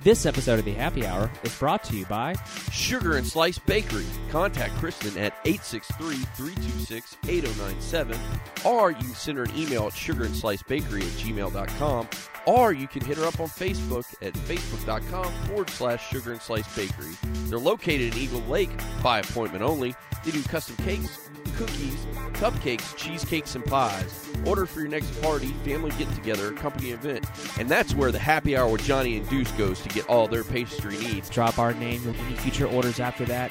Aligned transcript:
This 0.00 0.26
episode 0.26 0.60
of 0.60 0.64
the 0.64 0.74
Happy 0.74 1.04
Hour 1.04 1.28
is 1.42 1.52
brought 1.58 1.82
to 1.84 1.96
you 1.96 2.06
by 2.06 2.36
Sugar 2.70 3.16
and 3.16 3.26
Slice 3.26 3.58
Bakery. 3.58 4.06
Contact 4.30 4.72
Kristen 4.76 5.18
at 5.18 5.34
863-326-8097 5.44 8.16
or 8.64 8.92
you 8.92 8.96
can 8.96 9.14
send 9.14 9.38
her 9.38 9.44
an 9.44 9.50
email 9.56 9.88
at 9.88 9.94
sugarandslicebakery 9.94 11.02
at 11.02 11.08
gmail.com 11.18 12.08
or 12.46 12.72
you 12.72 12.86
can 12.86 13.04
hit 13.04 13.16
her 13.18 13.24
up 13.24 13.40
on 13.40 13.48
Facebook 13.48 14.06
at 14.22 14.34
facebook.com 14.34 15.32
forward 15.46 15.68
slash 15.70 16.08
sugar 16.08 16.30
and 16.30 16.40
slice 16.40 16.72
bakery. 16.76 17.16
They're 17.46 17.58
located 17.58 18.14
in 18.14 18.20
Eagle 18.22 18.42
Lake 18.42 18.70
by 19.02 19.18
appointment 19.18 19.64
only. 19.64 19.96
They 20.24 20.30
do 20.30 20.44
custom 20.44 20.76
cakes, 20.76 21.28
cookies, 21.58 22.06
cupcakes, 22.34 22.96
cheesecakes, 22.96 23.56
and 23.56 23.64
pies. 23.64 24.28
Order 24.46 24.64
for 24.64 24.80
your 24.80 24.88
next 24.88 25.10
party, 25.20 25.48
family 25.64 25.90
get 25.98 26.08
together, 26.14 26.52
company 26.52 26.92
event. 26.92 27.26
And 27.58 27.68
that's 27.68 27.94
where 27.94 28.12
the 28.12 28.18
happy 28.18 28.56
hour 28.56 28.68
with 28.68 28.84
Johnny 28.84 29.16
and 29.16 29.28
Deuce 29.28 29.50
goes 29.52 29.80
to 29.82 29.88
get 29.88 30.08
all 30.08 30.28
their 30.28 30.44
pastry 30.44 30.96
needs. 30.98 31.28
Drop 31.28 31.58
our 31.58 31.74
name. 31.74 32.00
You'll 32.04 32.12
get 32.14 32.22
any 32.22 32.36
future 32.36 32.66
orders 32.66 33.00
after 33.00 33.24
that. 33.26 33.50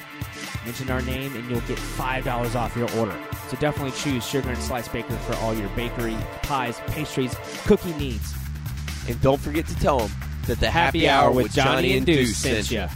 Mention 0.64 0.90
our 0.90 1.02
name, 1.02 1.36
and 1.36 1.48
you'll 1.50 1.60
get 1.62 1.78
five 1.78 2.24
dollars 2.24 2.56
off 2.56 2.74
your 2.76 2.90
order. 2.96 3.16
So 3.48 3.56
definitely 3.58 3.92
choose 3.92 4.26
Sugar 4.26 4.48
and 4.48 4.58
Slice 4.58 4.88
Baker 4.88 5.16
for 5.16 5.36
all 5.36 5.54
your 5.54 5.68
bakery, 5.70 6.16
pies, 6.42 6.80
pastries, 6.88 7.36
cookie 7.66 7.92
needs. 7.94 8.34
And 9.06 9.20
don't 9.20 9.40
forget 9.40 9.66
to 9.66 9.74
tell 9.76 9.98
them 10.00 10.10
that 10.46 10.60
the 10.60 10.70
happy, 10.70 11.08
hour 11.08 11.30
with 11.30 11.52
Johnny 11.52 11.96
and 11.96 12.06
Deuce 12.06 12.36
sent 12.36 12.70
you. 12.70 12.86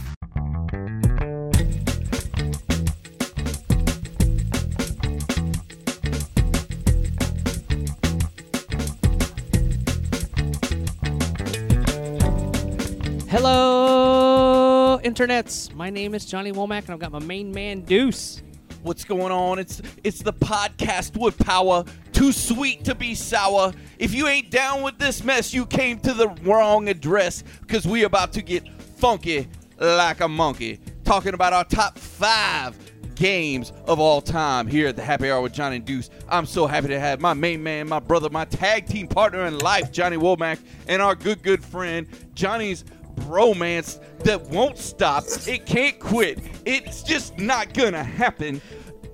Internets. 15.03 15.73
My 15.75 15.89
name 15.89 16.15
is 16.15 16.25
Johnny 16.25 16.51
Womack, 16.51 16.85
and 16.85 16.91
I've 16.91 16.99
got 16.99 17.11
my 17.11 17.19
main 17.19 17.51
man 17.51 17.81
Deuce. 17.81 18.41
What's 18.83 19.03
going 19.03 19.31
on? 19.31 19.59
It's 19.59 19.81
it's 20.03 20.21
the 20.21 20.33
podcast 20.33 21.17
with 21.17 21.37
power. 21.37 21.83
Too 22.11 22.31
sweet 22.31 22.83
to 22.85 22.95
be 22.95 23.13
sour. 23.15 23.73
If 23.99 24.13
you 24.13 24.27
ain't 24.27 24.49
down 24.49 24.81
with 24.81 24.97
this 24.97 25.23
mess, 25.23 25.53
you 25.53 25.65
came 25.65 25.99
to 25.99 26.13
the 26.13 26.29
wrong 26.43 26.87
address 26.89 27.43
because 27.61 27.85
we 27.85 28.03
about 28.03 28.33
to 28.33 28.41
get 28.41 28.67
funky 28.97 29.47
like 29.77 30.21
a 30.21 30.27
monkey. 30.27 30.79
Talking 31.03 31.33
about 31.33 31.53
our 31.53 31.65
top 31.65 31.97
five 31.97 32.77
games 33.15 33.71
of 33.85 33.99
all 33.99 34.21
time 34.21 34.67
here 34.67 34.87
at 34.87 34.95
the 34.95 35.03
Happy 35.03 35.29
Hour 35.29 35.41
with 35.41 35.53
Johnny 35.53 35.79
Deuce. 35.79 36.09
I'm 36.29 36.45
so 36.45 36.65
happy 36.65 36.87
to 36.87 36.99
have 36.99 37.21
my 37.21 37.33
main 37.33 37.61
man, 37.61 37.87
my 37.87 37.99
brother, 37.99 38.29
my 38.29 38.45
tag 38.45 38.87
team 38.87 39.07
partner 39.07 39.45
in 39.45 39.59
life, 39.59 39.91
Johnny 39.91 40.17
Womack, 40.17 40.59
and 40.87 41.01
our 41.01 41.15
good 41.15 41.43
good 41.43 41.63
friend 41.63 42.07
Johnny's 42.33 42.85
bromance 43.15 43.99
that 44.19 44.41
won't 44.49 44.77
stop. 44.77 45.23
It 45.47 45.65
can't 45.65 45.99
quit. 45.99 46.39
It's 46.65 47.03
just 47.03 47.37
not 47.39 47.73
gonna 47.73 48.03
happen. 48.03 48.61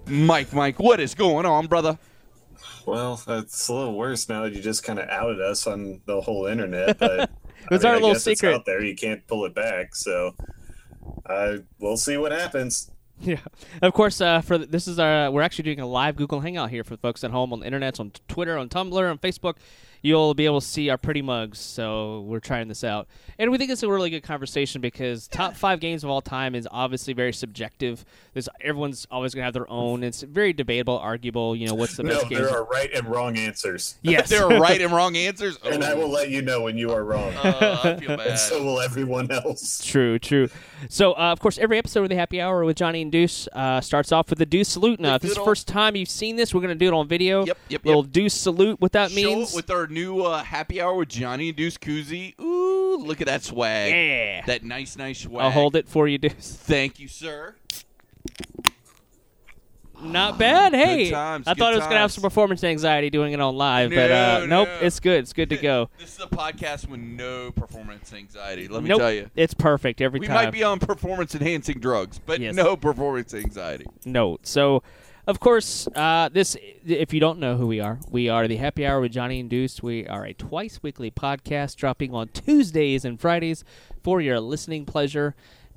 Mike, 0.08 0.52
Mike, 0.54 0.80
what 0.80 1.00
is 1.00 1.14
going 1.16 1.46
on, 1.46 1.68
brother? 1.68 1.98
Well, 2.86 3.22
it's 3.28 3.68
a 3.68 3.74
little 3.74 3.96
worse 3.96 4.28
now 4.30 4.44
that 4.44 4.54
you 4.54 4.62
just 4.62 4.84
kind 4.84 4.98
of 5.00 5.08
outed 5.10 5.42
us 5.42 5.68
on 5.68 6.02
the 6.06 6.20
whole 6.22 6.48
internet. 6.48 6.98
But 6.98 7.30
It 7.62 7.72
was 7.72 7.86
I 7.86 7.90
mean, 7.90 7.92
our 7.92 7.92
I 7.92 7.96
little 7.96 8.14
guess 8.14 8.26
it's 8.28 8.40
secret. 8.40 8.56
out 8.56 8.66
there. 8.66 8.82
You 8.84 8.96
can't 8.96 9.26
pull 9.28 9.46
it 9.46 9.54
back. 9.54 9.94
So, 9.94 10.34
uh, 11.26 11.58
we'll 11.78 11.98
see 11.98 12.18
what 12.18 12.32
happens. 12.32 12.90
Yeah. 13.22 13.38
Of 13.82 13.94
course, 13.94 14.22
uh, 14.22 14.42
for 14.42 14.58
this 14.58 14.88
is 14.88 14.98
our 14.98 15.30
we're 15.30 15.42
actually 15.42 15.66
doing 15.66 15.82
a 15.82 15.86
live 15.86 16.16
Google 16.16 16.40
Hangout 16.40 16.70
here 16.70 16.84
for 16.86 16.96
folks 16.98 17.24
at 17.24 17.32
home 17.32 17.52
on 17.54 17.60
the 17.60 17.66
internet, 17.66 18.00
on 18.00 18.12
Twitter, 18.30 18.58
on 18.58 18.70
Tumblr, 18.70 19.12
on 19.12 19.18
Facebook. 19.20 19.56
You'll 20.02 20.34
be 20.34 20.46
able 20.46 20.62
to 20.62 20.66
see 20.68 20.90
our 20.90 20.98
pretty 20.98 21.22
mugs. 21.22 21.60
So 21.60 22.22
we're 22.22 22.40
trying 22.40 22.68
this 22.68 22.84
out, 22.84 23.08
and 23.38 23.52
we 23.52 23.58
think 23.58 23.70
it's 23.72 23.84
a 23.84 23.90
really 23.90 24.10
good 24.10 24.24
conversation 24.24 24.82
because 24.82 25.28
top 25.28 25.56
five 25.56 25.80
games 25.80 26.04
of 26.04 26.10
all 26.10 26.22
time 26.22 26.56
is 26.56 26.68
obviously 26.72 27.14
very 27.14 27.34
subjective. 27.34 28.06
There's 28.34 28.48
everyone's 28.62 29.08
always 29.12 29.34
gonna 29.34 29.46
have 29.46 29.54
their 29.54 29.70
own. 29.70 30.04
It's 30.04 30.22
very 30.22 30.54
debatable, 30.54 30.98
arguable. 30.98 31.56
You 31.56 31.68
know, 31.68 31.74
what's 31.76 31.98
the 31.98 32.04
No, 32.04 32.16
best 32.16 32.30
game? 32.30 32.40
there 32.40 32.50
are 32.50 32.64
right 32.66 32.90
and 32.94 33.08
wrong 33.08 33.38
answers. 33.38 33.96
Yes, 34.02 34.30
there 34.32 34.44
are 34.46 34.60
right 34.60 34.82
and 34.82 34.94
wrong 34.94 35.16
answers. 35.18 35.58
And 35.66 35.84
I 35.84 35.94
will 35.94 36.10
let 36.10 36.30
you 36.30 36.42
know 36.42 36.62
when 36.62 36.78
you 36.78 36.92
are 36.92 37.04
wrong. 37.04 37.34
Uh, 37.34 37.80
I 37.84 37.96
feel 38.00 38.18
bad. 38.18 38.20
and 38.28 38.40
so 38.40 38.64
will 38.64 38.80
everyone 38.80 39.30
else. 39.32 39.84
True, 39.86 40.18
true. 40.20 40.48
So, 40.88 41.12
uh, 41.14 41.32
of 41.34 41.40
course, 41.40 41.58
every 41.58 41.78
episode 41.78 42.04
of 42.04 42.10
the 42.10 42.16
Happy 42.16 42.40
Hour 42.40 42.64
with 42.64 42.78
Johnny 42.78 43.02
and 43.02 43.12
Deuce 43.12 43.48
uh, 43.54 43.82
starts 43.82 44.12
off 44.14 44.30
with 44.30 44.40
the 44.40 44.46
Deuce 44.46 44.70
salute. 44.70 45.00
Now, 45.00 45.16
if 45.16 45.22
this 45.22 45.32
is 45.32 45.38
the 45.38 45.44
first 45.44 45.68
time 45.68 45.96
you've 45.98 46.10
seen 46.10 46.38
this, 46.38 46.54
we're 46.54 46.62
going 46.62 46.70
to 46.70 46.76
do 46.76 46.88
it 46.88 46.94
on 46.94 47.08
video. 47.08 47.46
Yep, 47.46 47.58
yep, 47.68 47.86
Little 47.86 48.04
yep. 48.04 48.12
Deuce 48.14 48.34
salute. 48.34 48.80
What 48.80 48.94
that 48.94 49.12
Show 49.12 49.16
means? 49.16 49.52
it 49.54 49.56
with 49.56 49.70
our 49.72 49.88
new 49.90 50.22
uh, 50.22 50.44
happy 50.44 50.82
hour 50.82 50.96
with 50.96 51.10
Johnny 51.10 51.50
and 51.50 51.58
Deuce 51.58 51.78
Koozie. 51.78 52.40
Ooh, 52.40 52.98
look 52.98 53.22
at 53.22 53.28
that 53.28 53.44
swag. 53.44 53.92
yeah. 53.94 54.46
That 54.46 54.64
nice, 54.64 54.98
nice 54.98 55.20
swag. 55.22 55.44
I'll 55.46 55.52
hold 55.52 55.76
it 55.76 55.88
for 55.88 56.08
you, 56.08 56.18
Deuce. 56.18 56.34
Thank 56.62 57.00
you, 57.00 57.08
sir. 57.08 57.56
Not 60.02 60.38
bad. 60.38 60.74
Hey, 60.74 61.10
times, 61.10 61.46
I 61.46 61.54
thought 61.56 61.74
I 61.74 61.76
was 61.76 61.84
going 61.84 61.96
to 61.96 62.00
have 62.00 62.12
some 62.14 62.22
performance 62.22 62.64
anxiety 62.64 63.10
doing 63.10 63.34
it 63.34 63.42
on 63.42 63.58
live, 63.58 63.90
but 63.90 64.10
uh, 64.10 64.40
No, 64.46 64.64
nope, 64.64 64.70
it's 64.82 64.98
good. 65.02 65.20
It's 65.20 65.34
good 65.34 65.50
to 65.50 65.58
go. 65.58 65.90
This 66.00 66.14
is 66.18 66.24
a 66.24 66.28
podcast 66.28 66.88
with 66.88 67.02
no 67.02 67.52
performance 67.52 68.14
anxiety. 68.14 68.70
Let 68.70 68.82
me 68.84 68.88
nope, 68.88 69.00
tell 69.00 69.12
you. 69.12 69.30
it's 69.36 69.54
perfect 69.54 70.00
every 70.00 70.22
We 70.22 70.28
time. 70.28 70.36
might 70.36 70.52
be 70.54 70.64
on 70.64 70.80
performance 70.80 71.36
enhancing 71.36 71.80
drugs, 71.80 72.18
but 72.26 72.40
Yes. 72.40 72.56
no 72.56 72.78
performance 72.78 73.34
anxiety. 73.34 73.88
note. 74.06 74.48
So, 74.48 74.84
of 75.30 75.40
course, 75.40 75.88
uh, 75.96 76.28
this 76.30 76.58
if 76.86 77.14
you 77.14 77.20
don't 77.20 77.38
know 77.40 77.56
who 77.56 77.68
we 77.68 77.80
are, 77.80 78.00
we 78.10 78.30
are 78.30 78.48
the 78.48 78.56
Happy 78.56 78.84
Hour 78.86 79.00
with 79.00 79.12
Johnny 79.12 79.40
and 79.40 79.48
Deuce. 79.48 79.84
We 79.84 80.08
are 80.08 80.26
a 80.26 80.34
twice 80.34 80.80
weekly 80.82 81.12
podcast 81.12 81.76
dropping 81.76 82.16
on 82.16 82.30
Tuesdays 82.30 83.06
and 83.06 83.20
Fridays 83.22 83.64
for 84.04 84.22
your 84.22 84.40
listening 84.40 84.86
pleasure. 84.86 85.36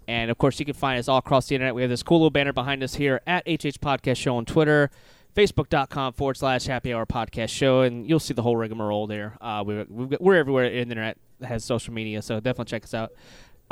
And 0.09 0.31
of 0.31 0.39
course, 0.39 0.59
you 0.59 0.65
can 0.65 0.75
find 0.75 0.99
us 0.99 1.07
all 1.07 1.19
across 1.19 1.49
the 1.49 1.55
internet. 1.55 1.75
We 1.75 1.83
have 1.83 1.91
this 1.91 2.03
cool 2.03 2.19
little 2.21 2.31
banner 2.31 2.55
behind 2.55 2.83
us 2.83 2.95
here 2.95 3.21
at 3.27 3.45
HH 3.47 3.79
Podcast 3.83 4.17
Show 4.17 4.37
on 4.37 4.47
Twitter, 4.47 4.91
Facebook.com 5.37 6.15
forward 6.15 6.39
slash 6.39 6.65
Happy 6.65 6.95
Hour 6.95 7.05
Podcast 7.05 7.51
Show, 7.51 7.83
and 7.83 8.09
you'll 8.09 8.21
see 8.21 8.33
the 8.35 8.43
whole 8.43 8.57
rigmarole 8.57 9.07
there. 9.07 9.37
Uh, 9.41 9.63
got- 9.63 10.21
we're 10.23 10.37
everywhere 10.37 10.65
in 10.65 10.73
the 10.73 10.81
internet 10.95 11.19
that 11.41 11.49
has 11.49 11.63
social 11.63 11.93
media, 11.93 12.23
so 12.23 12.41
definitely 12.41 12.71
check 12.71 12.85
us 12.85 12.95
out. 12.95 13.13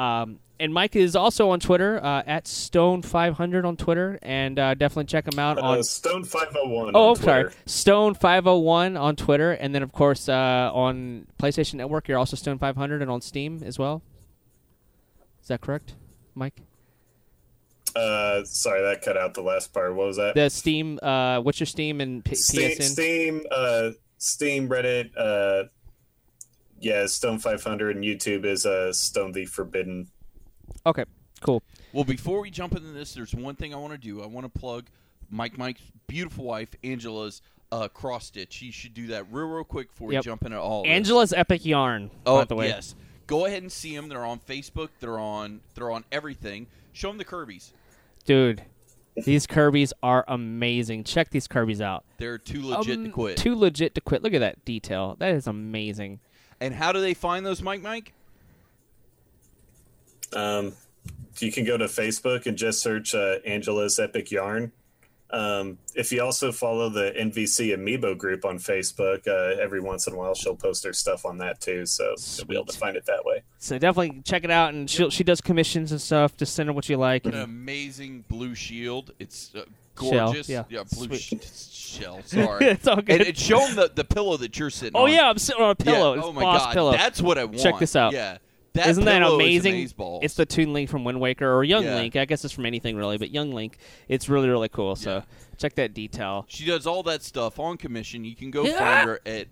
Um, 0.00 0.38
and 0.58 0.72
Mike 0.72 0.96
is 0.96 1.14
also 1.16 1.50
on 1.50 1.60
Twitter 1.60 2.02
uh, 2.02 2.22
at 2.26 2.44
Stone500 2.44 3.64
on 3.66 3.76
Twitter, 3.76 4.18
and 4.22 4.58
uh, 4.58 4.74
definitely 4.74 5.04
check 5.04 5.30
him 5.30 5.38
out 5.38 5.58
on. 5.58 5.78
Uh, 5.78 5.82
Stone 5.82 6.24
501. 6.24 6.92
Oh, 6.94 7.10
on 7.10 7.16
sorry, 7.16 7.42
Twitter. 7.44 7.56
Stone501 7.66 9.00
on 9.00 9.16
Twitter, 9.16 9.52
and 9.52 9.74
then 9.74 9.82
of 9.82 9.92
course 9.92 10.28
uh, 10.28 10.70
on 10.72 11.26
PlayStation 11.38 11.74
Network, 11.74 12.08
you're 12.08 12.18
also 12.18 12.36
Stone500, 12.36 13.02
and 13.02 13.10
on 13.10 13.20
Steam 13.20 13.62
as 13.62 13.78
well. 13.78 14.02
Is 15.42 15.48
that 15.48 15.60
correct, 15.60 15.94
Mike? 16.34 16.60
Uh, 17.96 18.44
sorry, 18.44 18.82
that 18.82 19.02
cut 19.02 19.16
out 19.16 19.34
the 19.34 19.42
last 19.42 19.72
part. 19.72 19.94
What 19.94 20.06
was 20.06 20.16
that? 20.16 20.34
The 20.34 20.48
Steam, 20.48 20.98
uh, 21.02 21.40
what's 21.40 21.60
your 21.60 21.66
Steam 21.66 22.00
and 22.00 22.24
P- 22.24 22.34
Steam, 22.34 22.70
PSN? 22.70 22.82
Steam, 22.82 23.42
uh, 23.50 23.90
Steam, 24.18 24.68
Reddit, 24.68 25.10
uh, 25.16 25.68
yeah, 26.80 27.06
Stone 27.06 27.38
500, 27.38 27.96
and 27.96 28.04
YouTube 28.04 28.44
is 28.44 28.66
uh, 28.66 28.92
Stone 28.92 29.32
the 29.32 29.44
Forbidden. 29.46 30.08
Okay, 30.86 31.04
cool. 31.40 31.62
Well, 31.92 32.04
before 32.04 32.40
we 32.40 32.50
jump 32.50 32.72
into 32.76 32.88
this, 32.92 33.14
there's 33.14 33.34
one 33.34 33.54
thing 33.56 33.74
I 33.74 33.76
want 33.76 33.92
to 33.92 33.98
do. 33.98 34.22
I 34.22 34.26
want 34.26 34.52
to 34.52 34.58
plug 34.60 34.86
Mike 35.30 35.58
Mike's 35.58 35.82
beautiful 36.06 36.44
wife, 36.44 36.70
Angela's 36.82 37.42
uh, 37.72 37.88
cross 37.88 38.26
stitch. 38.26 38.62
You 38.62 38.72
should 38.72 38.94
do 38.94 39.08
that 39.08 39.26
real, 39.30 39.46
real 39.46 39.64
quick 39.64 39.90
before 39.90 40.12
Yep. 40.12 40.24
we 40.24 40.24
jump 40.24 40.44
into 40.44 40.60
all. 40.60 40.82
this. 40.84 40.90
Angela's 40.90 41.32
Epic 41.32 41.64
Yarn. 41.64 42.10
Oh, 42.26 42.38
by 42.38 42.44
the 42.44 42.54
way. 42.56 42.68
yes. 42.68 42.94
Go 43.26 43.46
ahead 43.46 43.62
and 43.62 43.70
see 43.70 43.94
them. 43.94 44.08
They're 44.08 44.24
on 44.24 44.40
Facebook. 44.40 44.88
They're 44.98 45.18
on. 45.18 45.60
They're 45.74 45.90
on 45.90 46.04
everything. 46.10 46.66
Show 46.92 47.08
them 47.08 47.18
the 47.18 47.24
Kirby's. 47.24 47.72
dude. 48.24 48.62
These 49.24 49.46
Kirby's 49.46 49.92
are 50.04 50.24
amazing. 50.28 51.02
Check 51.04 51.30
these 51.30 51.46
Kirby's 51.48 51.80
out. 51.80 52.04
They're 52.18 52.38
too 52.38 52.62
legit 52.64 52.96
Um, 52.98 53.04
to 53.06 53.10
quit. 53.10 53.36
Too 53.36 53.54
legit 53.56 53.94
to 53.96 54.00
quit. 54.00 54.22
Look 54.22 54.32
at 54.34 54.38
that 54.38 54.64
detail. 54.64 55.16
That 55.18 55.34
is 55.34 55.46
amazing. 55.48 56.20
And 56.60 56.74
how 56.74 56.92
do 56.92 57.00
they 57.00 57.14
find 57.14 57.44
those, 57.44 57.62
Mike? 57.62 57.82
Mike? 57.82 58.12
Um, 60.32 60.72
you 61.38 61.50
can 61.50 61.64
go 61.64 61.76
to 61.76 61.86
Facebook 61.86 62.46
and 62.46 62.56
just 62.56 62.80
search 62.80 63.14
uh, 63.14 63.36
Angela's 63.44 63.98
Epic 63.98 64.30
Yarn. 64.30 64.72
Um, 65.32 65.78
if 65.94 66.10
you 66.10 66.22
also 66.22 66.50
follow 66.50 66.88
the 66.88 67.12
NVC 67.16 67.76
Amiibo 67.76 68.18
group 68.18 68.44
on 68.44 68.58
Facebook, 68.58 69.28
uh, 69.28 69.60
every 69.60 69.80
once 69.80 70.08
in 70.08 70.14
a 70.14 70.16
while 70.16 70.34
she'll 70.34 70.56
post 70.56 70.84
her 70.84 70.92
stuff 70.92 71.24
on 71.24 71.38
that 71.38 71.60
too, 71.60 71.86
so 71.86 72.14
you'll 72.36 72.46
be 72.48 72.54
able 72.56 72.64
to 72.66 72.76
find 72.76 72.96
it 72.96 73.06
that 73.06 73.24
way. 73.24 73.42
So 73.58 73.78
definitely 73.78 74.22
check 74.24 74.42
it 74.42 74.50
out. 74.50 74.74
And 74.74 74.90
she 74.90 75.08
she 75.10 75.22
does 75.22 75.40
commissions 75.40 75.92
and 75.92 76.00
stuff. 76.00 76.36
Just 76.36 76.54
send 76.54 76.68
her 76.68 76.72
what 76.72 76.88
you 76.88 76.96
like. 76.96 77.26
An 77.26 77.34
And 77.34 77.42
amazing 77.42 78.24
blue 78.28 78.56
shield. 78.56 79.12
It's 79.20 79.54
uh, 79.54 79.62
Shell, 80.00 80.26
gorgeous. 80.32 80.48
yeah. 80.48 80.62
blue 80.68 80.84
Sweet. 81.18 81.42
sh- 81.42 81.98
shell. 82.00 82.20
Sorry. 82.24 82.66
it's 82.66 82.86
all 82.86 82.96
good. 82.96 83.20
and, 83.20 83.28
and 83.28 83.36
show 83.38 83.58
them 83.66 83.76
the, 83.76 83.90
the 83.94 84.04
pillow 84.04 84.36
that 84.38 84.58
you're 84.58 84.70
sitting 84.70 84.94
on. 84.96 85.02
oh 85.02 85.04
on. 85.06 85.12
yeah, 85.12 85.28
I'm 85.28 85.38
sitting 85.38 85.62
on 85.62 85.70
a 85.70 85.74
pillow. 85.74 86.14
Yeah. 86.14 86.22
Oh 86.24 86.32
my 86.32 86.42
boss 86.42 86.66
god, 86.66 86.72
pillow. 86.74 86.92
that's 86.92 87.20
what 87.20 87.36
I 87.38 87.44
want. 87.44 87.58
Check 87.58 87.78
this 87.78 87.96
out. 87.96 88.12
Yeah, 88.12 88.38
that 88.74 88.88
Isn't 88.88 89.04
that 89.04 89.20
pillow 89.22 89.40
is 89.40 89.64
amazing? 89.66 89.90
It's 90.22 90.34
the 90.34 90.46
Toon 90.46 90.72
Link 90.72 90.88
from 90.88 91.04
Wind 91.04 91.20
Waker 91.20 91.52
or 91.52 91.64
Young 91.64 91.84
Yeah. 91.84 91.96
Link. 91.96 92.14
I 92.16 92.24
guess 92.24 92.44
it's 92.44 92.54
from 92.54 92.66
anything 92.66 92.96
really, 92.96 93.18
but 93.18 93.30
Young 93.30 93.50
Link. 93.52 93.78
It's 94.08 94.28
really 94.28 94.48
really 94.48 94.68
cool. 94.68 94.94
So 94.96 95.16
Yeah. 95.16 95.22
check 95.58 95.74
that 95.74 95.92
detail. 95.94 96.44
She 96.48 96.64
does 96.66 96.86
all 96.86 97.02
that 97.04 97.22
stuff 97.22 97.58
on 97.58 97.76
commission. 97.76 98.24
You 98.24 98.36
can 98.36 98.50
go 98.50 98.64
Yeah. 98.64 98.78
find 98.78 99.08
her 99.08 99.20
at 99.26 99.48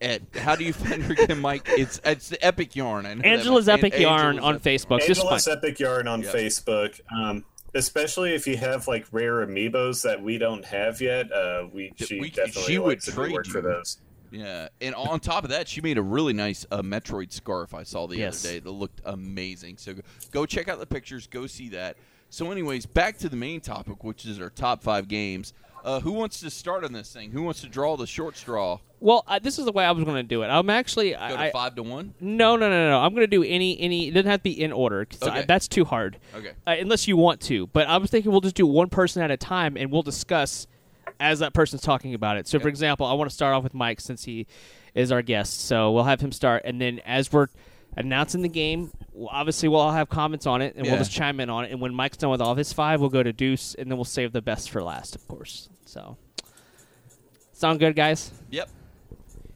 at 0.00 0.22
how 0.34 0.54
do 0.54 0.62
you 0.64 0.72
find 0.72 1.02
her 1.02 1.12
again, 1.14 1.40
Mike? 1.40 1.62
It's 1.70 2.00
it's 2.04 2.28
the 2.28 2.44
Epic 2.44 2.76
Yarn. 2.76 3.04
I 3.06 3.14
know 3.14 3.22
Angela's 3.24 3.68
Epic 3.68 3.94
An- 3.94 4.00
Yarn 4.02 4.26
Angela's 4.36 4.44
on 4.44 4.54
Epic 4.56 4.62
Facebook. 4.64 4.90
Yarn. 4.90 5.02
Just 5.08 5.20
Angela's. 5.22 5.48
Epic 5.48 5.80
Yarn 5.80 6.06
on 6.08 6.22
Yeah. 6.22 6.30
Facebook. 6.32 7.00
Um, 7.12 7.44
especially 7.78 8.34
if 8.34 8.46
you 8.46 8.56
have 8.56 8.86
like 8.88 9.06
rare 9.12 9.46
amiibos 9.46 10.02
that 10.02 10.20
we 10.20 10.36
don't 10.36 10.64
have 10.64 11.00
yet. 11.00 11.32
Uh, 11.32 11.66
we 11.72 11.92
she 11.96 12.20
we- 12.20 12.30
definitely 12.30 12.62
she 12.64 12.78
would 12.78 12.88
likes 12.88 13.04
to 13.06 13.12
trade 13.12 13.32
work 13.32 13.46
for 13.46 13.60
those. 13.62 13.98
Yeah, 14.30 14.68
and 14.82 14.94
on 14.94 15.20
top 15.20 15.44
of 15.44 15.50
that, 15.50 15.68
she 15.68 15.80
made 15.80 15.96
a 15.96 16.02
really 16.02 16.34
nice 16.34 16.66
uh, 16.70 16.82
Metroid 16.82 17.32
scarf 17.32 17.72
I 17.72 17.82
saw 17.84 18.06
the 18.06 18.18
Yes. 18.18 18.44
other 18.44 18.52
day 18.54 18.60
that 18.60 18.70
looked 18.70 19.00
amazing. 19.06 19.78
So 19.78 19.94
go, 19.94 20.00
go 20.32 20.44
check 20.46 20.68
out 20.68 20.78
the 20.78 20.86
pictures, 20.86 21.26
go 21.26 21.46
see 21.46 21.70
that. 21.70 21.96
So, 22.28 22.50
anyways, 22.52 22.84
back 22.84 23.16
to 23.20 23.30
the 23.30 23.36
main 23.36 23.62
topic, 23.62 24.04
which 24.04 24.26
is 24.26 24.38
our 24.38 24.50
top 24.50 24.82
five 24.82 25.08
games. 25.08 25.54
Uh, 25.84 26.00
who 26.00 26.12
wants 26.12 26.40
to 26.40 26.50
start 26.50 26.84
on 26.84 26.92
this 26.92 27.12
thing? 27.12 27.30
Who 27.30 27.42
wants 27.42 27.60
to 27.62 27.68
draw 27.68 27.96
the 27.96 28.06
short 28.06 28.36
straw? 28.36 28.78
Well, 29.00 29.24
I, 29.28 29.38
this 29.38 29.58
is 29.58 29.64
the 29.64 29.72
way 29.72 29.84
I 29.84 29.92
was 29.92 30.04
going 30.04 30.16
to 30.16 30.22
do 30.22 30.42
it. 30.42 30.48
I'm 30.48 30.68
actually 30.70 31.10
Go 31.12 31.18
I, 31.20 31.46
to 31.46 31.50
five 31.52 31.74
to 31.76 31.82
one. 31.84 32.14
no 32.20 32.56
no 32.56 32.68
no 32.68 32.90
no. 32.90 32.98
I'm 32.98 33.12
going 33.14 33.22
to 33.22 33.26
do 33.28 33.44
any 33.44 33.78
any. 33.80 34.08
It 34.08 34.10
doesn't 34.12 34.30
have 34.30 34.40
to 34.40 34.44
be 34.44 34.60
in 34.60 34.72
order 34.72 35.04
'cause 35.04 35.22
I- 35.22 35.28
Okay. 35.38 35.44
that's 35.46 35.68
too 35.68 35.84
hard. 35.84 36.18
Okay. 36.34 36.50
Uh, 36.66 36.74
unless 36.80 37.06
you 37.06 37.16
want 37.16 37.40
to. 37.42 37.68
But 37.68 37.86
I 37.86 37.96
was 37.98 38.10
thinking 38.10 38.32
we'll 38.32 38.40
just 38.40 38.56
do 38.56 38.66
one 38.66 38.88
person 38.88 39.22
at 39.22 39.30
a 39.30 39.36
time 39.36 39.76
and 39.76 39.92
we'll 39.92 40.02
discuss 40.02 40.66
as 41.20 41.38
that 41.38 41.52
person's 41.52 41.82
talking 41.82 42.12
about 42.14 42.36
it. 42.36 42.46
So, 42.48 42.58
for 42.58 42.68
example, 42.68 43.06
I 43.06 43.12
want 43.14 43.30
to 43.30 43.34
start 43.34 43.54
off 43.54 43.62
with 43.62 43.74
Mike 43.74 44.00
since 44.00 44.24
he 44.24 44.46
is 44.94 45.10
our 45.12 45.22
guest. 45.22 45.60
So 45.66 45.92
we'll 45.92 46.04
have 46.04 46.20
him 46.20 46.32
start, 46.32 46.62
and 46.64 46.80
then 46.80 47.00
as 47.06 47.32
we're 47.32 47.46
announcing 47.96 48.42
the 48.42 48.48
game, 48.48 48.90
well, 49.12 49.28
obviously 49.32 49.68
we'll 49.68 49.80
all 49.80 49.92
have 49.92 50.08
comments 50.08 50.46
on 50.46 50.62
it, 50.62 50.74
and 50.76 50.86
we'll 50.86 50.98
just 50.98 51.12
chime 51.12 51.40
in 51.40 51.50
on 51.50 51.64
it. 51.64 51.72
And 51.72 51.80
when 51.80 51.94
Mike's 51.94 52.16
done 52.16 52.30
with 52.30 52.40
all 52.40 52.52
of 52.52 52.58
his 52.58 52.72
five, 52.72 53.00
we'll 53.00 53.10
go 53.10 53.22
to 53.22 53.32
Deuce, 53.32 53.74
and 53.74 53.90
then 53.90 53.98
we'll 53.98 54.04
save 54.04 54.32
the 54.32 54.42
best 54.42 54.70
for 54.70 54.82
last, 54.82 55.14
of 55.14 55.26
course. 55.26 55.68
So, 55.84 56.16
sound 57.52 57.80
good, 57.80 57.96
guys? 57.96 58.30
Yep. 58.50 58.68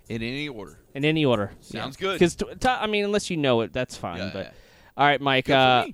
In 0.08 0.22
any 0.22 0.48
order. 0.48 0.78
In 0.94 1.04
any 1.04 1.24
order. 1.24 1.52
Sounds 1.60 1.96
good. 1.96 2.18
Because 2.18 2.36
I 2.66 2.86
mean, 2.86 3.04
unless 3.04 3.30
you 3.30 3.36
know 3.36 3.60
it, 3.62 3.72
that's 3.72 3.96
fine. 3.96 4.18
Yeah, 4.18 4.30
but 4.32 4.46
yeah. 4.46 4.52
all 4.96 5.06
right, 5.06 5.20
Mike. 5.20 5.48
Uh. 5.48 5.86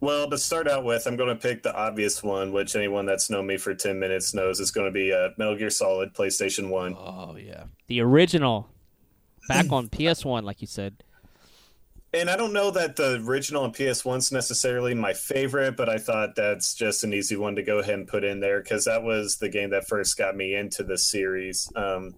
Well, 0.00 0.28
to 0.28 0.36
start 0.36 0.68
out 0.68 0.84
with, 0.84 1.06
I'm 1.06 1.16
going 1.16 1.30
to 1.30 1.34
pick 1.34 1.62
the 1.62 1.74
obvious 1.74 2.22
one, 2.22 2.52
which 2.52 2.76
anyone 2.76 3.06
that's 3.06 3.30
known 3.30 3.46
me 3.46 3.56
for 3.56 3.74
10 3.74 3.98
minutes 3.98 4.34
knows 4.34 4.60
is 4.60 4.70
going 4.70 4.86
to 4.86 4.90
be 4.92 5.14
uh, 5.14 5.30
Metal 5.38 5.56
Gear 5.56 5.70
Solid, 5.70 6.12
PlayStation 6.12 6.68
1. 6.68 6.94
Oh 6.94 7.36
yeah. 7.36 7.64
the 7.86 8.02
original, 8.02 8.68
back 9.48 9.72
on 9.72 9.88
PS1, 9.88 10.42
like 10.42 10.60
you 10.60 10.66
said. 10.66 11.03
And 12.14 12.30
I 12.30 12.36
don't 12.36 12.52
know 12.52 12.70
that 12.70 12.94
the 12.94 13.16
original 13.26 13.64
on 13.64 13.72
PS1's 13.72 14.30
necessarily 14.30 14.94
my 14.94 15.12
favorite, 15.12 15.76
but 15.76 15.88
I 15.88 15.98
thought 15.98 16.36
that's 16.36 16.72
just 16.74 17.02
an 17.02 17.12
easy 17.12 17.34
one 17.36 17.56
to 17.56 17.62
go 17.62 17.78
ahead 17.80 17.94
and 17.94 18.06
put 18.06 18.22
in 18.22 18.38
there 18.38 18.62
because 18.62 18.84
that 18.84 19.02
was 19.02 19.38
the 19.38 19.48
game 19.48 19.70
that 19.70 19.88
first 19.88 20.16
got 20.16 20.36
me 20.36 20.54
into 20.54 20.84
the 20.84 20.96
series. 20.96 21.70
Um, 21.74 22.14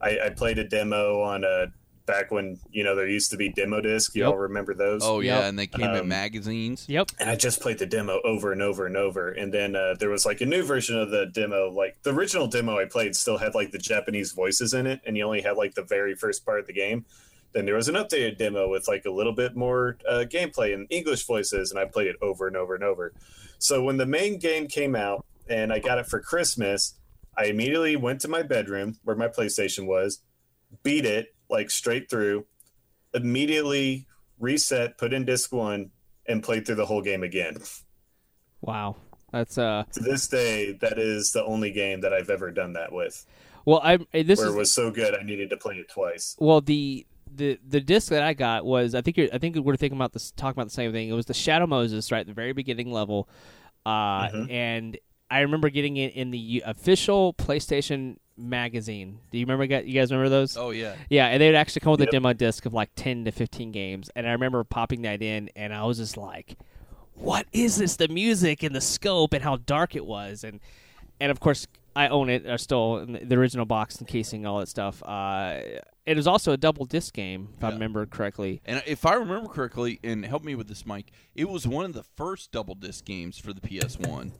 I, 0.00 0.18
I 0.26 0.30
played 0.30 0.58
a 0.58 0.64
demo 0.64 1.20
on 1.20 1.44
a 1.44 1.66
back 2.06 2.30
when 2.32 2.58
you 2.72 2.82
know 2.82 2.96
there 2.96 3.06
used 3.06 3.30
to 3.32 3.36
be 3.36 3.50
demo 3.50 3.80
disc. 3.82 4.14
You 4.16 4.22
Yep. 4.22 4.32
all 4.32 4.38
remember 4.38 4.72
those? 4.72 5.02
Oh 5.04 5.20
yeah, 5.20 5.40
Yep. 5.40 5.44
and 5.50 5.58
they 5.58 5.66
came 5.66 5.90
in 5.90 5.96
Um, 6.00 6.08
magazines. 6.08 6.86
Yep. 6.88 7.10
and 7.20 7.28
I 7.28 7.36
just 7.36 7.60
played 7.60 7.78
the 7.78 7.86
demo 7.86 8.20
over 8.24 8.52
and 8.52 8.62
over 8.62 8.86
and 8.86 8.96
over. 8.96 9.28
And 9.32 9.52
then 9.52 9.76
uh, 9.76 9.94
there 10.00 10.08
was 10.08 10.24
like 10.24 10.40
a 10.40 10.46
new 10.46 10.62
version 10.62 10.98
of 10.98 11.10
the 11.10 11.26
demo. 11.26 11.68
Like 11.70 11.98
the 12.04 12.14
original 12.14 12.46
demo 12.46 12.78
I 12.78 12.86
played 12.86 13.14
still 13.14 13.36
had 13.36 13.54
like 13.54 13.70
the 13.70 13.78
Japanese 13.78 14.32
voices 14.32 14.72
in 14.72 14.86
it, 14.86 15.02
and 15.06 15.14
you 15.16 15.24
only 15.24 15.42
had 15.42 15.58
like 15.58 15.74
the 15.74 15.82
very 15.84 16.14
first 16.14 16.46
part 16.46 16.58
of 16.58 16.66
the 16.66 16.72
game. 16.72 17.04
Then 17.52 17.66
there 17.66 17.74
was 17.74 17.88
an 17.88 17.96
updated 17.96 18.38
demo 18.38 18.68
with 18.68 18.86
like 18.86 19.04
a 19.04 19.10
little 19.10 19.32
bit 19.32 19.56
more 19.56 19.98
uh, 20.08 20.24
gameplay 20.28 20.72
and 20.72 20.86
English 20.90 21.26
voices, 21.26 21.70
and 21.70 21.80
I 21.80 21.84
played 21.84 22.06
it 22.06 22.16
over 22.22 22.46
and 22.46 22.56
over 22.56 22.74
and 22.74 22.84
over. 22.84 23.12
So 23.58 23.82
when 23.82 23.96
the 23.96 24.06
main 24.06 24.38
game 24.38 24.68
came 24.68 24.94
out 24.94 25.24
and 25.48 25.72
I 25.72 25.80
got 25.80 25.98
it 25.98 26.06
for 26.06 26.20
Christmas, 26.20 26.94
I 27.36 27.46
immediately 27.46 27.96
went 27.96 28.20
to 28.22 28.28
my 28.28 28.42
bedroom 28.42 28.98
where 29.04 29.16
my 29.16 29.28
PlayStation 29.28 29.86
was, 29.86 30.22
beat 30.82 31.04
it 31.04 31.34
like 31.48 31.70
straight 31.70 32.08
through, 32.08 32.46
immediately 33.14 34.06
reset, 34.38 34.96
put 34.96 35.12
in 35.12 35.24
disc 35.24 35.52
one, 35.52 35.90
and 36.26 36.42
played 36.42 36.64
through 36.66 36.76
the 36.76 36.86
whole 36.86 37.02
game 37.02 37.22
again. 37.24 37.58
Wow. 38.60 38.96
That's 39.32 39.58
uh. 39.58 39.84
To 39.92 40.00
this 40.00 40.26
day, 40.28 40.72
that 40.80 40.98
is 40.98 41.32
the 41.32 41.44
only 41.44 41.70
game 41.70 42.00
that 42.00 42.12
I've 42.12 42.30
ever 42.30 42.50
done 42.50 42.72
that 42.74 42.92
with, 42.92 43.24
Well, 43.64 43.80
I 43.82 43.98
this 44.12 44.38
where 44.38 44.48
is 44.48 44.54
it 44.54 44.58
was 44.58 44.72
so 44.72 44.90
good 44.90 45.14
I 45.14 45.22
needed 45.22 45.50
to 45.50 45.56
play 45.56 45.76
it 45.76 45.88
twice. 45.90 46.36
well 46.38 46.60
the. 46.60 47.06
The, 47.34 47.58
the 47.66 47.80
disc 47.80 48.08
that 48.10 48.22
I 48.22 48.34
got 48.34 48.64
was 48.64 48.94
I 48.94 49.00
think 49.02 49.16
you're, 49.16 49.28
I 49.32 49.38
think 49.38 49.56
we're 49.56 49.76
thinking 49.76 49.96
about 49.98 50.12
this 50.12 50.30
talking 50.32 50.58
about 50.60 50.66
the 50.68 50.74
same 50.74 50.92
thing. 50.92 51.08
It 51.08 51.12
was 51.12 51.26
the 51.26 51.34
Shadow 51.34 51.66
Moses 51.66 52.10
right 52.10 52.20
at 52.20 52.26
the 52.26 52.32
very 52.34 52.52
beginning 52.52 52.90
level, 52.90 53.28
uh, 53.86 54.28
Mhm. 54.28 54.50
and 54.50 54.98
I 55.30 55.40
remember 55.40 55.70
getting 55.70 55.96
it 55.96 56.14
in 56.14 56.32
the 56.32 56.62
official 56.66 57.32
PlayStation 57.34 58.16
magazine. 58.36 59.20
Do 59.30 59.38
you 59.38 59.44
remember? 59.46 59.64
You 59.64 59.94
guys 59.94 60.10
remember 60.10 60.28
those? 60.28 60.56
Oh 60.56 60.70
yeah. 60.70 60.94
Yeah, 61.08 61.26
and 61.28 61.40
they 61.40 61.46
would 61.46 61.54
actually 61.54 61.80
come 61.80 61.92
with 61.92 62.00
a 62.02 62.06
demo 62.06 62.32
disc 62.32 62.66
of 62.66 62.74
like 62.74 62.90
ten 62.96 63.24
to 63.26 63.30
fifteen 63.30 63.70
games, 63.70 64.10
and 64.16 64.26
I 64.26 64.32
remember 64.32 64.64
popping 64.64 65.02
that 65.02 65.22
in, 65.22 65.50
and 65.54 65.72
I 65.72 65.84
was 65.84 65.98
just 65.98 66.16
like, 66.16 66.56
"What 67.14 67.46
is 67.52 67.76
this? 67.76 67.96
The 67.96 68.08
music 68.08 68.62
and 68.62 68.74
the 68.74 68.80
scope 68.80 69.32
and 69.34 69.44
how 69.44 69.56
dark 69.56 69.94
it 69.94 70.04
was." 70.04 70.42
And 70.42 70.58
and 71.20 71.30
of 71.30 71.38
course, 71.38 71.66
I 71.94 72.08
own 72.08 72.28
it. 72.28 72.46
I 72.46 72.56
still 72.56 73.06
the- 73.06 73.24
the 73.24 73.36
original 73.36 73.66
box 73.66 73.96
and 73.98 74.08
casing, 74.08 74.46
all 74.46 74.58
that 74.58 74.68
stuff. 74.68 75.02
Uh, 75.04 75.60
it 76.10 76.16
was 76.16 76.26
also 76.26 76.52
a 76.52 76.56
double 76.56 76.84
disc 76.84 77.14
game, 77.14 77.48
if 77.56 77.64
I 77.64 77.70
remember 77.70 78.04
correctly. 78.06 78.60
And 78.66 78.82
if 78.86 79.06
I 79.06 79.14
remember 79.14 79.48
correctly, 79.48 80.00
and 80.02 80.24
help 80.26 80.42
me 80.44 80.54
with 80.54 80.68
this, 80.68 80.84
Mike, 80.84 81.12
it 81.34 81.48
was 81.48 81.66
one 81.66 81.84
of 81.84 81.92
the 81.92 82.02
first 82.02 82.50
double 82.52 82.74
disc 82.74 83.04
games 83.04 83.38
for 83.38 83.52
the 83.52 83.60
PS1. 83.60 84.32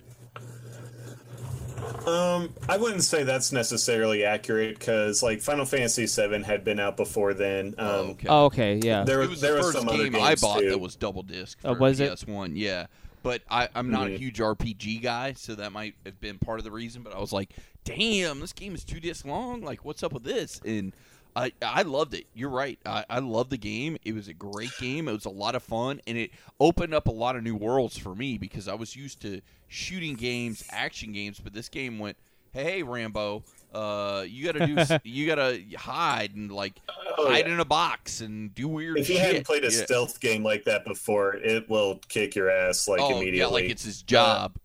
Um, 2.07 2.53
I 2.69 2.77
wouldn't 2.77 3.05
say 3.05 3.25
that's 3.25 3.53
necessarily 3.53 4.25
accurate 4.25 4.79
because 4.79 5.23
like 5.23 5.41
Final 5.41 5.65
Fantasy 5.65 6.07
VII 6.07 6.43
had 6.43 6.65
been 6.65 6.79
out 6.81 6.97
before 6.97 7.35
then. 7.35 7.75
Um, 7.79 7.87
oh, 7.89 8.01
okay. 8.11 8.27
Oh, 8.29 8.45
okay, 8.47 8.81
yeah. 8.83 9.05
There, 9.05 9.23
it 9.23 9.29
was 9.31 9.41
there 9.41 9.53
the 9.53 9.59
was 9.59 9.67
first 9.75 9.79
some 9.87 9.97
game 9.97 10.13
games 10.13 10.25
I 10.25 10.35
bought 10.35 10.61
too. 10.61 10.71
that 10.71 10.79
was 10.79 10.97
double 10.97 11.23
disc 11.23 11.61
for 11.61 11.69
Oh, 11.69 11.73
was 11.75 12.01
it? 12.01 12.11
PS1. 12.13 12.53
Yeah, 12.55 12.87
but 13.23 13.43
I, 13.51 13.69
I'm 13.75 13.91
not 13.91 14.07
a 14.07 14.11
Mhm. 14.11 14.19
huge 14.19 14.39
RPG 14.41 15.03
guy, 15.03 15.33
so 15.35 15.55
that 15.55 15.73
might 15.73 15.95
have 16.07 16.21
been 16.21 16.39
part 16.39 16.59
of 16.59 16.65
the 16.65 16.71
reason. 16.71 17.03
But 17.03 17.15
I 17.15 17.19
was 17.19 17.33
like, 17.33 17.51
"Damn, 17.85 18.41
this 18.41 18.53
game 18.53 18.75
is 18.75 18.85
two 18.85 19.01
discs 19.01 19.25
long. 19.27 19.61
Like, 19.63 19.85
what's 19.85 20.03
up 20.03 20.13
with 20.13 20.25
this?" 20.25 20.61
And 20.65 20.95
I, 21.37 21.53
I 21.63 21.83
loved 21.83 22.15
it. 22.15 22.27
You're 22.35 22.51
right. 22.51 22.79
I, 22.85 23.05
I 23.09 23.19
love 23.21 23.51
the 23.51 23.57
game. 23.57 23.97
It 24.05 24.15
was 24.15 24.29
a 24.29 24.35
great 24.35 24.71
game. 24.79 25.09
It 25.09 25.13
was 25.13 25.25
a 25.25 25.31
lot 25.31 25.55
of 25.55 25.63
fun, 25.63 26.01
and 26.07 26.19
it 26.19 26.31
opened 26.59 26.95
up 26.95 27.07
a 27.09 27.13
lot 27.13 27.37
of 27.37 27.43
new 27.43 27.55
worlds 27.57 27.97
for 27.97 28.15
me 28.15 28.37
because 28.39 28.69
I 28.69 28.75
was 28.75 28.97
used 28.97 29.21
to 29.23 29.41
shooting 29.69 30.15
games, 30.15 30.65
action 30.71 31.13
games, 31.13 31.39
but 31.43 31.53
this 31.53 31.69
game 31.69 31.99
went, 31.99 32.17
"Hey, 32.53 32.83
Rambo." 32.83 33.45
Uh, 33.73 34.25
you 34.29 34.45
gotta 34.53 34.67
do. 34.67 34.99
you 35.09 35.27
gotta 35.29 35.61
hide 35.77 36.35
and 36.35 36.51
like 36.51 36.75
Oh, 37.17 37.29
hide 37.29 37.47
yeah. 37.47 37.53
in 37.55 37.61
a 37.61 37.65
box 37.65 38.21
and 38.21 38.53
do 38.55 38.67
weird 38.67 38.99
If 38.99 39.09
you 39.09 39.15
shit. 39.15 39.25
hadn't 39.25 39.47
played 39.47 39.63
a 39.65 39.71
Yeah. 39.71 39.85
stealth 39.85 40.19
game 40.21 40.43
like 40.43 40.65
that 40.65 40.85
before, 40.85 41.35
it 41.37 41.69
will 41.71 42.01
kick 42.09 42.35
your 42.35 42.51
ass 42.51 42.89
like 42.89 43.01
oh, 43.01 43.11
immediately. 43.19 43.39
yeah, 43.39 43.47
like 43.47 43.65
it's 43.71 43.85
his 43.85 44.03
job. 44.03 44.57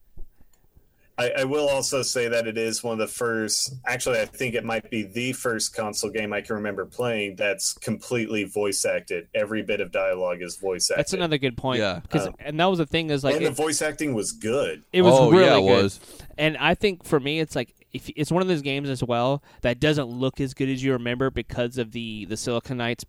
I, 1.18 1.30
I 1.40 1.44
will 1.46 1.70
also 1.70 2.02
say 2.02 2.28
that 2.28 2.46
it 2.46 2.58
is 2.58 2.84
one 2.84 2.94
of 2.94 3.00
the 3.00 3.08
first. 3.14 3.74
Actually, 3.86 4.20
I 4.20 4.26
think 4.26 4.54
it 4.54 4.66
might 4.66 4.90
be 4.90 5.04
the 5.04 5.32
first 5.32 5.74
console 5.74 6.10
game 6.12 6.34
I 6.34 6.42
can 6.42 6.56
remember 6.56 6.86
playing 6.86 7.36
that's 7.38 7.72
completely 7.74 8.44
voice 8.44 8.84
acted. 8.84 9.28
Every 9.34 9.62
bit 9.62 9.80
of 9.80 9.92
dialogue 9.94 10.42
is 10.42 10.58
voice 10.58 10.90
acted. 10.92 11.00
That's 11.00 11.14
another 11.14 11.38
good 11.38 11.56
point. 11.56 11.80
Yeah. 11.80 12.02
'Cause- 12.10 12.28
Um, 12.28 12.36
and 12.40 12.60
that 12.60 12.66
was 12.66 12.80
the 12.80 12.86
thing 12.86 13.10
is 13.12 13.24
like 13.24 13.36
and 13.36 13.44
it, 13.46 13.48
the 13.48 13.56
voice 13.56 13.82
acting 13.82 14.14
was 14.14 14.34
good. 14.34 14.84
it 14.92 15.04
was 15.04 15.14
Oh, 15.18 15.32
really 15.32 15.46
yeah, 15.46 15.58
it 15.58 15.62
good. 15.62 15.84
was. 15.84 16.00
And 16.38 16.58
I 16.58 16.76
think 16.76 17.06
for 17.06 17.20
me, 17.20 17.40
it's 17.40 17.56
like 17.56 17.74
if 17.94 18.10
it's 18.18 18.30
one 18.30 18.42
of 18.42 18.50
those 18.50 18.62
games 18.62 18.90
as 18.90 19.02
well 19.02 19.42
that 19.62 19.80
doesn't 19.80 20.08
look 20.08 20.42
as 20.42 20.54
good 20.54 20.68
as 20.68 20.84
you 20.84 20.92
remember 20.92 21.30
because 21.32 21.78
of 21.78 21.94
the 21.94 22.26
the 22.26 22.36
Silicon 22.36 22.76
Knights. 22.78 23.06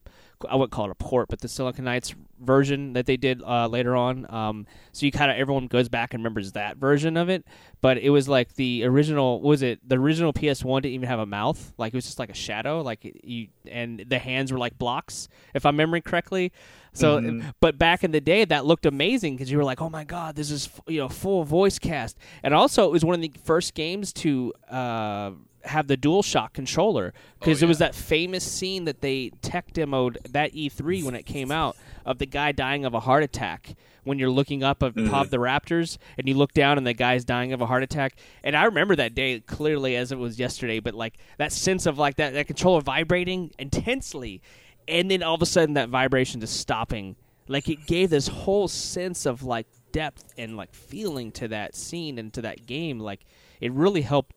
I 0.49 0.55
wouldn't 0.57 0.73
call 0.73 0.87
it 0.87 0.90
a 0.90 0.95
port, 0.95 1.28
but 1.28 1.40
the 1.40 1.49
Silicon 1.49 1.85
Knights 1.85 2.14
version 2.40 2.93
that 2.93 3.07
they 3.07 3.16
did 3.16 3.43
uh, 3.43 3.66
later 3.69 3.97
on. 3.97 4.26
Um, 4.28 4.66
so 4.93 5.07
you 5.07 5.12
kind 5.12 5.31
of 5.31 5.37
everyone 5.38 5.66
goes 5.66 5.88
back 5.88 6.12
and 6.12 6.23
remembers 6.23 6.52
that 6.52 6.76
version 6.76 7.16
of 7.16 7.28
it. 7.28 7.45
But 7.81 7.99
it 7.99 8.11
was 8.11 8.28
like 8.28 8.55
the 8.55 8.85
original. 8.85 9.40
Was 9.40 9.62
it 9.62 9.81
the 9.88 9.97
original 9.97 10.33
PS 10.33 10.64
One 10.64 10.83
didn't 10.83 10.95
even 10.95 11.09
have 11.09 11.19
a 11.21 11.26
mouth? 11.26 11.73
Like 11.78 11.95
it 11.95 11.97
was 11.97 12.05
just 12.05 12.19
like 12.19 12.31
a 12.31 12.35
shadow. 12.35 12.83
Like 12.83 13.19
you 13.25 13.49
and 13.71 14.05
the 14.09 14.19
hands 14.19 14.52
were 14.52 14.59
like 14.59 14.76
blocks, 14.78 15.28
if 15.55 15.64
I'm 15.64 15.75
remembering 15.75 16.02
correctly. 16.02 16.52
So, 16.93 17.21
Mhm. 17.21 17.52
but 17.61 17.76
back 17.78 18.05
in 18.05 18.11
the 18.11 18.21
day, 18.23 18.45
that 18.47 18.64
looked 18.64 18.87
amazing 18.87 19.37
because 19.37 19.50
you 19.50 19.59
were 19.59 19.64
like, 19.64 19.83
"Oh 19.83 19.90
my 19.90 20.05
god, 20.05 20.35
this 20.35 20.50
is 20.50 20.69
you 20.87 20.99
know 20.99 21.09
full 21.09 21.45
voice 21.45 21.78
cast," 21.78 22.16
and 22.43 22.55
also 22.55 22.87
it 22.87 22.93
was 22.93 23.05
one 23.05 23.14
of 23.14 23.21
the 23.21 23.33
first 23.45 23.75
games 23.75 24.12
to 24.14 24.52
uh, 24.71 25.33
have 25.66 25.87
the 25.88 25.96
DualShock 25.96 26.52
controller 26.52 27.12
because 27.38 27.62
Oh, 27.62 27.66
it 27.66 27.68
was 27.68 27.78
that 27.78 27.94
famous 27.94 28.44
scene 28.44 28.85
that 28.85 29.00
they 29.00 29.30
tech 29.42 29.73
demoed 29.73 30.16
that 30.32 30.52
E3 30.54 31.02
when 31.04 31.14
it 31.14 31.25
came 31.26 31.50
out 31.50 31.76
of 32.04 32.18
the 32.18 32.26
guy 32.26 32.52
dying 32.52 32.85
of 32.85 32.94
a 32.94 33.00
heart 33.00 33.23
attack 33.23 33.75
when 34.04 34.18
you're 34.18 34.30
looking 34.30 34.62
up 34.62 34.82
at 34.82 34.94
Mhm. 34.94 35.11
top 35.11 35.25
of 35.25 35.30
the 35.30 35.38
Raptors 35.38 35.99
and 36.16 36.28
you 36.28 36.35
look 36.35 36.52
down 36.52 36.78
and 36.78 36.87
the 36.87 36.94
guy's 36.94 37.25
dying 37.25 37.52
of 37.52 37.61
a 37.61 37.66
heart 37.66 37.82
attack. 37.82 38.16
And 38.44 38.56
I 38.56 38.64
remember 38.64 38.94
that 38.96 39.14
day 39.14 39.40
clearly 39.40 39.96
as 39.96 40.12
it 40.12 40.18
was 40.18 40.38
yesterday, 40.38 40.78
but 40.78 40.94
like 40.94 41.14
that 41.38 41.50
sense 41.52 41.87
of 41.87 41.99
like 41.99 42.14
that, 42.16 42.32
that 42.35 42.46
controller 42.46 42.80
vibrating 42.80 43.50
intensely 43.58 44.40
and 44.88 45.11
then 45.11 45.23
all 45.23 45.35
of 45.35 45.42
a 45.42 45.46
sudden 45.46 45.75
that 45.75 45.88
vibration 45.88 46.40
just 46.40 46.61
stopping. 46.61 47.16
Like 47.49 47.68
it 47.68 47.87
gave 47.87 48.11
this 48.11 48.28
whole 48.28 48.68
sense 48.68 49.26
of 49.26 49.42
like 49.42 49.66
depth 49.90 50.32
and 50.38 50.56
like 50.56 50.73
feeling 50.75 51.32
to 51.32 51.49
that 51.49 51.75
scene 51.75 52.18
and 52.18 52.32
to 52.35 52.42
that 52.42 52.66
game. 52.66 53.00
Like 53.00 53.25
it 53.61 53.73
really 53.73 54.02
helped 54.02 54.36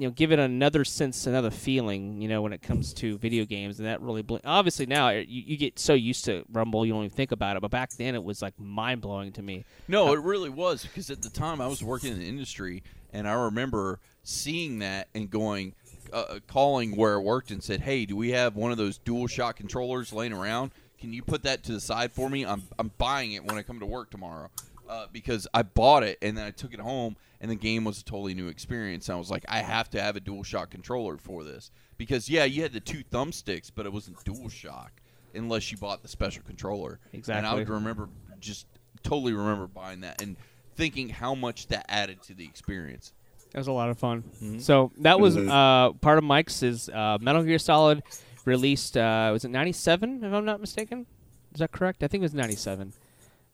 you 0.00 0.06
know 0.06 0.12
give 0.12 0.32
it 0.32 0.38
another 0.38 0.82
sense, 0.82 1.26
another 1.26 1.50
feeling. 1.50 2.22
You 2.22 2.28
know, 2.28 2.40
when 2.40 2.54
it 2.54 2.62
comes 2.62 2.94
to 2.94 3.18
video 3.18 3.44
games, 3.44 3.78
and 3.78 3.86
that 3.86 4.00
really 4.00 4.22
bl- 4.22 4.38
obviously 4.44 4.86
now 4.86 5.10
you, 5.10 5.24
you 5.28 5.56
get 5.58 5.78
so 5.78 5.92
used 5.92 6.24
to 6.24 6.44
Rumble, 6.50 6.86
you 6.86 6.94
don't 6.94 7.04
even 7.04 7.14
think 7.14 7.32
about 7.32 7.56
it. 7.56 7.60
But 7.60 7.70
back 7.70 7.90
then, 7.92 8.14
it 8.14 8.24
was 8.24 8.40
like 8.40 8.58
mind 8.58 9.02
blowing 9.02 9.32
to 9.32 9.42
me. 9.42 9.66
No, 9.88 10.12
it 10.14 10.20
really 10.20 10.48
was 10.48 10.82
because 10.84 11.10
at 11.10 11.20
the 11.20 11.28
time 11.28 11.60
I 11.60 11.66
was 11.66 11.84
working 11.84 12.12
in 12.12 12.18
the 12.18 12.26
industry, 12.26 12.82
and 13.12 13.28
I 13.28 13.32
remember 13.32 14.00
seeing 14.22 14.78
that 14.78 15.08
and 15.14 15.30
going, 15.30 15.74
uh, 16.14 16.38
calling 16.46 16.96
where 16.96 17.14
it 17.14 17.20
worked 17.20 17.50
and 17.50 17.62
said, 17.62 17.82
"Hey, 17.82 18.06
do 18.06 18.16
we 18.16 18.30
have 18.30 18.56
one 18.56 18.72
of 18.72 18.78
those 18.78 18.96
dual 18.96 19.26
shock 19.26 19.56
controllers 19.56 20.14
laying 20.14 20.32
around? 20.32 20.70
Can 20.98 21.12
you 21.12 21.22
put 21.22 21.42
that 21.42 21.62
to 21.64 21.72
the 21.72 21.80
side 21.80 22.10
for 22.12 22.30
me? 22.30 22.46
I'm 22.46 22.62
I'm 22.78 22.90
buying 22.96 23.32
it 23.32 23.44
when 23.44 23.58
I 23.58 23.62
come 23.62 23.80
to 23.80 23.86
work 23.86 24.10
tomorrow." 24.10 24.48
Uh, 24.90 25.06
because 25.12 25.46
I 25.54 25.62
bought 25.62 26.02
it 26.02 26.18
and 26.20 26.36
then 26.36 26.44
I 26.44 26.50
took 26.50 26.74
it 26.74 26.80
home 26.80 27.16
and 27.40 27.48
the 27.48 27.54
game 27.54 27.84
was 27.84 28.00
a 28.00 28.04
totally 28.04 28.34
new 28.34 28.48
experience. 28.48 29.08
And 29.08 29.14
I 29.14 29.18
was 29.18 29.30
like, 29.30 29.44
I 29.48 29.58
have 29.58 29.88
to 29.90 30.02
have 30.02 30.16
a 30.16 30.20
dual 30.20 30.42
shock 30.42 30.70
controller 30.70 31.16
for 31.16 31.44
this 31.44 31.70
because 31.96 32.28
yeah, 32.28 32.42
you 32.42 32.62
had 32.62 32.72
the 32.72 32.80
two 32.80 33.04
thumbsticks, 33.04 33.70
but 33.72 33.86
it 33.86 33.92
wasn't 33.92 34.22
dual 34.24 34.48
shock 34.48 35.00
unless 35.32 35.70
you 35.70 35.78
bought 35.78 36.02
the 36.02 36.08
special 36.08 36.42
controller. 36.42 36.98
Exactly. 37.12 37.38
And 37.38 37.46
I 37.46 37.54
would 37.54 37.68
remember 37.68 38.08
just 38.40 38.66
totally 39.04 39.32
remember 39.32 39.68
buying 39.68 40.00
that 40.00 40.20
and 40.20 40.36
thinking 40.74 41.08
how 41.08 41.36
much 41.36 41.68
that 41.68 41.86
added 41.88 42.20
to 42.22 42.34
the 42.34 42.44
experience. 42.44 43.12
That 43.52 43.58
was 43.58 43.68
a 43.68 43.72
lot 43.72 43.90
of 43.90 43.98
fun. 43.98 44.24
So 44.58 44.90
that 44.98 45.20
was 45.20 45.36
uh, 45.36 45.92
part 46.00 46.18
of 46.18 46.24
Mike's 46.24 46.64
is 46.64 46.88
uh, 46.88 47.18
Metal 47.20 47.44
Gear 47.44 47.60
Solid 47.60 48.02
released. 48.44 48.96
Uh, 48.96 49.30
was 49.32 49.44
it 49.44 49.50
'97? 49.50 50.24
If 50.24 50.32
I'm 50.32 50.44
not 50.44 50.60
mistaken, 50.60 51.06
is 51.54 51.60
that 51.60 51.70
correct? 51.70 52.02
I 52.02 52.08
think 52.08 52.22
it 52.22 52.24
was 52.24 52.34
'97. 52.34 52.92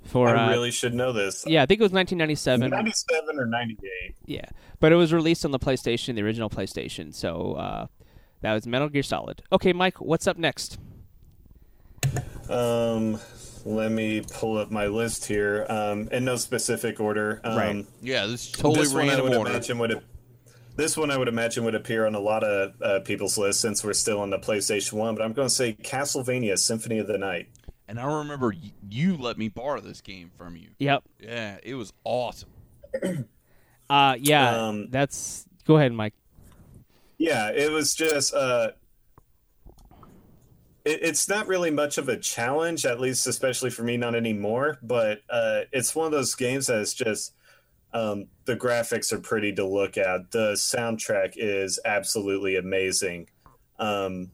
For 0.07 0.29
I 0.29 0.47
uh, 0.47 0.51
really 0.51 0.71
should 0.71 0.95
know 0.95 1.13
this. 1.13 1.45
yeah, 1.47 1.63
I 1.63 1.67
think 1.67 1.81
it 1.81 1.85
was 1.85 1.93
1997. 1.93 2.71
97 2.71 3.39
or 3.39 3.47
98. 3.47 4.15
Yeah, 4.27 4.45
but 4.81 4.93
it 4.93 4.97
was 4.97 5.13
released 5.13 5.45
on 5.45 5.51
the 5.51 5.59
PlayStation, 5.59 6.15
the 6.15 6.23
original 6.23 6.49
PlayStation. 6.49 7.15
So 7.15 7.53
uh, 7.55 7.87
that 8.43 8.53
was 8.55 8.67
Metal 8.67 8.89
Gear 8.89 9.03
Solid. 9.03 9.43
Okay, 9.53 9.73
Mike, 9.73 10.01
what's 10.01 10.27
up 10.27 10.39
next? 10.39 10.79
Um, 12.49 13.19
let 13.65 13.91
me 13.91 14.21
pull 14.21 14.59
up 14.59 14.71
my 14.71 14.87
list 14.87 15.25
here. 15.27 15.67
Um, 15.69 16.09
in 16.13 16.25
no 16.25 16.37
specific 16.37 17.01
order. 17.01 17.41
Um, 17.43 17.57
Right. 17.57 17.87
Yeah, 18.01 18.27
this 18.27 18.47
is 18.47 18.53
totally 18.53 18.85
this 18.85 18.95
one 18.95 19.05
I 19.05 19.09
random 19.09 19.29
would 19.29 19.37
order. 19.39 19.51
imagine 19.51 19.79
would. 19.79 20.03
This 20.77 20.97
one 20.97 21.11
I 21.11 21.17
would 21.17 21.29
imagine 21.29 21.65
would 21.65 21.75
appear 21.75 22.07
on 22.07 22.15
a 22.15 22.21
lot 22.21 22.45
of 22.45 22.75
uh, 22.83 23.01
people's 23.01 23.39
lists 23.39 23.63
since 23.63 23.83
we're 23.83 23.95
still 23.95 24.21
on 24.21 24.31
the 24.31 24.39
PlayStation 24.39 24.93
One. 24.93 25.15
But 25.15 25.25
I'm 25.25 25.33
going 25.33 25.49
to 25.49 25.55
say 25.55 25.73
Castlevania: 25.73 26.59
Symphony 26.59 26.99
of 26.99 27.07
the 27.07 27.19
Night. 27.19 27.49
And 27.89 28.01
I 28.01 28.19
remember 28.19 28.49
y- 28.49 28.73
you 28.91 29.17
let 29.17 29.39
me 29.39 29.49
borrow 29.49 29.81
this 29.81 30.01
game 30.01 30.31
from 30.37 30.57
you. 30.57 30.69
Yep. 30.79 31.05
Yeah, 31.21 31.59
it 31.63 31.75
was 31.75 31.93
awesome. 32.05 32.51
Uh, 33.89 34.17
yeah, 34.19 34.67
Um, 34.67 34.89
that's. 34.91 35.47
Go 35.65 35.77
ahead, 35.77 35.93
Mike. 35.93 36.13
Yeah, 37.19 37.51
it 37.53 37.71
was 37.71 37.95
just. 37.95 38.35
Uh, 38.35 38.71
it, 40.85 40.99
it's 41.03 41.29
not 41.29 41.47
really 41.47 41.71
much 41.71 41.97
of 41.97 42.09
a 42.09 42.17
challenge, 42.17 42.85
at 42.85 42.99
least, 42.99 43.29
especially 43.29 43.71
for 43.71 43.85
me, 43.85 43.97
not 43.97 44.17
anymore. 44.17 44.79
But 44.83 45.21
uh, 45.31 45.61
it's 45.73 45.95
one 45.95 46.07
of 46.07 46.13
those 46.13 46.35
games 46.35 46.67
that 46.67 46.79
is 46.79 46.95
just. 46.95 47.33
Um, 47.93 48.27
the 48.45 48.57
graphics 48.57 49.13
are 49.13 49.21
pretty 49.21 49.53
to 49.55 49.65
look 49.65 49.97
at. 49.97 50.33
The 50.33 50.55
soundtrack 50.55 51.35
is 51.37 51.79
absolutely 51.85 52.57
amazing, 52.57 53.29
um, 53.79 54.33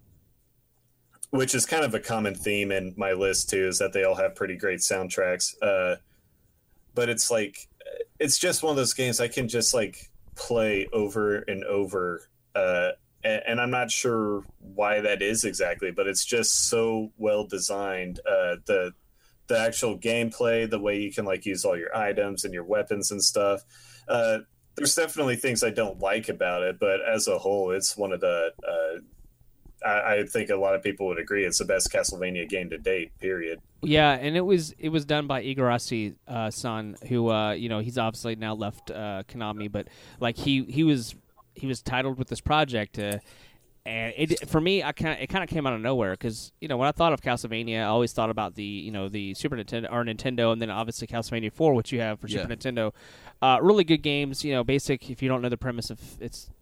which 1.33 1.55
is 1.55 1.65
kind 1.65 1.83
of 1.83 1.95
a 1.95 2.01
common 2.01 2.35
theme 2.35 2.71
in 2.71 2.95
my 2.97 3.13
list 3.13 3.49
too. 3.51 3.67
Is 3.67 3.79
that 3.79 3.93
they 3.93 4.05
all 4.05 4.15
have 4.15 4.35
pretty 4.35 4.57
great 4.57 4.81
soundtracks. 4.81 5.55
Uh, 5.63 5.97
but 6.95 7.09
it's 7.09 7.31
like 7.31 7.69
it's 8.21 8.39
just 8.39 8.63
one 8.63 8.71
of 8.71 8.77
those 8.77 8.95
games 8.95 9.19
I 9.19 9.29
can 9.29 9.49
just 9.49 9.75
like 9.75 10.11
play 10.37 10.89
over 10.93 11.39
and 11.39 11.65
over. 11.65 12.29
Uh, 12.55 12.91
and, 13.25 13.43
and 13.47 13.61
I'm 13.61 13.71
not 13.71 13.91
sure 13.91 14.45
why 14.59 15.01
that 15.01 15.23
is 15.23 15.45
exactly, 15.45 15.91
but 15.91 16.07
it's 16.07 16.25
just 16.25 16.69
so 16.69 17.13
well 17.17 17.47
designed. 17.47 18.21
Uh, 18.21 18.57
the 18.67 18.93
the 19.49 19.59
actual 19.59 19.99
gameplay, 19.99 20.69
the 20.69 20.79
way 20.79 20.99
you 20.99 21.13
can 21.13 21.25
like 21.25 21.47
use 21.47 21.65
all 21.65 21.77
your 21.77 21.97
items 21.97 22.45
and 22.45 22.53
your 22.53 22.65
weapons 22.65 23.11
and 23.11 23.23
stuff. 23.23 23.63
Uh, 24.07 24.41
there's 24.77 24.95
definitely 24.95 25.37
things 25.37 25.65
I 25.65 25.71
don't 25.71 25.99
like 25.99 26.29
about 26.29 26.63
it, 26.63 26.79
but 26.79 27.01
as 27.01 27.27
a 27.27 27.39
whole, 27.39 27.71
it's 27.71 27.97
one 27.97 28.13
of 28.13 28.21
the. 28.21 28.53
I, 29.85 30.15
I 30.15 30.25
think 30.25 30.51
a 30.51 30.57
lot 30.57 30.75
of 30.75 30.83
people 30.83 31.07
would 31.09 31.19
agree 31.19 31.45
it's 31.45 31.59
the 31.59 31.65
best 31.65 31.93
Castlevania 31.93 32.49
game 32.49 32.71
to 32.71 32.79
date. 32.79 33.11
Period. 33.19 33.61
Yeah, 33.83 34.13
and 34.13 34.37
it 34.37 34.43
was 34.43 34.75
it 34.79 34.91
was 34.91 35.05
done 35.05 35.27
by 35.27 35.43
Igarashi 35.43 36.15
uh, 36.29 36.51
son, 36.51 36.97
who 37.09 37.29
uh, 37.29 37.53
you 37.53 37.69
know 37.69 37.81
he's 37.81 37.99
obviously 37.99 38.37
now 38.37 38.55
left 38.55 38.91
uh, 38.91 39.23
Konami, 39.29 39.71
but 39.71 39.89
like 40.21 40.37
he 40.37 40.65
he 40.65 40.85
was 40.85 41.15
he 41.55 41.67
was 41.67 41.83
titled 41.83 42.19
with 42.19 42.29
this 42.29 42.41
project, 42.41 42.99
uh, 42.99 43.19
and 43.85 44.15
it 44.17 44.49
for 44.49 44.61
me 44.61 44.83
I 44.85 44.93
kind 44.93 45.21
it 45.21 45.27
kind 45.27 45.43
of 45.43 45.51
came 45.51 45.67
out 45.67 45.73
of 45.73 45.81
nowhere 45.81 46.13
because 46.13 46.53
you 46.61 46.69
know 46.69 46.77
when 46.77 46.87
I 46.87 46.93
thought 46.93 47.13
of 47.13 47.21
Castlevania, 47.21 47.81
I 47.81 47.87
always 47.87 48.13
thought 48.13 48.31
about 48.31 48.55
the 48.55 48.63
you 48.63 48.93
know 48.93 49.09
the 49.09 49.35
Super 49.35 49.57
Nintendo 49.57 49.93
or 49.93 50.05
Nintendo, 50.05 50.53
and 50.53 50.63
then 50.63 50.71
obviously 50.71 51.09
Castlevania 51.09 51.53
Four, 51.53 51.75
which 51.75 51.91
you 51.91 52.01
have 52.01 52.21
for 52.21 52.29
Super 52.29 52.47
Yeah. 52.49 52.55
Nintendo. 52.55 52.93
Uh, 53.41 53.59
really 53.61 53.83
good 53.83 54.03
games, 54.03 54.45
you 54.45 54.53
know. 54.53 54.63
Basic. 54.63 55.11
If 55.11 55.21
you 55.21 55.29
don't 55.29 55.43
know 55.43 55.49
the 55.49 55.57
premise 55.57 55.91
of 55.91 55.99
it's 56.21 56.49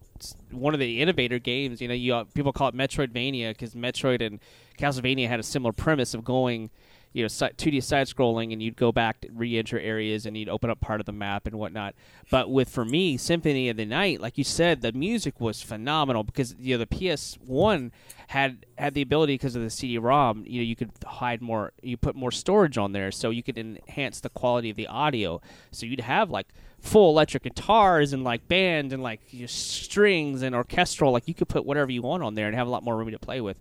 one 0.51 0.73
of 0.73 0.79
the 0.79 1.01
innovator 1.01 1.39
games. 1.39 1.81
You 1.81 1.87
know, 1.87 1.93
you 1.93 2.13
uh, 2.15 2.23
people 2.33 2.53
call 2.53 2.69
it 2.69 2.75
Metroidvania 2.75 3.49
because 3.49 3.75
Metroid 3.75 4.25
and 4.25 4.39
Castlevania 4.77 5.27
had 5.27 5.39
a 5.39 5.43
similar 5.43 5.73
premise 5.73 6.13
of 6.13 6.23
going, 6.23 6.69
you 7.13 7.23
know, 7.23 7.27
si- 7.27 7.49
2D 7.57 7.83
side 7.83 8.07
scrolling, 8.07 8.53
and 8.53 8.61
you'd 8.61 8.75
go 8.75 8.91
back 8.91 9.25
re-enter 9.33 9.79
areas 9.79 10.25
and 10.25 10.37
you'd 10.37 10.49
open 10.49 10.69
up 10.69 10.79
part 10.79 10.99
of 10.99 11.05
the 11.05 11.11
map 11.11 11.45
and 11.45 11.57
whatnot. 11.57 11.93
But 12.29 12.49
with 12.49 12.69
for 12.69 12.85
me, 12.85 13.17
Symphony 13.17 13.69
of 13.69 13.77
the 13.77 13.85
Night, 13.85 14.21
like 14.21 14.37
you 14.37 14.43
said, 14.43 14.81
the 14.81 14.91
music 14.93 15.39
was 15.39 15.61
phenomenal 15.61 16.23
because 16.23 16.55
you 16.59 16.77
know 16.77 16.85
the 16.85 17.11
PS 17.11 17.37
One 17.45 17.91
had 18.27 18.65
had 18.77 18.93
the 18.93 19.01
ability 19.01 19.33
because 19.33 19.55
of 19.55 19.61
the 19.61 19.69
CD-ROM. 19.69 20.45
You 20.47 20.61
know, 20.61 20.65
you 20.65 20.75
could 20.75 20.91
hide 21.05 21.41
more, 21.41 21.73
you 21.81 21.97
put 21.97 22.15
more 22.15 22.31
storage 22.31 22.77
on 22.77 22.93
there, 22.93 23.11
so 23.11 23.29
you 23.29 23.43
could 23.43 23.57
enhance 23.57 24.21
the 24.21 24.29
quality 24.29 24.69
of 24.69 24.77
the 24.77 24.87
audio. 24.87 25.41
So 25.71 25.85
you'd 25.85 25.99
have 26.01 26.29
like 26.29 26.47
full 26.79 27.11
electric 27.11 27.43
guitars 27.43 28.11
and 28.13 28.23
like 28.23 28.47
band 28.47 28.91
and 28.91 29.03
like 29.03 29.21
you 29.31 29.41
know, 29.41 29.47
strings 29.47 30.41
and 30.41 30.55
orchestral. 30.55 31.11
Like 31.11 31.27
you 31.27 31.33
could 31.33 31.49
put 31.49 31.65
whatever 31.65 31.91
you 31.91 32.01
want 32.01 32.23
on 32.23 32.35
there 32.35 32.47
and 32.47 32.55
have 32.55 32.67
a 32.67 32.69
lot 32.69 32.83
more 32.83 32.97
room 32.97 33.11
to 33.11 33.19
play 33.19 33.41
with. 33.41 33.57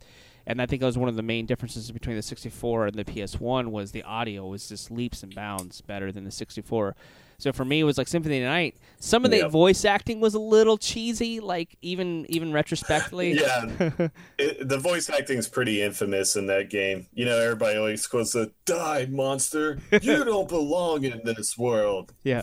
And 0.51 0.61
I 0.61 0.67
think 0.67 0.81
that 0.81 0.87
was 0.87 0.99
one 0.99 1.09
of 1.09 1.17
the 1.17 1.23
main 1.23 1.47
differences 1.47 1.91
between 1.93 2.17
the 2.17 2.23
64 2.23 2.89
and 2.89 2.97
the 2.97 3.05
PS1 3.05 3.69
was 3.69 3.93
the 3.93 4.03
audio 4.03 4.47
was 4.47 4.69
just 4.69 4.91
leaps 4.91 5.23
and 5.23 5.33
bounds 5.35 5.81
better 5.81 6.11
than 6.11 6.25
the 6.25 6.31
64. 6.31 6.97
So 7.39 7.53
for 7.53 7.65
me, 7.65 7.81
it 7.81 7.85
was 7.85 7.97
like 7.97 8.09
Symphony 8.09 8.39
of 8.39 8.43
the 8.43 8.49
Night. 8.49 8.77
Some 8.99 9.25
of 9.25 9.31
the 9.31 9.39
Yep. 9.39 9.51
voice 9.51 9.85
acting 9.85 10.21
was 10.21 10.35
a 10.35 10.39
little 10.41 10.77
cheesy, 10.77 11.41
like 11.41 11.77
even 11.81 12.27
even 12.29 12.53
retrospectively. 12.53 13.33
Yeah, 13.41 13.91
it, 14.39 14.69
the 14.69 14.77
voice 14.79 15.09
acting 15.09 15.39
is 15.39 15.49
pretty 15.49 15.81
infamous 15.83 16.37
in 16.37 16.47
that 16.49 16.69
game. 16.69 17.07
You 17.15 17.25
know, 17.27 17.39
everybody 17.39 17.79
always 17.79 18.07
quotes 18.07 18.33
the 18.33 18.53
"Die, 18.67 19.07
monster! 19.09 19.79
You 20.03 20.25
don't 20.25 20.49
belong 20.49 21.05
in 21.05 21.23
this 21.25 21.57
world." 21.57 22.13
Yeah, 22.25 22.43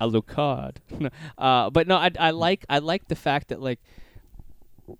Alucard. 0.00 0.76
uh, 1.38 1.70
but 1.70 1.88
no, 1.88 1.96
I, 1.96 2.10
I 2.20 2.30
like 2.30 2.64
I 2.68 2.78
like 2.78 3.08
the 3.08 3.16
fact 3.16 3.48
that 3.48 3.60
like 3.60 3.80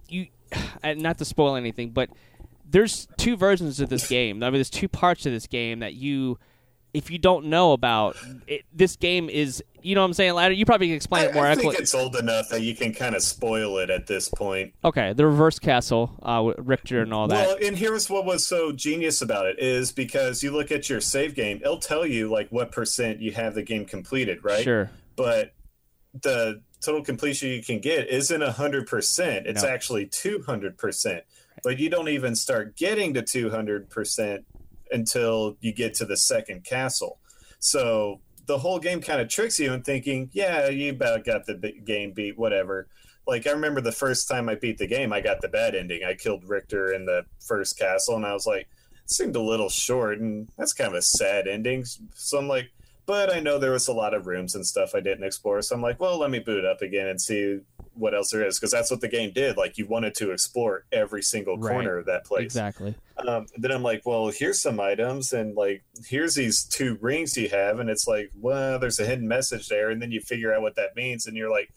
you, 0.09 0.27
and 0.83 1.01
not 1.01 1.19
to 1.19 1.25
spoil 1.25 1.55
anything, 1.55 1.91
but 1.91 2.11
there's 2.71 3.09
two 3.17 3.37
versions 3.37 3.81
of 3.81 3.89
this 3.89 4.09
game. 4.09 4.43
I 4.43 4.47
mean, 4.47 4.55
there's 4.55 4.71
two 4.71 4.89
parts 4.89 5.23
to 5.23 5.31
this 5.31 5.47
game 5.47 5.79
that 5.81 5.95
you, 5.95 6.39
if 6.93 7.11
you 7.11 7.19
don't 7.19 7.47
know 7.47 7.73
about, 7.73 8.17
it, 8.47 8.63
this 8.73 8.97
game 8.97 9.29
is. 9.29 9.63
You 9.81 9.95
know 9.95 10.01
what 10.01 10.07
I'm 10.09 10.13
saying, 10.15 10.35
Ladder? 10.35 10.55
You 10.55 10.67
probably 10.67 10.89
can 10.89 10.97
explain 10.97 11.23
I, 11.23 11.29
it 11.29 11.35
more. 11.35 11.47
I 11.47 11.55
think 11.55 11.79
it's 11.79 11.95
old 11.95 12.17
enough 12.17 12.49
that 12.49 12.63
you 12.63 12.75
can 12.75 12.93
kind 12.93 13.15
of 13.15 13.23
spoil 13.23 13.79
it 13.79 13.91
at 13.91 14.09
this 14.09 14.29
point. 14.29 14.75
okay, 14.85 15.13
the 15.13 15.25
reverse 15.25 15.61
castle, 15.61 16.19
uh, 16.23 16.43
with 16.45 16.57
Richter 16.59 17.01
and 17.01 17.15
all 17.15 17.29
that. 17.29 17.47
Well, 17.47 17.57
and 17.65 17.77
here's 17.77 18.11
what 18.11 18.25
was 18.25 18.45
so 18.45 18.73
genius 18.73 19.23
about 19.23 19.47
it 19.47 19.61
is 19.61 19.93
because 19.93 20.43
you 20.43 20.51
look 20.51 20.73
at 20.73 20.91
your 20.91 21.01
save 21.01 21.37
game, 21.37 21.59
it'll 21.63 21.79
tell 21.79 22.05
you 22.05 22.29
like 22.29 22.49
what 22.51 22.73
percent 22.73 23.21
you 23.21 23.31
have 23.33 23.55
the 23.55 23.63
game 23.63 23.85
completed, 23.85 24.43
right? 24.43 24.65
Sure. 24.65 24.91
But 25.15 25.53
the 26.21 26.61
total 26.81 27.05
completion 27.05 27.51
you 27.51 27.63
can 27.63 27.79
get 27.79 28.09
isn't 28.09 28.43
hundred 28.43 28.89
percent. 28.89 29.47
It's 29.47 29.63
No. 29.63 29.69
actually 29.69 30.07
two 30.07 30.43
hundred 30.45 30.77
percent. 30.77 31.23
But 31.63 31.79
you 31.79 31.91
don't 31.91 32.09
even 32.09 32.35
start 32.35 32.77
getting 32.77 33.15
to 33.15 33.23
two 33.23 33.51
hundred 33.51 33.91
percent 33.91 34.45
until 34.91 35.57
you 35.61 35.73
get 35.73 35.95
to 35.95 36.05
the 36.05 36.17
second 36.17 36.65
castle. 36.65 37.19
So 37.59 38.21
the 38.47 38.59
whole 38.59 38.79
game 38.79 39.03
kind 39.03 39.21
of 39.21 39.29
tricks 39.29 39.61
you 39.61 39.73
in 39.73 39.83
thinking, 39.83 40.31
yeah, 40.33 40.69
you 40.69 40.91
about 40.91 41.25
got 41.25 41.45
the 41.45 41.55
game 41.85 42.13
beat, 42.13 42.39
whatever. 42.39 42.89
Like 43.27 43.47
I 43.47 43.51
remember 43.51 43.83
the 43.83 43.93
first 43.93 44.27
time 44.27 44.49
I 44.49 44.55
beat 44.55 44.79
the 44.79 44.87
game, 44.87 45.13
I 45.13 45.21
got 45.21 45.43
the 45.43 45.49
bad 45.49 45.75
ending. 45.75 46.03
I 46.05 46.15
killed 46.15 46.49
Richter 46.49 46.93
in 46.93 47.05
the 47.05 47.27
first 47.41 47.79
castle, 47.79 48.17
and 48.17 48.25
I 48.25 48.33
was 48.33 48.47
like, 48.47 48.69
it 49.05 49.11
seemed 49.11 49.37
a 49.37 49.41
little 49.43 49.69
short, 49.69 50.19
and 50.19 50.49
that's 50.57 50.73
kind 50.73 50.89
of 50.89 50.95
a 50.95 51.03
sad 51.03 51.47
ending. 51.47 51.85
So 52.15 52.39
I'm 52.39 52.49
like, 52.49 52.71
but 53.09 53.35
I 53.35 53.41
know 53.41 53.59
there 53.59 53.73
was 53.73 53.89
a 53.89 53.93
lot 53.95 54.13
of 54.13 54.27
rooms 54.27 54.55
and 54.55 54.67
stuff 54.67 54.95
I 54.95 55.01
didn't 55.01 55.25
explore. 55.25 55.63
So 55.63 55.75
I'm 55.75 55.81
like, 55.81 55.99
well, 55.99 56.19
let 56.19 56.31
me 56.31 56.41
boot 56.41 56.67
up 56.67 56.83
again 56.83 57.09
and 57.09 57.19
see 57.19 57.61
what 57.95 58.15
else 58.15 58.31
there 58.31 58.47
is, 58.47 58.59
because 58.61 58.71
that's 58.71 58.91
what 58.91 59.01
the 59.01 59.09
game 59.09 59.33
did. 59.33 59.57
Like 59.57 59.79
you 59.79 59.87
wanted 59.87 60.15
to 60.17 60.31
explore 60.31 60.85
every 60.93 61.23
single 61.23 61.57
Right. 61.57 61.73
corner 61.73 61.97
of 61.97 62.05
that 62.05 62.27
place. 62.27 62.45
Exactly. 62.45 62.95
Um, 63.27 63.47
then 63.57 63.73
I'm 63.73 63.83
like, 63.83 64.03
well, 64.05 64.29
here's 64.29 64.61
some 64.61 64.79
items, 64.79 65.33
and 65.33 65.57
like, 65.57 65.83
here's 66.07 66.35
these 66.35 66.63
two 66.65 66.99
rings 67.01 67.35
you 67.37 67.49
have, 67.49 67.81
and 67.81 67.89
it's 67.89 68.07
like, 68.07 68.31
well, 68.39 68.79
there's 68.79 69.01
a 69.01 69.07
hidden 69.07 69.27
message 69.27 69.69
there, 69.69 69.89
and 69.91 70.01
then 70.03 70.13
you 70.13 70.21
figure 70.21 70.55
out 70.55 70.61
what 70.63 70.77
that 70.77 70.95
means, 70.95 71.27
and 71.27 71.35
you're 71.35 71.51
like, 71.51 71.71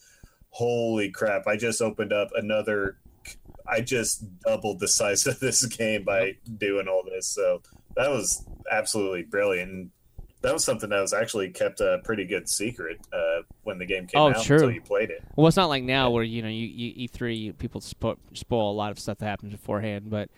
holy 0.50 1.09
crap! 1.09 1.47
I 1.47 1.55
just 1.55 1.81
opened 1.81 2.11
up 2.13 2.29
another. 2.35 2.97
I 3.67 3.79
just 3.81 4.23
doubled 4.41 4.81
the 4.81 4.88
size 4.89 5.25
of 5.25 5.39
this 5.39 5.65
game 5.77 6.03
by 6.03 6.33
doing 6.57 6.88
all 6.89 7.03
this. 7.03 7.27
So 7.27 7.61
that 7.95 8.09
was 8.09 8.45
absolutely 8.69 9.23
brilliant. 9.23 9.91
That 10.41 10.53
was 10.53 10.63
something 10.65 10.89
that 10.89 11.00
was 11.01 11.13
actually 11.13 11.50
kept 11.51 11.81
a 11.81 12.00
pretty 12.03 12.25
good 12.25 12.50
secret 12.50 12.98
uh, 13.13 13.41
when 13.63 13.77
the 13.77 13.86
game 13.86 14.07
came 14.07 14.19
Oh, 14.21 14.29
out 14.29 14.43
true. 14.43 14.55
until 14.57 14.71
you 14.71 14.81
played 14.81 15.10
it. 15.12 15.24
Well, 15.36 15.48
it's 15.48 15.57
not 15.57 15.69
like 15.69 15.83
now 15.83 16.10
where 16.10 16.24
you 16.24 16.41
know 16.41 16.50
you, 16.50 16.65
you 16.67 17.07
E3 17.10 17.57
people 17.57 17.79
spo- 17.81 18.17
spoil 18.33 18.71
a 18.71 18.74
lot 18.74 18.91
of 18.91 19.00
stuff 19.00 19.19
that 19.19 19.25
happens 19.25 19.51
beforehand. 19.51 20.10
But 20.10 20.29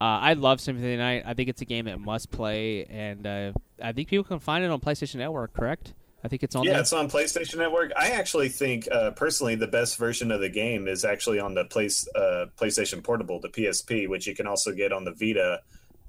uh, 0.00 0.04
I 0.20 0.32
love 0.32 0.60
Symphony 0.60 0.92
of 0.94 0.98
the 0.98 1.02
Night. 1.02 1.22
I 1.24 1.34
think 1.34 1.48
it's 1.48 1.62
a 1.62 1.64
game 1.64 1.84
that 1.84 2.00
must 2.00 2.30
play, 2.32 2.86
and 2.86 3.24
uh, 3.26 3.52
I 3.80 3.92
think 3.92 4.08
people 4.08 4.24
can 4.24 4.40
find 4.40 4.64
it 4.64 4.70
on 4.70 4.80
PlayStation 4.80 5.16
Network. 5.16 5.52
Correct? 5.54 5.94
I 6.24 6.28
think 6.28 6.44
it's 6.44 6.54
on 6.54 6.62
Yeah, 6.64 6.72
there. 6.74 6.80
it's 6.82 6.92
on 6.92 7.08
PlayStation 7.10 7.58
Network. 7.58 7.90
I 7.96 8.10
actually 8.10 8.48
think, 8.48 8.86
uh, 8.92 9.10
personally, 9.10 9.56
the 9.56 9.66
best 9.66 9.96
version 9.98 10.30
of 10.30 10.40
the 10.40 10.48
game 10.48 10.86
is 10.86 11.04
actually 11.04 11.40
on 11.40 11.54
the 11.54 11.64
place, 11.64 12.06
uh, 12.14 12.46
PlayStation 12.56 13.02
Portable, 13.02 13.40
the 13.40 13.48
PSP, 13.48 14.08
which 14.08 14.28
you 14.28 14.34
can 14.36 14.46
also 14.46 14.72
get 14.72 14.92
on 14.92 15.04
the 15.04 15.10
Vita 15.12 15.62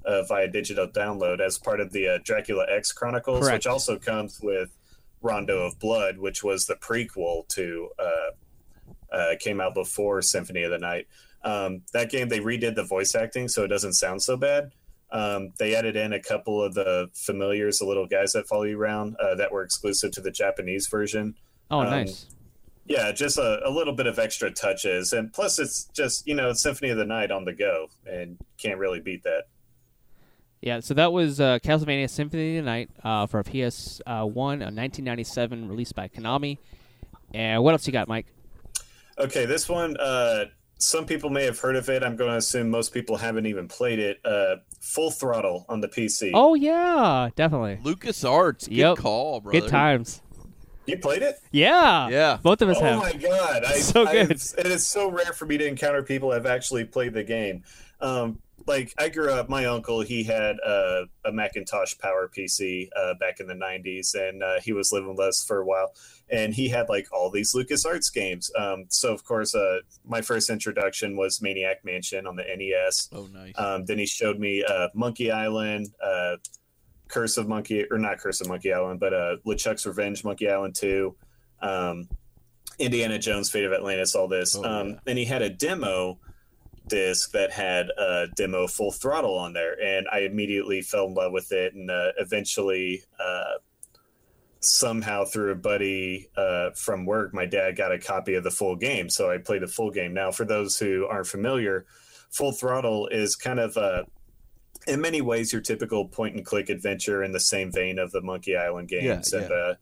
uh, 0.05 0.23
via 0.23 0.47
digital 0.47 0.87
download 0.87 1.39
as 1.39 1.57
part 1.57 1.79
of 1.79 1.91
the 1.91 2.07
uh, 2.07 2.19
Dracula 2.23 2.65
X 2.69 2.91
Chronicles, 2.91 3.41
Correct. 3.41 3.59
which 3.59 3.67
also 3.67 3.97
comes 3.97 4.39
with 4.41 4.69
Rondo 5.21 5.65
of 5.65 5.79
Blood, 5.79 6.17
which 6.17 6.43
was 6.43 6.65
the 6.65 6.75
prequel 6.75 7.47
to 7.49 7.89
uh, 7.99 9.15
uh, 9.15 9.35
came 9.39 9.61
out 9.61 9.73
before 9.73 10.21
Symphony 10.21 10.63
of 10.63 10.71
the 10.71 10.77
Night. 10.77 11.07
Um, 11.43 11.81
that 11.93 12.09
game 12.09 12.29
they 12.29 12.39
redid 12.39 12.75
the 12.75 12.83
voice 12.83 13.15
acting, 13.15 13.47
so 13.47 13.63
it 13.63 13.67
doesn't 13.67 13.93
sound 13.93 14.21
so 14.21 14.37
bad. 14.37 14.71
Um, 15.11 15.53
they 15.59 15.75
added 15.75 15.95
in 15.95 16.13
a 16.13 16.19
couple 16.19 16.61
of 16.61 16.73
the 16.73 17.07
familiars, 17.13 17.77
the 17.79 17.85
little 17.85 18.07
guys 18.07 18.33
that 18.33 18.47
follow 18.47 18.63
you 18.63 18.79
around, 18.79 19.15
uh, 19.17 19.35
that 19.35 19.51
were 19.51 19.61
exclusive 19.61 20.11
to 20.13 20.21
the 20.21 20.31
Japanese 20.31 20.87
version. 20.87 21.35
oh, 21.69 21.81
um, 21.81 21.85
nice. 21.85 22.25
Yeah, 22.85 23.11
just 23.11 23.37
a, 23.37 23.61
a 23.65 23.69
little 23.69 23.93
bit 23.93 24.07
of 24.07 24.19
extra 24.19 24.51
touches, 24.51 25.13
and 25.13 25.31
plus 25.31 25.57
it's 25.57 25.85
just 25.85 26.27
you 26.27 26.35
know 26.35 26.51
Symphony 26.51 26.89
of 26.89 26.97
the 26.97 27.05
Night 27.05 27.31
on 27.31 27.45
the 27.45 27.53
go, 27.53 27.87
and 28.05 28.37
can't 28.57 28.77
really 28.77 28.99
beat 28.99 29.23
that. 29.23 29.43
Yeah, 30.63 30.79
so 30.79 30.93
that 30.93 31.11
was 31.11 31.41
uh, 31.41 31.59
Castlevania 31.59 32.09
Symphony 32.09 32.57
of 32.57 32.63
the 32.63 32.71
Night 32.71 32.89
uh, 33.03 33.27
for 33.27 33.39
a 33.39 33.43
PS 33.43 33.99
uh, 34.07 34.23
One, 34.23 34.61
a 34.61 34.71
1997 34.71 35.67
released 35.67 35.93
by 35.93 36.07
Konami. 36.07 36.57
And 37.33 37.61
what 37.61 37.73
else 37.73 37.85
you 37.85 37.91
got, 37.91 38.07
Mike? 38.07 38.27
Okay, 39.17 39.45
this 39.45 39.67
one, 39.67 39.97
uh, 39.97 40.45
some 40.77 41.05
people 41.05 41.29
may 41.29 41.43
have 41.43 41.59
heard 41.59 41.75
of 41.75 41.89
it. 41.89 42.01
I'm 42.01 42.15
going 42.15 42.31
to 42.31 42.37
assume 42.37 42.69
most 42.69 42.93
people 42.93 43.17
haven't 43.17 43.45
even 43.45 43.67
played 43.67 43.99
it. 43.99 44.21
Uh, 44.25 44.55
Full 44.79 45.11
Throttle 45.11 45.65
on 45.67 45.81
the 45.81 45.89
PC. 45.89 46.31
Oh 46.33 46.55
yeah, 46.55 47.29
definitely. 47.35 47.79
LucasArts. 47.83 48.69
Good 48.69 48.75
Yep. 48.77 48.97
call, 48.99 49.41
brother. 49.41 49.59
Good 49.59 49.69
times. 49.69 50.21
You 50.85 50.97
played 50.97 51.21
it? 51.23 51.35
Yeah, 51.51 52.07
Yeah. 52.09 52.37
Both 52.41 52.61
of 52.61 52.69
us 52.69 52.77
Oh 52.79 52.83
have. 52.83 52.99
Oh 52.99 53.01
my 53.01 53.13
god! 53.13 53.63
I, 53.65 53.73
So 53.79 54.05
I- 54.07 54.11
good. 54.13 54.31
it 54.31 54.65
is 54.65 54.85
so 54.87 55.09
rare 55.09 55.31
for 55.33 55.45
me 55.45 55.57
to 55.57 55.65
encounter 55.67 56.03
people 56.03 56.29
that 56.29 56.35
have 56.35 56.45
actually 56.45 56.83
played 56.85 57.13
the 57.13 57.23
game. 57.23 57.63
Um, 58.01 58.39
like 58.67 58.93
I 58.97 59.09
grew 59.09 59.31
up, 59.31 59.49
my 59.49 59.65
uncle 59.65 60.01
he 60.01 60.23
had 60.23 60.57
uh, 60.65 61.05
a 61.25 61.31
Macintosh 61.31 61.97
Power 61.97 62.29
PC 62.35 62.89
uh, 62.95 63.13
back 63.15 63.39
in 63.39 63.47
the 63.47 63.53
'90s, 63.53 64.15
and 64.15 64.43
uh, 64.43 64.59
he 64.61 64.73
was 64.73 64.91
living 64.91 65.09
with 65.09 65.19
us 65.19 65.43
for 65.43 65.59
a 65.59 65.65
while. 65.65 65.93
And 66.29 66.53
he 66.53 66.69
had 66.69 66.89
like 66.89 67.07
all 67.11 67.29
these 67.29 67.53
LucasArts 67.53 68.11
games. 68.13 68.51
Um, 68.57 68.85
so 68.89 69.13
of 69.13 69.23
course, 69.23 69.53
uh, 69.53 69.79
my 70.05 70.21
first 70.21 70.49
introduction 70.49 71.15
was 71.15 71.41
Maniac 71.41 71.83
Mansion 71.83 72.25
on 72.25 72.35
the 72.35 72.43
NES. 72.43 73.09
Oh, 73.11 73.27
nice. 73.33 73.53
Um, 73.57 73.85
then 73.85 73.99
he 73.99 74.05
showed 74.05 74.39
me 74.39 74.63
uh, 74.63 74.87
Monkey 74.93 75.31
Island, 75.31 75.89
uh, 76.03 76.37
Curse 77.07 77.37
of 77.37 77.47
Monkey, 77.47 77.85
or 77.91 77.97
not 77.97 78.17
Curse 78.17 78.41
of 78.41 78.47
Monkey 78.47 78.73
Island, 78.73 78.99
but 78.99 79.13
uh, 79.13 79.35
LeChuck's 79.45 79.85
Revenge, 79.85 80.23
Monkey 80.23 80.49
Island 80.49 80.75
2, 80.75 81.15
um, 81.61 82.07
Indiana 82.79 83.19
Jones, 83.19 83.49
Fate 83.51 83.65
of 83.65 83.73
Atlantis, 83.73 84.15
all 84.15 84.27
this. 84.27 84.55
Oh, 84.55 84.63
um, 84.63 84.89
yeah. 84.89 84.95
And 85.07 85.17
he 85.17 85.25
had 85.25 85.41
a 85.41 85.49
demo 85.49 86.19
disc 86.87 87.31
that 87.31 87.51
had 87.51 87.87
a 87.97 88.27
demo 88.35 88.67
full 88.67 88.91
throttle 88.91 89.37
on 89.37 89.53
there. 89.53 89.81
And 89.81 90.07
I 90.11 90.19
immediately 90.19 90.81
fell 90.81 91.05
in 91.05 91.13
love 91.13 91.31
with 91.31 91.51
it 91.51 91.73
and 91.73 91.89
uh, 91.89 92.11
eventually. 92.17 93.03
Uh, 93.19 93.59
somehow 94.65 95.25
through 95.25 95.51
a 95.51 95.55
buddy 95.55 96.29
uh, 96.37 96.69
from 96.71 97.05
work 97.05 97.33
my 97.33 97.45
dad 97.45 97.75
got 97.75 97.91
a 97.91 97.99
copy 97.99 98.35
of 98.35 98.45
the 98.45 98.49
full 98.49 98.77
game 98.77 99.09
so 99.09 99.29
i 99.29 99.37
played 99.37 99.61
the 99.61 99.67
full 99.67 99.91
game 99.91 100.13
now 100.13 100.31
for 100.31 100.45
those 100.45 100.77
who 100.79 101.05
aren't 101.05 101.27
familiar 101.27 101.85
full 102.31 102.53
throttle 102.53 103.07
is 103.07 103.35
kind 103.35 103.59
of 103.59 103.75
uh, 103.75 104.03
in 104.87 105.01
many 105.01 105.21
ways 105.21 105.51
your 105.51 105.61
typical 105.61 106.07
point 106.07 106.35
and 106.35 106.45
click 106.45 106.69
adventure 106.69 107.23
in 107.23 107.31
the 107.31 107.39
same 107.39 107.71
vein 107.71 107.99
of 107.99 108.11
the 108.11 108.21
monkey 108.21 108.55
island 108.55 108.87
games 108.87 109.33
Yeah, 109.33 109.39
and 109.39 109.51
uh, 109.51 109.73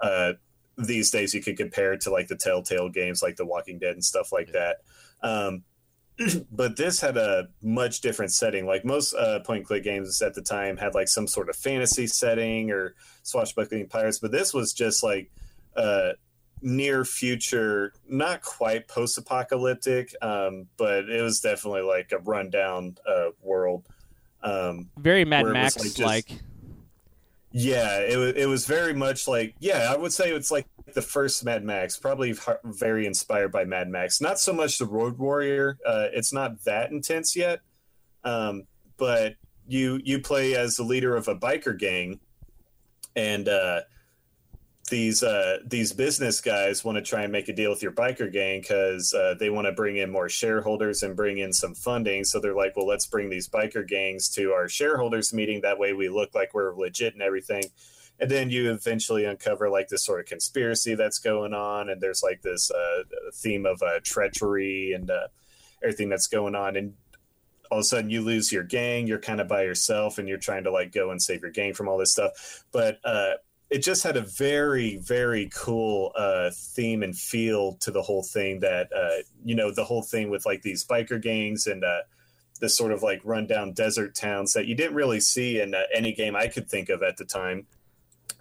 uh, 0.00 0.32
these 0.78 1.10
days 1.10 1.34
you 1.34 1.42
could 1.42 1.56
compare 1.56 1.92
it 1.92 2.00
to 2.02 2.10
like 2.10 2.28
the 2.28 2.36
telltale 2.36 2.88
games 2.88 3.22
like 3.22 3.36
the 3.36 3.44
walking 3.44 3.78
dead 3.78 3.94
and 3.94 4.04
stuff 4.04 4.32
like 4.32 4.52
that 4.52 4.78
um, 5.22 5.62
but 6.52 6.76
this 6.76 7.00
had 7.00 7.16
a 7.16 7.48
much 7.62 8.00
different 8.00 8.32
setting 8.32 8.66
like 8.66 8.84
most 8.84 9.14
uh, 9.14 9.40
point 9.40 9.58
and 9.58 9.66
click 9.66 9.84
games 9.84 10.20
at 10.22 10.34
the 10.34 10.42
time 10.42 10.76
had 10.76 10.94
like 10.94 11.08
some 11.08 11.26
sort 11.26 11.48
of 11.48 11.56
fantasy 11.56 12.06
setting 12.06 12.70
or 12.70 12.94
swashbuckling 13.22 13.86
pirates 13.88 14.18
but 14.18 14.30
this 14.30 14.52
was 14.52 14.72
just 14.72 15.02
like 15.02 15.30
uh, 15.76 16.10
near 16.62 17.04
future 17.04 17.92
not 18.08 18.42
quite 18.42 18.86
post-apocalyptic 18.88 20.14
um, 20.20 20.66
but 20.76 21.08
it 21.08 21.22
was 21.22 21.40
definitely 21.40 21.82
like 21.82 22.12
a 22.12 22.18
rundown 22.18 22.96
uh, 23.08 23.30
world 23.42 23.86
um, 24.42 24.90
Very 24.98 25.24
Mad 25.24 25.44
where 25.44 25.54
it 25.54 25.62
was, 25.62 25.76
Max 25.76 25.98
like, 25.98 26.06
like. 26.06 26.26
just- 26.28 26.42
yeah, 27.52 27.98
it 27.98 28.16
was. 28.16 28.32
It 28.34 28.46
was 28.46 28.64
very 28.64 28.94
much 28.94 29.26
like 29.26 29.54
yeah. 29.58 29.92
I 29.92 29.96
would 29.96 30.12
say 30.12 30.32
it's 30.32 30.52
like 30.52 30.66
the 30.94 31.02
first 31.02 31.44
Mad 31.44 31.64
Max, 31.64 31.96
probably 31.98 32.34
very 32.64 33.06
inspired 33.06 33.52
by 33.52 33.64
Mad 33.64 33.88
Max. 33.88 34.20
Not 34.20 34.38
so 34.38 34.52
much 34.52 34.78
the 34.78 34.86
Road 34.86 35.18
Warrior. 35.18 35.78
Uh, 35.86 36.08
it's 36.12 36.32
not 36.32 36.62
that 36.64 36.90
intense 36.90 37.36
yet, 37.36 37.60
um, 38.24 38.64
but 38.96 39.34
you 39.66 40.00
you 40.04 40.20
play 40.20 40.54
as 40.54 40.76
the 40.76 40.82
leader 40.82 41.16
of 41.16 41.28
a 41.28 41.34
biker 41.34 41.78
gang, 41.78 42.20
and 43.14 43.48
uh, 43.48 43.80
these 44.90 45.22
uh, 45.22 45.58
these 45.64 45.92
business 45.92 46.40
guys 46.40 46.84
want 46.84 46.96
to 46.96 47.02
try 47.02 47.22
and 47.22 47.32
make 47.32 47.48
a 47.48 47.52
deal 47.52 47.70
with 47.70 47.82
your 47.82 47.92
biker 47.92 48.30
gang 48.30 48.60
because 48.60 49.14
uh, 49.14 49.34
they 49.38 49.48
want 49.48 49.66
to 49.66 49.72
bring 49.72 49.96
in 49.96 50.10
more 50.10 50.28
shareholders 50.28 51.02
and 51.02 51.16
bring 51.16 51.38
in 51.38 51.52
some 51.52 51.74
funding. 51.74 52.24
So 52.24 52.40
they're 52.40 52.54
like, 52.54 52.76
well, 52.76 52.86
let's 52.86 53.06
bring 53.06 53.30
these 53.30 53.48
biker 53.48 53.86
gangs 53.86 54.28
to 54.30 54.52
our 54.52 54.68
shareholders 54.68 55.32
meeting. 55.32 55.62
That 55.62 55.78
way, 55.78 55.94
we 55.94 56.08
look 56.08 56.34
like 56.34 56.52
we're 56.52 56.74
legit 56.74 57.14
and 57.14 57.22
everything. 57.22 57.64
And 58.20 58.30
then 58.30 58.50
you 58.50 58.70
eventually 58.70 59.24
uncover 59.24 59.70
like 59.70 59.88
this 59.88 60.04
sort 60.04 60.20
of 60.20 60.26
conspiracy 60.26 60.94
that's 60.94 61.18
going 61.18 61.54
on, 61.54 61.88
and 61.88 62.00
there's 62.00 62.22
like 62.22 62.42
this 62.42 62.70
uh, 62.70 63.02
theme 63.34 63.64
of 63.66 63.82
uh, 63.82 64.00
treachery 64.04 64.92
and 64.92 65.10
uh, 65.10 65.28
everything 65.82 66.10
that's 66.10 66.26
going 66.26 66.54
on, 66.54 66.76
and 66.76 66.94
all 67.70 67.78
of 67.78 67.82
a 67.82 67.84
sudden 67.84 68.10
you 68.10 68.20
lose 68.20 68.52
your 68.52 68.64
gang. 68.64 69.06
You're 69.06 69.20
kind 69.20 69.40
of 69.40 69.48
by 69.48 69.62
yourself, 69.62 70.18
and 70.18 70.28
you're 70.28 70.38
trying 70.38 70.64
to 70.64 70.70
like 70.70 70.92
go 70.92 71.10
and 71.10 71.22
save 71.22 71.40
your 71.40 71.50
gang 71.50 71.72
from 71.72 71.88
all 71.88 71.96
this 71.96 72.12
stuff. 72.12 72.64
But 72.72 73.00
uh, 73.04 73.34
it 73.70 73.78
just 73.78 74.02
had 74.02 74.16
a 74.16 74.22
very 74.22 74.96
very 74.96 75.48
cool 75.54 76.12
uh, 76.16 76.50
theme 76.52 77.02
and 77.02 77.16
feel 77.16 77.74
to 77.76 77.90
the 77.90 78.02
whole 78.02 78.22
thing 78.22 78.60
that 78.60 78.88
uh, 78.94 79.22
you 79.44 79.54
know 79.54 79.72
the 79.72 79.84
whole 79.84 80.02
thing 80.02 80.28
with 80.28 80.44
like 80.44 80.62
these 80.62 80.84
biker 80.84 81.22
gangs 81.22 81.66
and 81.66 81.84
uh, 81.84 82.00
this 82.60 82.76
sort 82.76 82.92
of 82.92 83.02
like 83.02 83.20
rundown 83.24 83.72
desert 83.72 84.14
towns 84.14 84.52
that 84.52 84.66
you 84.66 84.74
didn't 84.74 84.94
really 84.94 85.20
see 85.20 85.60
in 85.60 85.74
uh, 85.74 85.82
any 85.94 86.12
game 86.12 86.36
I 86.36 86.48
could 86.48 86.68
think 86.68 86.88
of 86.88 87.02
at 87.02 87.16
the 87.16 87.24
time. 87.24 87.66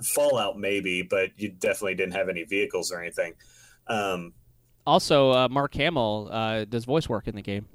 Fallout 0.04 0.58
maybe, 0.58 1.02
but 1.02 1.30
you 1.38 1.50
definitely 1.50 1.96
didn't 1.96 2.14
have 2.14 2.30
any 2.30 2.44
vehicles 2.44 2.92
or 2.92 3.02
anything. 3.02 3.34
Um, 3.88 4.34
Also, 4.88 5.32
uh, 5.32 5.48
Mark 5.50 5.74
Hamill 5.76 6.30
uh, 6.32 6.66
does 6.66 6.86
voice 6.86 7.08
work 7.10 7.28
in 7.28 7.36
the 7.36 7.42
game. 7.42 7.68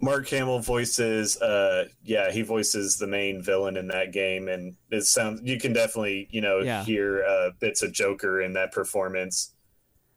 Mark 0.00 0.28
Hamill 0.28 0.60
voices, 0.60 1.36
uh, 1.42 1.86
yeah, 2.04 2.30
he 2.30 2.42
voices 2.42 2.96
the 2.96 3.06
main 3.08 3.42
villain 3.42 3.76
in 3.76 3.88
that 3.88 4.12
game, 4.12 4.46
and 4.48 4.76
it 4.90 5.02
sounds 5.02 5.40
you 5.42 5.58
can 5.58 5.72
definitely 5.72 6.28
you 6.30 6.40
know 6.40 6.60
Yeah. 6.60 6.84
hear 6.84 7.24
uh, 7.24 7.50
bits 7.58 7.82
of 7.82 7.92
Joker 7.92 8.40
in 8.42 8.52
that 8.52 8.70
performance. 8.72 9.52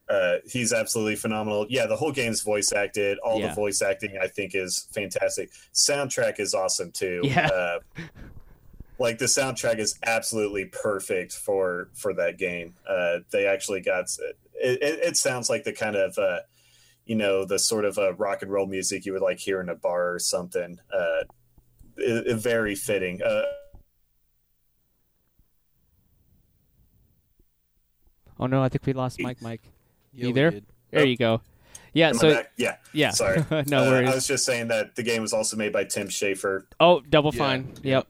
Uh, 0.10 0.38
he's 0.46 0.72
absolutely 0.74 1.16
phenomenal. 1.16 1.66
Yeah, 1.70 1.86
the 1.88 1.96
whole 1.98 2.12
game's 2.12 2.42
voice 2.42 2.72
acted. 2.72 3.18
All 3.20 3.40
Yeah. 3.40 3.48
the 3.50 3.56
voice 3.56 3.82
acting 3.82 4.18
I 4.22 4.28
think 4.28 4.54
is 4.56 4.88
fantastic. 4.94 5.50
Soundtrack 5.74 6.40
is 6.40 6.54
awesome 6.54 6.92
too. 6.92 7.22
Yeah. 7.24 7.80
Like 9.00 9.20
the 9.20 9.26
soundtrack 9.26 9.78
is 9.80 9.98
absolutely 10.06 10.66
perfect 10.66 11.34
for 11.34 11.90
for 11.94 12.14
that 12.16 12.38
game. 12.38 12.76
Uh, 12.90 13.20
they 13.32 13.46
actually 13.46 13.82
got 13.82 14.06
it, 14.20 14.38
it. 14.82 15.00
It 15.10 15.18
sounds 15.18 15.50
like 15.50 15.64
the 15.64 15.74
kind 15.74 15.96
of 15.96 16.18
uh, 16.18 16.40
you 17.06 17.16
know 17.16 17.46
the 17.46 17.60
sort 17.60 17.86
of 17.86 17.98
uh, 18.00 18.14
rock 18.16 18.42
and 18.42 18.52
roll 18.52 18.66
music 18.66 19.06
you 19.06 19.14
would 19.14 19.22
like 19.22 19.40
hear 19.40 19.62
in 19.62 19.70
a 19.70 19.76
bar 19.76 20.14
or 20.14 20.20
something. 20.20 20.80
Uh, 20.92 21.24
it, 21.98 22.28
it- 22.28 22.36
very 22.38 22.76
fitting. 22.76 23.22
Uh, 23.22 23.44
Oh 28.40 28.46
no, 28.46 28.62
I 28.62 28.70
think 28.70 28.86
we 28.86 28.94
lost 28.94 29.20
Mike. 29.20 29.42
Mike, 29.42 29.62
Yeah, 30.14 30.22
you 30.22 30.28
we 30.28 30.34
there? 30.34 30.52
did. 30.52 30.66
there 30.92 31.06
you 31.08 31.18
go. 31.18 31.42
Yeah. 31.94 32.10
am 32.10 32.16
So 32.16 32.36
back? 32.36 32.52
yeah, 32.56 32.76
yeah. 32.94 33.10
sorry. 33.10 33.44
no 33.68 33.84
Uh, 33.84 33.90
worries. 33.90 34.10
I 34.12 34.14
was 34.16 34.28
just 34.28 34.46
saying 34.46 34.68
that 34.68 34.96
the 34.96 35.02
game 35.02 35.24
was 35.24 35.34
also 35.34 35.58
made 35.58 35.74
by 35.74 35.86
Tim 35.86 36.08
Schafer. 36.08 36.66
Oh, 36.80 37.00
Double 37.00 37.32
Yeah, 37.34 37.40
Fine. 37.40 37.74
yeah. 37.82 37.92
Yep. 37.98 38.08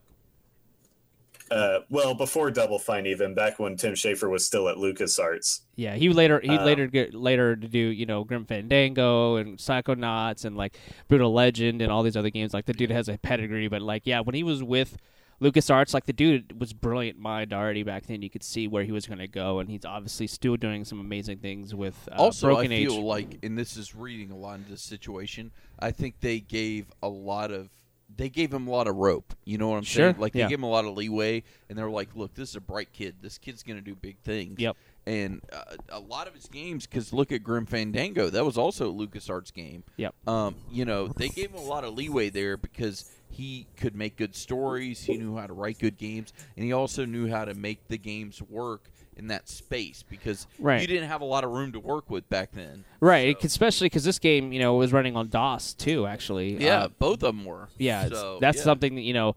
Uh, 1.50 1.80
well, 1.88 2.14
before 2.14 2.50
Double 2.50 2.78
Fine, 2.78 3.06
even 3.06 3.34
back 3.34 3.58
when 3.58 3.76
Tim 3.76 3.94
Schafer 3.94 4.30
was 4.30 4.44
still 4.44 4.68
at 4.68 4.76
LucasArts. 4.76 5.60
Yeah, 5.76 5.94
he 5.94 6.08
later 6.10 6.40
he 6.40 6.50
Uh, 6.50 6.64
later 6.64 6.86
get 6.86 7.14
later 7.14 7.56
to 7.56 7.68
do 7.68 7.78
you 7.78 8.06
know 8.06 8.24
Grim 8.24 8.44
Fandango 8.44 9.36
and 9.36 9.58
Psychonauts 9.58 10.44
and 10.44 10.56
like 10.56 10.76
Brutal 11.08 11.32
Legend 11.32 11.80
and 11.82 11.90
all 11.90 12.02
these 12.02 12.16
other 12.16 12.30
games. 12.30 12.52
Like 12.52 12.66
the 12.66 12.72
dude 12.72 12.90
has 12.90 13.08
a 13.08 13.18
pedigree, 13.18 13.68
but 13.68 13.82
like 13.82 14.02
yeah, 14.06 14.20
when 14.20 14.34
he 14.34 14.42
was 14.42 14.62
with 14.62 14.98
LucasArts, 15.40 15.94
like 15.94 16.06
the 16.06 16.12
dude 16.12 16.58
was 16.58 16.72
brilliant 16.72 17.18
mind 17.18 17.52
already 17.52 17.84
back 17.84 18.06
then. 18.06 18.22
You 18.22 18.30
could 18.30 18.42
see 18.42 18.66
where 18.66 18.82
he 18.82 18.90
was 18.90 19.06
going 19.06 19.20
to 19.20 19.28
go, 19.28 19.60
and 19.60 19.70
he's 19.70 19.84
obviously 19.84 20.26
still 20.26 20.56
doing 20.56 20.84
some 20.84 20.98
amazing 20.98 21.38
things 21.38 21.74
with 21.74 22.08
uh, 22.10 22.16
also, 22.16 22.48
Broken 22.48 22.72
I 22.72 22.74
Age. 22.74 22.88
feel 22.88 23.04
like, 23.04 23.38
and 23.44 23.56
this 23.56 23.76
is 23.76 23.94
reading 23.94 24.32
a 24.32 24.36
lot 24.36 24.58
into 24.58 24.70
this 24.70 24.82
situation. 24.82 25.52
I 25.78 25.92
think 25.92 26.18
they 26.20 26.40
gave 26.40 26.86
a 27.02 27.08
lot 27.08 27.52
of 27.52 27.70
they 28.14 28.28
gave 28.28 28.52
him 28.52 28.66
a 28.66 28.70
lot 28.70 28.86
of 28.86 28.96
rope. 28.96 29.34
You 29.44 29.58
know 29.58 29.68
what 29.68 29.76
I'm 29.76 29.82
Sure, 29.84 30.10
saying? 30.10 30.20
Like 30.20 30.32
they 30.32 30.40
yeah. 30.40 30.48
gave 30.48 30.58
him 30.58 30.64
a 30.64 30.70
lot 30.70 30.84
of 30.84 30.96
leeway, 30.96 31.42
and 31.68 31.78
they 31.78 31.82
were 31.82 31.90
like, 31.90 32.14
"Look, 32.14 32.34
this 32.34 32.50
is 32.50 32.56
a 32.56 32.60
bright 32.60 32.92
kid. 32.92 33.16
This 33.20 33.38
kid's 33.38 33.62
going 33.62 33.78
to 33.78 33.84
do 33.84 33.94
big 33.94 34.18
things." 34.20 34.58
Yep. 34.58 34.76
And 35.06 35.40
uh, 35.52 35.76
a 35.90 36.00
lot 36.00 36.26
of 36.26 36.34
his 36.34 36.46
games, 36.46 36.86
because 36.86 37.12
look 37.12 37.32
at 37.32 37.42
Grim 37.42 37.64
Fandango, 37.66 38.28
that 38.30 38.44
was 38.44 38.58
also 38.58 38.90
a 38.90 38.94
LucasArts 38.94 39.52
game. 39.52 39.84
Yep. 39.96 40.14
Um, 40.26 40.56
you 40.70 40.84
know, 40.84 41.08
they 41.08 41.28
gave 41.28 41.50
him 41.50 41.58
a 41.58 41.64
lot 41.64 41.84
of 41.84 41.94
leeway 41.94 42.28
there 42.28 42.56
because 42.56 43.10
he 43.30 43.66
could 43.76 43.94
make 43.94 44.16
good 44.16 44.34
stories. 44.34 45.00
He 45.02 45.16
knew 45.16 45.36
how 45.36 45.46
to 45.46 45.52
write 45.52 45.78
good 45.78 45.96
games, 45.96 46.32
and 46.56 46.64
he 46.64 46.72
also 46.72 47.04
knew 47.04 47.28
how 47.28 47.44
to 47.44 47.54
make 47.54 47.88
the 47.88 47.98
games 47.98 48.42
work 48.42 48.90
in 49.18 49.28
that 49.28 49.48
space 49.48 50.04
because 50.08 50.46
Right. 50.58 50.80
you 50.80 50.86
didn't 50.86 51.08
have 51.08 51.20
a 51.20 51.24
lot 51.24 51.44
of 51.44 51.50
room 51.50 51.72
to 51.72 51.80
work 51.80 52.08
with 52.10 52.28
back 52.28 52.52
then. 52.52 52.84
Right, 53.00 53.36
especially 53.44 53.86
because 53.86 54.04
this 54.04 54.18
game, 54.18 54.52
you 54.52 54.60
know, 54.60 54.74
was 54.74 54.92
running 54.92 55.16
on 55.16 55.28
DOS 55.28 55.74
too. 55.74 56.06
Actually, 56.06 56.62
Yeah, 56.62 56.84
Uh, 56.84 56.88
both 56.98 57.22
of 57.22 57.34
them 57.36 57.44
were. 57.44 57.68
yeah, 57.78 58.08
So, 58.08 58.38
that's 58.40 58.58
yeah. 58.58 58.64
something 58.64 58.94
that 58.94 59.02
you 59.02 59.12
know. 59.14 59.36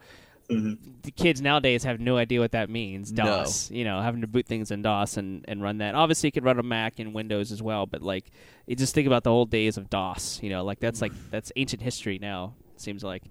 Mhm. 0.49 0.77
The 1.03 1.11
kids 1.11 1.41
nowadays 1.41 1.85
have 1.85 2.01
no 2.01 2.17
idea 2.17 2.41
what 2.41 2.51
that 2.51 2.69
means. 2.69 3.13
No. 3.13 3.23
DOS, 3.23 3.71
you 3.71 3.85
know, 3.85 4.01
having 4.01 4.19
to 4.19 4.27
boot 4.27 4.45
things 4.45 4.69
in 4.69 4.81
DOS 4.81 5.15
and, 5.15 5.45
and 5.47 5.61
run 5.63 5.77
that. 5.77 5.95
Obviously, 5.95 6.27
you 6.27 6.31
could 6.33 6.43
run 6.43 6.59
a 6.59 6.63
Mac 6.63 6.99
and 6.99 7.13
Windows 7.13 7.53
as 7.53 7.61
well, 7.61 7.85
but 7.85 8.01
like, 8.01 8.31
you 8.67 8.75
just 8.75 8.93
think 8.93 9.07
about 9.07 9.23
the 9.23 9.31
old 9.31 9.49
days 9.49 9.77
of 9.77 9.89
DOS. 9.89 10.39
You 10.43 10.49
know, 10.49 10.65
like 10.65 10.79
that's 10.79 11.01
like 11.01 11.13
that's 11.29 11.53
ancient 11.55 11.81
history 11.81 12.19
now. 12.19 12.53
It 12.75 12.81
seems 12.81 13.01
like. 13.03 13.23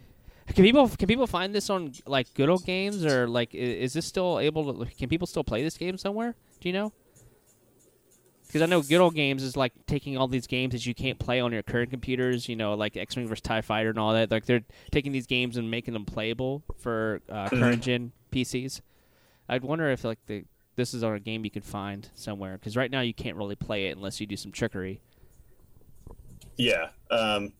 Can 0.54 0.64
people 0.64 0.88
can 0.88 1.06
people 1.06 1.26
find 1.26 1.54
this 1.54 1.70
on 1.70 1.92
like 2.06 2.32
good 2.34 2.48
old 2.48 2.64
games 2.64 3.04
or 3.04 3.28
like 3.28 3.54
is 3.54 3.92
this 3.92 4.06
still 4.06 4.38
able 4.38 4.84
to? 4.84 4.94
Can 4.94 5.08
people 5.08 5.26
still 5.26 5.44
play 5.44 5.62
this 5.62 5.76
game 5.76 5.96
somewhere? 5.96 6.34
Do 6.60 6.68
you 6.68 6.72
know? 6.72 6.92
Because 8.46 8.62
I 8.62 8.66
know 8.66 8.82
good 8.82 9.00
old 9.00 9.14
games 9.14 9.44
is 9.44 9.56
like 9.56 9.72
taking 9.86 10.18
all 10.18 10.26
these 10.26 10.48
games 10.48 10.72
that 10.72 10.84
you 10.84 10.92
can't 10.92 11.20
play 11.20 11.38
on 11.38 11.52
your 11.52 11.62
current 11.62 11.90
computers, 11.90 12.48
you 12.48 12.56
know, 12.56 12.74
like 12.74 12.96
X 12.96 13.14
Wing 13.14 13.28
vs 13.28 13.42
Tie 13.42 13.60
Fighter 13.60 13.90
and 13.90 13.98
all 13.98 14.12
that. 14.12 14.30
Like 14.32 14.44
they're 14.44 14.64
taking 14.90 15.12
these 15.12 15.28
games 15.28 15.56
and 15.56 15.70
making 15.70 15.94
them 15.94 16.04
playable 16.04 16.64
for 16.76 17.20
uh, 17.28 17.48
current 17.48 17.82
gen 17.82 18.10
PCs. 18.32 18.80
I'd 19.48 19.62
wonder 19.62 19.88
if 19.90 20.04
like 20.04 20.18
the 20.26 20.44
this 20.74 20.94
is 20.94 21.04
on 21.04 21.14
a 21.14 21.20
game 21.20 21.44
you 21.44 21.50
could 21.50 21.64
find 21.64 22.08
somewhere 22.14 22.58
because 22.58 22.76
right 22.76 22.90
now 22.90 23.02
you 23.02 23.14
can't 23.14 23.36
really 23.36 23.54
play 23.54 23.86
it 23.86 23.96
unless 23.96 24.20
you 24.20 24.26
do 24.26 24.36
some 24.36 24.50
trickery. 24.50 25.00
Yeah. 26.56 26.88
Um, 27.10 27.52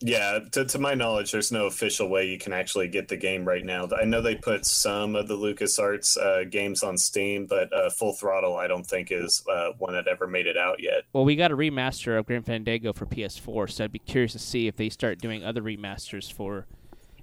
yeah. 0.00 0.38
To, 0.52 0.64
to 0.64 0.78
my 0.78 0.94
knowledge, 0.94 1.32
there's 1.32 1.52
no 1.52 1.66
official 1.66 2.08
way 2.08 2.26
you 2.26 2.38
can 2.38 2.52
actually 2.52 2.88
get 2.88 3.08
the 3.08 3.16
game 3.16 3.44
right 3.44 3.64
now. 3.64 3.88
I 3.98 4.04
know 4.04 4.20
they 4.20 4.36
put 4.36 4.64
some 4.64 5.16
of 5.16 5.28
the 5.28 5.36
LucasArts 5.36 6.16
uh, 6.18 6.44
games 6.44 6.82
on 6.82 6.96
Steam, 6.96 7.46
but 7.46 7.72
uh, 7.72 7.90
Full 7.90 8.12
Throttle, 8.12 8.56
I 8.56 8.66
don't 8.66 8.86
think 8.86 9.10
is 9.10 9.42
uh, 9.50 9.72
one 9.78 9.94
that 9.94 10.06
ever 10.06 10.26
made 10.26 10.46
it 10.46 10.56
out 10.56 10.80
yet. 10.80 11.02
Well, 11.12 11.24
we 11.24 11.36
got 11.36 11.50
a 11.50 11.56
remaster 11.56 12.18
of 12.18 12.26
Grim 12.26 12.42
Fandango 12.42 12.92
for 12.92 13.06
PS4, 13.06 13.70
so 13.70 13.84
I'd 13.84 13.92
be 13.92 13.98
curious 13.98 14.32
to 14.32 14.38
see 14.38 14.66
if 14.66 14.76
they 14.76 14.88
start 14.88 15.18
doing 15.18 15.44
other 15.44 15.62
remasters 15.62 16.32
for. 16.32 16.66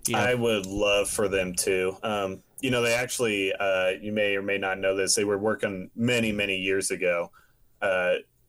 You 0.07 0.13
know, 0.13 0.19
I 0.19 0.35
would 0.35 0.65
love 0.65 1.09
for 1.09 1.27
them 1.27 1.55
to. 1.59 1.97
Um, 2.03 2.43
you 2.61 2.71
know, 2.71 2.81
they 2.81 2.93
actually, 2.93 3.53
uh, 3.53 3.91
you 3.99 4.11
may 4.11 4.35
or 4.35 4.41
may 4.41 4.57
not 4.57 4.79
know 4.79 4.95
this, 4.95 5.15
they 5.15 5.23
were 5.23 5.37
working 5.37 5.89
many, 5.95 6.31
many 6.31 6.57
years 6.57 6.91
ago. 6.91 7.31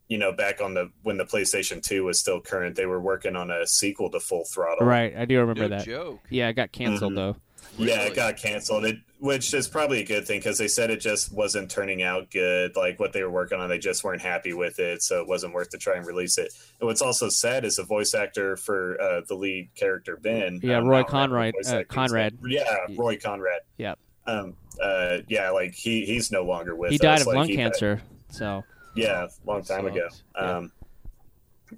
Uh, 0.07 0.13
you 0.13 0.17
know, 0.17 0.31
back 0.31 0.61
on 0.61 0.73
the 0.73 0.89
when 1.03 1.17
the 1.17 1.25
PlayStation 1.25 1.81
2 1.83 2.03
was 2.03 2.19
still 2.19 2.39
current, 2.39 2.75
they 2.75 2.85
were 2.85 2.99
working 3.01 3.35
on 3.35 3.51
a 3.51 3.67
sequel 3.67 4.09
to 4.11 4.19
Full 4.19 4.45
Throttle. 4.45 4.85
right, 4.87 5.13
I 5.17 5.25
do 5.25 5.39
remember 5.39 5.67
No 5.67 5.77
that. 5.77 5.85
joke. 5.85 6.19
Yeah, 6.29 6.49
it 6.49 6.53
got 6.53 6.71
canceled 6.71 7.13
Mhm. 7.13 7.15
though. 7.15 7.35
Yeah, 7.77 8.03
it 8.05 8.15
got 8.15 8.37
canceled. 8.37 8.85
It, 8.85 8.97
which 9.19 9.53
is 9.53 9.67
probably 9.67 9.99
a 9.99 10.05
good 10.05 10.25
thing 10.25 10.39
because 10.39 10.57
they 10.57 10.67
said 10.69 10.89
it 10.89 11.01
just 11.01 11.31
wasn't 11.33 11.69
turning 11.69 12.01
out 12.01 12.31
good. 12.31 12.75
Like 12.75 12.99
what 12.99 13.13
they 13.13 13.21
were 13.23 13.29
working 13.29 13.59
on, 13.59 13.67
they 13.69 13.77
just 13.77 14.03
weren't 14.03 14.21
happy 14.21 14.53
with 14.53 14.79
it, 14.79 15.03
so 15.03 15.19
it 15.21 15.27
wasn't 15.27 15.53
worth 15.53 15.69
to 15.71 15.77
try 15.77 15.95
and 15.97 16.05
release 16.05 16.37
it. 16.37 16.53
And 16.79 16.87
what's 16.87 17.01
also 17.01 17.27
sad 17.29 17.65
is 17.65 17.75
the 17.75 17.83
voice 17.83 18.13
actor 18.15 18.55
for 18.57 18.99
uh, 19.01 19.21
the 19.27 19.35
lead 19.35 19.69
character 19.75 20.17
Ben. 20.17 20.59
Yeah, 20.63 20.77
um, 20.77 20.87
Roy 20.87 20.99
I 20.99 21.03
Conrad- 21.03 21.53
uh, 21.67 21.83
Conrad. 21.89 22.37
Yeah, 22.47 22.63
Roy 22.95 23.17
Conrad. 23.17 23.61
Yeah. 23.77 23.95
Um. 24.25 24.55
Uh. 24.81 25.17
Yeah. 25.27 25.49
Like 25.51 25.73
he 25.75 26.05
he's 26.05 26.31
no 26.31 26.43
longer 26.43 26.75
with. 26.75 26.91
He 26.91 26.97
died 26.97 27.15
us. 27.15 27.21
of 27.21 27.27
Like, 27.27 27.35
lung 27.35 27.47
he 27.49 27.55
had- 27.57 27.73
cancer, 27.73 28.01
so 28.29 28.63
yeah, 28.97 29.27
long 29.45 29.63
time 29.63 29.85
ago. 29.85 30.07
Sucks. 30.09 30.23
Yeah. 30.35 30.57
Um. 30.57 30.71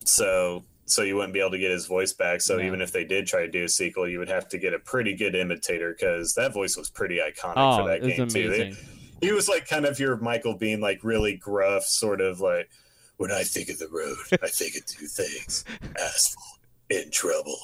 So 0.05 0.63
so 0.85 1.03
you 1.03 1.15
wouldn't 1.15 1.33
be 1.33 1.39
able 1.39 1.51
to 1.51 1.59
get 1.59 1.69
his 1.71 1.85
voice 1.85 2.13
back. 2.13 2.41
So 2.41 2.57
No. 2.57 2.63
even 2.63 2.81
if 2.81 2.91
they 2.91 3.05
did 3.05 3.27
try 3.27 3.41
to 3.41 3.47
do 3.47 3.63
a 3.65 3.69
sequel, 3.69 4.07
you 4.09 4.17
would 4.19 4.29
have 4.29 4.49
to 4.49 4.57
get 4.57 4.73
a 4.73 4.79
pretty 4.79 5.13
good 5.15 5.35
imitator 5.35 5.93
because 5.97 6.33
that 6.33 6.51
voice 6.51 6.75
was 6.75 6.89
pretty 6.89 7.17
iconic 7.19 7.53
oh, 7.57 7.77
for 7.77 7.87
that 7.87 8.01
game 8.01 8.27
too. 8.27 8.49
They- 8.49 8.75
he 9.21 9.31
was 9.33 9.47
like 9.49 9.67
kind 9.67 9.85
of 9.85 9.99
your 9.99 10.15
Michael 10.17 10.55
Bean, 10.55 10.79
like 10.79 11.03
really 11.03 11.35
gruff, 11.35 11.83
sort 11.83 12.21
of 12.21 12.39
like 12.39 12.69
when 13.17 13.31
I 13.31 13.43
think 13.43 13.69
of 13.69 13.77
the 13.77 13.89
road, 13.89 14.15
I 14.41 14.47
think 14.47 14.77
of 14.77 14.85
two 14.85 15.07
things: 15.07 15.65
asphalt 15.99 16.59
in 16.89 17.11
trouble. 17.11 17.57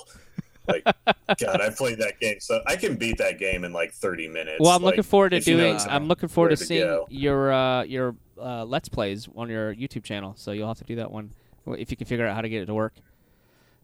Like 0.67 0.83
God, 1.39 1.61
I 1.61 1.69
played 1.69 1.99
that 1.99 2.19
game, 2.19 2.39
so 2.39 2.61
I 2.65 2.75
can 2.75 2.95
beat 2.95 3.17
that 3.17 3.39
game 3.39 3.63
in 3.63 3.73
like 3.73 3.93
thirty 3.93 4.27
minutes. 4.27 4.57
Well, 4.59 4.71
I'm 4.71 4.81
Like, 4.81 4.91
looking 4.93 5.03
forward 5.03 5.29
to 5.29 5.37
if 5.37 5.47
you 5.47 5.57
know 5.57 5.77
doing. 5.77 5.89
I'm 5.89 6.07
looking 6.07 6.29
forward 6.29 6.49
to 6.49 6.55
to 6.55 6.65
seeing 6.65 6.83
go. 6.87 7.07
your 7.09 7.51
uh, 7.53 7.83
your 7.83 8.15
uh, 8.41 8.65
let's 8.65 8.89
plays 8.89 9.27
on 9.35 9.49
your 9.49 9.73
YouTube 9.75 10.03
channel. 10.03 10.33
So 10.37 10.51
you'll 10.51 10.67
have 10.67 10.77
to 10.79 10.83
do 10.83 10.95
that 10.97 11.11
one 11.11 11.31
if 11.67 11.89
you 11.91 11.97
can 11.97 12.07
figure 12.07 12.27
out 12.27 12.35
how 12.35 12.41
to 12.41 12.49
get 12.49 12.61
it 12.61 12.65
to 12.67 12.73
work. 12.73 12.93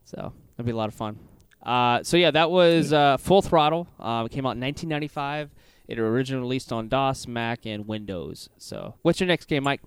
So 0.06 0.34
that'd 0.58 0.66
be 0.66 0.72
a 0.72 0.76
lot 0.76 0.88
of 0.90 0.94
fun. 0.96 1.18
Uh, 1.64 2.02
so 2.04 2.18
yeah, 2.18 2.32
that 2.32 2.50
was 2.52 2.92
uh, 2.94 3.18
Full 3.18 3.42
Throttle. 3.42 3.88
Uh, 4.00 4.24
it 4.26 4.32
came 4.32 4.46
out 4.46 4.56
in 4.56 4.62
1995. 4.62 5.50
It 5.88 6.00
originally 6.00 6.42
released 6.42 6.72
on 6.72 6.88
DOS, 6.88 7.28
Mac, 7.28 7.66
and 7.66 7.88
Windows. 7.88 8.50
So, 8.58 8.96
what's 9.02 9.20
your 9.20 9.28
next 9.28 9.46
game, 9.46 9.64
Mike? 9.64 9.82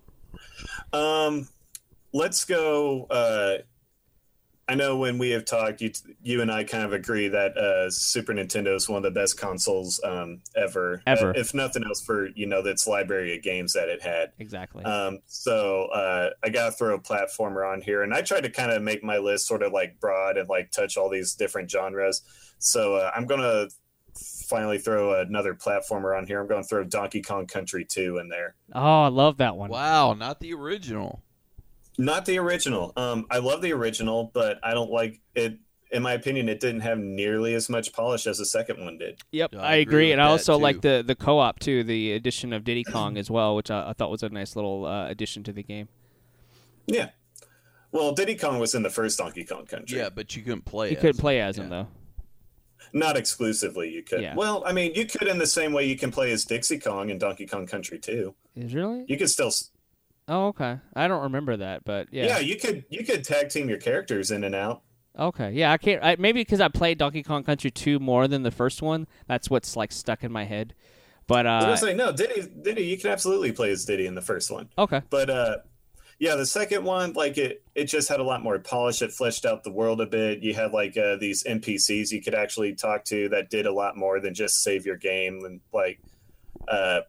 Um, 0.93 1.49
let's 2.13 2.45
go. 2.45 3.07
Uh, 4.69 4.73
I 4.73 4.75
know 4.75 4.97
when 4.97 5.19
we 5.19 5.31
have 5.31 5.45
talked, 5.45 5.81
you, 5.81 5.93
you 6.23 6.43
and 6.43 6.51
I 6.51 6.65
kind 6.65 6.85
of 6.85 6.93
agree 6.93 7.29
that 7.29 7.57
uh, 7.57 7.91
Super 7.91 8.33
Nintendo 8.33 8.75
is 8.75 8.89
one 8.89 8.99
of 8.99 9.03
the 9.03 9.19
best 9.19 9.39
consoles 9.39 10.01
um, 10.05 10.41
ever. 10.57 11.03
Ever. 11.07 11.31
Uh, 11.31 11.35
if 11.37 11.55
nothing 11.55 11.85
else, 11.85 12.01
for 12.01 12.29
you 12.29 12.47
know, 12.47 12.61
its 12.61 12.87
library 12.87 13.37
of 13.37 13.43
games 13.43 13.73
that 13.75 13.89
it 13.89 14.03
had. 14.03 14.33
Exactly. 14.39 14.85
Um, 14.85 15.21
so 15.27 15.87
uh, 15.87 16.31
I 16.43 16.49
got 16.49 16.67
to 16.67 16.73
throw 16.73 16.95
a 16.95 17.01
platformer 17.01 17.71
on 17.71 17.81
here, 17.81 18.03
and 18.03 18.15
I 18.15 18.23
tried 18.23 18.45
to 18.45 18.51
kind 18.51 18.73
of 18.73 18.83
make 18.83 19.05
my 19.05 19.19
list 19.19 19.47
sort 19.47 19.63
of 19.63 19.73
like 19.73 20.01
broad 20.01 20.37
and 20.37 20.49
like 20.49 20.71
touch 20.71 20.97
all 20.97 21.11
these 21.11 21.35
different 21.35 21.71
genres. 21.71 22.23
So 22.59 22.97
uh, 22.97 23.11
I'm 23.15 23.27
gonna 23.27 23.69
finally 24.17 24.79
throw 24.79 25.21
another 25.21 25.55
platformer 25.55 26.17
on 26.17 26.27
here. 26.27 26.41
I'm 26.41 26.47
going 26.47 26.63
to 26.63 26.69
throw 26.69 26.85
Donkey 26.85 27.23
Kong 27.23 27.47
Country 27.47 27.85
2 27.85 28.19
in 28.19 28.29
there. 28.29 28.55
oh, 28.73 29.03
I 29.03 29.09
love 29.09 29.39
that 29.39 29.57
one. 29.57 29.71
Wow, 29.71 30.15
not 30.15 30.41
the 30.41 30.55
original. 30.55 31.23
Not 31.99 32.25
the 32.27 32.39
original. 32.39 32.93
Um, 32.97 33.27
I 33.31 33.39
love 33.39 33.63
the 33.63 33.73
original, 33.73 34.31
but 34.35 34.59
I 34.63 34.75
don't 34.75 34.91
like 34.91 35.21
it. 35.35 35.59
In 35.93 36.03
my 36.03 36.15
opinion, 36.15 36.49
it 36.49 36.59
didn't 36.59 36.81
have 36.81 36.99
nearly 36.99 37.55
as 37.55 37.69
much 37.69 37.93
polish 37.93 38.27
as 38.27 38.39
the 38.39 38.47
second 38.47 38.83
one 38.85 38.99
did. 38.99 39.21
Yep, 39.31 39.51
Yeah, 39.53 39.61
I, 39.61 39.63
I 39.63 39.75
agree 39.77 39.83
agree, 39.83 40.13
and 40.13 40.21
I 40.21 40.27
also 40.27 40.59
like 40.59 40.81
the 40.81 41.05
the 41.07 41.15
co-op 41.15 41.61
too, 41.61 41.85
the 41.85 42.13
addition 42.13 42.53
of 42.53 42.65
Diddy 42.65 42.83
Kong 42.83 43.17
as 43.17 43.31
well, 43.31 43.55
which 43.55 43.71
I, 43.71 43.91
I 43.91 43.93
thought 43.93 44.11
was 44.11 44.25
a 44.25 44.29
nice 44.29 44.57
little 44.57 44.87
uh, 44.87 45.07
addition 45.09 45.45
to 45.45 45.53
the 45.53 45.63
game. 45.63 45.89
Yeah. 46.87 47.11
Well, 47.93 48.13
Diddy 48.13 48.35
Kong 48.35 48.59
was 48.59 48.75
in 48.75 48.83
the 48.83 48.91
first 48.91 49.19
Donkey 49.19 49.45
Kong 49.45 49.67
Country. 49.67 49.99
Yeah, 49.99 50.09
but 50.09 50.35
you 50.35 50.43
couldn't 50.43 50.65
play. 50.65 50.91
You 50.91 50.97
as 50.97 51.01
couldn't 51.01 51.17
him. 51.17 51.21
play 51.21 51.41
as 51.41 51.59
him 51.59 51.65
Yeah. 51.71 51.71
though. 51.71 51.89
Not 52.93 53.17
exclusively, 53.17 53.91
you 53.91 54.03
could. 54.03 54.21
Yeah. 54.21 54.35
Well, 54.35 54.63
I 54.67 54.73
mean, 54.73 54.93
you 54.95 55.07
could 55.07 55.29
in 55.29 55.39
the 55.39 55.47
same 55.47 55.73
way 55.73 55.85
you 55.87 55.97
can 55.97 56.11
play 56.11 56.33
as 56.33 56.45
Dixie 56.45 56.79
Kong 56.81 57.11
in 57.11 57.19
Donkey 57.19 57.47
Kong 57.47 57.67
Country 57.67 57.99
too. 58.01 58.35
Is 58.57 58.75
really? 58.75 59.05
You 59.09 59.17
could 59.17 59.31
still 59.31 59.53
Oh, 60.27 60.47
okay. 60.49 60.79
I 60.95 61.09
don't 61.09 61.23
remember 61.25 61.57
that, 61.59 61.85
but 61.85 62.09
yeah. 62.11 62.27
yeah. 62.27 62.39
you 62.39 62.57
could 62.57 62.85
you 62.89 63.05
could 63.05 63.25
tag 63.25 63.51
team 63.51 63.69
your 63.69 63.79
characters 63.79 64.31
in 64.31 64.45
and 64.45 64.55
out. 64.55 64.83
Okay. 65.19 65.53
Yeah, 65.53 65.71
I 65.71 65.79
can't. 65.79 66.03
I, 66.03 66.17
maybe 66.19 66.41
because 66.41 66.61
I 66.61 66.69
played 66.69 66.99
Donkey 66.99 67.23
Kong 67.23 67.45
Country 67.45 67.71
2 67.71 68.01
more 68.01 68.27
than 68.27 68.43
the 68.43 68.51
first 68.51 68.83
one. 68.83 69.07
That's 69.27 69.49
what's 69.49 69.77
like 69.77 69.93
stuck 69.93 70.25
in 70.25 70.33
my 70.33 70.45
head. 70.45 70.75
But 71.27 71.47
uh, 71.47 71.51
I 71.51 71.67
uh, 71.67 71.71
was 71.71 71.83
like, 71.83 71.97
no, 71.97 72.13
Diddy, 72.13 72.49
Diddy, 72.63 72.85
you 72.85 72.99
can 72.99 73.11
absolutely 73.11 73.53
play 73.53 73.71
as 73.71 73.85
Diddy 73.85 74.07
in 74.07 74.15
the 74.15 74.23
first 74.23 74.51
one. 74.51 74.69
okay. 74.77 75.03
But 75.11 75.31
uh, 75.31 75.57
yeah, 76.19 76.37
the 76.37 76.47
second 76.47 76.85
one, 76.85 77.13
like 77.13 77.39
it, 77.39 77.63
it 77.75 77.85
just 77.85 78.09
had 78.09 78.21
a 78.21 78.25
lot 78.25 78.43
more 78.43 78.59
polish. 78.59 79.03
It 79.03 79.13
fleshed 79.13 79.47
out 79.47 79.65
the 79.65 79.73
world 79.73 80.01
a 80.01 80.07
bit. 80.07 80.43
You 80.43 80.55
had 80.55 80.73
like 80.73 80.97
uh, 80.97 81.17
these 81.17 81.45
NPCs 81.45 82.11
you 82.11 82.23
could 82.23 82.35
actually 82.35 82.75
talk 82.75 83.05
to 83.07 83.29
that 83.31 83.51
did 83.51 83.67
a 83.67 83.73
lot 83.73 83.97
more 83.97 84.21
than 84.21 84.35
just 84.35 84.63
save 84.63 84.85
your 84.85 84.97
game. 84.97 85.45
And 85.45 85.61
like, 85.73 86.01
uh, 86.69 87.01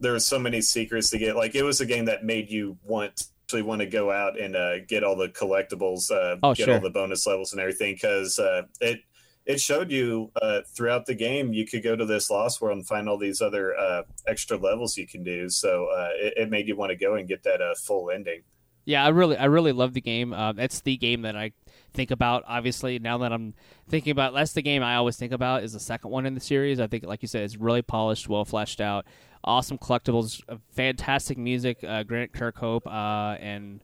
there 0.00 0.12
was 0.12 0.26
so 0.26 0.38
many 0.38 0.60
secrets 0.60 1.10
to 1.10 1.18
get. 1.18 1.36
Like, 1.36 1.54
it 1.54 1.62
was 1.62 1.80
a 1.80 1.86
game 1.86 2.06
that 2.06 2.24
made 2.24 2.50
you 2.50 2.76
want 2.82 3.22
actually 3.50 3.62
want 3.62 3.80
to 3.80 3.86
go 3.86 4.12
out 4.12 4.38
and 4.38 4.54
uh, 4.54 4.78
get 4.86 5.02
all 5.02 5.16
the 5.16 5.28
collectibles, 5.28 6.08
uh, 6.12 6.36
Oh, 6.40 6.54
get 6.54 6.66
sure. 6.66 6.74
all 6.74 6.80
the 6.80 6.88
bonus 6.90 7.26
levels 7.26 7.50
and 7.52 7.60
everything 7.60 7.94
because 7.94 8.38
uh, 8.38 8.62
it 8.80 9.00
it 9.44 9.60
showed 9.60 9.90
you 9.90 10.30
uh, 10.40 10.60
throughout 10.76 11.04
the 11.06 11.14
game 11.14 11.52
you 11.52 11.66
could 11.66 11.82
go 11.82 11.96
to 11.96 12.04
this 12.06 12.30
lost 12.30 12.60
world 12.60 12.76
and 12.78 12.86
find 12.86 13.08
all 13.08 13.18
these 13.18 13.40
other 13.40 13.76
uh, 13.76 14.02
extra 14.28 14.56
levels 14.56 14.96
you 14.96 15.04
can 15.06 15.24
do. 15.24 15.48
So 15.48 15.86
uh, 15.86 16.10
it, 16.14 16.34
it 16.36 16.50
made 16.50 16.68
you 16.68 16.76
want 16.76 16.90
to 16.90 16.96
go 16.96 17.16
and 17.16 17.26
get 17.26 17.42
that 17.42 17.60
uh, 17.60 17.74
full 17.74 18.10
ending. 18.12 18.42
Yeah, 18.84 19.04
I 19.04 19.08
really, 19.08 19.36
I 19.36 19.46
really 19.46 19.72
love 19.72 19.94
the 19.94 20.00
game. 20.00 20.30
That's 20.30 20.80
the 20.82 20.96
game 20.96 21.22
that 21.22 21.36
I 21.36 21.50
think 21.92 22.10
about. 22.10 22.44
Obviously, 22.46 22.98
now 22.98 23.18
that 23.18 23.32
I'm 23.32 23.54
thinking 23.88 24.10
about, 24.10 24.34
that's 24.34 24.52
the 24.52 24.62
game 24.62 24.82
I 24.82 24.96
always 24.96 25.16
think 25.16 25.32
about. 25.32 25.62
Is 25.62 25.72
the 25.72 25.80
second 25.80 26.10
one 26.10 26.26
in 26.26 26.34
the 26.34 26.40
series. 26.40 26.80
I 26.80 26.86
think, 26.86 27.04
like 27.04 27.22
you 27.22 27.28
said, 27.28 27.42
it's 27.42 27.56
really 27.56 27.82
polished, 27.82 28.28
well 28.28 28.44
fleshed 28.44 28.80
out, 28.80 29.06
awesome 29.44 29.78
collectibles, 29.78 30.42
uh, 30.48 30.56
fantastic 30.72 31.38
music. 31.38 31.82
Uh, 31.84 32.02
Grant 32.02 32.32
Kirkhope 32.32 32.86
uh, 32.86 33.38
and 33.40 33.82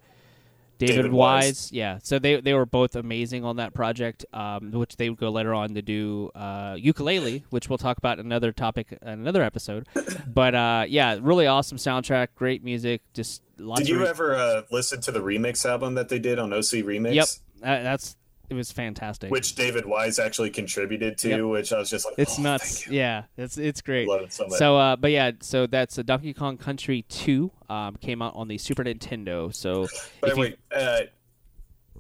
David, 0.78 0.96
David 0.96 1.12
Wise. 1.12 1.44
Wise. 1.44 1.72
Yeah, 1.72 1.98
so 2.02 2.18
they 2.18 2.40
they 2.40 2.54
were 2.54 2.66
both 2.66 2.96
amazing 2.96 3.44
on 3.44 3.56
that 3.56 3.72
project, 3.72 4.26
um, 4.32 4.72
which 4.72 4.96
they 4.96 5.08
would 5.08 5.18
go 5.18 5.30
later 5.30 5.54
on 5.54 5.74
to 5.74 5.82
do 5.82 6.30
uh, 6.34 6.74
Yooka-Laylee, 6.74 7.44
which 7.50 7.68
we'll 7.68 7.78
talk 7.78 7.96
about 7.98 8.18
another 8.18 8.52
topic, 8.52 8.96
in 9.00 9.08
another 9.08 9.42
episode. 9.42 9.86
But 10.26 10.54
uh, 10.54 10.84
yeah, 10.88 11.18
really 11.20 11.46
awesome 11.46 11.78
soundtrack, 11.78 12.28
great 12.34 12.62
music, 12.62 13.00
just 13.14 13.42
lots 13.58 13.80
Did 13.80 13.88
you 13.88 14.00
re- 14.00 14.08
ever 14.08 14.34
uh, 14.34 14.62
listen 14.70 15.00
to 15.02 15.12
the 15.12 15.20
remix 15.20 15.64
album 15.64 15.94
that 15.94 16.08
they 16.10 16.18
did 16.18 16.38
on 16.38 16.52
OC 16.52 16.84
Remix? 16.84 17.14
Yep, 17.14 17.26
that, 17.60 17.82
that's 17.82 18.16
it 18.48 18.54
was 18.54 18.70
fantastic. 18.70 19.30
Which 19.30 19.56
David 19.56 19.86
Wise 19.86 20.18
actually 20.20 20.50
contributed 20.50 21.18
to, 21.18 21.28
Yep. 21.30 21.40
which 21.46 21.72
I 21.72 21.78
was 21.78 21.90
just 21.90 22.06
like, 22.06 22.14
it's 22.16 22.38
oh, 22.38 22.42
nuts. 22.42 22.86
Yeah, 22.88 23.24
it's 23.36 23.58
it's 23.58 23.82
great. 23.82 24.06
Love 24.08 24.22
it 24.22 24.32
so 24.32 24.46
much. 24.46 24.58
So, 24.58 24.76
uh, 24.76 24.94
but 24.96 25.10
yeah, 25.10 25.32
so 25.40 25.66
that's 25.66 25.98
uh, 25.98 26.02
Donkey 26.02 26.32
Kong 26.32 26.56
Country 26.56 27.02
Two 27.08 27.50
um, 27.68 27.96
came 27.96 28.22
out 28.22 28.34
on 28.36 28.46
the 28.48 28.56
Super 28.58 28.84
Nintendo. 28.84 29.52
So, 29.54 29.88
By 30.20 30.28
the 30.28 30.34
you- 30.36 30.40
way, 30.40 30.56
uh, 30.74 31.00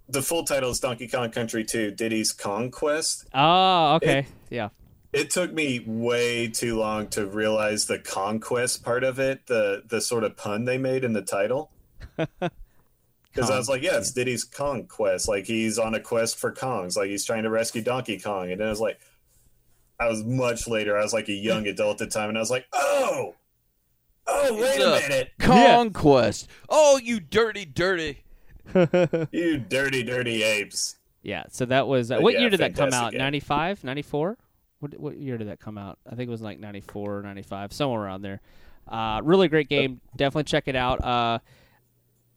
the 0.08 0.22
full 0.22 0.44
title 0.44 0.70
is 0.70 0.78
Donkey 0.78 1.08
Kong 1.08 1.32
Country 1.32 1.64
2 1.64 1.90
Diddy's 1.90 2.32
Kong 2.32 2.70
Quest. 2.70 3.26
oh, 3.34 3.96
okay, 3.96 4.28
yeah, 4.50 4.68
It 5.12 5.30
took 5.30 5.52
me 5.52 5.82
way 5.84 6.46
too 6.46 6.78
long 6.78 7.08
to 7.08 7.26
realize 7.26 7.86
the 7.86 7.98
conquest 7.98 8.84
part 8.84 9.02
of 9.02 9.18
it, 9.18 9.48
the 9.48 9.82
the 9.84 10.00
sort 10.00 10.22
of 10.22 10.36
pun 10.36 10.64
they 10.64 10.78
made 10.78 11.02
in 11.02 11.12
the 11.12 11.22
title. 11.22 11.72
Because 13.36 13.50
I 13.50 13.58
was 13.58 13.68
like, 13.68 13.82
yeah, 13.82 13.98
it's 13.98 14.10
Diddy's 14.10 14.42
Kong 14.44 14.86
Quest. 14.86 15.28
Like 15.28 15.46
he's 15.46 15.78
on 15.78 15.94
a 15.94 16.00
quest 16.00 16.38
for 16.38 16.50
Kongs. 16.52 16.96
Like 16.96 17.08
he's 17.10 17.24
trying 17.24 17.42
to 17.44 17.50
rescue 17.50 17.82
Donkey 17.82 18.18
Kong. 18.18 18.50
And 18.50 18.60
then 18.60 18.66
I 18.66 18.70
was 18.70 18.80
like, 18.80 18.98
I 20.00 20.08
was 20.08 20.24
much 20.24 20.66
later. 20.66 20.98
I 20.98 21.02
was 21.02 21.12
like 21.12 21.28
a 21.28 21.32
young 21.32 21.66
adult 21.68 22.00
at 22.00 22.08
the 22.08 22.12
time, 22.18 22.28
and 22.30 22.36
I 22.38 22.40
was 22.40 22.50
like, 22.50 22.66
oh, 22.72 23.34
oh, 24.26 24.54
wait 24.60 24.76
It's 24.76 24.84
a 24.84 24.94
a- 24.94 25.00
minute, 25.08 25.30
Conquest. 25.38 26.48
Oh, 26.68 26.98
you 27.02 27.20
dirty, 27.20 27.64
dirty. 27.64 28.22
you 29.32 29.58
dirty, 29.58 30.02
dirty 30.02 30.42
apes. 30.42 30.96
yeah. 31.22 31.44
So 31.50 31.66
that 31.66 31.86
was 31.86 32.10
uh, 32.10 32.18
what 32.18 32.34
yeah, 32.34 32.40
year 32.40 32.50
did 32.50 32.60
that 32.60 32.74
come 32.74 32.92
out? 32.92 33.12
game. 33.12 33.18
95, 33.18 33.84
94? 33.84 34.36
What 34.80 34.98
what 35.00 35.16
year 35.16 35.38
did 35.38 35.48
that 35.48 35.60
come 35.60 35.78
out? 35.78 35.98
I 36.06 36.14
think 36.14 36.28
it 36.28 36.30
was 36.30 36.42
like 36.42 36.58
94 36.58 37.18
or 37.18 37.22
95, 37.22 37.72
somewhere 37.72 38.02
around 38.02 38.22
there. 38.22 38.40
Uh, 38.88 39.20
really 39.24 39.48
great 39.48 39.68
game. 39.68 40.00
Definitely 40.16 40.44
check 40.44 40.64
it 40.68 40.76
out. 40.76 41.02
Uh, 41.02 41.38
is 41.38 41.44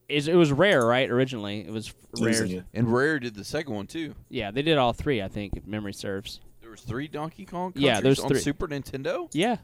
it 0.10 0.36
was 0.36 0.52
rare, 0.52 0.86
right? 0.86 1.10
Originally, 1.10 1.62
it 1.62 1.72
was 1.72 1.94
rare. 2.20 2.30
Losing. 2.32 2.64
And 2.74 2.92
Rare 2.94 3.20
did 3.20 3.36
the 3.36 3.44
second 3.46 3.74
one 3.74 3.88
too. 3.88 4.16
Yeah, 4.30 4.52
they 4.52 4.62
did 4.62 4.78
all 4.78 4.94
three. 4.94 5.22
I 5.22 5.28
think, 5.28 5.56
if 5.56 5.66
memory 5.68 5.94
serves. 5.94 6.40
There 6.62 6.72
was 6.72 6.82
three 6.82 7.08
Donkey 7.08 7.46
Kong. 7.46 7.74
Yeah, 7.76 7.94
countries 7.94 8.04
there's 8.04 8.20
on 8.22 8.30
three. 8.30 8.40
Super 8.40 8.68
Nintendo. 8.68 9.30
Yeah, 9.34 9.58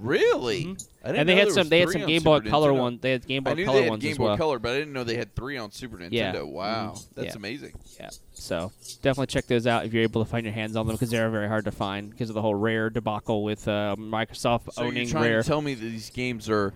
Really? 0.00 0.64
Mhm. 0.64 0.88
I 1.02 1.06
didn't 1.08 1.20
and 1.20 1.28
they 1.28 1.34
know 1.34 1.38
had 1.40 1.48
there 1.48 1.54
some. 1.54 1.68
They 1.68 1.80
had 1.80 1.88
some 1.90 2.06
Game 2.06 2.22
Boy 2.22 2.38
Super 2.38 2.50
Color 2.50 2.70
Nintendo. 2.72 2.78
one. 2.78 2.98
They 3.00 3.10
had 3.10 3.26
Game 3.26 3.42
Boy 3.42 3.50
I 3.50 3.54
knew 3.54 3.64
Color 3.64 3.76
they 3.78 3.82
had 3.82 3.90
ones 3.90 4.02
Game 4.02 4.12
as 4.12 4.18
Boy 4.18 4.24
well. 4.26 4.36
Color, 4.36 4.58
but 4.60 4.70
I 4.72 4.78
didn't 4.78 4.92
know 4.92 5.02
they 5.04 5.16
had 5.16 5.34
three 5.34 5.56
on 5.56 5.72
Super 5.72 5.96
Nintendo. 5.96 6.12
Yeah. 6.12 6.42
Wow, 6.42 6.94
that's 7.16 7.26
Yeah. 7.28 7.36
amazing. 7.36 7.72
Yeah. 7.98 8.10
So 8.32 8.70
definitely 9.02 9.26
check 9.26 9.46
those 9.48 9.66
out 9.66 9.84
if 9.86 9.92
you're 9.92 10.04
able 10.04 10.24
to 10.24 10.30
find 10.30 10.44
your 10.44 10.52
hands 10.54 10.76
on 10.76 10.86
them 10.86 10.94
because 10.94 11.10
they're 11.10 11.28
very 11.30 11.48
hard 11.48 11.64
to 11.64 11.72
find 11.72 12.10
because 12.10 12.28
of 12.28 12.34
the 12.34 12.42
whole 12.42 12.54
Rare 12.54 12.90
debacle 12.90 13.42
with 13.42 13.66
uh, 13.66 13.96
Microsoft 13.98 14.72
So 14.72 14.82
owning 14.84 14.98
you're 14.98 15.06
trying 15.06 15.24
Rare. 15.32 15.42
to 15.42 15.48
tell 15.48 15.62
me 15.62 15.74
that 15.74 15.80
these 15.84 16.10
games 16.10 16.48
are 16.48 16.72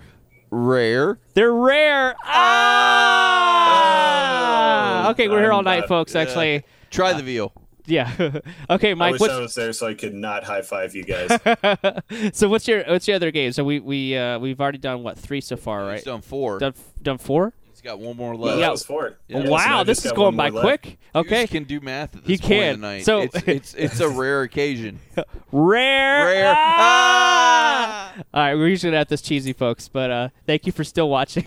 rare? 0.52 1.18
they're 1.34 1.52
rare. 1.52 2.14
Ah! 3.82 5.06
Oh, 5.06 5.10
okay, 5.10 5.28
we're 5.28 5.40
here 5.40 5.52
all 5.52 5.62
night, 5.62 5.88
folks. 5.88 6.14
yeah. 6.14 6.20
Actually, 6.20 6.64
Try 6.90 7.12
the 7.14 7.22
veal. 7.22 7.52
yeah. 7.86 8.12
okay, 8.70 8.90
I 8.92 8.94
Mike. 8.94 9.12
wish 9.12 9.20
What's, 9.20 9.32
I 9.32 9.40
was 9.40 9.54
there 9.54 9.72
so 9.72 9.88
I 9.88 9.94
could 9.94 10.14
not 10.14 10.44
high 10.44 10.62
five 10.62 10.94
you 10.94 11.02
guys. 11.04 11.30
so 12.32 12.48
what's 12.48 12.68
your 12.68 12.84
what's 12.84 13.08
your 13.08 13.16
other 13.16 13.30
game? 13.30 13.52
So 13.52 13.64
we 13.64 13.80
we 13.80 14.16
uh, 14.16 14.38
we've 14.38 14.60
already 14.60 14.78
done 14.78 15.02
what 15.02 15.18
three 15.18 15.40
so 15.40 15.56
far, 15.56 15.84
right? 15.84 15.94
He's 15.94 16.04
done 16.04 16.20
four. 16.22 16.58
Done 16.58 16.74
done 17.02 17.18
four. 17.18 17.54
He's 17.82 17.90
got 17.90 17.98
one 17.98 18.16
more 18.16 18.36
left. 18.36 18.58
Yeah. 18.58 18.66
that 18.66 18.70
was 18.70 18.84
four. 18.84 19.16
Yeah. 19.26 19.48
Wow, 19.48 19.82
this 19.82 20.06
is 20.06 20.12
going 20.12 20.36
by 20.36 20.50
more 20.50 20.62
left. 20.62 20.82
quick. 20.82 20.98
You 21.14 21.20
Okay, 21.22 21.48
can 21.48 21.64
do 21.64 21.80
math 21.80 22.14
at 22.14 22.22
He 22.22 22.36
this 22.36 22.40
point 22.40 22.52
can. 22.52 22.74
of 22.74 22.80
the 22.80 22.86
night. 22.86 23.04
So- 23.04 23.22
it's, 23.22 23.34
it's 23.48 23.74
it's 23.78 24.00
a 24.00 24.08
rare 24.08 24.42
occasion. 24.42 25.00
Rare. 25.50 26.24
Rare. 26.26 26.54
Ah! 26.56 28.14
All 28.32 28.40
right, 28.42 28.54
we're 28.54 28.68
usually 28.68 28.96
at 28.96 29.08
this 29.08 29.20
cheesy, 29.20 29.52
folks, 29.52 29.88
but 29.88 30.10
uh, 30.12 30.28
thank 30.46 30.64
you 30.66 30.70
for 30.70 30.84
still 30.84 31.08
watching. 31.10 31.46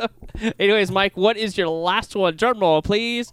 Anyways, 0.58 0.90
Mike, 0.90 1.14
what 1.16 1.36
is 1.36 1.58
your 1.58 1.68
last 1.68 2.16
one? 2.16 2.36
Drum 2.36 2.58
roll, 2.60 2.80
please. 2.80 3.30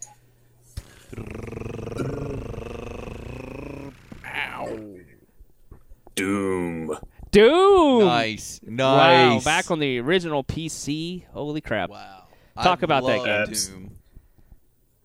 Doom. 6.15 6.97
Doom. 7.32 8.06
Nice, 8.06 8.60
Wow, 8.63 9.34
nice. 9.34 9.43
back 9.43 9.71
on 9.71 9.79
the 9.79 9.99
original 9.99 10.43
PC. 10.43 11.25
Holy 11.34 11.62
crap. 11.62 11.89
Wow. 11.89 12.22
Talk 12.61 12.79
I 12.81 12.85
about 12.85 13.05
that 13.05 13.17
love 13.17 13.47
game. 13.49 13.55
Doom. 13.55 13.95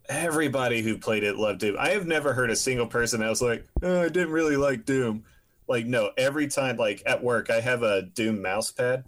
Everybody 0.09 0.83
who 0.83 0.99
played 0.99 1.23
it 1.23 1.37
loved 1.37 1.61
Doom. 1.61 1.77
I 1.79 1.91
have 1.91 2.07
never 2.07 2.33
heard 2.33 2.51
a 2.51 2.57
single 2.57 2.87
person 2.87 3.21
that 3.21 3.29
was 3.29 3.43
like, 3.43 3.67
oh, 3.83 4.03
I 4.03 4.09
didn't 4.09 4.31
really 4.31 4.57
like 4.57 4.85
Doom. 4.85 5.25
Like, 5.67 5.85
no, 5.87 6.11
every 6.17 6.49
time, 6.49 6.77
like 6.79 7.03
at 7.05 7.23
work, 7.23 7.51
I 7.51 7.61
have 7.61 7.83
a 7.83 8.03
Doom 8.03 8.41
mouse 8.41 8.71
pad, 8.71 9.05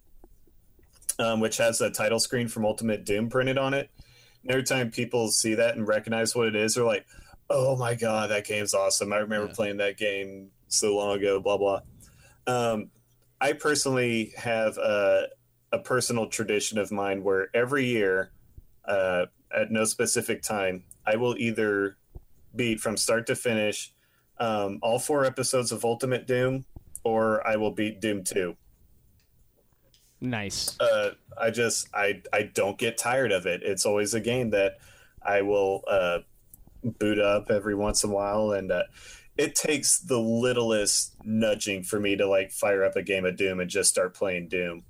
um, 1.19 1.41
which 1.41 1.57
has 1.57 1.81
a 1.81 1.91
title 1.91 2.21
screen 2.21 2.49
from 2.49 2.67
Ultimate 2.67 3.05
Doom 3.07 3.31
printed 3.31 3.57
on 3.57 3.73
it. 3.73 3.91
And 4.43 4.51
every 4.53 4.63
time 4.63 4.91
people 4.91 5.29
see 5.29 5.55
that 5.55 5.77
and 5.77 5.89
recognize 5.89 6.35
what 6.35 6.49
it 6.49 6.57
is, 6.57 6.75
they're 6.75 6.85
like, 6.85 7.07
oh 7.49 7.77
my 7.77 7.95
God, 7.95 8.31
that 8.31 8.47
game's 8.47 8.75
awesome. 8.75 9.13
I 9.13 9.19
remember 9.19 9.49
Yeah. 9.49 9.55
playing 9.55 9.77
that 9.79 9.97
game 9.97 10.51
so 10.69 10.97
long 10.97 11.19
ago, 11.19 11.41
blah, 11.41 11.57
blah. 11.57 11.81
Um, 12.47 12.91
I 13.41 13.55
personally 13.55 14.33
have 14.37 14.77
a, 14.77 15.29
a 15.73 15.79
personal 15.79 16.27
tradition 16.27 16.79
of 16.79 16.91
mine 16.91 17.23
where 17.23 17.49
every 17.55 17.87
year, 17.87 18.33
uh, 18.87 19.27
at 19.55 19.71
no 19.71 19.85
specific 19.85 20.43
time, 20.43 20.85
I 21.07 21.17
will 21.17 21.37
either 21.37 21.97
beat 22.55 22.81
from 22.81 22.97
start 22.97 23.27
to 23.29 23.37
finish 23.37 23.93
um, 24.39 24.79
all 24.83 24.99
four 24.99 25.25
episodes 25.25 25.71
of 25.71 25.85
Ultimate 25.85 26.27
Doom, 26.27 26.65
or 27.05 27.47
I 27.47 27.57
will 27.57 27.71
beat 27.71 28.01
Doom 28.01 28.25
Two. 28.25 28.57
Nice. 30.21 30.79
Uh, 30.81 31.13
I 31.39 31.51
just 31.51 31.89
I 31.95 32.23
I 32.33 32.43
don't 32.43 32.79
get 32.79 32.99
tired 32.99 33.33
of 33.33 33.47
it. 33.47 33.63
It's 33.63 33.87
always 33.87 34.15
a 34.15 34.21
game 34.21 34.51
that 34.51 34.79
I 35.23 35.43
will 35.43 35.85
uh, 35.89 36.19
boot 36.83 37.19
up 37.19 37.51
every 37.51 37.75
once 37.75 38.05
in 38.05 38.11
a 38.11 38.13
while, 38.15 38.53
and 38.53 38.73
uh, 38.73 38.85
it 39.37 39.55
takes 39.55 40.01
the 40.01 40.19
littlest 40.19 41.15
nudging 41.25 41.83
for 41.83 42.01
me 42.01 42.17
to 42.17 42.27
like 42.27 42.51
fire 42.51 42.85
up 42.85 42.97
a 42.97 43.03
game 43.03 43.25
of 43.25 43.37
Doom 43.37 43.61
and 43.61 43.71
just 43.71 43.91
start 43.91 44.15
playing 44.15 44.49
Doom. 44.49 44.85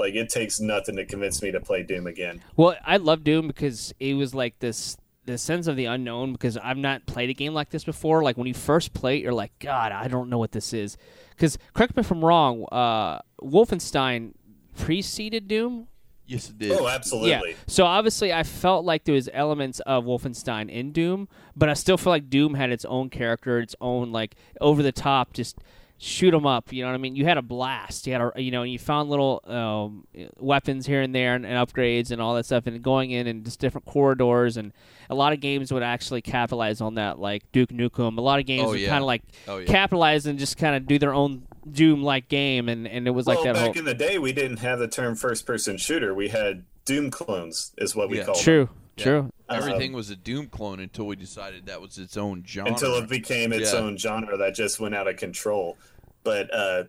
Like 0.00 0.14
it 0.14 0.28
takes 0.28 0.58
nothing 0.60 0.96
to 0.96 1.04
convince 1.04 1.42
me 1.42 1.52
to 1.52 1.60
play 1.60 1.82
Doom 1.82 2.06
again. 2.06 2.42
Well, 2.56 2.76
I 2.84 2.96
love 2.96 3.22
Doom 3.22 3.46
because 3.46 3.94
it 4.00 4.14
was 4.14 4.34
like 4.34 4.58
this 4.58 4.96
the 5.26 5.38
sense 5.38 5.66
of 5.66 5.76
the 5.76 5.84
unknown 5.84 6.32
because 6.32 6.56
I've 6.56 6.76
not 6.76 7.06
played 7.06 7.30
a 7.30 7.34
game 7.34 7.54
like 7.54 7.70
this 7.70 7.84
before. 7.84 8.22
Like 8.22 8.36
when 8.36 8.46
you 8.46 8.54
first 8.54 8.92
play 8.92 9.18
it, 9.18 9.22
you're 9.22 9.32
like, 9.32 9.52
God, 9.58 9.92
I 9.92 10.08
don't 10.08 10.28
know 10.28 10.38
what 10.38 10.52
this 10.52 10.72
is. 10.72 10.96
Because 11.30 11.58
correct 11.74 11.96
me 11.96 12.00
if 12.00 12.10
I'm 12.10 12.24
wrong, 12.24 12.64
uh, 12.72 13.20
Wolfenstein 13.42 14.32
preceded 14.76 15.46
Doom. 15.46 15.86
Yes, 16.26 16.48
it 16.48 16.58
did. 16.58 16.72
Oh, 16.72 16.86
absolutely. 16.86 17.50
Yeah. 17.50 17.56
So 17.66 17.84
obviously, 17.84 18.32
I 18.32 18.44
felt 18.44 18.84
like 18.84 19.04
there 19.04 19.16
was 19.16 19.28
elements 19.32 19.80
of 19.80 20.04
Wolfenstein 20.04 20.70
in 20.70 20.92
Doom, 20.92 21.28
but 21.56 21.68
I 21.68 21.74
still 21.74 21.96
feel 21.96 22.12
like 22.12 22.30
Doom 22.30 22.54
had 22.54 22.70
its 22.70 22.84
own 22.84 23.10
character, 23.10 23.58
its 23.58 23.74
own 23.80 24.12
like 24.12 24.36
over 24.60 24.82
the 24.82 24.92
top, 24.92 25.32
just 25.32 25.58
shoot 26.02 26.32
'em 26.32 26.46
up. 26.46 26.72
You 26.72 26.82
know 26.82 26.88
what 26.88 26.94
I 26.94 26.98
mean? 26.98 27.14
You 27.14 27.24
had 27.26 27.36
a 27.36 27.42
blast. 27.42 28.06
You 28.06 28.14
had 28.14 28.22
a 28.34 28.40
you 28.42 28.50
know 28.50 28.62
you 28.62 28.78
found 28.78 29.10
little 29.10 29.42
um, 29.46 30.06
weapons 30.38 30.86
here 30.86 31.02
and 31.02 31.14
there 31.14 31.34
and, 31.34 31.44
and 31.44 31.54
upgrades 31.54 32.10
and 32.10 32.20
all 32.22 32.34
that 32.34 32.46
stuff, 32.46 32.66
and 32.66 32.82
going 32.82 33.10
in 33.10 33.26
and 33.26 33.44
just 33.44 33.60
different 33.60 33.84
corridors 33.84 34.56
and 34.56 34.72
a 35.10 35.14
lot 35.14 35.32
of 35.32 35.40
games 35.40 35.72
would 35.72 35.82
actually 35.82 36.22
capitalize 36.22 36.80
on 36.80 36.94
that, 36.94 37.18
like 37.18 37.42
Duke 37.52 37.68
Nukem. 37.70 38.16
A 38.16 38.20
lot 38.20 38.38
of 38.40 38.46
games 38.46 38.64
Oh, 38.64 38.70
would 38.70 38.80
yeah. 38.80 38.88
kind 38.88 39.02
of 39.02 39.06
like 39.06 39.22
Oh, 39.46 39.58
yeah. 39.58 39.66
capitalize 39.66 40.24
and 40.26 40.38
just 40.38 40.56
kind 40.56 40.74
of 40.74 40.86
do 40.86 40.98
their 40.98 41.12
own 41.12 41.42
Doom 41.70 42.02
like 42.02 42.28
game, 42.28 42.68
and 42.70 42.88
and 42.88 43.06
it 43.06 43.10
was 43.10 43.26
like 43.26 43.36
well, 43.36 43.44
that 43.44 43.54
back 43.54 43.62
whole 43.64 43.78
in 43.78 43.84
the 43.84 43.94
day, 43.94 44.18
we 44.18 44.32
didn't 44.32 44.58
have 44.58 44.78
the 44.78 44.88
term 44.88 45.14
first-person 45.14 45.76
shooter. 45.76 46.14
We 46.14 46.28
had 46.28 46.64
Doom 46.86 47.10
clones, 47.10 47.72
is 47.76 47.94
what 47.94 48.08
we 48.08 48.16
Yeah. 48.18 48.24
called 48.24 48.38
them. 48.38 48.44
true, 48.44 48.68
Yeah. 48.89 48.89
True. 49.02 49.30
Everything 49.48 49.92
was 49.92 50.10
a 50.10 50.16
Doom 50.16 50.46
clone 50.46 50.80
until 50.80 51.06
we 51.06 51.16
decided 51.16 51.66
that 51.66 51.80
was 51.80 51.98
its 51.98 52.16
own 52.16 52.44
genre. 52.46 52.72
until 52.72 52.94
it 52.96 53.08
became 53.08 53.52
its 53.52 53.72
Yeah. 53.72 53.80
own 53.80 53.96
genre 53.96 54.36
that 54.36 54.54
just 54.54 54.78
went 54.80 54.94
out 54.94 55.08
of 55.08 55.16
control. 55.16 55.76
But 56.22 56.52
uh, 56.54 56.84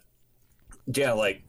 yeah, 0.87 1.13
like 1.13 1.43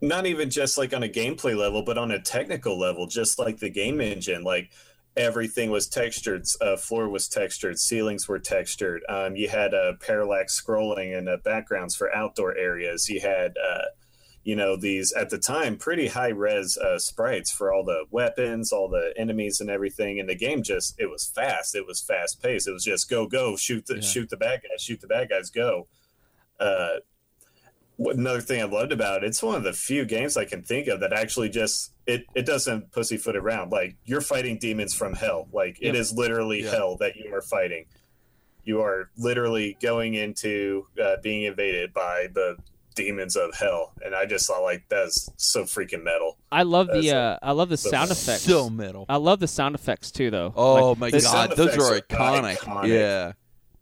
not 0.00 0.26
even 0.26 0.50
just 0.50 0.76
like 0.78 0.92
on 0.94 1.02
a 1.02 1.08
gameplay 1.08 1.56
level, 1.56 1.82
but 1.82 1.98
on 1.98 2.10
a 2.10 2.20
technical 2.20 2.78
level, 2.78 3.06
just 3.06 3.38
like 3.38 3.58
the 3.58 3.70
game 3.70 4.00
engine. 4.00 4.44
Like 4.44 4.70
everything 5.16 5.70
was 5.70 5.88
textured. 5.88 6.44
Uh, 6.60 6.76
floor 6.76 7.08
was 7.08 7.28
textured. 7.28 7.78
Ceilings 7.78 8.28
were 8.28 8.38
textured. 8.38 9.02
Um, 9.08 9.34
you 9.36 9.48
had 9.48 9.72
uh, 9.74 9.94
parallax 10.00 10.60
scrolling 10.60 11.16
and 11.16 11.28
uh, 11.28 11.38
backgrounds 11.44 11.96
for 11.96 12.14
outdoor 12.14 12.56
areas. 12.56 13.08
You 13.08 13.20
had, 13.20 13.54
uh, 13.56 13.82
you 14.44 14.54
know, 14.54 14.76
these 14.76 15.10
at 15.12 15.30
the 15.30 15.38
time 15.38 15.76
pretty 15.76 16.08
high 16.08 16.28
res 16.28 16.76
uh, 16.78 16.98
sprites 16.98 17.50
for 17.50 17.72
all 17.72 17.82
the 17.84 18.04
weapons, 18.10 18.72
all 18.72 18.88
the 18.88 19.12
enemies, 19.16 19.58
and 19.60 19.70
everything. 19.70 20.20
And 20.20 20.28
the 20.28 20.34
game 20.34 20.62
just 20.62 20.94
it 21.00 21.06
was 21.10 21.26
fast. 21.26 21.74
It 21.74 21.86
was 21.86 22.00
fast 22.02 22.42
paced. 22.42 22.68
It 22.68 22.72
was 22.72 22.84
just 22.84 23.08
go 23.08 23.26
go 23.26 23.56
shoot 23.56 23.86
the 23.86 23.96
Yeah. 23.96 24.00
shoot 24.02 24.28
the 24.30 24.36
bad 24.36 24.60
guys, 24.62 24.82
shoot 24.82 25.00
the 25.00 25.06
bad 25.06 25.30
guys, 25.30 25.48
go. 25.50 25.88
Uh, 26.60 26.96
another 27.98 28.40
thing 28.40 28.60
I 28.60 28.64
loved 28.64 28.92
about 28.92 29.22
it, 29.22 29.28
it's 29.28 29.42
one 29.42 29.54
of 29.54 29.62
the 29.62 29.72
few 29.72 30.04
games 30.04 30.36
I 30.36 30.44
can 30.44 30.62
think 30.62 30.88
of 30.88 31.00
that 31.00 31.12
actually 31.12 31.48
just 31.48 31.92
it 32.06 32.24
it 32.34 32.44
doesn't 32.44 32.92
pussyfoot 32.92 33.36
around. 33.36 33.70
Like 33.72 33.96
you're 34.04 34.20
fighting 34.20 34.58
demons 34.58 34.92
from 34.94 35.14
hell. 35.14 35.48
Like 35.52 35.80
Yep. 35.80 35.94
it 35.94 35.98
is 35.98 36.12
literally 36.12 36.64
Yeah. 36.64 36.70
hell 36.72 36.96
that 36.98 37.16
you 37.16 37.32
are 37.34 37.42
fighting. 37.42 37.86
You 38.64 38.80
are 38.82 39.10
literally 39.16 39.76
going 39.80 40.14
into 40.14 40.86
uh, 41.02 41.16
being 41.22 41.42
invaded 41.44 41.92
by 41.92 42.28
the 42.32 42.56
demons 42.94 43.36
of 43.36 43.54
hell, 43.54 43.92
and 44.04 44.14
I 44.14 44.26
just 44.26 44.46
saw 44.46 44.58
like 44.58 44.84
that's 44.88 45.28
so 45.36 45.64
freaking 45.64 46.02
metal. 46.02 46.38
I 46.52 46.62
love 46.62 46.86
That's 46.88 47.00
the 47.00 47.08
a- 47.10 47.16
uh, 47.16 47.38
I 47.42 47.52
love 47.52 47.68
the 47.68 47.76
so- 47.76 47.90
sound 47.90 48.10
effects. 48.10 48.42
So 48.42 48.70
metal. 48.70 49.06
I 49.08 49.16
love 49.16 49.40
the 49.40 49.48
sound 49.48 49.74
effects 49.74 50.10
too, 50.10 50.30
though. 50.30 50.52
Oh 50.56 50.90
Like, 50.90 50.98
my 50.98 51.10
the- 51.10 51.18
the 51.18 51.22
god, 51.24 51.50
those 51.56 51.76
are 51.76 51.94
are 51.96 52.00
iconic. 52.00 52.56
iconic. 52.58 52.88
Yeah. 52.88 53.32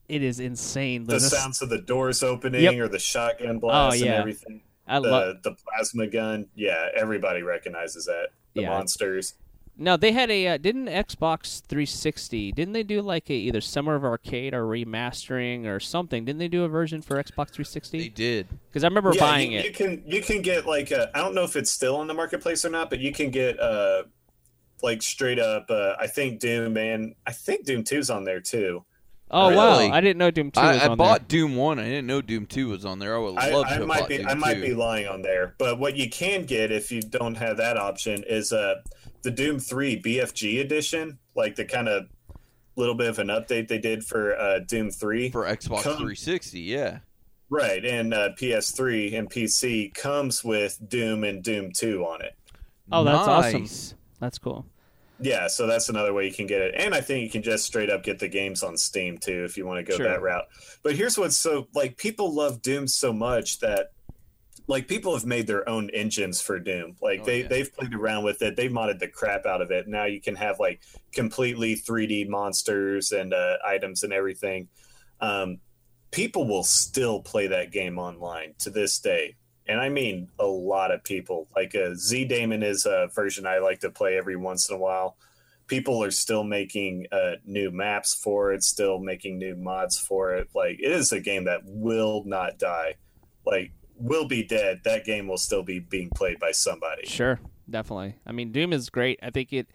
It 0.09 0.22
is 0.22 0.40
insane. 0.40 1.05
The 1.05 1.11
There's 1.12 1.25
a- 1.25 1.31
sounds 1.31 1.62
of 1.62 1.68
the 1.70 1.79
doors 1.81 2.22
opening 2.22 2.62
Yep. 2.64 2.75
or 2.75 2.88
the 2.88 2.98
shotgun 2.98 3.59
blast 3.59 3.94
oh, 4.01 4.05
yeah. 4.05 4.12
and 4.12 4.20
everything. 4.20 4.61
I 4.87 5.01
The 5.01 5.09
love. 5.09 5.42
the 5.42 5.55
plasma 5.55 6.07
gun, 6.09 6.48
yeah, 6.55 6.88
everybody 6.94 7.42
recognizes 7.42 8.07
that. 8.07 8.29
The 8.55 8.62
Yeah. 8.62 8.70
monsters. 8.70 9.35
No, 9.77 9.97
they 9.97 10.13
had 10.13 10.31
a 10.31 10.49
uh, 10.49 10.57
didn't 10.59 10.87
Xbox 10.87 11.63
360? 11.63 12.53
Didn't 12.53 12.75
they 12.75 12.83
do 12.83 13.01
like 13.01 13.31
a 13.31 13.35
either 13.35 13.61
Summer 13.61 13.95
of 13.95 14.05
Arcade 14.05 14.53
or 14.53 14.65
remastering 14.65 15.67
or 15.67 15.81
something? 15.81 16.25
Didn't 16.25 16.39
they 16.39 16.49
do 16.49 16.65
a 16.65 16.69
version 16.69 17.01
for 17.01 17.15
Xbox 17.17 17.51
360? 17.51 17.99
They 17.99 18.05
360? 18.05 18.09
did. 18.11 18.49
Because 18.69 18.85
I 18.85 18.89
remember 18.89 19.13
yeah, 19.15 19.21
buying 19.21 19.53
you, 19.53 19.61
it. 19.61 19.65
You 19.65 19.73
can 19.73 20.03
you 20.07 20.23
can 20.23 20.43
get 20.43 20.67
like 20.67 20.93
I 20.93 21.09
I 21.15 21.19
don't 21.19 21.35
know 21.35 21.45
if 21.45 21.57
it's 21.57 21.71
still 21.71 22.03
in 22.03 22.07
the 22.07 22.15
marketplace 22.15 22.65
or 22.65 22.71
not, 22.71 22.91
but 22.91 22.99
you 22.99 23.13
can 23.13 23.31
get 23.31 23.59
uh 23.59 24.05
like 24.83 25.01
straight 25.03 25.39
up. 25.39 25.67
Uh, 25.71 25.95
I 25.99 26.07
think 26.07 26.41
Doom 26.41 26.77
and 26.77 27.15
I 27.27 27.33
think 27.33 27.65
Doom 27.65 27.83
2's 27.83 28.11
on 28.11 28.25
there 28.25 28.41
too. 28.41 28.85
oh 29.31 29.49
Really? 29.49 29.89
wow, 29.89 29.95
I 29.95 30.01
didn't 30.03 30.19
know 30.19 30.31
Doom 30.31 30.51
2 30.51 30.61
was 30.61 30.83
I, 30.83 30.85
I 30.85 30.89
on 30.89 30.99
bought 30.99 31.29
Doom 31.29 31.57
One. 31.57 31.79
I 31.79 31.85
didn't 31.85 32.07
know 32.07 32.21
Doom 32.21 32.45
Two 32.45 32.69
was 32.69 32.85
on 32.85 32.99
there. 32.99 33.17
I 33.17 33.19
would 33.19 33.39
I, 33.39 33.51
love 33.51 33.67
I 33.67 33.69
to 33.71 33.75
have 33.77 33.87
might 33.87 34.01
bought 34.01 34.09
be 34.11 34.19
Doom 34.19 34.29
I 34.29 34.35
might 34.35 34.61
be 34.61 34.75
lying 34.75 35.09
on 35.09 35.23
there, 35.23 35.55
but 35.59 35.79
what 35.79 35.97
you 35.97 36.11
can 36.11 36.45
get 36.45 36.71
if 36.71 36.93
you 36.93 37.01
don't 37.01 37.37
have 37.37 37.57
that 37.57 37.79
option 37.79 38.23
is 38.27 38.53
uh 38.53 38.75
the 39.23 39.31
Doom 39.31 39.59
3 39.59 40.01
BFG 40.03 40.61
edition, 40.61 41.19
like 41.35 41.57
the 41.57 41.65
kind 41.65 41.89
of 41.89 42.07
little 42.77 42.95
bit 42.95 43.09
of 43.09 43.19
an 43.19 43.29
update 43.29 43.69
they 43.69 43.79
did 43.79 44.05
for 44.05 44.37
uh, 44.37 44.59
Doom 44.61 44.91
3. 44.91 45.31
for 45.31 45.45
Xbox 45.45 45.83
Come- 45.83 45.97
360. 45.97 46.61
Yeah. 46.61 46.99
Right, 47.51 47.85
and 47.85 48.15
uh, 48.15 48.31
PS3 48.41 49.13
and 49.19 49.29
PC 49.31 49.93
comes 49.93 50.43
with 50.43 50.79
Doom 50.89 51.23
and 51.23 51.43
Doom 51.43 51.71
2 51.73 52.03
on 52.03 52.23
it. 52.23 52.35
Oh, 52.91 53.05
that's 53.05 53.29
awesome. 53.29 53.69
That's 54.21 54.39
cool. 54.39 54.65
Yeah, 55.21 55.49
so 55.49 55.67
that's 55.67 55.89
another 55.91 56.15
way 56.15 56.27
you 56.27 56.33
can 56.33 56.47
get 56.47 56.63
it. 56.63 56.75
And 56.77 56.95
I 56.95 57.01
think 57.03 57.23
you 57.25 57.31
can 57.31 57.43
just 57.43 57.65
straight 57.67 57.91
up 57.91 58.03
get 58.05 58.19
the 58.19 58.27
games 58.29 58.63
on 58.63 58.77
Steam 58.79 59.19
too 59.19 59.45
if 59.45 59.57
you 59.59 59.67
want 59.67 59.85
to 59.85 59.91
go 59.91 59.97
Sure. 59.99 60.09
that 60.09 60.23
route. 60.23 60.47
But 60.83 60.97
here's 60.97 61.17
what's 61.19 61.37
so 61.37 61.69
like 61.75 61.97
people 61.99 62.35
love 62.35 62.61
Doom 62.63 62.89
so 62.89 63.13
much 63.13 63.61
that 63.61 63.93
like 64.73 64.89
people 64.89 65.13
have 65.13 65.27
made 65.27 65.47
their 65.47 65.69
own 65.69 65.91
engines 65.91 66.41
for 66.41 66.59
Doom. 66.59 66.97
Like 67.03 67.21
Oh, 67.21 67.25
they 67.25 67.43
yeah. 67.43 67.49
they've 67.49 67.73
played 67.77 67.95
around 67.95 68.25
with 68.25 68.41
it. 68.41 68.57
They've 68.57 68.71
modded 68.71 68.99
the 69.01 69.07
crap 69.07 69.45
out 69.45 69.61
of 69.61 69.71
it. 69.71 69.87
Now 69.87 70.07
you 70.07 70.21
can 70.21 70.35
have 70.37 70.59
like 70.59 70.81
completely 71.13 71.77
3D 71.77 72.27
monsters 72.29 73.13
and 73.13 73.35
uh, 73.35 73.57
items 73.65 74.03
and 74.03 74.13
everything. 74.15 74.69
Um, 75.21 75.59
people 76.11 76.49
will 76.49 76.65
still 76.65 77.21
play 77.21 77.49
that 77.49 77.71
game 77.71 77.99
online 77.99 78.55
to 78.61 78.71
this 78.71 78.99
day. 78.99 79.37
And 79.67 79.79
I 79.79 79.91
mean 79.91 80.29
a 80.39 80.47
lot 80.47 80.91
of 80.91 81.05
people. 81.05 81.49
Like 81.55 81.75
uh, 81.75 81.91
ZDaemon 81.91 82.65
is 82.65 82.87
a 82.87 83.09
version 83.15 83.47
I 83.47 83.59
like 83.59 83.81
to 83.81 83.91
play 83.91 84.17
every 84.17 84.37
once 84.37 84.71
in 84.71 84.75
a 84.75 84.79
while. 84.79 85.17
People 85.67 86.03
are 86.03 86.11
still 86.11 86.45
making 86.45 87.07
uh, 87.13 87.33
new 87.45 87.71
maps 87.71 88.15
for 88.15 88.53
it, 88.53 88.63
still 88.63 88.99
making 88.99 89.39
new 89.39 89.55
mods 89.55 89.99
for 89.99 90.35
it. 90.35 90.49
Like 90.55 90.81
it 90.81 90.91
is 90.91 91.13
a 91.13 91.21
game 91.21 91.45
that 91.45 91.61
will 91.65 92.23
not 92.25 92.59
die. 92.59 92.95
Like 93.45 93.73
will 94.03 94.27
be 94.27 94.43
dead. 94.43 94.81
That 94.85 95.05
game 95.05 95.29
will 95.29 95.38
still 95.38 95.62
be 95.62 95.79
being 95.79 96.11
played 96.11 96.38
by 96.38 96.53
somebody. 96.53 97.07
Sure, 97.07 97.41
definitely. 97.71 98.17
I 98.27 98.33
mean, 98.33 98.53
Doom 98.53 98.73
is 98.73 98.91
great. 98.91 99.21
I 99.23 99.31
think 99.31 99.53
it, 99.53 99.69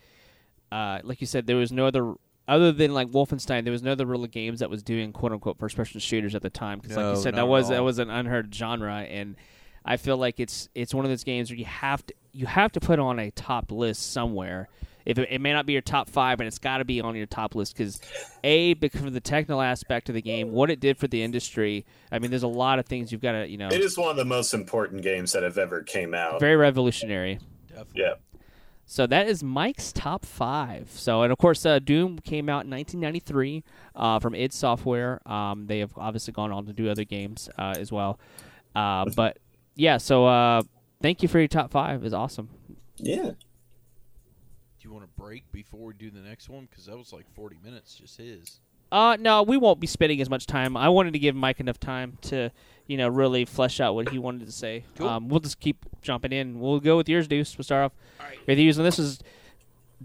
uh, 0.71 0.99
like 1.03 1.21
you 1.21 1.27
said, 1.27 1.47
there 1.47 1.55
was 1.55 1.71
no 1.71 1.87
other 1.87 2.13
other 2.47 2.71
than 2.71 2.93
like 2.93 3.09
Wolfenstein. 3.09 3.63
There 3.63 3.71
was 3.71 3.83
no 3.83 3.93
other 3.93 4.05
real 4.05 4.25
games 4.27 4.59
that 4.59 4.69
was 4.69 4.83
doing 4.83 5.11
quote 5.13 5.31
unquote 5.31 5.57
first 5.57 5.75
person 5.75 5.99
shooters 5.99 6.35
at 6.35 6.41
the 6.41 6.49
time. 6.49 6.79
Because 6.79 6.97
like 6.97 7.15
you 7.15 7.21
said, 7.21 7.35
that 7.35 7.47
was 7.47 7.69
that 7.69 7.83
was 7.83 7.99
an 7.99 8.09
unheard 8.09 8.53
genre, 8.53 9.01
and 9.01 9.35
I 9.85 9.97
feel 9.97 10.17
like 10.17 10.39
it's 10.39 10.69
it's 10.75 10.93
one 10.93 11.05
of 11.05 11.09
those 11.09 11.23
games 11.23 11.49
where 11.49 11.57
you 11.57 11.65
have 11.65 12.05
to 12.05 12.13
you 12.33 12.45
have 12.45 12.71
to 12.73 12.79
put 12.79 12.99
on 12.99 13.19
a 13.19 13.31
top 13.31 13.71
list 13.71 14.11
somewhere. 14.11 14.69
If 15.07 15.17
it, 15.17 15.29
it 15.31 15.39
may 15.39 15.53
not 15.53 15.65
be 15.65 15.71
your 15.73 15.81
top 15.81 16.09
five, 16.09 16.37
but 16.37 16.45
it's 16.47 16.59
got 16.59 16.79
to 16.79 16.85
be 16.85 16.99
on 17.01 17.15
your 17.15 17.25
top 17.25 17.55
list 17.55 17.75
because 17.77 18.01
a 18.43 18.73
because 18.75 19.01
of 19.03 19.13
the 19.13 19.21
technical 19.21 19.61
aspect 19.61 20.09
of 20.09 20.15
the 20.15 20.21
game, 20.21 20.51
what 20.51 20.69
it 20.69 20.79
did 20.79 20.97
for 20.97 21.07
the 21.07 21.23
industry. 21.23 21.85
I 22.11 22.19
mean, 22.19 22.29
there's 22.29 22.43
a 22.43 22.47
lot 22.47 22.77
of 22.77 22.85
things 22.85 23.11
you've 23.11 23.21
got 23.21 23.31
to 23.31 23.47
you 23.47 23.57
know 23.57 23.69
It 23.69 23.81
is 23.81 23.97
one 23.97 24.11
of 24.11 24.17
the 24.17 24.25
most 24.25 24.53
important 24.53 25.01
games 25.01 25.31
that 25.31 25.43
have 25.43 25.57
ever 25.57 25.81
came 25.81 26.13
out. 26.13 26.39
very 26.39 26.57
revolutionary. 26.57 27.39
Definitely. 27.69 28.01
yeah. 28.01 28.13
So 28.89 29.05
that 29.07 29.27
is 29.27 29.43
Mike's 29.43 29.91
top 29.91 30.25
five. 30.25 30.89
So, 30.93 31.21
and 31.23 31.31
of 31.31 31.37
course, 31.37 31.65
uh, 31.65 31.79
Doom 31.79 32.19
came 32.19 32.47
out 32.47 32.63
in 32.63 32.71
1993 32.71 33.63
uh, 33.95 34.19
from 34.19 34.33
id 34.33 34.53
Software. 34.53 35.21
Um, 35.29 35.67
they 35.67 35.79
have 35.79 35.91
obviously 35.97 36.31
gone 36.33 36.53
on 36.53 36.65
to 36.67 36.73
do 36.73 36.89
other 36.89 37.03
games 37.03 37.49
uh, 37.57 37.73
as 37.77 37.91
well. 37.91 38.17
Uh, 38.73 39.05
but 39.15 39.39
yeah, 39.75 39.97
so 39.97 40.25
uh, 40.25 40.61
thank 41.01 41.21
you 41.21 41.27
for 41.27 41.39
your 41.39 41.49
top 41.49 41.71
five. 41.71 42.05
Is 42.05 42.13
awesome. 42.13 42.49
Yeah. 42.97 43.31
Do 44.97 45.01
want 45.03 45.15
to 45.15 45.21
break 45.21 45.51
before 45.51 45.85
we 45.87 45.93
do 45.93 46.09
the 46.09 46.19
next 46.21 46.49
one? 46.49 46.67
Because 46.69 46.85
that 46.85 46.97
was 46.97 47.13
like 47.13 47.25
40 47.35 47.57
minutes, 47.63 47.95
just 47.95 48.17
his. 48.17 48.59
Uh, 48.91 49.17
no, 49.19 49.43
we 49.43 49.57
won't 49.57 49.79
be 49.79 49.87
spending 49.87 50.21
as 50.21 50.29
much 50.29 50.47
time. 50.47 50.75
I 50.77 50.89
wanted 50.89 51.13
to 51.13 51.19
give 51.19 51.35
Mike 51.35 51.59
enough 51.59 51.79
time 51.79 52.17
to, 52.23 52.49
you 52.87 52.97
know, 52.97 53.07
really 53.07 53.45
flesh 53.45 53.79
out 53.79 53.95
what 53.95 54.09
he 54.09 54.17
wanted 54.17 54.45
to 54.45 54.51
say. 54.51 54.85
Cool. 54.95 55.07
Um, 55.09 55.27
we'll 55.29 55.41
just 55.41 55.59
keep 55.59 55.85
jumping 56.01 56.31
in. 56.31 56.59
We'll 56.59 56.79
go 56.79 56.97
with 56.97 57.07
yours, 57.09 57.27
Deuce. 57.27 57.57
We'll 57.57 57.65
start 57.65 57.85
off 57.85 58.27
with 58.47 58.57
yours, 58.57 58.77
and 58.77 58.87
this 58.87 58.97
is 58.97 59.19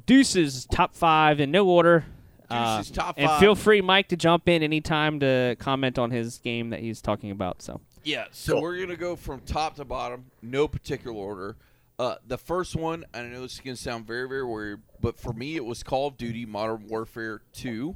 Deuce's 0.07 0.67
top 0.67 0.95
five 0.95 1.41
in 1.41 1.51
no 1.51 1.67
order. 1.67 2.05
Deuce's 2.51 2.91
top 2.91 3.15
And 3.17 3.31
feel 3.41 3.55
free, 3.55 3.81
Mike, 3.81 4.09
to 4.09 4.17
jump 4.17 4.49
in 4.49 4.63
anytime 4.63 5.21
to 5.21 5.57
comment 5.59 5.99
on 5.99 6.11
his 6.11 6.39
game 6.39 6.71
that 6.71 6.81
he's 6.81 7.01
talking 7.01 7.31
about. 7.31 7.63
So, 7.63 7.81
Yeah, 8.05 8.27
so 8.31 8.55
Cool. 8.55 8.63
we're 8.63 8.81
gonna 8.81 8.97
go 8.97 9.17
from 9.17 9.41
top 9.41 9.77
to 9.77 9.85
bottom, 9.87 10.27
no 10.43 10.69
particular 10.69 11.17
order. 11.17 11.57
Uh, 12.03 12.17
the 12.27 12.37
first 12.37 12.75
one, 12.75 13.05
I 13.15 13.23
know 13.23 13.43
this 13.43 13.53
is 13.53 13.61
gonna 13.61 13.77
sound 13.77 14.09
very, 14.09 14.29
very 14.29 14.45
weird, 14.45 14.83
but 15.01 15.21
for 15.21 15.33
me, 15.33 15.55
it 15.55 15.65
was 15.65 15.85
Call 15.85 16.09
of 16.09 16.17
Duty: 16.17 16.45
Modern 16.45 16.89
Warfare 16.89 17.43
Two, 17.53 17.95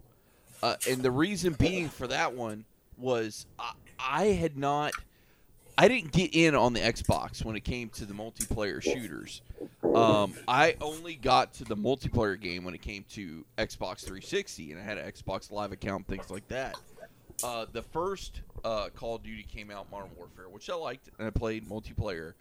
uh, 0.63 0.77
and 0.89 1.03
the 1.03 1.11
reason 1.11 1.55
being 1.55 1.89
for 1.89 2.07
that 2.07 2.33
one 2.33 2.67
was 2.97 3.47
I, 3.59 3.73
I 3.99 4.25
had 4.27 4.57
not, 4.57 4.93
I 5.77 5.89
didn't 5.89 6.13
get 6.13 6.37
in 6.37 6.55
on 6.55 6.73
the 6.73 6.79
Xbox 6.79 7.45
when 7.45 7.57
it 7.57 7.65
came 7.65 7.89
to 7.89 8.05
the 8.05 8.15
multiplayer 8.15 8.81
shooters. 8.81 9.43
Um, 9.83 10.35
I 10.47 10.77
only 10.81 11.17
got 11.17 11.55
to 11.55 11.65
the 11.65 11.77
multiplayer 11.77 12.41
game 12.41 12.63
when 12.63 12.75
it 12.75 12.83
came 12.83 13.05
to 13.15 13.45
Xbox 13.59 14.03
360, 14.03 14.71
and 14.71 14.81
I 14.81 14.85
had 14.85 14.99
an 14.99 15.11
Xbox 15.11 15.51
Live 15.51 15.73
account, 15.73 16.07
things 16.07 16.31
like 16.31 16.47
that. 16.47 16.77
Uh, 17.43 17.67
the 17.73 17.83
first 17.83 18.43
uh, 18.65 18.89
Call 18.95 19.17
of 19.17 19.25
Duty 19.25 19.43
came 19.43 19.73
out, 19.73 19.91
Modern 19.91 20.11
Warfare, 20.17 20.49
which 20.49 20.71
I 20.71 20.75
liked, 20.77 21.11
and 21.19 21.27
I 21.27 21.31
played 21.31 21.69
multiplayer. 21.69 22.35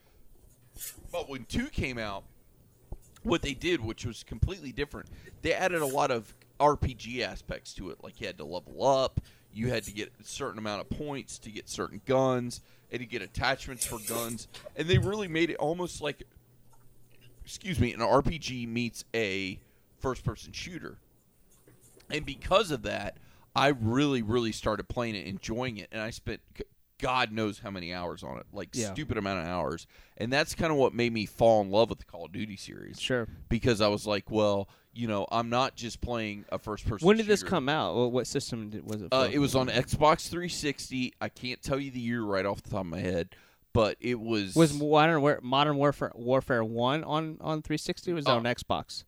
But 1.12 1.30
when 1.30 1.46
two 1.46 1.68
came 1.68 1.98
out, 1.98 2.24
what 3.24 3.42
they 3.42 3.54
did, 3.54 3.82
which 3.82 4.06
was 4.06 4.24
completely 4.24 4.72
different, 4.72 5.10
they 5.42 5.54
added 5.54 5.82
a 5.82 5.86
lot 5.86 6.12
of 6.12 6.34
RPG 6.60 7.22
aspects 7.22 7.74
to 7.74 7.90
it. 7.90 8.04
Like 8.04 8.22
you 8.22 8.28
had 8.28 8.38
to 8.38 8.46
level 8.46 8.86
up, 8.86 9.20
you 9.54 9.70
had 9.70 9.84
to 9.84 9.92
get 9.92 10.12
a 10.22 10.24
certain 10.24 10.60
amount 10.60 10.82
of 10.82 10.90
points 10.90 11.40
to 11.40 11.50
get 11.50 11.70
certain 11.70 12.02
guns, 12.06 12.62
and 12.92 13.00
to 13.00 13.06
get 13.06 13.22
attachments 13.22 13.86
for 13.86 13.98
guns, 14.08 14.48
and 14.76 14.88
they 14.88 14.98
really 14.98 15.28
made 15.28 15.50
it 15.50 15.56
almost 15.56 16.02
like, 16.02 16.24
excuse 17.44 17.80
me, 17.80 17.94
an 17.94 18.00
RPG 18.00 18.68
meets 18.68 19.04
a 19.14 19.60
first-person 20.00 20.54
shooter. 20.54 20.98
And 22.12 22.26
because 22.26 22.70
of 22.70 22.84
that, 22.84 23.18
I 23.56 23.70
really, 23.70 24.22
really 24.22 24.52
started 24.52 24.88
playing 24.88 25.16
it, 25.16 25.26
enjoying 25.26 25.78
it, 25.78 25.90
and 25.92 26.00
I 26.00 26.12
spent 26.12 26.42
God 27.00 27.32
knows 27.32 27.60
how 27.60 27.70
many 27.72 27.94
hours 27.94 28.24
on 28.24 28.38
it, 28.38 28.46
like 28.54 28.70
Yeah. 28.74 28.92
stupid 28.94 29.18
amount 29.18 29.40
of 29.42 29.48
hours. 29.48 29.86
And 30.18 30.32
that's 30.32 30.56
kind 30.56 30.72
of 30.72 30.78
what 30.78 30.94
made 30.94 31.12
me 31.12 31.26
fall 31.26 31.62
in 31.62 31.70
love 31.70 31.90
with 31.90 32.00
the 32.00 32.06
Call 32.06 32.26
of 32.26 32.32
Duty 32.32 32.56
series 32.56 33.00
sure. 33.02 33.28
because 33.50 33.82
I 33.82 33.88
was 33.90 34.08
like, 34.08 34.32
well, 34.32 34.70
you 34.94 35.08
know, 35.08 35.28
I'm 35.30 35.50
not 35.50 35.76
just 35.76 36.00
playing 36.00 36.46
a 36.50 36.58
first 36.58 36.88
person. 36.88 37.06
When 37.06 37.18
did 37.18 37.28
this 37.28 37.44
come 37.44 37.68
out? 37.68 37.96
Well, 37.96 38.10
what 38.12 38.28
system 38.28 38.70
did, 38.70 38.90
was 38.90 39.02
it? 39.02 39.10
Uh, 39.12 39.28
it 39.30 39.40
was 39.40 39.54
on 39.56 39.68
Xbox 39.68 40.30
360. 40.30 41.14
I 41.20 41.28
can't 41.28 41.62
tell 41.62 41.80
you 41.80 41.92
the 41.92 42.00
year 42.00 42.24
right 42.24 42.46
off 42.46 42.64
the 42.64 42.70
top 42.70 42.82
of 42.82 42.86
my 42.88 43.00
head, 43.02 43.36
but 43.74 43.98
it 44.00 44.18
was 44.18 44.56
Was 44.56 44.74
Modern 44.80 45.20
War- 45.22 45.40
Modern 45.44 45.76
Warfare 45.76 46.14
Warfare 46.16 46.64
One 46.64 47.04
on 47.04 47.38
on 47.42 47.62
360? 47.62 48.14
Was 48.14 48.24
that 48.24 48.32
Uh, 48.32 48.36
on 48.38 48.44
Xbox? 48.46 49.04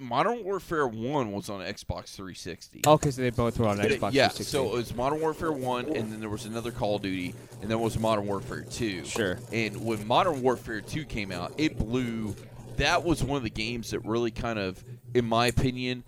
Modern 0.00 0.44
Warfare 0.44 0.86
One 0.86 1.32
was 1.32 1.48
on 1.48 1.60
Xbox 1.60 2.14
360. 2.14 2.82
Okay, 2.86 3.10
so 3.10 3.22
they 3.22 3.30
both 3.30 3.58
were 3.58 3.66
on 3.68 3.80
It- 3.80 4.00
Xbox. 4.00 4.12
yeah, 4.12 4.28
360. 4.28 4.44
so 4.44 4.66
it 4.68 4.72
was 4.72 4.94
Modern 4.94 5.20
Warfare 5.20 5.52
One, 5.52 5.86
and 5.86 6.12
then 6.12 6.20
there 6.20 6.28
was 6.28 6.44
another 6.44 6.70
Call 6.72 6.96
of 6.96 7.02
Duty, 7.02 7.34
and 7.60 7.70
then 7.70 7.80
was 7.80 7.98
Modern 7.98 8.26
Warfare 8.26 8.62
Two. 8.62 9.04
Sure. 9.04 9.38
And 9.52 9.84
when 9.84 10.06
Modern 10.06 10.42
Warfare 10.42 10.80
Two 10.80 11.04
came 11.04 11.30
out, 11.32 11.52
it 11.58 11.76
blew. 11.78 12.34
That 12.76 13.04
was 13.04 13.24
one 13.24 13.36
of 13.36 13.42
the 13.42 13.50
games 13.50 13.90
that 13.90 14.00
really 14.00 14.30
kind 14.30 14.58
of, 14.58 14.82
in 15.14 15.24
my 15.24 15.48
opinion, 15.48 16.04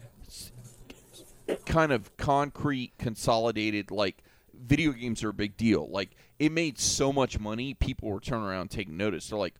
kind 1.66 1.93
of 1.93 2.16
concrete, 2.16 2.93
consolidated. 2.99 3.91
Like 3.91 4.22
video 4.55 4.93
games 4.93 5.24
are 5.24 5.30
a 5.30 5.34
big 5.34 5.57
deal. 5.57 5.88
Like 5.91 6.11
it 6.38 6.53
made 6.53 6.78
so 6.78 7.12
much 7.12 7.38
money, 7.38 7.74
people 7.74 8.09
were 8.09 8.20
turning 8.20 8.45
around 8.47 8.61
and 8.62 8.70
taking 8.70 8.97
notice. 8.97 9.28
They're 9.28 9.38
like, 9.38 9.55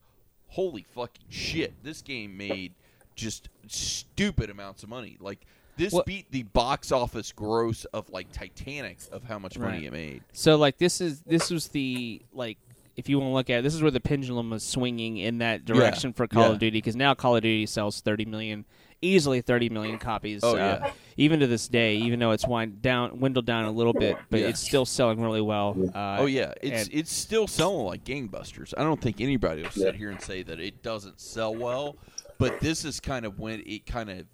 "Holy 0.49 0.83
fucking 0.95 1.27
shit! 1.29 1.83
This 1.83 2.01
game 2.03 2.37
made 2.37 2.75
just 3.21 3.49
stupid 3.69 4.51
amounts 4.51 4.83
of 4.83 4.89
money." 4.89 5.17
Like 5.21 5.45
this 5.77 5.93
What- 5.93 6.07
beat 6.07 6.31
the 6.31 6.43
box 6.43 6.93
office 6.93 7.33
gross 7.33 7.85
of 7.87 8.11
like 8.11 8.33
Titanic 8.33 8.99
of 9.13 9.25
how 9.25 9.39
much 9.39 9.59
money 9.59 9.79
Right. 9.79 9.85
it 9.85 9.93
made. 9.93 10.23
So 10.33 10.57
like 10.57 10.79
this 10.79 11.01
is 11.01 11.21
this 11.23 11.51
was 11.51 11.69
the 11.69 12.23
like 12.33 12.59
if 12.97 13.09
you 13.09 13.19
want 13.19 13.31
to 13.31 13.35
look 13.35 13.49
at 13.49 13.61
it, 13.61 13.63
this 13.63 13.75
is 13.75 13.81
where 13.81 13.91
the 13.91 14.01
pendulum 14.01 14.51
was 14.51 14.63
swinging 14.63 15.17
in 15.17 15.39
that 15.39 15.65
direction 15.65 16.13
for 16.13 16.27
Call 16.27 16.43
yeah. 16.47 16.51
of 16.51 16.59
Duty 16.59 16.79
because 16.79 16.97
now 16.97 17.15
Call 17.15 17.37
of 17.37 17.43
Duty 17.43 17.65
sells 17.67 18.01
30 18.01 18.25
million 18.27 18.67
easily 19.03 19.41
30 19.41 19.71
million 19.71 19.97
copies 19.99 20.41
Oh, 20.45 20.53
uh, 20.53 20.57
yeah. 20.83 20.91
even 21.17 21.41
to 21.41 21.47
this 21.47 21.69
day 21.69 21.97
even 21.97 22.19
though 22.19 22.33
it's 22.33 22.47
wind 22.47 22.83
down 22.83 23.17
dwindled 23.17 23.47
down 23.47 23.65
a 23.65 23.71
little 23.71 23.95
bit 23.95 24.19
but 24.29 24.41
Yeah. 24.41 24.49
it's 24.49 24.61
still 24.61 24.85
selling 24.85 25.23
really 25.23 25.41
well 25.41 25.75
uh, 25.95 26.19
Oh 26.21 26.27
yeah, 26.27 26.53
it's 26.61 26.83
and- 26.89 26.95
it's 26.95 27.11
still 27.11 27.47
selling 27.47 27.87
like 27.87 28.05
gangbusters. 28.05 28.75
I 28.77 28.83
don't 28.83 29.01
think 29.01 29.23
anybody 29.23 29.63
will 29.63 29.71
sit 29.71 29.95
Yeah. 29.95 29.99
here 29.99 30.11
and 30.11 30.21
say 30.21 30.43
that 30.43 30.61
it 30.61 30.83
doesn't 30.83 31.19
sell 31.19 31.55
well, 31.55 31.97
but 32.41 32.59
this 32.61 32.85
is 32.85 32.99
kind 32.99 33.25
of 33.25 33.39
when 33.39 33.63
it 33.65 33.87
kind 33.87 34.11
of 34.11 34.27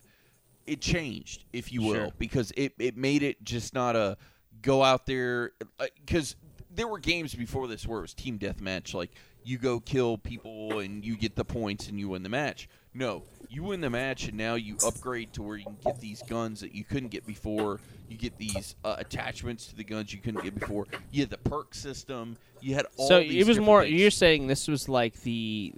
it 0.66 0.80
changed, 0.80 1.44
if 1.52 1.72
you 1.72 1.82
will, 1.82 1.94
Sure. 1.94 2.10
because 2.18 2.52
it 2.56 2.72
it 2.78 2.96
made 2.96 3.22
it 3.22 3.44
just 3.44 3.74
not 3.74 3.94
a 3.96 4.16
go 4.62 4.82
out 4.82 5.04
there 5.06 5.52
uh, 5.78 5.86
because 6.04 6.36
there 6.74 6.88
were 6.88 6.98
games 6.98 7.34
before 7.34 7.68
this 7.68 7.86
where 7.86 7.98
it 7.98 8.02
was 8.02 8.14
team 8.14 8.38
deathmatch, 8.38 8.94
like 8.94 9.10
you 9.44 9.58
go 9.58 9.78
kill 9.80 10.18
people 10.18 10.80
and 10.80 11.04
you 11.04 11.16
get 11.16 11.36
the 11.36 11.44
points 11.44 11.88
and 11.88 11.98
you 12.00 12.08
win 12.08 12.22
the 12.22 12.28
match. 12.28 12.68
No, 12.94 13.22
you 13.50 13.62
win 13.64 13.80
the 13.80 13.90
match 13.90 14.28
and 14.28 14.36
now 14.36 14.54
you 14.54 14.76
upgrade 14.86 15.32
to 15.34 15.42
where 15.42 15.56
you 15.56 15.64
can 15.64 15.76
get 15.84 16.00
these 16.00 16.22
guns 16.22 16.60
that 16.60 16.74
you 16.74 16.84
couldn't 16.84 17.08
get 17.10 17.26
before. 17.26 17.80
You 18.08 18.16
get 18.16 18.38
these 18.38 18.76
uh, 18.84 18.96
attachments 18.98 19.66
to 19.66 19.76
the 19.76 19.82
guns 19.84 20.12
you 20.12 20.20
couldn't 20.20 20.42
get 20.44 20.58
before. 20.58 20.86
You 21.10 21.22
had 21.22 21.30
the 21.30 21.38
perk 21.38 21.74
system. 21.74 22.36
You 22.60 22.74
had 22.74 22.86
all. 22.96 23.08
so 23.08 23.18
it 23.18 23.46
was 23.46 23.58
more 23.58 23.82
things. 23.82 24.00
you're 24.00 24.10
saying 24.10 24.46
this 24.46 24.68
was 24.68 24.88
like 24.88 25.20
the 25.22 25.72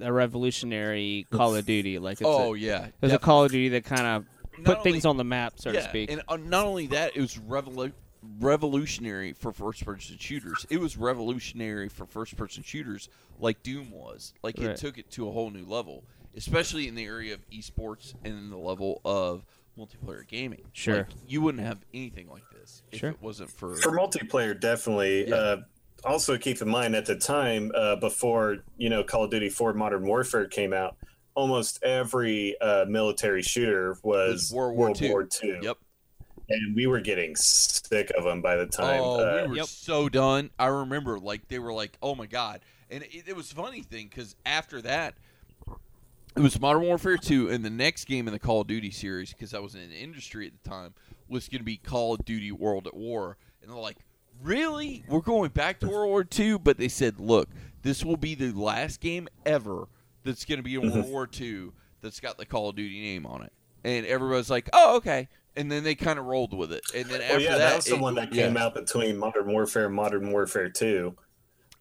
a 0.00 0.12
revolutionary 0.12 1.26
Call 1.30 1.54
of 1.56 1.66
Duty 1.66 1.98
like 1.98 2.20
it's 2.20 2.22
Oh 2.24 2.54
a, 2.54 2.56
yeah, 2.58 2.84
it 2.86 2.94
was 3.00 3.12
a 3.12 3.18
Call 3.18 3.44
of 3.44 3.50
Duty 3.52 3.68
that 3.70 3.84
kind 3.84 4.06
of 4.06 4.64
put 4.64 4.78
only- 4.78 4.92
things 4.92 5.04
on 5.04 5.16
the 5.16 5.24
map 5.24 5.54
so 5.56 5.72
to 5.72 5.82
speak 5.82 6.10
and 6.10 6.22
uh, 6.28 6.36
not 6.36 6.64
only 6.66 6.86
that, 6.88 7.16
it 7.16 7.20
was 7.20 7.36
revolu- 7.36 7.92
revolutionary 8.40 9.32
for 9.32 9.52
first-person 9.52 10.18
shooters. 10.18 10.66
It 10.70 10.78
was 10.80 10.96
revolutionary 10.96 11.88
for 11.88 12.06
first-person 12.06 12.62
shooters, 12.62 13.08
like 13.40 13.62
Doom 13.62 13.90
was. 13.90 14.34
Like 14.42 14.58
Right. 14.58 14.68
it 14.70 14.76
took 14.76 14.98
it 14.98 15.10
to 15.12 15.28
a 15.28 15.32
whole 15.32 15.50
new 15.50 15.64
level, 15.64 16.04
especially 16.36 16.88
in 16.88 16.94
the 16.94 17.04
area 17.04 17.34
of 17.34 17.40
esports 17.50 18.14
and 18.24 18.34
in 18.34 18.50
the 18.50 18.56
level 18.56 19.00
of 19.04 19.44
multiplayer 19.78 20.26
gaming. 20.26 20.62
Sure. 20.72 20.96
Like, 20.98 21.06
you 21.26 21.40
wouldn't 21.40 21.64
have 21.64 21.78
anything 21.94 22.28
like 22.28 22.44
this 22.52 22.82
if 22.92 22.98
Sure. 23.00 23.10
it 23.10 23.22
wasn't 23.22 23.50
for. 23.50 23.74
for 23.76 23.90
multiplayer 23.92 24.58
definitely 24.58 25.28
Yeah. 25.28 25.34
uh, 25.34 25.56
also 26.04 26.36
keep 26.36 26.60
in 26.60 26.68
mind 26.68 26.94
at 26.96 27.06
the 27.06 27.16
time 27.16 27.70
uh, 27.74 27.96
before 27.96 28.58
you 28.76 28.90
know 28.90 29.02
call 29.04 29.24
of 29.24 29.30
duty 29.30 29.48
4 29.48 29.72
modern 29.72 30.04
warfare 30.06 30.46
came 30.46 30.72
out 30.72 30.96
almost 31.34 31.82
every 31.82 32.54
uh, 32.60 32.84
military 32.88 33.40
shooter 33.42 33.96
was, 34.02 34.32
was 34.50 34.52
World 34.52 34.76
War 34.76 34.92
II. 35.00 35.10
war 35.10 35.28
ii 35.44 35.58
Yep. 35.62 35.78
and 36.50 36.74
we 36.76 36.86
were 36.86 37.00
getting 37.00 37.34
sick 37.36 38.10
of 38.18 38.24
them 38.24 38.42
by 38.42 38.56
the 38.56 38.66
time 38.66 39.00
Oh, 39.02 39.20
uh, 39.20 39.42
we 39.44 39.48
were 39.50 39.56
Yep. 39.56 39.66
so 39.66 40.08
done. 40.10 40.50
I 40.58 40.66
remember, 40.66 41.18
like 41.18 41.48
they 41.48 41.58
were 41.58 41.72
like, 41.72 41.96
"Oh 42.02 42.14
my 42.14 42.26
god!" 42.26 42.60
And 42.90 43.04
it, 43.04 43.28
it 43.28 43.36
was 43.36 43.50
a 43.52 43.54
funny 43.54 43.80
thing 43.82 44.08
because 44.08 44.34
after 44.44 44.82
that, 44.82 45.14
it 46.36 46.40
was 46.40 46.60
Modern 46.60 46.82
Warfare 46.82 47.16
Two, 47.16 47.48
and 47.50 47.64
the 47.64 47.70
next 47.70 48.06
game 48.06 48.26
in 48.26 48.32
the 48.32 48.38
Call 48.38 48.62
of 48.62 48.66
Duty 48.66 48.90
series, 48.90 49.32
because 49.32 49.54
I 49.54 49.58
was 49.58 49.74
in 49.74 49.90
the 49.90 49.96
industry 49.96 50.46
at 50.46 50.52
the 50.62 50.68
time, 50.68 50.94
was 51.28 51.48
going 51.48 51.60
to 51.60 51.64
be 51.64 51.76
Call 51.76 52.14
of 52.14 52.24
Duty 52.24 52.52
World 52.52 52.86
at 52.86 52.94
War, 52.94 53.36
and 53.60 53.70
they're 53.70 53.78
like, 53.78 53.98
"Really? 54.42 55.04
We're 55.08 55.20
going 55.20 55.50
back 55.50 55.80
to 55.80 55.88
World 55.88 56.08
War 56.08 56.24
Two?" 56.24 56.58
But 56.58 56.78
they 56.78 56.88
said, 56.88 57.20
"Look, 57.20 57.48
this 57.82 58.04
will 58.04 58.16
be 58.16 58.34
the 58.34 58.52
last 58.52 59.00
game 59.00 59.28
ever 59.44 59.88
that's 60.24 60.44
going 60.44 60.58
to 60.58 60.62
be 60.62 60.74
in 60.74 60.82
World 60.82 60.94
mm-hmm. 60.94 61.10
War 61.10 61.26
Two 61.26 61.72
that's 62.00 62.20
got 62.20 62.38
the 62.38 62.46
Call 62.46 62.70
of 62.70 62.76
Duty 62.76 63.00
name 63.00 63.26
on 63.26 63.42
it." 63.42 63.52
And 63.84 64.06
everybody's 64.06 64.50
like, 64.50 64.70
"Oh, 64.72 64.96
okay." 64.96 65.28
And 65.54 65.70
then 65.70 65.84
they 65.84 65.94
kind 65.94 66.18
of 66.18 66.24
rolled 66.24 66.54
with 66.54 66.72
it, 66.72 66.82
and 66.94 67.04
then 67.10 67.20
after 67.20 67.34
well, 67.34 67.42
yeah, 67.42 67.50
that, 67.50 67.58
that 67.58 67.76
was 67.76 67.84
the 67.84 67.96
it- 67.96 68.00
one 68.00 68.14
that 68.14 68.32
yeah. 68.32 68.46
came 68.46 68.56
out 68.56 68.74
between 68.74 69.18
Modern 69.18 69.52
Warfare 69.52 69.86
and 69.86 69.94
Modern 69.94 70.32
Warfare 70.32 70.70
2. 70.70 71.14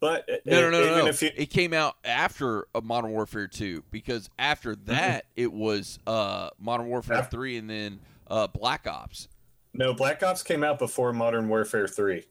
But 0.02 0.28
uh, 0.30 0.36
No, 0.46 0.62
no, 0.62 0.70
no, 0.72 0.80
even 0.82 0.90
no. 0.92 0.98
no. 1.04 1.08
if 1.08 1.22
you, 1.22 1.30
It 1.38 1.50
came 1.52 1.74
out 1.74 1.96
after 2.04 2.66
uh, 2.76 2.82
Modern 2.84 3.12
Warfare 3.12 3.48
2 3.48 3.84
because 3.92 4.30
after 4.38 4.76
that 4.88 5.26
it 5.38 5.54
was 5.54 6.00
uh, 6.08 6.50
Modern 6.60 6.88
Warfare 6.88 7.18
After- 7.20 7.38
3 7.38 7.58
and 7.58 7.70
then 7.70 8.00
uh, 8.28 8.48
Black 8.48 8.88
Ops. 8.88 9.30
no, 9.74 9.94
Black 9.94 10.22
Ops 10.24 10.42
came 10.44 10.64
out 10.64 10.80
before 10.80 11.14
Modern 11.14 11.48
Warfare 11.48 11.88
3. 11.88 12.24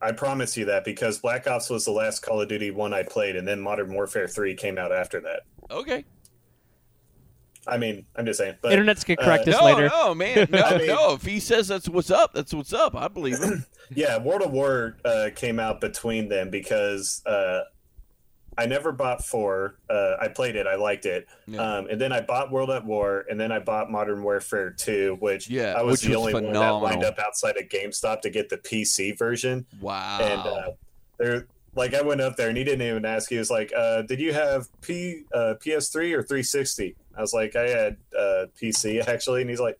I 0.00 0.12
promise 0.12 0.56
you 0.56 0.64
that 0.66 0.84
because 0.84 1.18
Black 1.18 1.48
Ops 1.48 1.70
was 1.70 1.84
the 1.84 1.90
last 1.90 2.20
Call 2.20 2.40
of 2.40 2.48
Duty 2.48 2.70
one 2.70 2.92
I 2.94 3.02
played, 3.02 3.34
and 3.34 3.48
then 3.48 3.58
Modern 3.60 3.92
Warfare 3.92 4.28
3 4.28 4.54
came 4.54 4.78
out 4.78 4.92
after 4.92 5.20
that. 5.22 5.40
Okay. 5.72 6.04
I 7.68 7.76
mean, 7.78 8.06
I'm 8.16 8.24
just 8.26 8.38
saying. 8.38 8.56
But, 8.62 8.72
internet's 8.72 9.04
gonna 9.04 9.16
correct 9.18 9.46
uh, 9.46 9.52
us 9.52 9.58
no, 9.60 9.64
later 9.66 9.88
no, 9.88 10.14
man, 10.14 10.48
no, 10.50 10.58
I 10.62 10.78
mean- 10.78 10.86
no. 10.86 11.14
If 11.14 11.22
he 11.22 11.38
says 11.40 11.68
that's 11.68 11.88
what's 11.88 12.10
up, 12.10 12.32
that's 12.34 12.52
what's 12.54 12.72
up. 12.72 12.94
I 12.96 13.08
believe 13.08 13.38
him. 13.38 13.64
Yeah, 13.94 14.18
World 14.18 14.42
of 14.42 14.50
War 14.50 14.98
uh, 15.02 15.30
came 15.34 15.58
out 15.58 15.80
between 15.80 16.28
them 16.28 16.50
because 16.50 17.22
uh, 17.24 17.60
I 18.58 18.66
never 18.66 18.92
bought 18.92 19.24
four. 19.24 19.76
Uh, 19.88 20.16
I 20.20 20.28
played 20.28 20.56
it, 20.56 20.66
I 20.66 20.74
liked 20.74 21.06
it, 21.06 21.26
Yeah. 21.46 21.60
um, 21.78 21.86
and 21.88 21.98
then 21.98 22.12
I 22.12 22.20
bought 22.20 22.50
World 22.52 22.68
at 22.68 22.84
War, 22.84 23.24
and 23.30 23.40
then 23.40 23.50
I 23.50 23.60
bought 23.60 23.90
Modern 23.90 24.22
Warfare 24.22 24.72
Two, 24.72 25.16
which 25.20 25.48
Yeah, 25.48 25.72
I 25.74 25.80
was 25.82 26.02
which 26.02 26.02
the 26.02 26.08
was 26.10 26.18
only 26.18 26.34
one 26.34 26.42
that 26.42 26.48
phenomenal. 26.50 26.82
lined 26.82 27.02
up 27.04 27.18
outside 27.18 27.56
of 27.56 27.70
GameStop 27.70 28.20
to 28.20 28.28
get 28.30 28.50
the 28.50 28.58
PC 28.58 29.16
version. 29.16 29.64
Wow. 29.80 30.18
And 30.20 30.40
uh, 30.42 30.70
there, 31.18 31.46
like, 31.74 31.94
I 31.94 32.02
went 32.02 32.20
up 32.20 32.36
there, 32.36 32.48
and 32.50 32.58
he 32.58 32.64
didn't 32.64 32.86
even 32.86 33.06
ask. 33.06 33.30
He 33.30 33.38
was 33.38 33.50
like, 33.50 33.72
uh, 33.74 34.02
"Did 34.02 34.20
you 34.20 34.34
have 34.34 34.66
P 34.82 35.22
uh, 35.32 35.54
PS3 35.64 36.12
or 36.12 36.22
360?" 36.22 36.94
I 37.18 37.20
was 37.20 37.34
like, 37.34 37.56
"I 37.56 37.68
had 37.68 37.96
uh, 38.18 38.46
PC 38.60 39.06
actually," 39.06 39.42
and 39.42 39.50
he's 39.50 39.60
like. 39.60 39.78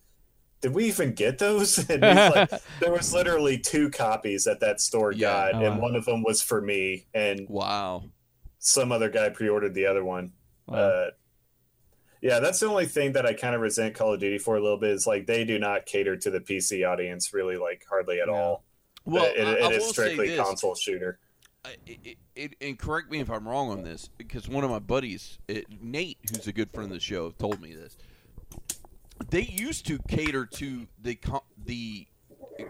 Did 0.61 0.75
we 0.75 0.87
even 0.87 1.13
get 1.13 1.39
those? 1.39 1.79
And 1.89 2.03
he's 2.05 2.35
like, 2.35 2.51
there 2.81 2.91
was 2.91 3.15
literally 3.15 3.59
two 3.59 3.91
copies 3.91 4.43
that 4.43 4.59
that 4.59 4.81
store 4.81 5.13
Yeah. 5.13 5.53
got, 5.53 5.55
Oh, 5.55 5.65
and 5.65 5.77
wow. 5.77 5.83
one 5.83 5.95
of 5.95 6.05
them 6.05 6.25
was 6.25 6.43
for 6.43 6.61
me, 6.61 7.07
and 7.15 7.47
wow. 7.49 8.03
some 8.59 8.91
other 8.91 9.09
guy 9.09 9.29
pre-ordered 9.29 9.73
the 9.75 9.87
other 9.87 10.05
one. 10.05 10.33
Wow. 10.67 10.79
Uh, 10.79 11.11
yeah, 12.21 12.41
that's 12.41 12.59
the 12.59 12.67
only 12.67 12.87
thing 12.87 13.13
that 13.13 13.25
I 13.25 13.35
kind 13.35 13.55
of 13.55 13.61
resent 13.61 13.95
Call 13.95 14.15
of 14.15 14.19
Duty 14.19 14.39
for 14.39 14.57
a 14.57 14.61
little 14.61 14.79
bit. 14.79 14.91
Is 14.91 15.07
like 15.07 15.27
they 15.29 15.45
do 15.45 15.61
not 15.61 15.87
cater 15.87 16.17
to 16.17 16.29
the 16.29 16.41
PC 16.41 16.85
audience 16.85 17.33
really, 17.33 17.57
like 17.57 17.85
hardly 17.89 18.21
at 18.21 18.27
No. 18.27 18.35
all. 18.35 18.65
Well, 19.05 19.27
it, 19.27 19.39
it 19.39 19.63
I 19.63 19.71
is 19.71 19.89
strictly 19.89 20.37
console 20.37 20.75
shooter. 20.75 21.21
I- 21.65 21.77
it, 21.87 22.17
it, 22.37 22.55
and 22.61 22.79
correct 22.79 23.11
me 23.11 23.21
if 23.21 23.31
I'm 23.31 23.47
wrong 23.47 23.71
on 23.71 23.83
this, 23.83 24.09
because 24.17 24.49
one 24.49 24.65
of 24.65 24.71
my 24.71 24.79
buddies, 24.79 25.39
it, 25.49 25.67
Nate, 25.83 26.19
who's 26.31 26.47
a 26.47 26.53
good 26.53 26.71
friend 26.71 26.91
of 26.91 26.95
the 26.97 27.01
show, 27.01 27.31
told 27.33 27.61
me 27.61 27.75
this. 27.75 27.97
They 29.31 29.43
used 29.43 29.87
to 29.89 29.99
cater 30.09 30.47
to 30.47 30.87
the 31.03 31.19
the 31.67 32.07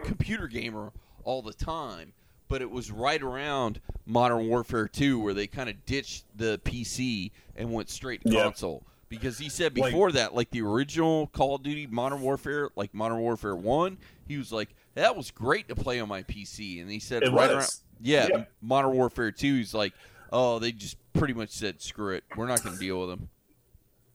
computer 0.03 0.47
gamer 0.47 0.91
all 1.23 1.41
the 1.41 1.53
time, 1.53 2.13
but 2.47 2.61
it 2.61 2.69
was 2.71 2.91
right 2.91 3.21
around 3.21 3.79
Modern 4.05 4.47
Warfare 4.49 4.87
2 4.87 5.19
where 5.19 5.33
they 5.35 5.45
kind 5.47 5.69
of 5.69 5.85
ditched 5.85 6.25
the 6.35 6.59
PC 6.65 7.31
and 7.55 7.71
went 7.71 7.89
straight 7.89 8.23
to 8.23 8.31
Yeah. 8.31 8.43
console. 8.43 8.83
Because 9.09 9.37
he 9.37 9.49
said 9.49 9.77
Like- 9.77 9.91
before 9.91 10.11
that, 10.13 10.33
like 10.35 10.49
the 10.51 10.61
original 10.61 11.27
Call 11.27 11.55
of 11.55 11.63
Duty 11.63 11.87
Modern 11.87 12.21
Warfare, 12.21 12.69
like 12.75 12.93
Modern 12.93 13.19
Warfare 13.19 13.55
1, 13.55 13.97
he 14.27 14.37
was 14.37 14.51
like, 14.51 14.69
that 14.95 15.15
was 15.15 15.31
great 15.31 15.67
to 15.69 15.75
play 15.75 15.99
on 15.99 16.07
my 16.09 16.23
PC. 16.23 16.81
And 16.81 16.89
he 16.91 16.99
said, 16.99 17.23
right 17.23 17.33
was. 17.33 17.51
around. 17.51 17.69
Yeah, 18.01 18.27
Yeah. 18.29 18.43
Modern 18.61 18.91
Warfare 18.93 19.31
2 19.31 19.55
is 19.57 19.73
like, 19.73 19.93
oh, 20.31 20.59
they 20.59 20.71
just 20.71 20.97
pretty 21.13 21.33
much 21.33 21.49
said, 21.49 21.81
screw 21.81 22.15
it. 22.15 22.23
We're 22.35 22.47
not 22.47 22.63
going 22.63 22.75
to 22.75 22.79
deal 22.79 22.99
with 23.01 23.09
them. 23.09 23.29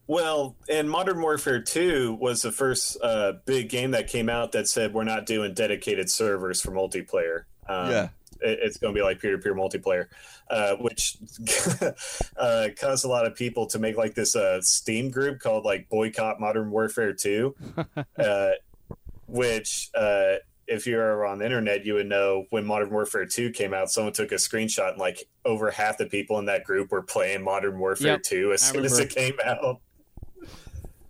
Well, 0.06 0.56
and 0.68 0.90
Modern 0.90 1.20
Warfare 1.22 1.60
2 1.62 2.18
was 2.20 2.42
the 2.42 2.52
first 2.52 2.98
uh, 3.02 3.34
big 3.46 3.68
game 3.70 3.92
that 3.92 4.06
came 4.08 4.28
out 4.28 4.52
that 4.52 4.68
said 4.68 4.92
we're 4.92 5.04
not 5.04 5.24
doing 5.26 5.54
dedicated 5.54 6.10
servers 6.10 6.60
for 6.60 6.70
multiplayer. 6.72 7.44
Um, 7.66 7.90
Yeah. 7.90 8.08
it- 8.42 8.58
it's 8.62 8.76
going 8.76 8.94
to 8.94 8.98
be 8.98 9.02
like 9.02 9.18
peer-to-peer 9.20 9.54
multiplayer, 9.54 10.08
uh, 10.50 10.76
which 10.76 11.16
uh, 12.36 12.68
caused 12.78 13.04
a 13.06 13.08
lot 13.08 13.24
of 13.26 13.34
people 13.34 13.66
to 13.68 13.78
make 13.78 13.96
like 13.96 14.14
this 14.14 14.36
uh, 14.36 14.60
Steam 14.60 15.10
group 15.10 15.40
called 15.40 15.64
like 15.64 15.88
Boycott 15.88 16.38
Modern 16.40 16.70
Warfare 16.70 17.14
2, 17.14 17.54
uh, 18.18 18.50
which 19.26 19.88
uh, 20.70 20.74
if 20.74 20.86
you're 20.86 21.26
on 21.26 21.38
the 21.38 21.44
internet, 21.44 21.84
you 21.84 21.94
would 21.94 22.06
know 22.06 22.44
when 22.50 22.64
Modern 22.64 22.90
Warfare 22.90 23.26
2 23.26 23.50
came 23.50 23.74
out, 23.74 23.90
someone 23.90 24.12
took 24.12 24.32
a 24.32 24.36
screenshot 24.36 24.92
and 24.92 24.98
like 24.98 25.28
over 25.44 25.70
half 25.70 25.98
the 25.98 26.06
people 26.06 26.38
in 26.38 26.46
that 26.46 26.64
group 26.64 26.90
were 26.90 27.02
playing 27.02 27.42
Modern 27.42 27.78
Warfare 27.78 28.12
Yep, 28.12 28.22
2 28.22 28.52
as 28.52 28.62
I 28.62 28.72
soon 28.72 28.84
as 28.84 28.98
it 28.98 29.10
came 29.10 29.36
out. 29.44 29.80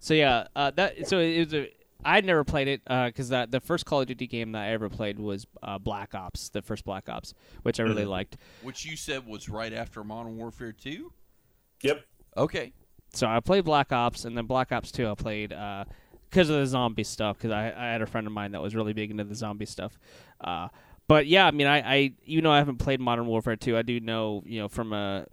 So 0.00 0.14
yeah, 0.14 0.48
uh, 0.54 0.70
that 0.72 1.08
so 1.08 1.18
it 1.18 1.38
was 1.38 1.54
a. 1.54 1.70
I'd 2.06 2.26
never 2.26 2.44
played 2.44 2.68
it 2.68 2.82
because 2.84 3.32
uh, 3.32 3.46
the 3.48 3.60
first 3.60 3.86
Call 3.86 4.02
of 4.02 4.06
Duty 4.06 4.26
game 4.26 4.52
that 4.52 4.64
I 4.64 4.72
ever 4.72 4.90
played 4.90 5.18
was 5.18 5.46
uh, 5.62 5.78
Black 5.78 6.14
Ops, 6.14 6.50
the 6.50 6.60
first 6.60 6.84
Black 6.84 7.08
Ops, 7.08 7.32
which 7.62 7.80
I 7.80 7.84
really 7.84 8.04
liked. 8.04 8.36
Which 8.60 8.84
you 8.84 8.94
said 8.94 9.26
was 9.26 9.48
right 9.48 9.72
after 9.72 10.04
Modern 10.04 10.36
Warfare 10.36 10.72
2? 10.72 11.10
Yep. 11.80 12.04
Okay. 12.36 12.74
So 13.14 13.26
I 13.26 13.40
played 13.40 13.64
Black 13.64 13.92
Ops, 13.92 14.24
and 14.24 14.36
then 14.36 14.44
Black 14.46 14.72
Ops 14.72 14.90
Two 14.92 15.08
I 15.08 15.14
played 15.14 15.52
because 16.34 16.50
of 16.50 16.56
the 16.56 16.66
zombie 16.66 17.04
stuff. 17.04 17.38
Because 17.38 17.52
I, 17.52 17.66
I 17.76 17.92
had 17.92 18.02
a 18.02 18.06
friend 18.06 18.26
of 18.26 18.32
mine 18.32 18.52
that 18.52 18.60
was 18.60 18.74
really 18.74 18.92
big 18.92 19.10
into 19.10 19.22
the 19.24 19.34
zombie 19.36 19.66
stuff. 19.66 19.98
Uh, 20.40 20.68
but 21.06 21.26
yeah, 21.26 21.46
I 21.46 21.50
mean, 21.52 21.66
I, 21.66 21.78
I 21.96 22.12
even 22.24 22.44
though 22.44 22.50
I 22.50 22.58
haven't 22.58 22.78
played 22.78 23.00
Modern 23.00 23.26
Warfare 23.26 23.56
Two, 23.56 23.76
I 23.76 23.82
do 23.82 24.00
know 24.00 24.42
you 24.46 24.58
know 24.60 24.68
from 24.68 24.92
a 24.92 25.26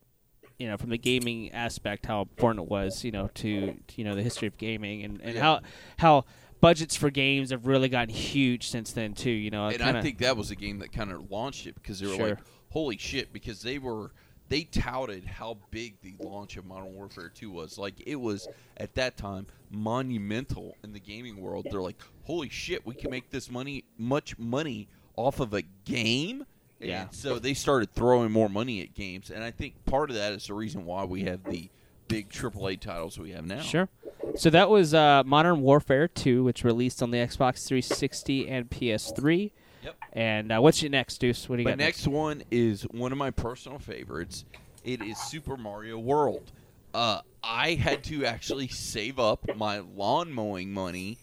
you 0.59 0.67
know 0.67 0.77
from 0.77 0.89
the 0.91 0.97
gaming 0.97 1.51
aspect 1.53 2.05
how 2.05 2.21
important 2.21 2.65
it 2.65 2.69
was 2.69 3.03
you 3.03 3.11
know 3.11 3.29
to, 3.35 3.73
to 3.87 3.93
you 3.95 4.03
know 4.03 4.13
the 4.15 4.21
history 4.21 4.47
of 4.47 4.57
gaming 4.57 5.03
and, 5.03 5.19
and 5.21 5.35
Yeah. 5.35 5.41
how 5.41 5.59
how 5.97 6.25
budgets 6.59 6.95
for 6.95 7.09
games 7.09 7.49
have 7.49 7.65
really 7.65 7.89
gotten 7.89 8.13
huge 8.13 8.67
since 8.69 8.91
then 8.91 9.13
too. 9.13 9.31
You 9.31 9.49
know, 9.49 9.67
And 9.69 9.77
kinda, 9.79 9.99
I 9.99 10.01
think 10.03 10.19
that 10.19 10.37
was 10.37 10.51
a 10.51 10.55
game 10.55 10.77
that 10.79 10.91
kind 10.91 11.11
of 11.11 11.31
launched 11.31 11.65
it 11.65 11.73
because 11.75 11.99
they 11.99 12.05
were 12.05 12.13
Sure. 12.15 12.29
like, 12.29 12.37
"Holy 12.69 12.97
shit!" 12.97 13.33
Because 13.33 13.61
they 13.63 13.79
were 13.79 14.11
they 14.51 14.63
touted 14.63 15.23
how 15.23 15.57
big 15.71 15.95
the 16.01 16.13
launch 16.19 16.57
of 16.57 16.65
Modern 16.65 16.93
Warfare 16.93 17.31
2 17.33 17.49
was. 17.49 17.77
Like 17.77 17.93
it 18.05 18.17
was 18.17 18.49
at 18.75 18.93
that 18.95 19.15
time 19.15 19.47
monumental 19.69 20.75
in 20.83 20.91
the 20.91 20.99
gaming 20.99 21.37
world. 21.37 21.67
They're 21.71 21.81
like, 21.81 21.95
"Holy 22.25 22.49
shit, 22.49 22.85
we 22.85 22.93
can 22.93 23.09
make 23.09 23.29
this 23.29 23.49
money 23.49 23.85
much 23.97 24.37
money 24.37 24.89
off 25.15 25.39
of 25.39 25.53
a 25.53 25.61
game." 25.85 26.45
Yeah. 26.81 27.03
And 27.03 27.13
so 27.13 27.39
they 27.39 27.53
started 27.53 27.93
throwing 27.93 28.29
more 28.29 28.49
money 28.49 28.81
at 28.81 28.93
games, 28.93 29.31
and 29.31 29.41
I 29.41 29.51
think 29.51 29.85
part 29.85 30.09
of 30.09 30.17
that 30.17 30.33
is 30.33 30.47
the 30.47 30.53
reason 30.53 30.85
why 30.85 31.05
we 31.05 31.23
have 31.23 31.45
the 31.45 31.69
big 32.09 32.29
AAA 32.29 32.81
titles 32.81 33.17
we 33.17 33.31
have 33.31 33.45
now. 33.45 33.61
Sure. 33.61 33.87
So 34.35 34.49
that 34.49 34.69
was 34.69 34.93
uh, 34.93 35.23
Modern 35.25 35.61
Warfare 35.61 36.09
2, 36.09 36.43
which 36.43 36.65
released 36.65 37.01
on 37.01 37.11
the 37.11 37.19
Xbox 37.19 37.65
360 37.65 38.49
and 38.49 38.69
PS3. 38.69 39.51
Yep. 39.83 39.95
And 40.13 40.51
uh, 40.51 40.59
what's 40.59 40.81
your 40.81 40.91
next, 40.91 41.17
Deuce? 41.17 41.49
What 41.49 41.57
do 41.57 41.63
you 41.63 41.67
got? 41.67 41.77
My 41.77 41.83
got 41.83 41.83
next 41.83 42.07
one 42.07 42.43
is 42.51 42.83
one 42.83 43.11
of 43.11 43.17
my 43.17 43.31
personal 43.31 43.79
favorites. 43.79 44.45
It 44.83 45.01
is 45.01 45.17
Super 45.17 45.57
Mario 45.57 45.97
World. 45.97 46.51
Uh, 46.93 47.21
I 47.43 47.75
had 47.75 48.03
to 48.05 48.25
actually 48.25 48.67
save 48.67 49.19
up 49.19 49.55
my 49.55 49.79
lawn 49.79 50.31
mowing 50.31 50.71
money 50.73 51.17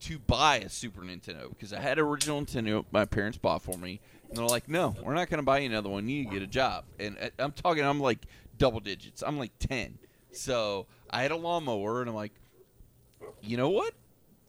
to 0.00 0.18
buy 0.18 0.56
a 0.56 0.68
Super 0.68 1.02
Nintendo 1.02 1.48
because 1.48 1.72
I 1.72 1.80
had 1.80 1.98
an 1.98 2.04
original 2.04 2.42
Nintendo 2.42 2.84
my 2.90 3.04
parents 3.04 3.38
bought 3.38 3.62
for 3.62 3.78
me, 3.78 4.00
and 4.28 4.36
they're 4.36 4.44
like, 4.44 4.68
"No, 4.68 4.94
we're 5.02 5.14
not 5.14 5.30
going 5.30 5.38
to 5.38 5.44
buy 5.44 5.58
you 5.58 5.66
another 5.66 5.88
one. 5.88 6.08
You 6.08 6.18
need 6.18 6.24
to 6.24 6.30
get 6.34 6.42
a 6.42 6.46
job." 6.46 6.84
And 6.98 7.16
uh, 7.20 7.30
I'm 7.38 7.52
talking, 7.52 7.84
I'm 7.84 8.00
like 8.00 8.18
double 8.58 8.80
digits. 8.80 9.22
I'm 9.22 9.38
like 9.38 9.52
ten. 9.58 9.98
So 10.32 10.86
I 11.10 11.22
had 11.22 11.30
a 11.30 11.36
lawnmower, 11.36 12.00
and 12.00 12.10
I'm 12.10 12.16
like, 12.16 12.32
you 13.40 13.56
know 13.56 13.70
what? 13.70 13.94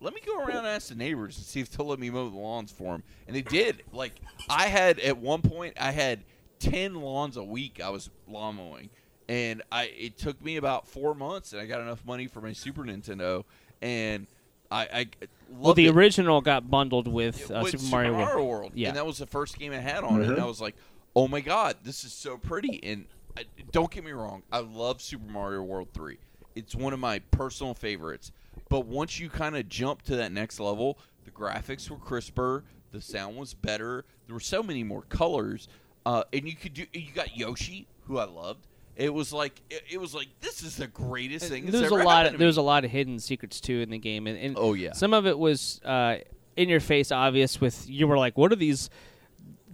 Let 0.02 0.14
me 0.14 0.22
go 0.26 0.38
around 0.40 0.58
and 0.58 0.68
ask 0.68 0.90
the 0.90 0.96
neighbors 0.96 1.38
and 1.38 1.46
see 1.46 1.62
if 1.62 1.70
they'll 1.72 1.88
let 1.88 2.00
me 2.00 2.10
mow 2.10 2.30
the 2.30 2.36
lawns 2.38 2.72
for 2.72 2.92
them. 2.94 3.04
And 3.28 3.36
they 3.36 3.42
did. 3.42 3.84
Like 3.92 4.14
I 4.50 4.68
had 4.68 5.00
at 5.00 5.18
one 5.18 5.42
point, 5.42 5.76
I 5.80 5.92
had 5.92 6.20
ten 6.60 6.96
lawns 6.96 7.38
a 7.38 7.44
week. 7.44 7.80
I 7.84 7.90
was 7.90 8.10
lawn 8.28 8.56
mowing, 8.58 8.90
and 9.30 9.62
I 9.72 9.86
it 9.98 10.18
took 10.18 10.44
me 10.44 10.58
about 10.58 10.88
four 10.88 11.16
months, 11.16 11.54
and 11.54 11.62
I 11.62 11.66
got 11.66 11.82
enough 11.82 12.06
money 12.06 12.28
for 12.28 12.42
my 12.42 12.52
Super 12.54 12.84
Nintendo, 12.84 13.46
and 13.82 14.28
I, 14.70 14.82
I 14.82 14.98
loved 15.00 15.64
Well, 15.64 15.74
the 15.76 15.88
it. 15.88 15.96
original 15.96 16.42
got 16.42 16.70
bundled 16.70 17.08
with, 17.08 17.50
uh, 17.52 17.62
With 17.64 17.80
Super 17.80 17.92
Mario 17.92 18.14
World. 18.18 18.48
World. 18.48 18.72
Yeah. 18.76 18.90
and 18.90 18.98
that 18.98 19.06
was 19.06 19.20
the 19.20 19.28
first 19.28 19.58
game 19.60 19.72
I 19.72 19.78
had 19.78 20.04
on 20.04 20.22
it. 20.22 20.28
And 20.30 20.40
I 20.40 20.46
was 20.46 20.60
like, 20.60 20.76
"Oh 21.16 21.28
my 21.28 21.40
god, 21.40 21.78
this 21.84 22.04
is 22.04 22.12
so 22.12 22.38
pretty!" 22.38 22.80
And 22.84 23.06
I, 23.38 23.46
don't 23.72 23.92
get 23.92 24.04
me 24.04 24.12
wrong, 24.12 24.44
I 24.52 24.60
love 24.60 25.02
Super 25.02 25.30
Mario 25.32 25.62
World 25.64 25.90
three. 25.94 26.18
It's 26.56 26.74
one 26.76 26.94
of 26.94 27.00
my 27.00 27.20
personal 27.32 27.74
favorites. 27.74 28.32
But 28.70 28.86
once 28.86 29.20
you 29.20 29.30
kind 29.30 29.56
of 29.56 29.70
jump 29.70 30.02
to 30.04 30.16
that 30.18 30.32
next 30.32 30.60
level, 30.60 30.98
the 31.24 31.32
graphics 31.32 31.90
were 31.90 31.98
crisper, 31.98 32.64
the 32.92 33.02
sound 33.02 33.38
was 33.38 33.54
better. 33.54 34.06
There 34.28 34.34
were 34.34 34.40
so 34.40 34.64
many 34.64 34.84
more 34.84 35.04
colors, 35.04 35.68
uh, 36.06 36.24
and 36.34 36.48
you 36.48 36.56
could 36.56 36.74
do. 36.74 36.86
You 36.94 37.12
got 37.14 37.36
Yoshi, 37.38 37.88
who 38.08 38.18
I 38.18 38.26
loved. 38.26 38.66
It 38.96 39.14
was 39.14 39.34
like 39.34 39.62
it, 39.70 39.84
it 39.92 39.98
was 40.00 40.16
like 40.16 40.28
this 40.40 40.64
is 40.64 40.78
the 40.78 40.88
greatest 40.88 41.50
thing. 41.50 41.66
There's 41.66 41.92
a 41.92 41.96
lot. 41.96 42.26
Of, 42.28 42.38
there's 42.38 42.58
a 42.58 42.62
lot 42.62 42.86
of 42.86 42.92
hidden 42.92 43.20
secrets 43.20 43.60
too 43.60 43.82
in 43.82 43.90
the 43.90 43.98
game, 43.98 44.26
and, 44.28 44.38
and 44.40 44.56
Oh, 44.58 44.74
yeah. 44.74 44.94
some 44.94 45.14
of 45.14 45.28
it 45.28 45.38
was 45.38 45.82
uh, 45.84 46.18
in 46.56 46.70
your 46.70 46.80
face, 46.80 47.12
obvious. 47.12 47.60
With 47.60 47.88
you 47.90 48.08
were 48.08 48.18
like, 48.18 48.38
"What 48.38 48.52
are 48.54 48.56
these 48.56 48.90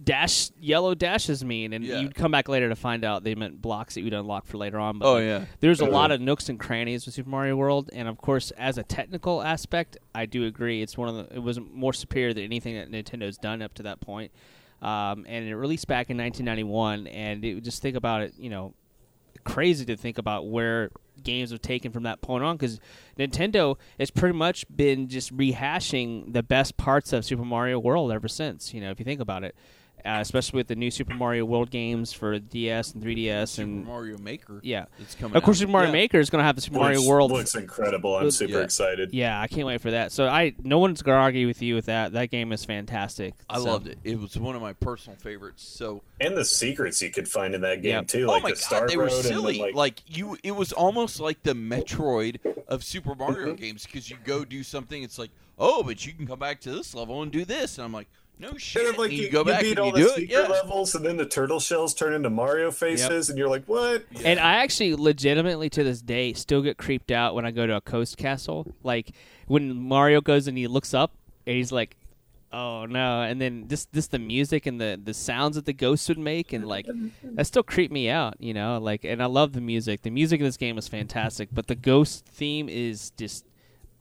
dash 0.02 0.50
yellow 0.60 0.94
dashes 0.94 1.44
mean?" 1.44 1.72
And 1.72 1.84
Yeah. 1.84 2.00
you'd 2.00 2.14
come 2.14 2.30
back 2.30 2.48
later 2.48 2.68
to 2.68 2.74
find 2.76 3.04
out 3.04 3.24
they 3.24 3.34
meant 3.34 3.60
blocks 3.62 3.94
that 3.94 4.02
you'd 4.02 4.12
unlock 4.14 4.46
for 4.46 4.58
later 4.58 4.78
on. 4.78 4.98
But 4.98 5.06
Oh, 5.06 5.14
like, 5.14 5.24
yeah. 5.24 5.44
there's 5.60 5.80
a 5.80 5.86
lot 5.86 6.10
of 6.10 6.20
nooks 6.20 6.48
and 6.48 6.58
crannies 6.58 7.06
with 7.06 7.14
Super 7.14 7.30
Mario 7.30 7.56
World, 7.56 7.90
and 7.92 8.08
of 8.08 8.18
course, 8.18 8.50
as 8.52 8.78
a 8.78 8.82
technical 8.82 9.42
aspect, 9.42 9.96
I 10.14 10.26
do 10.26 10.44
agree 10.44 10.82
it's 10.82 10.96
one 10.98 11.08
of 11.08 11.14
the. 11.16 11.34
It 11.36 11.42
was 11.42 11.58
more 11.60 11.92
superior 11.92 12.32
than 12.34 12.44
anything 12.44 12.74
that 12.74 12.90
Nintendo's 12.90 13.38
done 13.38 13.62
up 13.62 13.74
to 13.74 13.82
that 13.84 14.00
point. 14.00 14.32
Um, 14.80 15.24
and 15.28 15.46
it 15.46 15.54
released 15.54 15.86
back 15.86 16.10
in 16.10 16.16
1991, 16.16 17.06
and 17.06 17.44
it, 17.44 17.60
just 17.62 17.80
think 17.82 17.96
about 17.96 18.22
it, 18.22 18.34
you 18.36 18.50
know, 18.50 18.74
crazy 19.44 19.84
to 19.84 19.96
think 19.96 20.18
about 20.18 20.48
where 20.48 20.90
games 21.22 21.50
have 21.50 21.62
taken 21.62 21.92
from 21.92 22.02
that 22.04 22.20
point 22.20 22.42
on 22.42 22.56
because 22.56 22.80
Nintendo 23.18 23.76
has 24.00 24.10
pretty 24.10 24.36
much 24.36 24.64
been 24.74 25.06
just 25.08 25.36
rehashing 25.36 26.32
the 26.32 26.42
best 26.42 26.76
parts 26.76 27.12
of 27.12 27.24
Super 27.24 27.44
Mario 27.44 27.78
World 27.78 28.10
ever 28.10 28.26
since. 28.28 28.74
You 28.74 28.80
know, 28.80 28.90
if 28.90 28.98
you 28.98 29.04
think 29.04 29.20
about 29.20 29.44
it, 29.44 29.54
uh, 30.04 30.18
especially 30.20 30.58
with 30.58 30.66
the 30.68 30.74
new 30.76 30.90
Super 30.90 31.14
Mario 31.14 31.44
World 31.44 31.70
games 31.70 32.12
for 32.12 32.38
DS 32.38 32.92
and 32.94 33.02
3DS 33.02 33.48
Super 33.48 33.62
and 33.68 33.84
Mario 33.86 34.18
Maker. 34.18 34.60
yeah, 34.62 34.86
it's 34.98 35.14
coming. 35.14 35.36
of 35.36 35.42
course, 35.42 35.56
out. 35.58 35.60
Super 35.60 35.72
Mario 35.72 35.88
Yeah. 35.88 35.92
Maker 35.92 36.18
is 36.18 36.30
going 36.30 36.40
to 36.40 36.44
have 36.46 36.56
the 36.56 36.62
Super 36.62 36.78
Mario 36.78 37.06
World. 37.06 37.30
looks 37.32 37.54
incredible. 37.54 38.16
I'm 38.16 38.30
super 38.30 38.58
Yeah. 38.58 38.64
excited. 38.64 39.12
yeah, 39.12 39.40
I 39.40 39.46
can't 39.46 39.66
wait 39.66 39.80
for 39.80 39.90
that. 39.92 40.12
So 40.12 40.26
I, 40.28 40.54
no 40.62 40.78
one's 40.78 41.02
going 41.02 41.16
to 41.16 41.20
argue 41.22 41.46
with 41.46 41.62
you 41.62 41.74
with 41.74 41.86
that. 41.86 42.12
That 42.12 42.30
game 42.30 42.52
is 42.52 42.64
fantastic. 42.64 43.34
I 43.48 43.58
So- 43.58 43.64
loved 43.64 43.86
it. 43.88 43.98
It 44.04 44.18
was 44.18 44.36
one 44.36 44.56
of 44.56 44.62
my 44.62 44.72
personal 44.74 45.16
favorites. 45.18 45.62
So 45.62 46.02
And 46.20 46.36
the 46.36 46.44
secrets 46.44 47.00
you 47.02 47.10
could 47.10 47.28
find 47.28 47.54
in 47.54 47.60
that 47.62 47.82
game 47.82 47.90
Yeah. 47.92 48.02
too, 48.02 48.26
oh 48.28 48.32
like 48.32 48.42
my 48.42 48.50
the 48.50 48.56
Star 48.56 48.80
god, 48.80 48.88
they 48.90 48.96
were 48.96 49.04
Road 49.04 49.12
and 49.14 49.24
silly. 49.24 49.58
like, 49.58 49.74
like, 49.74 50.02
you, 50.06 50.36
it 50.42 50.52
was 50.56 50.72
almost 50.72 51.20
like 51.20 51.42
the 51.42 51.54
Metroid 51.54 52.38
of 52.68 52.82
Super 52.84 53.14
Mario 53.14 53.54
Mhm. 53.54 53.58
games 53.60 53.86
because 53.86 54.08
you 54.10 54.16
go 54.24 54.44
do 54.44 54.62
something. 54.62 55.02
It's 55.02 55.18
like, 55.18 55.30
oh, 55.58 55.82
but 55.82 56.04
you 56.06 56.12
can 56.12 56.26
come 56.26 56.38
back 56.38 56.60
to 56.62 56.70
this 56.70 56.94
level 56.94 57.22
and 57.22 57.30
do 57.30 57.44
this, 57.44 57.76
and 57.78 57.84
I'm 57.84 57.92
like, 57.92 58.08
no 58.42 58.58
shit. 58.58 58.82
kind 58.82 58.94
of 58.94 58.98
like 58.98 59.12
you, 59.12 59.24
you, 59.24 59.30
go 59.30 59.40
you 59.40 59.44
back 59.44 59.62
beat 59.62 59.70
and 59.70 59.78
all 59.78 59.86
you 59.98 60.08
the 60.08 60.14
do 60.14 60.22
it. 60.22 60.28
Yeah. 60.28 60.48
levels, 60.48 60.94
and 60.94 61.04
then 61.04 61.16
the 61.16 61.24
turtle 61.24 61.60
shells 61.60 61.94
turn 61.94 62.12
into 62.12 62.28
Mario 62.28 62.70
faces, 62.70 63.30
and 63.30 63.38
you're 63.38 63.48
like, 63.48 63.64
what? 63.66 64.04
And 64.24 64.40
I 64.40 64.56
actually 64.56 64.96
legitimately 64.96 65.70
to 65.70 65.84
this 65.84 66.02
day 66.02 66.32
still 66.32 66.60
get 66.60 66.76
creeped 66.76 67.10
out 67.10 67.34
when 67.34 67.46
I 67.46 67.52
go 67.52 67.66
to 67.66 67.76
a 67.76 67.80
coast 67.80 68.16
castle. 68.16 68.66
Like 68.82 69.12
when 69.46 69.76
Mario 69.76 70.20
goes 70.20 70.48
and 70.48 70.58
he 70.58 70.66
looks 70.66 70.92
up 70.92 71.12
and 71.46 71.56
he's 71.56 71.70
like, 71.70 71.96
"Oh 72.52 72.84
no!" 72.86 73.22
And 73.22 73.40
then 73.40 73.68
just 73.68 73.92
this 73.92 74.08
the 74.08 74.18
music 74.18 74.66
and 74.66 74.80
the 74.80 75.00
the 75.02 75.14
sounds 75.14 75.56
that 75.56 75.64
the 75.64 75.72
ghosts 75.72 76.08
would 76.08 76.18
make 76.18 76.52
and 76.52 76.66
like 76.66 76.86
that 77.24 77.46
still 77.46 77.62
creep 77.62 77.92
me 77.92 78.10
out, 78.10 78.34
you 78.40 78.54
know. 78.54 78.78
Like 78.78 79.04
and 79.04 79.22
I 79.22 79.26
love 79.26 79.52
the 79.52 79.60
music. 79.60 80.02
The 80.02 80.10
music 80.10 80.40
in 80.40 80.44
this 80.44 80.56
game 80.56 80.78
is 80.78 80.88
fantastic, 80.88 81.48
but 81.52 81.68
the 81.68 81.76
ghost 81.76 82.26
theme 82.26 82.68
is 82.68 83.10
just 83.16 83.44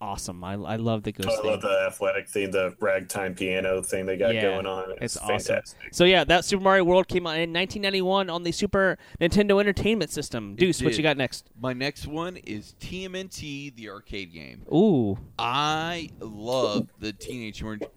awesome. 0.01 0.43
I 0.43 0.53
I 0.53 0.75
love 0.77 1.03
the 1.03 1.11
ghost 1.11 1.29
I 1.29 1.41
theme. 1.41 1.51
love 1.51 1.61
the 1.61 1.85
athletic 1.87 2.27
theme, 2.27 2.51
the 2.51 2.75
ragtime 2.79 3.35
piano 3.35 3.81
thing 3.81 4.05
they 4.05 4.17
got 4.17 4.33
Yeah, 4.33 4.41
going 4.41 4.65
on. 4.65 4.91
It's, 4.93 5.15
It's, 5.15 5.17
awesome. 5.17 5.37
fantastic. 5.55 5.93
So 5.93 6.03
yeah, 6.05 6.23
that 6.25 6.43
Super 6.43 6.63
Mario 6.63 6.83
World 6.83 7.07
came 7.07 7.27
out 7.27 7.35
in 7.37 7.53
1991 7.53 8.29
on 8.29 8.43
the 8.43 8.51
Super 8.51 8.97
Nintendo 9.21 9.59
Entertainment 9.59 10.11
System. 10.11 10.55
Deuce, 10.55 10.81
what 10.81 10.89
did. 10.89 10.97
you 10.97 11.03
got 11.03 11.17
next? 11.17 11.49
My 11.59 11.73
next 11.73 12.07
one 12.07 12.37
is 12.37 12.75
TMNT, 12.81 13.75
the 13.75 13.89
arcade 13.89 14.33
game. 14.33 14.63
Ooh, 14.73 15.17
I 15.37 16.09
love 16.19 16.89
the 16.99 17.13
Teenage 17.13 17.61
Mutant 17.63 17.89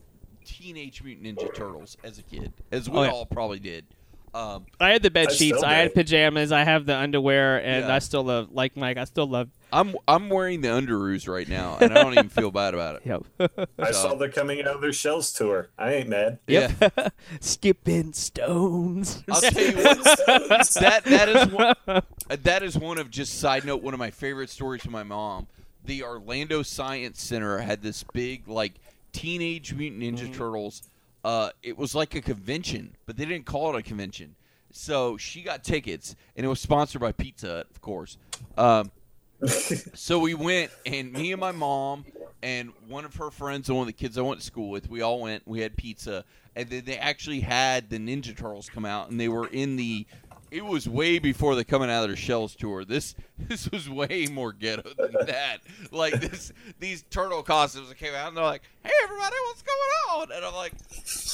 Teenage 0.44 1.02
Mutant 1.02 1.38
Ninja 1.38 1.54
Turtles 1.54 1.96
as 2.04 2.18
a 2.18 2.22
kid, 2.22 2.52
as 2.70 2.88
we 2.90 2.98
Oh, 2.98 3.02
yeah. 3.04 3.10
all 3.10 3.24
probably 3.26 3.58
did. 3.58 3.86
Um, 4.34 4.66
I 4.80 4.90
had 4.90 5.02
the 5.04 5.10
bed 5.12 5.28
I 5.30 5.32
sheets. 5.32 5.62
I 5.62 5.74
had 5.74 5.94
pajamas. 5.94 6.50
I 6.50 6.64
have 6.64 6.86
the 6.86 6.96
underwear, 6.96 7.58
and 7.64 7.86
Yeah. 7.86 7.94
I 7.94 8.00
still 8.00 8.24
love 8.24 8.50
like 8.50 8.76
Mike. 8.76 8.96
I 8.96 9.04
still 9.04 9.28
love. 9.28 9.48
I'm 9.72 9.94
I'm 10.08 10.28
wearing 10.28 10.60
the 10.60 10.68
underoos 10.68 11.28
right 11.28 11.48
now, 11.48 11.78
and 11.80 11.92
I 11.96 12.02
don't 12.02 12.12
even 12.14 12.28
feel 12.28 12.50
bad 12.50 12.74
about 12.74 12.96
it. 12.96 13.02
Yep. 13.38 13.68
I 13.78 13.92
saw 13.92 14.14
the 14.16 14.28
coming 14.28 14.60
out 14.60 14.66
of 14.66 14.80
their 14.80 14.92
shells 14.92 15.32
tour. 15.32 15.68
I 15.78 15.94
ain't 15.94 16.08
mad. 16.08 16.40
Yeah. 16.48 16.72
Skipping 17.40 18.12
stones. 18.12 19.22
I'll 19.30 19.40
tell 19.40 19.62
you 19.62 19.76
what, 19.76 20.04
that 20.26 21.02
that 21.04 21.28
is 21.28 21.48
one, 21.52 21.74
uh, 21.86 22.00
that 22.42 22.62
is 22.64 22.76
one 22.76 22.98
of 22.98 23.10
just 23.10 23.38
side 23.38 23.64
note 23.64 23.82
one 23.82 23.94
of 23.94 24.00
my 24.00 24.10
favorite 24.10 24.50
stories 24.50 24.82
from 24.82 24.92
my 24.92 25.04
mom. 25.04 25.46
The 25.84 26.02
Orlando 26.02 26.62
Science 26.62 27.22
Center 27.22 27.58
had 27.58 27.82
this 27.82 28.04
big 28.12 28.48
like 28.48 28.74
Teenage 29.12 29.74
Mutant 29.74 30.02
Ninja 30.02 30.32
Turtles. 30.34 30.82
Uh, 31.24 31.50
it 31.62 31.76
was 31.78 31.94
like 31.94 32.14
a 32.14 32.20
convention, 32.20 32.94
but 33.06 33.16
they 33.16 33.24
didn't 33.24 33.46
call 33.46 33.74
it 33.74 33.78
a 33.78 33.82
convention. 33.82 34.36
So 34.70 35.16
she 35.16 35.42
got 35.42 35.64
tickets, 35.64 36.14
and 36.36 36.44
it 36.44 36.48
was 36.48 36.60
sponsored 36.60 37.00
by 37.00 37.12
Pizza 37.12 37.46
Hut, 37.46 37.66
of 37.70 37.80
course. 37.80 38.18
Um, 38.58 38.90
so 39.46 40.18
we 40.18 40.34
went, 40.34 40.70
and 40.84 41.12
me 41.12 41.32
and 41.32 41.40
my 41.40 41.52
mom 41.52 42.04
and 42.42 42.72
one 42.88 43.04
of 43.06 43.14
her 43.16 43.30
friends 43.30 43.68
and 43.68 43.78
one 43.78 43.84
of 43.84 43.86
the 43.86 43.98
kids 43.98 44.18
I 44.18 44.20
went 44.20 44.40
to 44.40 44.46
school 44.46 44.68
with, 44.68 44.90
we 44.90 45.00
all 45.00 45.20
went. 45.20 45.46
We 45.46 45.60
had 45.60 45.76
pizza, 45.76 46.24
and 46.54 46.68
then 46.68 46.84
they 46.84 46.98
actually 46.98 47.40
had 47.40 47.88
the 47.88 47.98
Ninja 47.98 48.36
Turtles 48.36 48.68
come 48.68 48.84
out, 48.84 49.10
and 49.10 49.18
they 49.18 49.28
were 49.28 49.46
in 49.46 49.76
the 49.76 50.06
it 50.50 50.64
was 50.64 50.88
way 50.88 51.18
before 51.18 51.54
the 51.54 51.64
coming 51.64 51.90
out 51.90 52.02
of 52.04 52.08
their 52.10 52.16
shells 52.16 52.54
tour. 52.54 52.84
This 52.84 53.14
this 53.38 53.70
was 53.70 53.88
way 53.88 54.26
more 54.30 54.52
ghetto 54.52 54.88
than 54.96 55.12
that. 55.26 55.58
Like 55.90 56.20
this, 56.20 56.52
these 56.80 57.02
turtle 57.10 57.42
costumes 57.42 57.88
that 57.88 57.98
came 57.98 58.14
out, 58.14 58.28
and 58.28 58.36
they're 58.36 58.44
like, 58.44 58.62
"Hey, 58.84 58.90
everybody, 59.04 59.36
what's 59.48 59.62
going 59.62 60.20
on?" 60.20 60.32
And 60.36 60.44
I'm 60.44 60.54
like, 60.54 60.72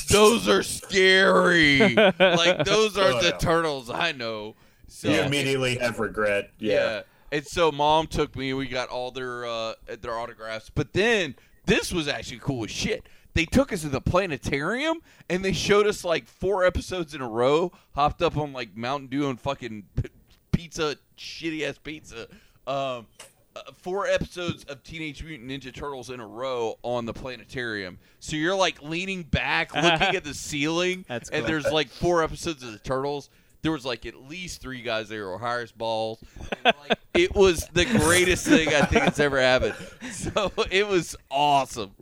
"Those 0.08 0.48
are 0.48 0.62
scary. 0.62 1.94
like 1.94 2.18
those 2.64 2.96
are 2.98 3.12
Oh, 3.12 3.20
the 3.20 3.28
yeah. 3.30 3.36
turtles 3.38 3.90
I 3.90 4.12
know." 4.12 4.54
So 4.88 5.08
You 5.08 5.20
immediately 5.20 5.76
have 5.78 5.98
regret. 6.00 6.50
yeah. 6.58 6.72
Yeah. 6.72 7.00
And 7.32 7.46
so 7.46 7.70
mom 7.70 8.08
took 8.08 8.34
me. 8.34 8.52
We 8.54 8.66
got 8.66 8.88
all 8.88 9.12
their 9.12 9.46
uh, 9.46 9.74
their 10.00 10.18
autographs. 10.18 10.68
But 10.74 10.92
then 10.92 11.36
this 11.66 11.92
was 11.92 12.08
actually 12.08 12.40
cool 12.40 12.64
as 12.64 12.70
shit. 12.72 13.04
They 13.34 13.44
took 13.44 13.72
us 13.72 13.82
to 13.82 13.88
the 13.88 14.00
planetarium 14.00 14.98
and 15.28 15.44
they 15.44 15.52
showed 15.52 15.86
us 15.86 16.04
like 16.04 16.26
four 16.26 16.64
episodes 16.64 17.14
in 17.14 17.20
a 17.20 17.28
row, 17.28 17.72
hopped 17.94 18.22
up 18.22 18.36
on 18.36 18.52
like 18.52 18.76
Mountain 18.76 19.08
Dew 19.08 19.28
and 19.28 19.40
fucking 19.40 19.84
pizza, 20.52 20.96
shitty 21.16 21.62
ass 21.68 21.78
pizza. 21.78 22.26
Um, 22.66 23.06
uh, 23.56 23.62
four 23.78 24.06
episodes 24.06 24.64
of 24.64 24.82
Teenage 24.84 25.24
Mutant 25.24 25.50
Ninja 25.50 25.74
Turtles 25.74 26.10
in 26.10 26.20
a 26.20 26.26
row 26.26 26.78
on 26.82 27.04
the 27.04 27.12
planetarium. 27.12 27.98
So 28.20 28.36
you're 28.36 28.54
like 28.54 28.80
leaning 28.82 29.24
back, 29.24 29.74
looking 29.74 29.90
at 30.16 30.24
the 30.24 30.34
ceiling, 30.34 31.04
That's 31.08 31.30
and 31.30 31.40
cool. 31.42 31.48
there's 31.48 31.72
like 31.72 31.88
four 31.88 32.22
episodes 32.22 32.62
of 32.62 32.72
the 32.72 32.78
Turtles. 32.78 33.28
There 33.62 33.72
was 33.72 33.84
like 33.84 34.06
at 34.06 34.16
least 34.28 34.60
three 34.62 34.80
guys 34.82 35.08
there 35.08 35.24
who 35.24 35.30
were 35.30 35.38
high 35.38 35.60
as 35.60 35.70
balls. 35.72 36.18
And, 36.64 36.74
like, 36.88 36.98
it 37.14 37.34
was 37.34 37.66
the 37.72 37.84
greatest 37.84 38.46
thing 38.46 38.68
I 38.68 38.82
think 38.82 39.06
it's 39.06 39.20
ever 39.20 39.40
happened. 39.40 39.74
So 40.10 40.52
it 40.70 40.86
was 40.86 41.16
awesome. 41.30 41.92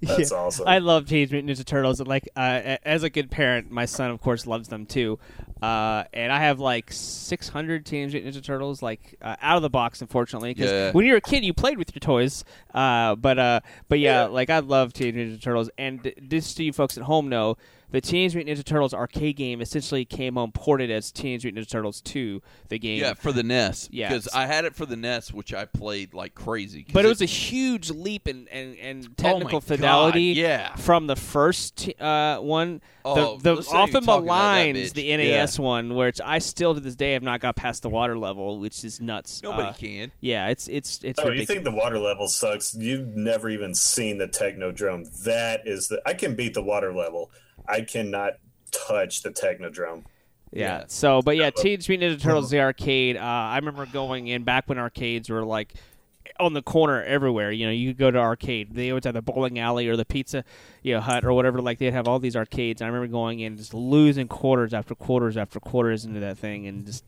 That's 0.00 0.30
Yeah. 0.30 0.36
awesome. 0.36 0.68
I 0.68 0.78
love 0.78 1.06
Teenage 1.06 1.32
Mutant 1.32 1.58
Ninja 1.58 1.64
Turtles, 1.64 1.98
and 1.98 2.06
like 2.08 2.28
uh, 2.36 2.76
as 2.84 3.02
a 3.02 3.10
good 3.10 3.30
parent, 3.30 3.70
my 3.70 3.84
son 3.86 4.10
of 4.10 4.20
course 4.20 4.46
loves 4.46 4.68
them 4.68 4.86
too. 4.86 5.18
Uh, 5.62 6.04
and 6.12 6.30
I 6.30 6.40
have 6.40 6.60
like 6.60 6.92
600 6.92 7.84
Teenage 7.86 8.12
Mutant 8.12 8.34
Ninja 8.36 8.44
Turtles, 8.44 8.82
like 8.82 9.16
uh, 9.22 9.34
out 9.40 9.56
of 9.56 9.62
the 9.62 9.70
box, 9.70 10.02
unfortunately. 10.02 10.54
Because 10.54 10.70
Yeah. 10.70 10.92
when 10.92 11.04
you 11.06 11.12
were 11.12 11.18
a 11.18 11.22
kid, 11.22 11.44
you 11.44 11.52
played 11.54 11.78
with 11.78 11.94
your 11.94 12.00
toys. 12.00 12.44
Uh, 12.72 13.14
but 13.16 13.38
uh, 13.38 13.60
but 13.88 13.98
yeah, 13.98 14.22
Yeah. 14.24 14.28
like 14.28 14.50
I 14.50 14.58
love 14.60 14.92
Teenage 14.92 15.14
Mutant 15.14 15.40
Ninja 15.40 15.42
Turtles, 15.42 15.70
and 15.78 16.02
th- 16.02 16.16
just 16.28 16.56
so 16.56 16.62
you 16.62 16.72
folks 16.72 16.96
at 16.98 17.04
home 17.04 17.28
know, 17.28 17.56
the 17.90 18.00
Teenage 18.00 18.34
Mutant 18.34 18.58
Ninja 18.58 18.64
Turtles 18.64 18.92
arcade 18.94 19.36
game 19.36 19.60
essentially 19.60 20.04
came 20.04 20.34
home 20.34 20.52
ported 20.52 20.90
as 20.90 21.12
Teenage 21.12 21.44
Mutant 21.44 21.64
Ninja 21.66 21.70
Turtles 21.70 22.00
2, 22.00 22.42
the 22.68 22.78
game. 22.78 23.00
Yeah, 23.00 23.14
for 23.14 23.32
the 23.32 23.42
NES. 23.42 23.88
Yeah. 23.92 24.08
Because 24.08 24.28
I 24.28 24.46
had 24.46 24.64
it 24.64 24.74
for 24.74 24.86
the 24.86 24.96
NES, 24.96 25.32
which 25.32 25.54
I 25.54 25.64
played 25.64 26.14
like 26.14 26.34
crazy. 26.34 26.86
But 26.92 27.04
it 27.04 27.08
was 27.08 27.22
a 27.22 27.26
huge 27.26 27.90
leap 27.90 28.26
in, 28.28 28.46
in, 28.48 28.74
in 28.74 29.02
technical 29.16 29.58
Oh 29.58 29.60
God, 29.60 29.64
fidelity 29.64 30.22
yeah. 30.22 30.74
from 30.76 31.06
the 31.06 31.16
first 31.16 31.88
uh, 32.00 32.38
one. 32.38 32.80
Oh, 33.04 33.36
the 33.36 33.42
the 33.42 33.54
let's 33.56 33.70
not 33.72 33.88
even 33.88 33.96
often 33.96 34.06
talk 34.06 34.22
about 34.24 34.34
maligns 34.34 34.92
the 34.94 35.16
NES 35.16 35.58
one, 35.58 35.94
which 35.94 36.20
I 36.24 36.38
still 36.38 36.74
to 36.74 36.80
this 36.80 36.96
day 36.96 37.12
have 37.12 37.22
not 37.22 37.40
got 37.40 37.54
past 37.54 37.82
the 37.82 37.90
water 37.90 38.16
level, 38.16 38.58
which 38.58 38.82
is 38.82 39.00
nuts. 39.00 39.42
Nobody 39.42 39.68
Uh, 39.68 39.72
can. 39.74 40.12
Yeah, 40.20 40.48
it's 40.48 40.68
it's 40.68 41.00
it's 41.04 41.20
Oh, 41.20 41.30
you 41.30 41.44
think 41.44 41.64
the 41.64 41.70
water 41.70 41.98
level 41.98 42.28
sucks? 42.28 42.74
You've 42.74 43.14
never 43.14 43.50
even 43.50 43.74
seen 43.74 44.18
the 44.18 44.26
Technodrome. 44.26 45.22
That 45.24 45.66
is 45.66 45.88
the. 45.88 46.00
I 46.06 46.14
can 46.14 46.34
beat 46.34 46.54
the 46.54 46.62
water 46.62 46.92
level. 46.94 47.30
I 47.66 47.82
cannot 47.82 48.34
touch 48.70 49.22
the 49.22 49.30
Technodrome. 49.30 50.04
Yeah. 50.52 50.78
Yeah. 50.78 50.84
So, 50.86 51.20
but 51.22 51.36
yeah, 51.36 51.50
Teenage 51.50 51.88
Mutant 51.88 52.18
Ninja 52.18 52.22
Turtles 52.22 52.50
the 52.50 52.60
arcade. 52.60 53.16
Uh, 53.16 53.20
I 53.20 53.56
remember 53.56 53.86
going 53.86 54.28
in 54.28 54.44
back 54.44 54.68
when 54.68 54.78
arcades 54.78 55.28
were 55.28 55.44
like 55.44 55.74
on 56.38 56.52
the 56.52 56.62
corner 56.62 57.02
everywhere. 57.02 57.50
You 57.50 57.66
know, 57.66 57.72
you 57.72 57.90
could 57.90 57.98
go 57.98 58.10
to 58.10 58.18
arcade. 58.18 58.74
They 58.74 58.90
always 58.90 59.04
had 59.04 59.14
the 59.14 59.22
bowling 59.22 59.58
alley 59.58 59.88
or 59.88 59.96
the 59.96 60.04
pizza, 60.04 60.44
you 60.82 60.94
know, 60.94 61.00
hut 61.00 61.24
or 61.24 61.32
whatever. 61.32 61.60
Like 61.60 61.78
they'd 61.78 61.92
have 61.92 62.06
all 62.06 62.18
these 62.18 62.36
arcades. 62.36 62.80
And 62.80 62.86
I 62.86 62.92
remember 62.92 63.10
going 63.12 63.40
in 63.40 63.56
just 63.56 63.74
losing 63.74 64.28
quarters 64.28 64.72
after 64.72 64.94
quarters 64.94 65.36
after 65.36 65.58
quarters 65.58 66.04
into 66.04 66.20
that 66.20 66.38
thing, 66.38 66.66
and 66.66 66.86
just. 66.86 67.04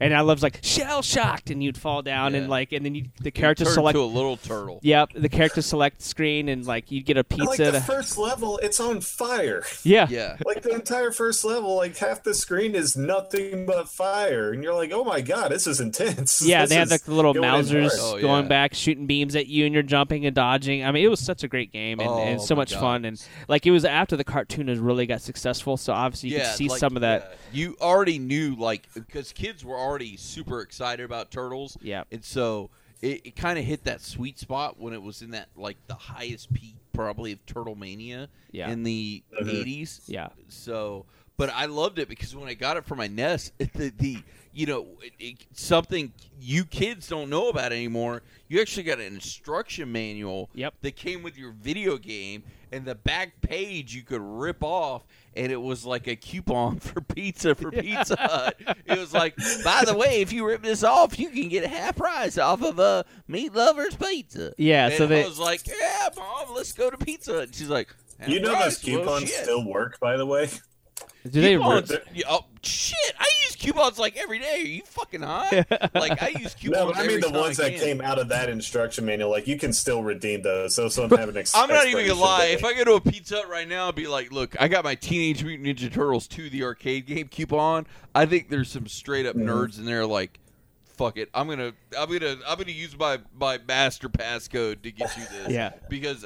And 0.00 0.14
I 0.14 0.22
was 0.22 0.42
like 0.42 0.60
shell 0.62 1.02
shocked, 1.02 1.50
and 1.50 1.62
you'd 1.62 1.76
fall 1.76 2.00
down, 2.02 2.34
and 2.34 2.48
like, 2.48 2.72
and 2.72 2.84
then 2.86 2.94
you, 2.94 3.04
the 3.20 3.30
character 3.30 3.64
Turned 3.64 3.74
select. 3.74 3.96
to 3.96 4.02
a 4.02 4.04
little 4.04 4.38
turtle. 4.38 4.80
Yep, 4.82 5.10
the 5.14 5.28
character 5.28 5.60
select 5.60 6.00
screen, 6.00 6.48
and 6.48 6.64
like 6.64 6.90
you'd 6.90 7.04
get 7.04 7.16
a 7.16 7.20
Like 7.20 7.28
pizza. 7.28 7.64
the 7.64 7.72
to- 7.72 7.80
first 7.80 8.16
level, 8.16 8.58
it's 8.62 8.80
on 8.80 9.00
fire. 9.02 9.62
yeah, 9.84 10.06
Yeah. 10.08 10.36
Like 10.46 10.62
the 10.62 10.74
entire 10.74 11.10
first 11.12 11.44
level, 11.44 11.76
like 11.76 11.96
half 11.98 12.22
the 12.22 12.32
screen 12.34 12.74
is 12.74 12.96
nothing 12.96 13.66
but 13.66 13.88
fire, 13.90 14.52
and 14.52 14.62
you're 14.64 14.74
like, 14.74 14.90
"Oh 14.92 15.04
my 15.04 15.20
god, 15.20 15.50
this 15.50 15.66
is 15.66 15.80
intense." 15.80 16.40
Yeah, 16.42 16.62
This 16.62 16.70
they 16.70 16.76
had 16.76 16.90
is 16.90 17.02
the 17.02 17.12
little 17.14 17.34
going 17.34 17.46
Mousers 17.46 17.98
hard. 17.98 18.18
Oh, 18.18 18.20
going 18.22 18.44
yeah. 18.44 18.48
back, 18.48 18.74
shooting 18.74 19.06
beams 19.06 19.36
at 19.36 19.48
you, 19.48 19.64
and 19.66 19.74
you're 19.74 19.82
jumping 19.82 20.24
and 20.24 20.34
dodging. 20.34 20.82
I 20.84 20.92
mean, 20.92 21.04
it 21.04 21.08
was 21.08 21.20
such 21.20 21.44
a 21.44 21.48
great 21.48 21.72
game 21.72 22.00
and, 22.00 22.08
Oh, 22.08 22.18
and 22.20 22.40
so 22.40 22.54
my 22.54 22.60
much 22.62 22.72
God. 22.72 22.80
fun. 22.80 23.04
And 23.04 23.22
like 23.48 23.66
it 23.66 23.70
was 23.70 23.84
after 23.84 24.16
the 24.16 24.24
cartoon 24.24 24.68
has 24.68 24.78
really 24.78 25.04
got 25.06 25.20
successful, 25.20 25.76
so 25.76 25.92
obviously 25.92 26.30
you 26.30 26.38
yeah, 26.38 26.44
could 26.48 26.56
see 26.56 26.68
like, 26.68 26.78
some 26.78 26.96
of 26.96 27.02
that. 27.02 27.32
yeah. 27.32 27.36
You 27.52 27.76
already 27.80 28.18
knew, 28.20 28.54
like, 28.54 28.88
because 28.94 29.32
kids 29.32 29.64
were 29.64 29.76
already 29.90 30.16
super 30.16 30.60
excited 30.60 31.04
about 31.04 31.30
turtles. 31.30 31.76
Yeah. 31.82 32.04
And 32.12 32.24
so 32.24 32.70
it, 33.02 33.20
it 33.24 33.36
kind 33.36 33.58
of 33.58 33.64
hit 33.64 33.84
that 33.84 34.00
sweet 34.00 34.38
spot 34.38 34.78
when 34.78 34.92
it 34.94 35.02
was 35.02 35.20
in 35.20 35.32
that, 35.32 35.48
like, 35.56 35.76
the 35.88 35.94
highest 35.94 36.52
peak, 36.52 36.76
probably, 36.92 37.32
of 37.32 37.44
Turtle 37.46 37.74
Mania 37.74 38.28
Yeah. 38.52 38.70
in 38.70 38.84
the 38.84 39.22
Mhm. 39.42 39.48
80s. 39.48 40.02
Yeah. 40.06 40.28
So, 40.48 41.06
but 41.36 41.50
I 41.50 41.64
loved 41.66 41.98
it 41.98 42.08
because 42.08 42.36
when 42.36 42.48
I 42.48 42.54
got 42.54 42.76
it 42.76 42.84
for 42.84 42.94
my 42.94 43.08
NES, 43.08 43.50
the, 43.58 43.92
the 43.98 44.18
you 44.52 44.66
know, 44.66 44.86
it, 45.02 45.12
it, 45.18 45.36
something 45.52 46.12
you 46.40 46.64
kids 46.64 47.08
don't 47.08 47.30
know 47.30 47.48
about 47.48 47.72
anymore. 47.72 48.20
You 48.48 48.60
actually 48.60 48.82
got 48.82 48.98
an 48.98 49.06
instruction 49.14 49.90
manual 49.92 50.50
Yep. 50.54 50.74
that 50.82 50.96
came 50.96 51.22
with 51.22 51.38
your 51.38 51.52
video 51.52 51.96
game, 51.96 52.42
and 52.72 52.84
the 52.84 52.96
back 52.96 53.40
page 53.40 53.94
you 53.94 54.02
could 54.02 54.20
rip 54.20 54.62
off, 54.62 55.02
and 55.36 55.50
it 55.52 55.60
was 55.60 55.84
like 55.84 56.06
a 56.06 56.16
coupon 56.16 56.78
for 56.80 57.00
pizza 57.00 57.54
for 57.54 57.70
Pizza 57.70 58.16
Hut. 58.18 58.56
It 58.86 58.98
was 58.98 59.12
like, 59.14 59.36
by 59.64 59.84
the 59.86 59.96
way, 59.96 60.20
if 60.20 60.32
you 60.32 60.46
rip 60.46 60.62
this 60.62 60.82
off, 60.82 61.18
you 61.18 61.30
can 61.30 61.48
get 61.48 61.64
half 61.66 61.96
price 61.96 62.36
off 62.38 62.62
of 62.62 62.78
a 62.78 63.04
Meat 63.28 63.54
Lovers 63.54 63.94
Pizza. 63.96 64.52
Yeah, 64.58 64.86
and 64.88 64.94
so 64.98 65.06
they- 65.06 65.24
I 65.24 65.28
was 65.28 65.38
like, 65.38 65.66
yeah, 65.66 66.08
mom, 66.16 66.54
let's 66.54 66.72
go 66.72 66.90
to 66.90 66.96
Pizza 66.98 67.32
Hut. 67.32 67.42
And 67.44 67.54
she's 67.54 67.68
like. 67.70 67.94
You 68.26 68.38
know 68.40 68.54
"Half 68.54 68.64
those 68.64 68.78
price? 68.80 68.94
Well, 68.96 69.04
coupons 69.20 69.32
still 69.32 69.64
work, 69.64 69.98
by 69.98 70.18
the 70.18 70.26
way. 70.26 70.50
Do 71.28 71.40
they? 71.40 71.56
Coupons, 71.56 71.90
Re- 71.90 72.22
oh 72.28 72.46
shit! 72.62 72.96
I 73.18 73.26
use 73.44 73.56
coupons 73.56 73.98
like 73.98 74.16
every 74.16 74.38
day. 74.38 74.54
Are 74.54 74.66
you 74.66 74.82
fucking 74.86 75.20
high? 75.22 75.66
like 75.94 76.22
I 76.22 76.28
use 76.38 76.54
coupons. 76.54 76.80
No, 76.80 76.86
but 76.86 76.96
I 76.96 77.02
mean 77.02 77.18
every 77.18 77.30
the 77.30 77.38
ones 77.38 77.58
that 77.58 77.74
came 77.74 78.00
out 78.00 78.18
of 78.18 78.28
that 78.28 78.48
instruction 78.48 79.04
manual. 79.04 79.30
Like 79.30 79.46
you 79.46 79.58
can 79.58 79.72
still 79.74 80.02
redeem 80.02 80.42
those. 80.42 80.74
So 80.74 80.88
some 80.88 81.10
have 81.10 81.28
an 81.28 81.36
ex- 81.36 81.52
I'm 81.54 81.68
not 81.68 81.86
even 81.86 82.06
gonna 82.06 82.18
lie. 82.20 82.46
date. 82.46 82.54
If 82.54 82.64
I 82.64 82.72
go 82.74 82.84
to 82.84 82.92
a 82.94 83.00
Pizza 83.00 83.36
Hut 83.36 83.48
right 83.50 83.68
now, 83.68 83.88
I'd 83.88 83.94
be 83.94 84.06
like, 84.06 84.32
"Look, 84.32 84.56
I 84.60 84.68
got 84.68 84.82
my 84.84 84.94
Teenage 84.94 85.44
Mutant 85.44 85.68
Ninja 85.68 85.92
Turtles 85.92 86.26
2, 86.26 86.48
the 86.50 86.62
arcade 86.64 87.06
game 87.06 87.28
coupon." 87.28 87.86
I 88.14 88.24
think 88.24 88.48
there's 88.48 88.70
some 88.70 88.86
straight 88.86 89.26
up 89.26 89.36
Mhm. 89.36 89.44
nerds 89.44 89.78
in 89.78 89.84
there 89.84 90.06
like, 90.06 90.38
"Fuck 90.96 91.18
it, 91.18 91.28
I'm 91.34 91.48
gonna, 91.48 91.72
I'm 91.98 92.10
gonna, 92.10 92.36
I'm 92.48 92.56
gonna 92.58 92.70
use 92.72 92.96
my 92.98 93.18
my 93.38 93.58
master 93.68 94.08
passcode 94.08 94.82
to 94.82 94.90
get 94.90 95.14
you 95.18 95.24
this." 95.30 95.50
Yeah. 95.50 95.72
because. 95.90 96.24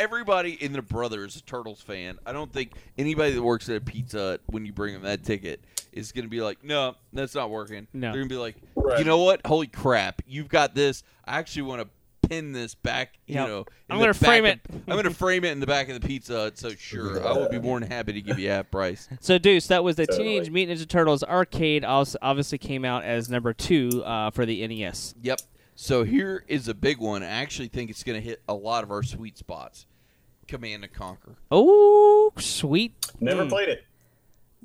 Everybody 0.00 0.52
in 0.62 0.72
their 0.72 0.80
brother 0.80 1.26
is 1.26 1.36
a 1.36 1.42
Turtles 1.42 1.82
fan. 1.82 2.18
I 2.24 2.32
don't 2.32 2.50
think 2.50 2.72
anybody 2.96 3.32
that 3.34 3.42
works 3.42 3.68
at 3.68 3.76
a 3.76 3.80
Pizza 3.82 4.18
Hut, 4.18 4.40
when 4.46 4.64
you 4.64 4.72
bring 4.72 4.94
them 4.94 5.02
that 5.02 5.24
ticket, 5.24 5.62
is 5.92 6.10
going 6.10 6.24
to 6.24 6.30
be 6.30 6.40
like, 6.40 6.64
no, 6.64 6.94
that's 7.12 7.34
not 7.34 7.50
working. 7.50 7.86
No. 7.92 8.06
They're 8.08 8.20
going 8.20 8.28
to 8.30 8.34
be 8.34 8.38
like, 8.38 8.56
Right. 8.74 8.98
you 8.98 9.04
know 9.04 9.18
what? 9.18 9.46
Holy 9.46 9.66
crap. 9.66 10.22
You've 10.26 10.48
got 10.48 10.74
this. 10.74 11.02
I 11.26 11.36
actually 11.38 11.62
want 11.62 11.82
to 11.82 12.28
pin 12.30 12.52
this 12.52 12.74
back, 12.74 13.18
you 13.26 13.34
Yep. 13.34 13.46
know. 13.48 13.58
in 13.58 13.64
I'm 13.90 13.98
gonna 13.98 14.14
frame 14.14 14.44
back 14.44 14.60
it. 14.64 14.74
I'm 14.88 14.94
going 14.94 15.04
to 15.04 15.10
frame 15.12 15.44
it 15.44 15.50
in 15.50 15.60
the 15.60 15.66
back 15.66 15.90
of 15.90 16.00
the 16.00 16.06
Pizza 16.06 16.32
Hut, 16.34 16.56
so 16.58 16.70
sure. 16.70 17.26
I 17.26 17.32
would 17.32 17.50
be 17.50 17.58
more 17.58 17.78
than 17.78 17.90
happy 17.90 18.14
to 18.14 18.22
give 18.22 18.38
you 18.38 18.48
half 18.48 18.70
price. 18.70 19.06
so 19.20 19.36
Deuce, 19.36 19.66
that 19.66 19.84
was 19.84 19.96
the 19.96 20.06
Totally. 20.06 20.28
Teenage 20.40 20.50
Mutant 20.50 20.80
Ninja 20.80 20.88
Turtles 20.88 21.22
arcade. 21.22 21.84
Also, 21.84 22.16
obviously 22.22 22.56
came 22.56 22.86
out 22.86 23.04
as 23.04 23.28
number 23.28 23.52
two 23.52 24.02
uh, 24.06 24.30
for 24.30 24.46
the 24.46 24.66
NES. 24.66 25.14
Yep. 25.20 25.40
So 25.74 26.04
here 26.04 26.44
is 26.46 26.68
a 26.68 26.74
big 26.74 26.98
one. 26.98 27.22
I 27.22 27.26
actually 27.26 27.68
think 27.68 27.90
it's 27.90 28.02
going 28.02 28.20
to 28.20 28.26
hit 28.26 28.42
a 28.48 28.54
lot 28.54 28.82
of 28.84 28.90
our 28.90 29.02
sweet 29.02 29.36
spots. 29.38 29.86
Command 30.50 30.82
and 30.84 30.92
Conquer. 30.92 31.36
Oh, 31.50 32.32
sweet. 32.38 32.92
Never 33.20 33.44
Mm. 33.44 33.48
played 33.48 33.68
it. 33.68 33.84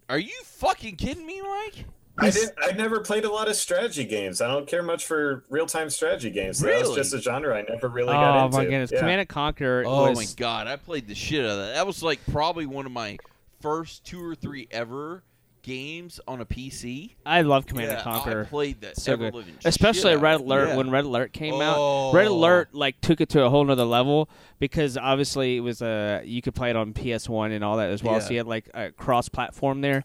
Are 0.09 0.19
you 0.19 0.33
fucking 0.43 0.95
kidding 0.97 1.25
me, 1.25 1.41
Mike? 1.41 1.85
I 2.17 2.29
did. 2.29 2.49
I 2.61 2.71
never 2.71 3.01
played 3.01 3.25
a 3.25 3.31
lot 3.31 3.47
of 3.49 3.55
strategy 3.55 4.05
games. 4.05 4.39
I 4.41 4.47
don't 4.47 4.67
care 4.67 4.81
much 4.81 5.05
for 5.05 5.43
real 5.49 5.65
time 5.65 5.89
strategy 5.89 6.29
games. 6.29 6.59
So 6.59 6.65
That 6.65 6.71
Really? 6.73 6.87
was 6.87 6.95
just 6.95 7.13
a 7.13 7.21
genre 7.21 7.55
I 7.57 7.63
never 7.63 7.87
really 7.89 8.09
oh 8.09 8.13
got 8.13 8.45
into. 8.45 8.57
Oh 8.57 8.59
my 8.61 8.65
goodness, 8.65 8.91
Yeah. 8.91 8.99
Command 8.99 9.19
and 9.21 9.29
Conquer. 9.29 9.83
Oh 9.85 10.09
was, 10.09 10.17
my 10.17 10.25
god, 10.37 10.67
I 10.67 10.77
played 10.77 11.07
the 11.07 11.15
shit 11.15 11.43
out 11.45 11.51
of 11.51 11.57
that. 11.57 11.73
That 11.73 11.85
was 11.87 12.01
like 12.01 12.19
probably 12.31 12.65
one 12.65 12.85
of 12.85 12.91
my 12.91 13.17
first 13.61 14.05
two 14.05 14.23
or 14.23 14.33
three 14.33 14.67
ever 14.71 15.23
games 15.65 16.19
on 16.27 16.41
a 16.41 16.45
PC. 16.45 17.15
I 17.25 17.41
love 17.41 17.65
Command 17.65 17.87
yeah, 17.87 17.95
and 17.95 18.03
Conquer. 18.03 18.41
I 18.41 18.49
played 18.49 18.81
that 18.81 18.97
so 18.97 19.17
good. 19.17 19.33
Especially 19.65 20.15
Red. 20.15 20.39
Alert 20.41 20.69
Yeah. 20.69 20.75
when 20.75 20.91
Red 20.91 21.05
Alert 21.05 21.33
came 21.33 21.55
out. 21.55 21.77
Oh. 21.77 22.13
Red 22.13 22.27
Alert 22.27 22.75
like 22.75 23.01
took 23.01 23.19
it 23.19 23.29
to 23.29 23.43
a 23.43 23.49
whole 23.49 23.65
nother 23.65 23.83
level 23.83 24.29
because 24.59 24.95
obviously 24.97 25.57
it 25.57 25.61
was 25.61 25.81
uh, 25.81 26.21
you 26.23 26.41
could 26.41 26.53
play 26.53 26.69
it 26.69 26.75
on 26.75 26.93
PS1 26.93 27.51
and 27.51 27.63
all 27.63 27.77
that 27.77 27.89
as 27.89 28.03
well. 28.03 28.13
Yeah. 28.15 28.19
So 28.19 28.31
you 28.31 28.37
had 28.37 28.47
like 28.47 28.69
a 28.75 28.91
cross 28.91 29.27
platform 29.27 29.81
there. 29.81 30.03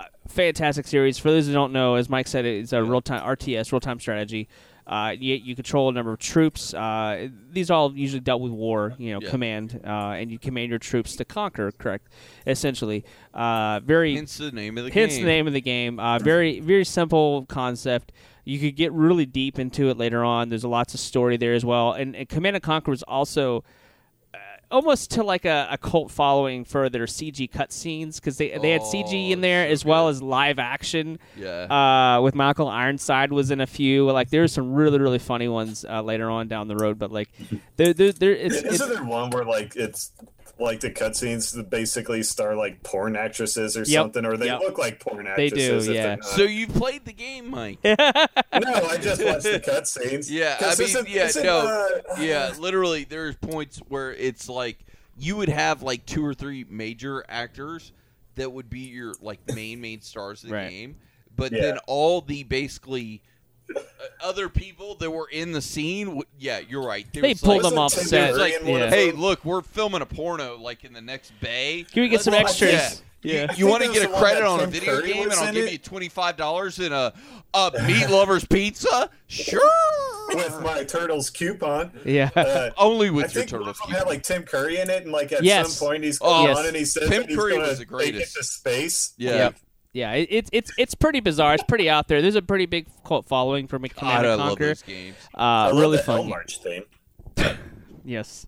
Uh, 0.00 0.04
fantastic 0.28 0.86
series. 0.86 1.18
For 1.18 1.30
those 1.30 1.46
who 1.46 1.52
don't 1.52 1.72
know, 1.72 1.96
as 1.96 2.08
Mike 2.08 2.26
said, 2.26 2.46
it's 2.46 2.72
a 2.72 2.82
real 2.82 3.02
time 3.02 3.22
RTS, 3.22 3.70
real 3.70 3.80
time 3.80 4.00
strategy. 4.00 4.48
Uh, 4.86 5.14
you, 5.18 5.34
you 5.36 5.54
control 5.54 5.88
a 5.88 5.92
number 5.92 6.12
of 6.12 6.18
troops. 6.18 6.74
Uh, 6.74 7.28
these 7.52 7.70
are 7.70 7.74
all 7.74 7.96
usually 7.96 8.20
dealt 8.20 8.40
with 8.42 8.50
war, 8.52 8.94
you 8.98 9.12
know, 9.12 9.20
Yeah. 9.22 9.30
command, 9.30 9.80
uh, 9.84 9.88
and 10.18 10.30
you 10.32 10.38
command 10.38 10.70
your 10.70 10.80
troops 10.80 11.14
to 11.16 11.24
conquer. 11.24 11.70
Correct, 11.72 12.08
essentially. 12.46 13.04
Uh, 13.32 13.80
very 13.84 14.14
Hence 14.16 14.38
the 14.38 14.50
name 14.50 14.76
of 14.78 14.84
the 14.84 14.90
hence 14.90 15.14
game. 15.14 15.24
the 15.24 15.30
name 15.30 15.46
of 15.46 15.52
the 15.52 15.60
game. 15.60 16.00
Uh, 16.00 16.18
very 16.18 16.60
very 16.60 16.84
simple 16.84 17.46
concept. 17.46 18.12
You 18.44 18.58
could 18.58 18.74
get 18.74 18.90
really 18.92 19.24
deep 19.24 19.58
into 19.60 19.88
it 19.88 19.96
later 19.98 20.24
on. 20.24 20.48
There's 20.48 20.64
a 20.64 20.68
lots 20.68 20.94
of 20.94 21.00
story 21.00 21.36
there 21.36 21.54
as 21.54 21.64
well. 21.64 21.92
And, 21.92 22.16
and 22.16 22.28
Command 22.28 22.56
and 22.56 22.62
Conquer 22.62 22.90
was 22.90 23.04
also 23.04 23.62
almost 24.72 25.12
to 25.12 25.22
like 25.22 25.44
a, 25.44 25.68
a 25.70 25.78
cult 25.78 26.10
following 26.10 26.64
for 26.64 26.88
their 26.88 27.06
CG 27.06 27.50
cutscenes 27.50 28.16
because 28.16 28.38
they 28.38 28.58
they 28.58 28.70
had 28.72 28.82
CG 28.82 29.30
in 29.30 29.38
Oh, 29.38 29.42
there 29.42 29.66
so 29.66 29.72
as 29.72 29.84
well 29.84 30.08
as 30.08 30.22
live 30.22 30.58
action. 30.58 31.18
Yeah. 31.36 32.16
Uh, 32.16 32.20
with 32.20 32.34
Michael 32.34 32.68
Ironside 32.68 33.32
was 33.32 33.50
in 33.50 33.60
a 33.60 33.66
few. 33.66 34.10
Like 34.10 34.30
there 34.30 34.42
there's 34.42 34.52
some 34.52 34.74
really 34.74 34.98
really 34.98 35.20
funny 35.20 35.46
ones 35.46 35.84
uh, 35.88 36.02
later 36.02 36.28
on 36.28 36.48
down 36.48 36.66
the 36.66 36.76
road. 36.76 36.98
But 36.98 37.12
like 37.12 37.28
there 37.76 37.92
there, 37.92 38.12
there 38.12 38.32
it's, 38.32 38.56
it's 38.56 38.74
Isn't 38.74 38.88
there 38.90 39.04
one 39.04 39.30
where 39.30 39.44
like 39.44 39.76
it's 39.76 40.10
like 40.62 40.80
the 40.80 40.90
cutscenes 40.90 41.54
that 41.54 41.68
basically 41.70 42.22
star 42.22 42.54
like 42.56 42.82
porn 42.82 43.16
actresses 43.16 43.76
or 43.76 43.84
something, 43.84 44.24
or 44.24 44.36
they 44.36 44.46
Yep. 44.46 44.60
look 44.60 44.78
like 44.78 45.00
porn 45.00 45.26
actresses? 45.26 45.86
They 45.86 45.92
do, 45.92 45.98
yeah. 45.98 46.16
so 46.22 46.42
you 46.42 46.66
played 46.66 47.04
the 47.04 47.12
game, 47.12 47.50
Mike? 47.50 47.78
no, 47.84 47.94
I 47.94 48.98
just 49.00 49.24
watched 49.24 49.42
the 49.44 49.60
cutscenes. 49.64 50.30
Yeah, 50.30 50.56
I 50.60 50.62
'Cause 50.64 50.78
mean, 50.78 50.88
isn't- 50.88 51.08
yeah, 51.08 51.26
isn't, 51.26 51.44
no, 51.44 51.58
uh, 52.10 52.20
yeah. 52.20 52.52
Literally, 52.58 53.04
there's 53.04 53.36
points 53.36 53.78
where 53.88 54.12
it's 54.14 54.48
like 54.48 54.78
you 55.18 55.36
would 55.36 55.48
have 55.48 55.82
like 55.82 56.06
two 56.06 56.24
or 56.24 56.34
three 56.34 56.64
major 56.68 57.24
actors 57.28 57.92
that 58.36 58.50
would 58.50 58.70
be 58.70 58.80
your 58.80 59.14
like 59.20 59.38
main 59.54 59.80
main 59.80 60.00
stars 60.00 60.42
of 60.42 60.48
the 60.50 60.54
Right. 60.54 60.70
game, 60.70 60.96
but 61.36 61.52
Yeah. 61.52 61.60
then 61.60 61.78
all 61.86 62.20
the 62.22 62.42
basically 62.44 63.22
other 64.22 64.48
people 64.48 64.94
that 64.96 65.10
were 65.10 65.28
in 65.28 65.52
the 65.52 65.60
scene, 65.62 66.06
w- 66.06 66.24
yeah, 66.38 66.60
you're 66.68 66.86
right. 66.86 67.06
There 67.12 67.22
They 67.22 67.30
was, 67.30 67.40
pulled 67.40 67.62
like, 67.62 67.70
them 67.72 67.78
off 67.78 67.92
set. 67.92 68.30
It's 68.30 68.38
like, 68.38 68.52
Curry 68.58 68.66
in 68.66 68.72
one 68.72 68.80
yeah. 68.80 68.90
hey, 68.90 69.12
look, 69.12 69.44
we're 69.44 69.62
filming 69.62 70.02
a 70.02 70.06
porno 70.06 70.56
like 70.58 70.84
in 70.84 70.92
the 70.92 71.00
next 71.02 71.32
bay. 71.40 71.84
Can 71.92 72.02
we 72.02 72.08
get 72.08 72.20
some 72.22 72.34
extras? 72.34 72.72
Yeah. 72.72 72.90
Yeah. 73.24 73.52
You, 73.52 73.58
you 73.58 73.66
want 73.68 73.84
to 73.84 73.92
get 73.92 74.04
a 74.04 74.12
credit 74.18 74.42
on 74.42 74.58
a 74.58 74.66
video 74.66 75.00
Curry 75.00 75.12
game, 75.12 75.22
and 75.30 75.32
I'll 75.34 75.52
give 75.52 75.66
it? 75.66 75.72
you 75.72 75.78
twenty 75.78 76.08
five 76.08 76.36
dollars 76.36 76.80
in 76.80 76.92
a 76.92 77.12
a 77.54 77.70
meat 77.86 78.10
lovers 78.10 78.44
pizza? 78.44 79.10
Sure. 79.28 79.60
with 80.34 80.60
my 80.62 80.82
turtles 80.82 81.30
coupon. 81.30 81.92
yeah. 82.04 82.30
Uh, 82.34 82.70
Only 82.76 83.08
I 83.08 83.10
with 83.10 83.34
your 83.34 83.44
think 83.44 83.52
one 83.52 83.60
turtles. 83.60 83.80
of 83.80 83.86
them 83.90 83.96
had 83.98 84.06
like 84.08 84.22
Tim 84.24 84.42
Curry 84.42 84.78
in 84.80 84.90
it, 84.90 85.04
and 85.04 85.12
like 85.12 85.30
at 85.30 85.44
Yes. 85.44 85.72
some 85.74 85.86
point 85.88 86.02
he's 86.02 86.18
Oh, 86.20 86.30
going 86.30 86.48
Yes. 86.48 86.58
on 86.58 86.66
and 86.66 86.76
he 86.76 86.84
says 86.84 87.08
Tim 87.08 87.20
that 87.22 87.28
he's 87.28 87.38
Curry 87.38 87.52
gonna 87.52 87.68
was 87.68 87.78
the 87.78 87.84
take 87.84 88.14
it 88.16 88.28
to 88.28 88.42
space. 88.42 89.12
yeah. 89.18 89.34
Yep. 89.36 89.56
Yeah, 89.94 90.12
it, 90.12 90.28
it's 90.30 90.50
it's 90.52 90.72
it's 90.78 90.94
pretty 90.94 91.20
bizarre. 91.20 91.54
It's 91.54 91.62
pretty 91.64 91.90
out 91.90 92.08
there. 92.08 92.22
There's 92.22 92.34
a 92.34 92.40
pretty 92.42 92.64
big 92.66 92.86
cult 93.04 93.26
following 93.26 93.66
for 93.66 93.78
God, 93.88 93.98
Command 93.98 94.26
I 94.26 94.30
and 94.30 94.38
love 94.40 94.48
Conquer. 94.50 94.66
those 94.68 94.82
games. 94.82 95.16
I 95.34 95.66
Uh, 95.66 95.68
love 95.68 95.80
really 95.80 95.96
the 95.98 96.02
Hell 96.04 96.16
fun. 96.18 96.28
March 96.28 96.58
theme. 96.62 96.84
Yes. 98.04 98.46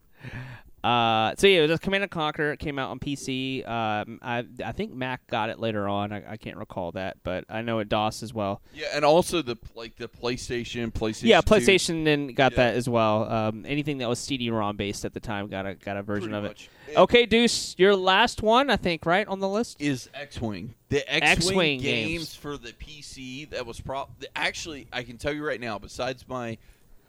Uh, 0.85 1.35
so 1.39 1.47
yeah, 1.47 1.63
it 1.63 1.71
was 1.71 1.81
Command 1.81 2.03
and 2.05 2.11
Conquer. 2.11 2.53
It 2.53 2.59
came 2.59 2.79
out 2.79 2.91
on 2.91 2.99
PC. 2.99 3.67
Um, 3.67 4.19
I 4.21 4.45
I 4.63 4.73
think 4.73 4.93
Mac 4.93 5.27
got 5.29 5.49
it 5.49 5.59
later 5.59 5.89
on. 5.89 6.13
I, 6.13 6.33
I 6.33 6.37
can't 6.37 6.59
recall 6.59 6.93
that, 6.93 7.17
but 7.23 7.45
I 7.49 7.63
know 7.63 7.79
it 7.79 7.89
DOS 7.89 8.23
as 8.23 8.35
well. 8.35 8.61
Yeah, 8.75 8.89
and 8.95 9.03
also 9.03 9.41
the 9.41 9.57
like 9.75 9.97
the 9.97 10.09
PlayStation, 10.09 10.93
PlayStation. 10.93 11.23
yeah, 11.23 11.41
2, 11.41 11.55
PlayStation 11.55 12.05
then 12.05 12.29
got 12.29 12.53
Yeah. 12.53 12.57
that 12.57 12.75
as 12.75 12.87
well. 12.87 13.31
Um, 13.31 13.65
anything 13.67 13.97
that 13.99 14.09
was 14.11 14.19
CD-ROM 14.19 14.77
based 14.77 15.07
at 15.07 15.15
the 15.15 15.21
time 15.21 15.49
got 15.49 15.65
a 15.65 15.75
got 15.75 15.97
a 15.97 16.03
version 16.03 16.33
pretty 16.33 16.47
of 16.47 16.53
it. 16.53 16.69
Okay, 16.99 17.25
Deuce, 17.25 17.75
your 17.79 17.97
last 17.97 18.43
one, 18.43 18.69
I 18.69 18.77
think, 18.77 19.07
right 19.07 19.27
on 19.27 19.41
the 19.41 19.49
list. 19.49 19.81
Is 19.81 20.11
X-wing 20.13 20.75
the 20.91 20.99
X-wing, 21.13 21.31
X-Wing 21.31 21.81
games, 21.81 22.11
games. 22.11 22.35
for 22.35 22.59
the 22.59 22.73
PC? 22.73 23.49
That 23.51 23.65
was 23.65 23.81
pro. 23.81 24.07
Actually, 24.37 24.87
I 24.93 25.03
can 25.03 25.17
tell 25.17 25.33
you 25.33 25.47
right 25.47 25.61
now. 25.61 25.79
Besides 25.79 26.27
my 26.29 26.59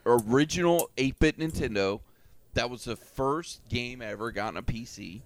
original 0.05 0.89
8-bit 0.97 1.39
Nintendo, 1.39 1.99
that 2.55 2.69
was 2.69 2.85
the 2.85 2.95
first 2.95 3.61
game 3.69 4.01
I 4.01 4.07
ever 4.07 4.31
got 4.31 4.49
on 4.49 4.57
a 4.57 4.63
PC. 4.63 5.21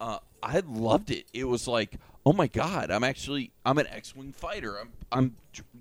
Uh, 0.00 0.18
I 0.42 0.62
loved 0.66 1.10
it. 1.10 1.24
It 1.32 1.44
was 1.44 1.66
like, 1.66 1.96
oh 2.24 2.32
my 2.32 2.46
god, 2.46 2.90
I'm 2.90 3.02
actually 3.04 3.50
I'm 3.64 3.78
an 3.78 3.86
X-wing 3.88 4.32
fighter. 4.32 4.78
I'm 4.78 4.92
I'm 5.10 5.36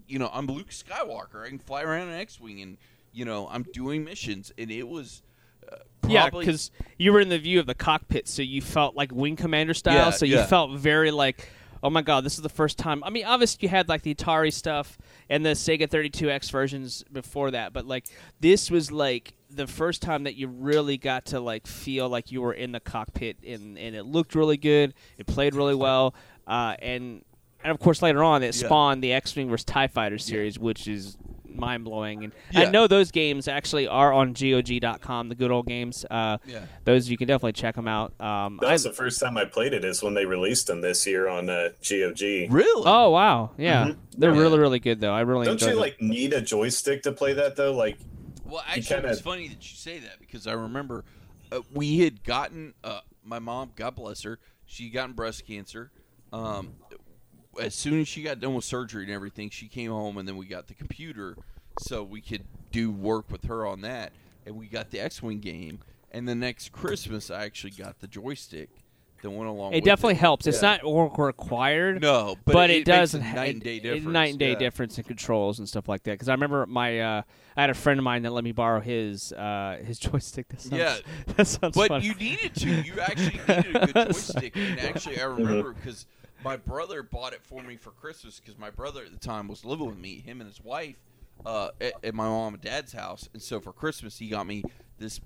you 0.08 0.20
know 0.20 0.30
I'm 0.34 0.48
Luke 0.48 0.70
Skywalker. 0.70 1.46
I 1.46 1.50
can 1.50 1.60
fly 1.60 1.84
around 1.84 2.08
an 2.10 2.16
X-wing 2.16 2.62
and 2.62 2.78
you 3.14 3.26
know 3.26 3.48
I'm 3.52 3.64
doing 3.64 4.04
missions, 4.04 4.52
and 4.58 4.72
it 4.72 4.88
was. 4.88 5.22
Uh, 5.72 5.78
Yeah, 6.08 6.24
probably- 6.24 6.46
because 6.46 6.72
you 6.98 7.12
were 7.12 7.20
in 7.20 7.30
the 7.30 7.40
view 7.40 7.60
of 7.60 7.66
the 7.66 7.76
cockpit, 7.76 8.28
so 8.28 8.42
you 8.42 8.62
felt 8.62 8.96
like 8.96 9.12
Wing 9.12 9.36
Commander 9.36 9.74
style. 9.74 9.96
Yeah, 9.96 10.10
so 10.12 10.26
you 10.26 10.36
yeah. 10.36 10.46
felt 10.46 10.78
very 10.78 11.12
like, 11.12 11.50
oh 11.82 11.90
my 11.90 12.04
god, 12.04 12.24
this 12.24 12.36
is 12.36 12.42
the 12.42 12.50
first 12.50 12.78
time. 12.78 13.04
I 13.04 13.10
mean, 13.10 13.26
obviously 13.26 13.60
you 13.64 13.70
had 13.70 13.90
like 13.90 14.04
the 14.04 14.14
Atari 14.14 14.54
stuff 14.54 14.98
and 15.30 15.46
the 15.46 15.52
Sega 15.52 15.88
32X 15.90 16.52
versions 16.52 17.04
before 17.12 17.52
that, 17.52 17.74
but 17.74 17.86
like 17.86 18.06
this 18.40 18.70
was 18.72 18.92
like 18.92 19.34
the 19.50 19.68
first 19.68 20.02
time 20.02 20.24
that 20.24 20.36
you 20.36 20.48
really 20.48 20.98
got 20.98 21.26
to 21.28 21.40
like 21.40 21.68
feel 21.68 22.10
like 22.10 22.32
you 22.32 22.42
were 22.42 22.54
in 22.54 22.72
the 22.72 22.80
cockpit, 22.80 23.38
and 23.46 23.78
and 23.78 23.96
it 23.96 24.04
looked 24.06 24.36
really 24.36 24.58
good. 24.58 24.94
It 25.18 25.28
played 25.28 25.56
really 25.56 25.76
well, 25.76 26.14
uh, 26.48 26.76
and 26.80 27.24
and 27.64 27.72
of 27.72 27.80
course 27.80 28.02
later 28.02 28.24
on 28.24 28.44
it 28.44 28.56
Yeah. 28.60 28.68
spawned 28.68 29.04
the 29.04 29.14
X-wing 29.14 29.50
vs 29.50 29.64
Tie 29.66 29.88
Fighter 29.88 30.18
series, 30.18 30.60
which 30.60 30.88
is 30.88 31.18
mind 31.48 31.86
blowing. 31.86 32.26
And 32.26 32.34
I 32.54 32.70
know 32.70 32.86
those 32.86 33.12
games 33.12 33.48
actually 33.48 33.88
are 33.88 34.12
on 34.12 34.34
GOG.com, 34.34 35.30
the 35.30 35.36
good 35.36 35.52
old 35.52 35.66
games. 35.68 36.06
Uh, 36.12 36.38
Yeah. 36.46 36.66
those 36.84 37.10
you 37.10 37.16
can 37.16 37.30
definitely 37.30 37.54
check 37.54 37.76
them 37.76 37.88
out. 37.88 38.14
Um, 38.20 38.58
That 38.62 38.72
I, 38.72 38.78
the 38.78 38.92
first 38.92 39.22
time 39.22 39.38
I 39.38 39.46
played 39.46 39.74
it. 39.74 39.86
Is 39.86 40.04
when 40.04 40.16
they 40.16 40.26
released 40.26 40.68
them 40.68 40.82
this 40.82 41.08
year 41.08 41.30
on 41.30 41.50
uh, 41.50 41.70
GOG. 41.82 42.22
really. 42.52 42.84
oh 42.86 43.10
wow, 43.12 43.52
yeah, 43.58 43.94
they're 44.18 44.34
Yeah. 44.34 44.40
really 44.42 44.60
really 44.60 44.80
good 44.80 45.00
though. 45.00 45.14
I 45.14 45.22
really 45.22 45.46
Don't 45.46 45.62
you 45.62 45.68
them. 45.68 45.78
like 45.78 46.02
need 46.02 46.34
a 46.34 46.42
joystick 46.42 47.04
to 47.04 47.14
play 47.14 47.32
that 47.34 47.56
though? 47.56 47.72
Like, 47.72 47.98
Well, 48.46 48.64
actually, 48.68 48.84
kinda- 48.84 49.10
it's 49.12 49.22
funny 49.22 49.48
that 49.48 49.70
you 49.72 49.76
say 49.76 50.00
that 50.00 50.20
because 50.20 50.48
I 50.48 50.54
remember 50.54 51.04
uh, 51.52 51.62
we 51.74 52.00
had 52.00 52.24
gotten 52.24 52.74
uh, 52.84 53.02
my 53.24 53.40
mom. 53.40 53.72
God 53.76 53.96
bless 53.96 54.24
her. 54.24 54.40
She 54.66 54.90
gotten 54.90 55.14
breast 55.14 55.46
cancer. 55.46 55.92
Um, 56.34 56.74
as 57.62 57.74
soon 57.76 58.02
as 58.02 58.08
she 58.08 58.24
got 58.24 58.40
done 58.40 58.54
with 58.56 58.66
surgery 58.66 59.04
and 59.04 59.12
everything, 59.12 59.50
she 59.50 59.68
came 59.68 59.92
home, 59.92 60.18
and 60.18 60.28
then 60.28 60.38
we 60.38 60.46
got 60.46 60.68
the 60.68 60.74
computer 60.74 61.38
so 61.80 62.04
we 62.04 62.22
could 62.22 62.44
do 62.72 62.92
work 62.92 63.30
with 63.32 63.46
her 63.46 63.66
on 63.66 63.82
that, 63.82 64.12
and 64.46 64.56
we 64.56 64.68
got 64.68 64.92
the 64.92 65.00
X-wing 65.00 65.40
game. 65.40 65.80
And 66.12 66.28
the 66.28 66.36
next 66.36 66.72
Christmas, 66.72 67.30
I 67.30 67.44
actually 67.44 67.72
got 67.72 68.00
the 68.00 68.08
joystick 68.08 68.70
that 69.22 69.30
went 69.30 69.50
along. 69.50 69.74
It 69.74 69.84
definitely 69.84 70.16
it. 70.16 70.20
helps. 70.20 70.48
It's 70.48 70.62
Yeah. 70.62 70.78
not 70.84 71.18
required. 71.18 72.02
No, 72.02 72.36
but, 72.46 72.54
but, 72.54 72.70
it, 72.70 72.78
it, 72.78 72.86
does 72.86 73.14
night 73.14 73.54
and 73.54 73.64
day 73.64 73.80
difference. 73.80 74.06
night 74.06 74.30
and 74.32 74.40
day 74.40 74.52
yeah. 74.52 74.60
difference 74.60 74.98
in 74.98 75.04
controls 75.04 75.60
and 75.60 75.68
stuff 75.68 75.88
like 75.90 76.04
that. 76.04 76.12
Because 76.12 76.30
I 76.30 76.34
remember 76.34 76.66
my 76.66 77.00
uh, 77.00 77.22
I 77.58 77.62
had 77.62 77.70
a 77.70 77.74
friend 77.74 78.00
of 78.00 78.04
mine 78.04 78.24
that 78.24 78.32
let 78.32 78.44
me 78.44 78.52
borrow 78.52 78.80
his 78.80 79.32
uh, 79.34 79.80
his 79.84 80.00
joystick. 80.00 80.48
That 80.50 80.62
sounds, 80.62 80.74
Yeah. 80.74 80.98
that 81.36 81.48
sounds 81.48 81.76
But 81.76 82.04
you 82.04 82.14
needed 82.16 82.56
to. 82.56 82.70
You 82.70 83.00
actually 83.00 83.40
needed 83.48 83.76
a 83.76 83.88
good 83.88 84.08
joystick. 84.08 84.56
And 84.56 84.80
actually, 84.82 85.20
I 85.20 85.26
remember 85.26 85.74
because 85.74 86.06
my 86.44 86.58
brother 86.58 87.02
bought 87.02 87.34
it 87.34 87.42
for 87.44 87.64
me 87.64 87.76
for 87.76 87.92
Christmas 87.92 88.40
because 88.40 88.58
my 88.60 88.70
brother 88.70 89.04
at 89.04 89.12
the 89.12 89.18
time 89.20 89.48
was 89.48 89.66
living 89.66 89.88
with 89.88 89.98
me, 89.98 90.20
him 90.20 90.42
and 90.42 90.48
his 90.48 90.64
wife, 90.64 90.98
uh, 91.46 91.70
at, 91.82 91.94
at 92.04 92.14
my 92.14 92.26
mom 92.26 92.54
and 92.54 92.62
dad's 92.64 92.94
house. 92.94 93.28
And 93.34 93.42
so 93.42 93.60
for 93.60 93.74
Christmas, 93.74 94.20
he 94.20 94.30
got 94.30 94.46
me 94.46 94.64
this 95.00 95.20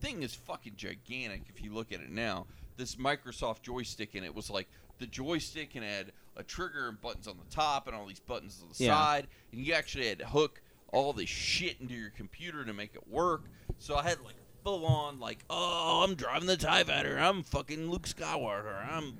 thing 0.00 0.22
is 0.22 0.34
fucking 0.34 0.74
gigantic 0.76 1.42
if 1.48 1.62
you 1.62 1.72
look 1.72 1.92
at 1.92 2.00
it 2.00 2.10
now. 2.10 2.46
This 2.76 2.96
Microsoft 2.96 3.62
joystick, 3.62 4.14
and 4.14 4.24
it 4.24 4.34
was 4.34 4.50
like 4.50 4.68
the 4.98 5.06
joystick 5.06 5.74
and 5.74 5.84
it 5.84 5.88
had 5.88 6.12
a 6.36 6.42
trigger 6.42 6.88
and 6.88 7.00
buttons 7.00 7.26
on 7.26 7.36
the 7.36 7.54
top 7.54 7.86
and 7.86 7.96
all 7.96 8.06
these 8.06 8.20
buttons 8.20 8.60
on 8.62 8.68
the 8.76 8.84
Yeah. 8.84 8.94
side. 8.94 9.26
And 9.52 9.64
you 9.64 9.72
actually 9.74 10.08
had 10.08 10.18
to 10.20 10.26
hook 10.26 10.60
all 10.92 11.12
this 11.12 11.28
shit 11.28 11.80
into 11.80 11.94
your 11.94 12.10
computer 12.10 12.64
to 12.64 12.72
make 12.72 12.94
it 12.94 13.06
work. 13.08 13.44
So 13.78 13.96
I 13.96 14.02
had 14.04 14.20
like 14.20 14.34
full 14.64 14.86
on 14.86 15.18
like, 15.20 15.44
oh, 15.50 16.04
I'm 16.04 16.14
driving 16.14 16.46
the 16.46 16.56
TIE 16.56 16.84
Fighter. 16.84 17.18
I'm 17.18 17.42
fucking 17.42 17.90
Luke 17.90 18.06
Skywalker. 18.08 18.90
I'm 18.90 19.18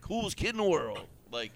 coolest 0.00 0.36
kid 0.36 0.50
in 0.50 0.56
the 0.58 0.64
world. 0.64 1.00
Like, 1.30 1.52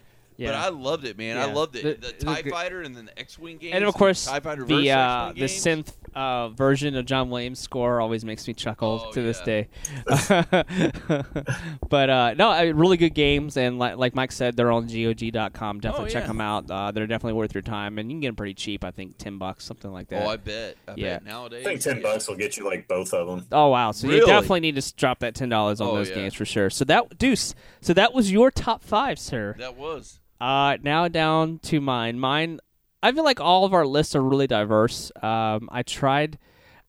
but 0.47 0.55
I 0.55 0.69
loved 0.69 1.05
it, 1.05 1.17
man. 1.17 1.37
I 1.37 1.45
loved 1.51 1.75
it. 1.75 1.83
The- 2.01 2.07
The, 2.07 2.13
the 2.13 2.25
TIE 2.25 2.41
gr- 2.41 2.49
Fighter 2.49 2.81
and 2.81 2.95
then 2.95 3.05
the 3.05 3.19
X-wing 3.19 3.57
game, 3.57 3.73
and 3.75 3.83
of 3.83 3.93
course, 3.93 4.25
TIE 4.25 4.39
Fighter 4.39 4.63
the 4.65 4.91
uh, 4.91 5.33
the 5.35 5.41
synth 5.45 5.93
uh, 6.15 6.49
version 6.49 6.95
of 6.95 7.05
John 7.05 7.29
Williams' 7.29 7.59
score 7.59 8.01
always 8.01 8.23
makes 8.25 8.47
me 8.47 8.53
chuckle 8.53 9.05
Oh, 9.07 9.11
to 9.11 9.21
this 9.21 9.39
day. 9.41 9.67
but 11.89 12.09
uh, 12.09 12.33
no, 12.35 12.49
I, 12.49 12.63
really 12.67 12.97
good 12.97 13.13
games, 13.13 13.57
and 13.57 13.79
like, 13.79 13.97
like 13.97 14.15
Mike 14.15 14.31
said, 14.31 14.55
they're 14.55 14.71
on 14.71 14.87
GOG.com. 14.87 15.79
Definitely 15.79 16.07
Oh, 16.09 16.09
check 16.11 16.23
yeah. 16.23 16.27
them 16.27 16.41
out. 16.41 16.69
Uh, 16.69 16.91
they're 16.91 17.07
definitely 17.07 17.33
worth 17.33 17.53
your 17.53 17.61
time, 17.61 17.97
and 17.99 18.09
you 18.09 18.15
can 18.15 18.21
get 18.21 18.27
them 18.29 18.35
pretty 18.35 18.53
cheap. 18.53 18.83
I 18.83 18.91
think 18.91 19.17
ten 19.17 19.37
bucks, 19.37 19.63
something 19.65 19.91
like 19.91 20.07
that. 20.09 20.25
Oh, 20.25 20.29
I 20.29 20.37
bet. 20.37 20.77
I 20.87 20.93
Yeah. 20.95 21.13
bet 21.19 21.25
nowadays. 21.25 21.65
I 21.65 21.69
think 21.69 21.81
ten 21.81 21.97
yeah. 21.97 22.03
bucks 22.03 22.27
will 22.27 22.35
get 22.35 22.57
you 22.57 22.65
like 22.65 22.87
both 22.87 23.13
of 23.13 23.27
them. 23.27 23.45
Oh 23.51 23.69
wow! 23.69 23.91
So 23.91 24.07
you 24.07 24.25
definitely 24.25 24.61
need 24.61 24.75
to 24.81 24.95
drop 24.95 25.19
that 25.19 25.35
ten 25.35 25.49
dollars 25.49 25.81
on 25.81 25.89
Oh, 25.89 25.95
those 25.95 26.09
yeah. 26.09 26.15
games 26.15 26.33
for 26.33 26.45
sure. 26.45 26.69
So 26.69 26.85
that 26.85 27.17
Deuce. 27.17 27.55
So 27.81 27.93
that 27.93 28.13
was 28.13 28.31
your 28.31 28.51
top 28.51 28.83
five, 28.83 29.17
sir. 29.19 29.55
That 29.57 29.75
was. 29.75 30.19
Uh, 30.41 30.77
now 30.81 31.07
down 31.07 31.59
to 31.59 31.79
mine. 31.79 32.19
Mine. 32.19 32.59
I 33.03 33.11
feel 33.11 33.23
like 33.23 33.39
all 33.39 33.63
of 33.63 33.73
our 33.73 33.85
lists 33.85 34.15
are 34.15 34.21
really 34.21 34.47
diverse. 34.47 35.11
Um, 35.21 35.69
I 35.71 35.83
tried. 35.83 36.39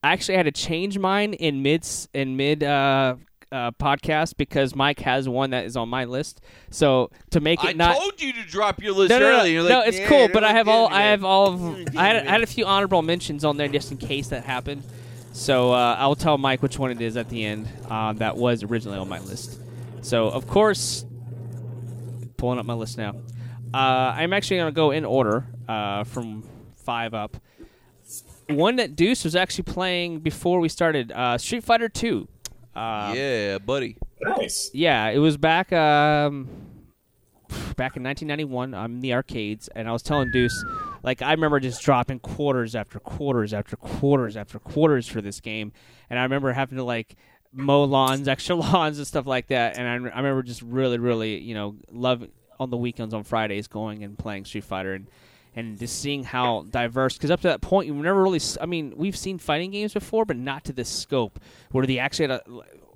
I 0.03 0.13
actually 0.13 0.37
had 0.37 0.47
to 0.47 0.53
change 0.53 0.99
mine 0.99 1.35
in 1.35 1.63
mid 1.63 1.87
in 2.15 2.37
mid 2.37 2.65
uh, 2.65 3.17
uh, 3.53 3.71
podcast 3.73 4.39
because 4.39 4.75
Mike 4.75 5.01
has 5.01 5.29
one 5.29 5.51
that 5.51 5.67
is 5.67 5.77
on 5.77 5.91
my 5.91 6.07
list. 6.07 6.41
So 6.71 7.11
to 7.31 7.41
make 7.41 7.63
it 7.63 7.69
I 7.69 7.73
not 7.75 7.97
I 7.97 7.99
told 7.99 8.23
you 8.23 8.33
to 8.33 8.43
drop 8.45 8.83
your 8.83 8.95
list 8.95 9.11
no, 9.11 9.19
no, 9.19 9.31
no, 9.31 9.39
early. 9.41 9.53
You're 9.53 9.69
no, 9.69 9.81
it's 9.83 9.99
"Yeah, 9.99 10.09
cool, 10.09 10.29
but 10.33 10.45
I 10.45 10.53
have 10.53 10.67
all 10.69 10.89
me, 10.89 10.97
I 10.97 11.03
have 11.03 11.23
all 11.23 11.49
of 11.49 11.97
I 11.97 12.07
had, 12.07 12.27
I 12.27 12.31
had 12.31 12.43
a 12.43 12.47
few 12.47 12.65
honorable 12.65 13.03
mentions 13.03 13.45
on 13.45 13.59
there 13.59 13.69
just 13.69 13.93
in 13.93 13.99
case 13.99 14.29
that 14.29 14.45
happened. 14.45 14.83
So 15.35 15.73
uh, 15.73 15.97
I'll 15.99 16.15
tell 16.15 16.39
Mike 16.39 16.63
which 16.63 16.79
one 16.79 16.91
it 16.91 17.03
is 17.03 17.19
at 17.19 17.29
the 17.29 17.45
end. 17.45 17.69
Uh, 17.89 18.15
that 18.15 18.39
was 18.39 18.63
originally 18.63 18.99
on 18.99 19.11
my 19.11 19.21
list. 19.21 19.61
So 20.01 20.29
of 20.29 20.47
course, 20.47 21.05
pulling 22.39 22.59
up 22.59 22.65
my 22.65 22.75
list 22.75 22.97
now. 22.97 23.15
Uh, 23.75 24.15
I'm 24.17 24.33
actually 24.33 24.59
going 24.59 24.73
to 24.73 24.77
go 24.77 24.91
in 24.91 25.05
order 25.05 25.47
uh, 25.69 26.05
from 26.05 26.45
five 26.77 27.15
up. 27.15 27.37
One 28.49 28.77
that 28.77 28.97
Deuce 28.97 29.25
was 29.25 29.35
actually 29.37 29.65
playing 29.65 30.21
before 30.21 30.61
we 30.61 30.69
started 30.69 31.13
uh, 31.13 31.39
Street 31.39 31.65
Fighter 31.65 31.89
Two. 31.89 32.29
Uh, 32.75 33.13
yeah, 33.15 33.59
buddy. 33.59 33.97
Nice. 34.21 34.71
yeah, 34.73 35.09
it 35.09 35.19
was 35.19 35.37
back 35.37 35.73
um, 35.73 36.49
back 37.77 37.97
in 37.97 38.03
1991. 38.03 38.75
I'm 38.75 38.95
in 38.95 39.01
the 39.01 39.15
arcades, 39.15 39.69
and 39.69 39.89
I 39.89 39.93
was 39.93 40.03
telling 40.03 40.31
Deuce, 40.33 40.65
like 41.03 41.23
I 41.23 41.33
remember 41.33 41.61
just 41.61 41.83
dropping 41.83 42.19
quarters 42.19 42.75
after 42.75 42.99
quarters 42.99 43.53
after 43.53 43.77
quarters 43.77 44.37
after 44.37 44.59
quarters 44.59 45.07
for 45.07 45.21
this 45.21 45.41
game, 45.41 45.73
and 46.11 46.19
I 46.19 46.23
remember 46.23 46.53
having 46.53 46.79
to 46.79 46.85
like 46.85 47.17
mow 47.53 47.85
lawns, 47.85 48.29
extra 48.29 48.57
lawns, 48.57 48.99
and 48.99 49.07
stuff 49.07 49.27
like 49.27 49.49
that. 49.49 49.79
And 49.79 49.89
I, 49.89 49.93
I 49.93 50.17
remember 50.19 50.43
just 50.43 50.63
really, 50.63 50.99
really, 50.99 51.39
you 51.39 51.55
know, 51.55 51.77
love 51.91 52.27
on 52.63 52.71
the 52.71 52.77
weekends 52.77 53.15
on 53.15 53.25
Fridays 53.25 53.69
going 53.69 54.03
and 54.05 54.19
playing 54.19 54.45
Street 54.45 54.65
Fighter 54.65 54.95
and. 54.95 55.07
And 55.55 55.79
just 55.79 56.01
seeing 56.01 56.25
how 56.25 56.65
diverse, 56.71 57.19
because 57.19 57.31
up 57.31 57.43
to 57.43 57.49
that 57.49 57.61
point, 57.61 57.87
you 57.87 57.93
never 57.93 58.23
really. 58.23 58.41
i 58.59 58.65
mean, 58.65 58.95
we've 58.97 59.15
seen 59.15 59.37
fighting 59.37 59.71
games 59.71 59.93
before, 59.93 60.25
but 60.25 60.39
not 60.39 60.65
to 60.65 60.73
this 60.73 60.89
scope, 60.89 61.39
where 61.73 61.85
they 61.85 61.99
actually 61.99 62.29
had 62.29 62.41
a 62.41 62.43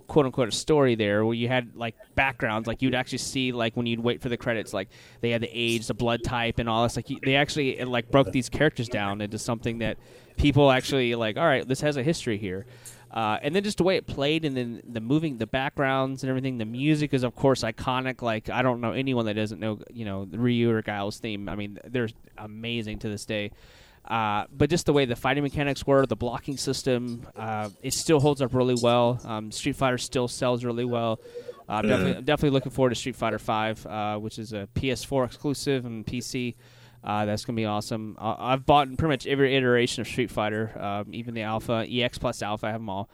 quote 0.07 0.27
unquote 0.27 0.49
a 0.49 0.53
story 0.53 0.95
there 0.95 1.25
where 1.25 1.35
you 1.35 1.49
had 1.49 1.75
like 1.77 1.95
backgrounds 2.15 2.67
like 2.67 2.83
you'd 2.83 2.95
actually 2.95 3.19
see 3.19 3.53
like 3.53 3.77
when 3.77 3.87
you'd 3.87 4.01
wait 4.01 4.21
for 4.21 4.29
the 4.29 4.37
credits 4.37 4.73
like 4.73 4.89
they 5.21 5.31
had 5.31 5.43
the 5.43 5.51
age 5.53 5.87
the 5.87 5.95
blood 5.95 6.23
type 6.23 6.59
and 6.59 6.69
all 6.69 6.83
this 6.83 6.97
like 6.97 7.09
they 7.25 7.37
actually 7.37 7.83
like 7.85 8.11
broke 8.11 8.31
these 8.33 8.49
characters 8.49 8.89
down 8.89 9.21
into 9.21 9.39
something 9.39 9.79
that 9.79 9.99
people 10.37 10.71
actually 10.71 11.15
like 11.15 11.37
all 11.37 11.47
right 11.47 11.67
this 11.67 11.81
has 11.81 11.97
a 11.97 12.03
history 12.03 12.39
here 12.39 12.67
uh, 13.11 13.39
and 13.43 13.55
then 13.55 13.63
just 13.63 13.79
the 13.79 13.85
way 13.85 13.97
it 13.97 14.07
played 14.07 14.45
and 14.45 14.57
then 14.57 14.83
the 14.87 15.01
moving 15.01 15.39
the 15.39 15.47
backgrounds 15.47 16.23
and 16.23 16.31
everything 16.31 16.59
the 16.59 16.65
music 16.65 17.15
is 17.15 17.23
of 17.23 17.35
course 17.35 17.63
iconic 17.63 18.23
like 18.23 18.51
i 18.51 18.63
don't 18.63 18.81
know 18.81 18.93
anyone 18.93 19.27
that 19.27 19.35
doesn't 19.35 19.61
know 19.61 19.79
you 19.93 20.05
know 20.05 20.25
the 20.25 20.39
ryu 20.39 20.71
or 20.71 20.83
guile's 20.83 21.19
theme 21.19 21.49
i 21.49 21.55
mean 21.55 21.79
they're 21.85 22.09
amazing 22.39 22.99
to 22.99 23.09
this 23.09 23.25
day 23.25 23.51
uh, 24.09 24.45
but 24.57 24.71
just 24.71 24.87
the 24.87 24.93
way 24.93 25.05
the 25.05 25.17
fighting 25.17 25.43
mechanics 25.43 25.87
were, 25.87 26.07
the 26.07 26.17
blocking 26.17 26.57
system, 26.57 27.27
uh, 27.35 27.69
it 27.83 27.93
still 27.93 28.21
holds 28.21 28.41
up 28.41 28.55
really 28.55 28.77
well. 28.81 29.21
Um, 29.25 29.51
Street 29.51 29.75
Fighter 29.75 29.99
still 29.99 30.29
sells 30.29 30.65
really 30.65 30.85
well. 30.85 31.21
Uh, 31.69 31.83
definitely, 31.83 32.23
definitely 32.23 32.51
looking 32.51 32.71
forward 32.71 32.91
to 32.91 32.95
Street 32.95 33.17
Fighter 33.17 33.41
Five, 33.41 33.85
uh, 33.87 34.17
which 34.19 34.39
is 34.39 34.53
a 34.53 34.69
PS4 34.77 35.27
exclusive 35.27 35.85
and 35.85 36.07
PC. 36.07 36.55
Uh, 37.05 37.25
that's 37.25 37.45
gonna 37.45 37.57
be 37.57 37.65
awesome. 37.65 38.17
Uh, 38.19 38.35
I've 38.39 38.67
bought 38.67 38.89
pretty 38.97 39.09
much 39.13 39.27
every 39.27 39.55
iteration 39.57 40.01
of 40.01 40.09
Street 40.09 40.31
Fighter, 40.31 40.73
um, 40.79 41.15
even 41.15 41.35
the 41.35 41.43
Alpha, 41.43 41.87
EX 41.89 42.19
plus 42.19 42.43
Alpha. 42.43 42.67
I 42.67 42.71
have 42.73 42.81
them 42.81 42.89
all. 42.89 43.09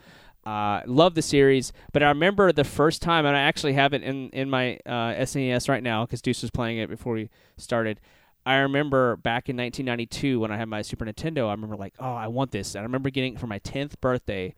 Uh, 0.45 0.83
love 0.87 1.15
the 1.15 1.23
series, 1.23 1.73
but 1.93 2.03
I 2.03 2.09
remember 2.09 2.51
the 2.53 2.65
first 2.65 3.01
time, 3.01 3.27
and 3.27 3.37
I 3.37 3.41
actually 3.41 3.75
have 3.75 3.93
it 3.93 4.03
in 4.03 4.31
in 4.31 4.51
my 4.51 4.77
uh, 4.87 5.15
SNES 5.15 5.69
right 5.69 5.83
now 5.83 6.05
because 6.05 6.21
Deuce 6.21 6.43
was 6.43 6.51
playing 6.51 6.79
it 6.79 6.89
before 6.89 7.15
we 7.15 7.31
started. 7.57 8.01
I 8.45 8.57
remember 8.57 9.17
back 9.17 9.49
in 9.49 9.57
1992 9.57 10.41
when 10.41 10.51
I 10.51 10.57
had 10.57 10.69
my 10.69 10.83
Super 10.83 11.05
Nintendo. 11.05 11.49
I 11.49 11.53
remember 11.53 11.77
like, 11.77 11.95
oh, 12.01 12.13
I 12.13 12.27
want 12.27 12.51
this. 12.51 12.75
And 12.75 12.81
I 12.81 12.83
remember 12.83 13.11
getting 13.11 13.35
it 13.35 13.41
for 13.41 13.47
my 13.47 13.61
10th 13.61 14.01
birthday. 14.01 14.55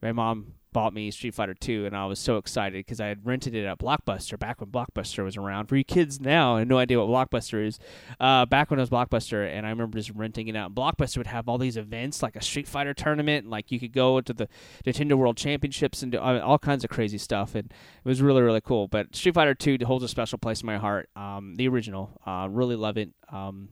My 0.00 0.12
mom 0.12 0.54
bought 0.76 0.92
me 0.92 1.10
Street 1.10 1.34
Fighter 1.34 1.54
2, 1.54 1.86
and 1.86 1.96
I 1.96 2.04
was 2.04 2.18
so 2.18 2.36
excited 2.36 2.84
because 2.84 3.00
I 3.00 3.06
had 3.06 3.24
rented 3.24 3.54
it 3.54 3.64
at 3.64 3.78
Blockbuster 3.78 4.38
back 4.38 4.60
when 4.60 4.68
Blockbuster 4.68 5.24
was 5.24 5.38
around. 5.38 5.68
For 5.68 5.76
you 5.76 5.84
kids 5.84 6.20
now, 6.20 6.56
I 6.56 6.58
have 6.58 6.68
no 6.68 6.76
idea 6.76 7.02
what 7.02 7.08
Blockbuster 7.08 7.66
is. 7.66 7.78
Uh, 8.20 8.44
back 8.44 8.68
when 8.70 8.78
it 8.78 8.82
was 8.82 8.90
Blockbuster, 8.90 9.50
and 9.50 9.64
I 9.64 9.70
remember 9.70 9.96
just 9.96 10.10
renting 10.10 10.48
it 10.48 10.54
out. 10.54 10.74
Blockbuster 10.74 11.16
would 11.16 11.28
have 11.28 11.48
all 11.48 11.56
these 11.56 11.78
events, 11.78 12.22
like 12.22 12.36
a 12.36 12.42
Street 12.42 12.68
Fighter 12.68 12.92
tournament, 12.92 13.44
and, 13.44 13.50
like 13.50 13.72
you 13.72 13.80
could 13.80 13.94
go 13.94 14.20
to 14.20 14.34
the 14.34 14.50
Nintendo 14.84 15.14
World 15.14 15.38
Championships 15.38 16.02
and 16.02 16.12
do 16.12 16.18
uh, 16.18 16.40
all 16.44 16.58
kinds 16.58 16.84
of 16.84 16.90
crazy 16.90 17.16
stuff, 17.16 17.54
and 17.54 17.72
it 17.72 18.08
was 18.08 18.20
really 18.20 18.42
really 18.42 18.60
cool. 18.60 18.86
But 18.86 19.16
Street 19.16 19.34
Fighter 19.34 19.54
2 19.54 19.78
holds 19.86 20.04
a 20.04 20.08
special 20.08 20.36
place 20.36 20.60
in 20.60 20.66
my 20.66 20.76
heart. 20.76 21.08
Um, 21.16 21.54
the 21.56 21.68
original, 21.68 22.20
uh, 22.26 22.48
really 22.50 22.76
love 22.76 22.98
it. 22.98 23.08
Um, 23.30 23.70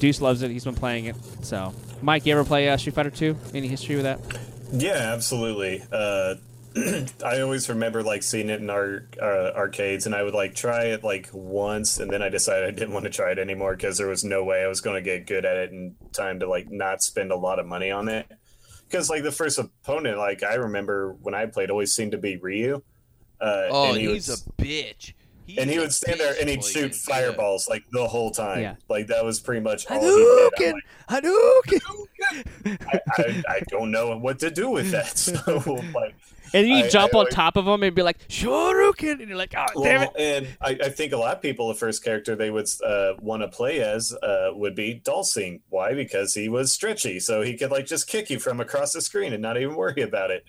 Deuce 0.00 0.20
loves 0.20 0.42
it. 0.42 0.50
He's 0.50 0.64
been 0.64 0.74
playing 0.74 1.04
it. 1.04 1.14
So, 1.42 1.72
Mike, 2.02 2.26
you 2.26 2.32
ever 2.32 2.42
play 2.42 2.68
uh, 2.68 2.76
Street 2.76 2.96
Fighter 2.96 3.10
2? 3.10 3.36
Any 3.54 3.68
history 3.68 3.94
with 3.94 4.02
that? 4.02 4.18
Yeah, 4.72 5.12
absolutely. 5.14 5.82
Uh, 5.90 6.34
I 7.24 7.40
always 7.40 7.68
remember 7.68 8.02
like 8.02 8.22
seeing 8.22 8.50
it 8.50 8.60
in 8.60 8.70
our 8.70 9.08
uh, 9.20 9.52
arcades, 9.56 10.06
and 10.06 10.14
I 10.14 10.22
would 10.22 10.34
like 10.34 10.54
try 10.54 10.86
it 10.86 11.02
like 11.02 11.28
once, 11.32 11.98
and 11.98 12.10
then 12.10 12.22
I 12.22 12.28
decided 12.28 12.66
I 12.68 12.70
didn't 12.70 12.92
want 12.92 13.04
to 13.04 13.10
try 13.10 13.32
it 13.32 13.38
anymore 13.38 13.74
because 13.74 13.98
there 13.98 14.06
was 14.06 14.24
no 14.24 14.44
way 14.44 14.62
I 14.62 14.68
was 14.68 14.80
going 14.80 14.96
to 14.96 15.02
get 15.02 15.26
good 15.26 15.44
at 15.44 15.56
it 15.56 15.70
in 15.70 15.96
time 16.12 16.40
to 16.40 16.48
like 16.48 16.70
not 16.70 17.02
spend 17.02 17.32
a 17.32 17.36
lot 17.36 17.58
of 17.58 17.66
money 17.66 17.90
on 17.90 18.08
it. 18.08 18.26
Because 18.86 19.10
like 19.10 19.22
the 19.22 19.32
first 19.32 19.58
opponent, 19.58 20.18
like 20.18 20.42
I 20.42 20.54
remember 20.54 21.12
when 21.22 21.34
I 21.34 21.46
played, 21.46 21.70
always 21.70 21.94
seemed 21.94 22.12
to 22.12 22.18
be 22.18 22.36
Ryu. 22.36 22.82
Uh, 23.40 23.62
Oh, 23.70 23.88
and 23.90 23.96
he 23.98 24.06
he's 24.12 24.28
was- 24.28 24.46
a 24.46 24.62
bitch. 24.62 25.14
He's 25.48 25.58
and 25.58 25.70
he 25.70 25.78
would 25.78 25.92
stand 25.94 26.20
there 26.20 26.34
and 26.38 26.48
he'd 26.48 26.62
shoot 26.62 26.92
it. 26.92 26.94
fireballs 26.94 27.68
like 27.68 27.82
the 27.90 28.06
whole 28.06 28.30
time. 28.30 28.60
Yeah. 28.60 28.74
Like 28.88 29.06
that 29.08 29.24
was 29.24 29.40
pretty 29.40 29.62
much 29.62 29.90
all 29.90 29.98
he 30.00 30.48
did. 30.58 30.74
I'm 31.08 31.22
Hadouken! 31.22 32.06
I, 32.66 33.00
I, 33.18 33.42
I 33.48 33.60
don't 33.68 33.90
know 33.90 34.16
what 34.18 34.38
to 34.40 34.50
do 34.50 34.68
with 34.70 34.90
that. 34.90 35.08
So 35.18 35.32
like, 35.94 36.14
And 36.54 36.68
you 36.68 36.76
I- 36.84 36.88
jump 36.88 37.14
I 37.14 37.18
on 37.18 37.20
always- 37.22 37.34
top 37.34 37.56
of 37.56 37.66
him 37.66 37.82
and 37.82 37.94
be 37.96 38.02
like, 38.02 38.28
Shoryuken! 38.28 39.20
And 39.20 39.28
you're 39.28 39.38
like, 39.38 39.54
oh, 39.56 39.82
damn 39.82 40.02
it. 40.02 40.10
well, 40.14 40.22
and 40.22 40.48
I, 40.60 40.78
I 40.86 40.88
think 40.90 41.12
a 41.12 41.16
lot 41.16 41.34
of 41.36 41.42
people, 41.42 41.68
the 41.68 41.74
first 41.74 42.04
character 42.04 42.36
they 42.36 42.50
would 42.50 42.68
uh, 42.84 43.14
want 43.20 43.40
to 43.42 43.48
play 43.48 43.80
as 43.80 44.12
uh, 44.22 44.50
would 44.52 44.74
be 44.74 45.00
Dhalsim. 45.04 45.60
Why? 45.70 45.94
Because 45.94 46.34
he 46.34 46.48
was 46.50 46.72
stretchy, 46.72 47.20
so 47.20 47.40
he 47.42 47.56
could 47.56 47.70
like 47.70 47.86
just 47.86 48.06
kick 48.06 48.28
you 48.28 48.38
from 48.38 48.60
across 48.60 48.92
the 48.92 49.00
screen 49.00 49.32
and 49.32 49.40
not 49.42 49.56
even 49.56 49.74
worry 49.76 50.02
about 50.02 50.30
it. 50.30 50.44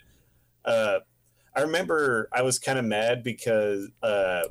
Uh, 0.64 0.98
I 1.56 1.62
remember 1.62 2.28
I 2.32 2.42
was 2.42 2.58
kind 2.58 2.78
of 2.78 2.84
mad 2.84 3.22
because 3.24 3.88
uh, 4.02 4.42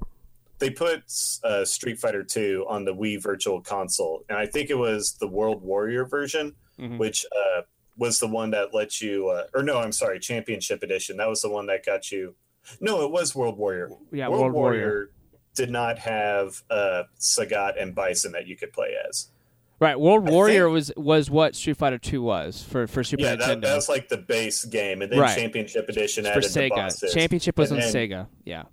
they 0.59 0.69
put 0.69 1.03
uh, 1.43 1.65
Street 1.65 1.99
Fighter 1.99 2.23
Two 2.23 2.65
on 2.69 2.85
the 2.85 2.93
Wii 2.93 3.21
Virtual 3.21 3.61
Console, 3.61 4.23
and 4.29 4.37
I 4.37 4.45
think 4.45 4.69
it 4.69 4.77
was 4.77 5.13
the 5.19 5.27
World 5.27 5.61
Warrior 5.61 6.05
version, 6.05 6.55
Mhm. 6.79 6.97
which 6.97 7.25
uh, 7.35 7.61
was 7.97 8.19
the 8.19 8.27
one 8.27 8.51
that 8.51 8.73
let 8.73 9.01
you, 9.01 9.27
uh, 9.29 9.43
or 9.53 9.63
no, 9.63 9.77
I'm 9.79 9.91
sorry, 9.91 10.19
Championship 10.19 10.83
Edition. 10.83 11.17
That 11.17 11.27
was 11.29 11.41
the 11.41 11.49
one 11.49 11.65
that 11.67 11.85
got 11.85 12.11
you. 12.11 12.35
No, 12.79 13.03
it 13.03 13.11
was 13.11 13.35
World 13.35 13.57
Warrior. 13.57 13.89
Yeah, 14.11 14.27
World, 14.29 14.41
World 14.41 14.53
Warrior, 14.53 14.81
Warrior. 14.87 15.09
did 15.55 15.71
not 15.71 15.99
have 15.99 16.61
uh, 16.69 17.03
Sagat 17.19 17.81
and 17.81 17.95
Bison 17.95 18.31
that 18.33 18.47
you 18.47 18.55
could 18.55 18.71
play 18.73 18.93
as. 19.09 19.29
Right, 19.81 19.97
World 19.99 20.27
I 20.27 20.31
Warrior 20.31 20.65
think- 20.65 20.73
was 20.73 20.91
was 20.97 21.29
what 21.31 21.55
Street 21.55 21.77
Fighter 21.77 21.97
2 21.97 22.21
was 22.21 22.61
for, 22.63 22.85
for 22.85 23.01
Super 23.03 23.23
yeah, 23.23 23.35
Nintendo. 23.37 23.47
that, 23.47 23.61
that 23.61 23.75
was 23.75 23.87
like 23.89 24.09
the 24.09 24.17
base 24.17 24.65
game, 24.65 25.01
and 25.01 25.09
then 25.11 25.19
Right. 25.19 25.37
Championship 25.37 25.87
Edition 25.87 26.25
for 26.25 26.31
added 26.31 26.43
the 26.43 26.47
Sega. 26.59 26.69
bosses. 26.69 27.13
Championship 27.13 27.57
was 27.57 27.71
And 27.71 27.81
on 27.81 27.91
then- 27.91 28.09
Sega. 28.09 28.27
Yeah. 28.45 28.63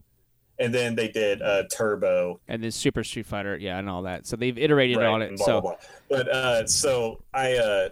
And 0.59 0.73
then 0.75 0.95
they 0.95 1.09
did 1.09 1.43
uh, 1.43 1.65
Turbo, 1.71 2.41
And 2.49 2.63
then 2.63 2.71
Super 2.71 3.05
Street 3.05 3.27
Fighter, 3.27 3.57
yeah, 3.57 3.79
and 3.79 3.89
all 3.91 4.03
that. 4.03 4.27
So 4.27 4.37
they've 4.37 4.57
iterated 4.57 4.97
right, 4.99 5.07
on 5.07 5.23
it. 5.23 5.37
blah, 5.37 5.47
So 5.47 5.61
blah, 5.61 5.71
blah. 5.71 5.79
But 6.09 6.29
uh, 6.29 6.67
so 6.67 7.23
I 7.35 7.57
uh, 7.57 7.89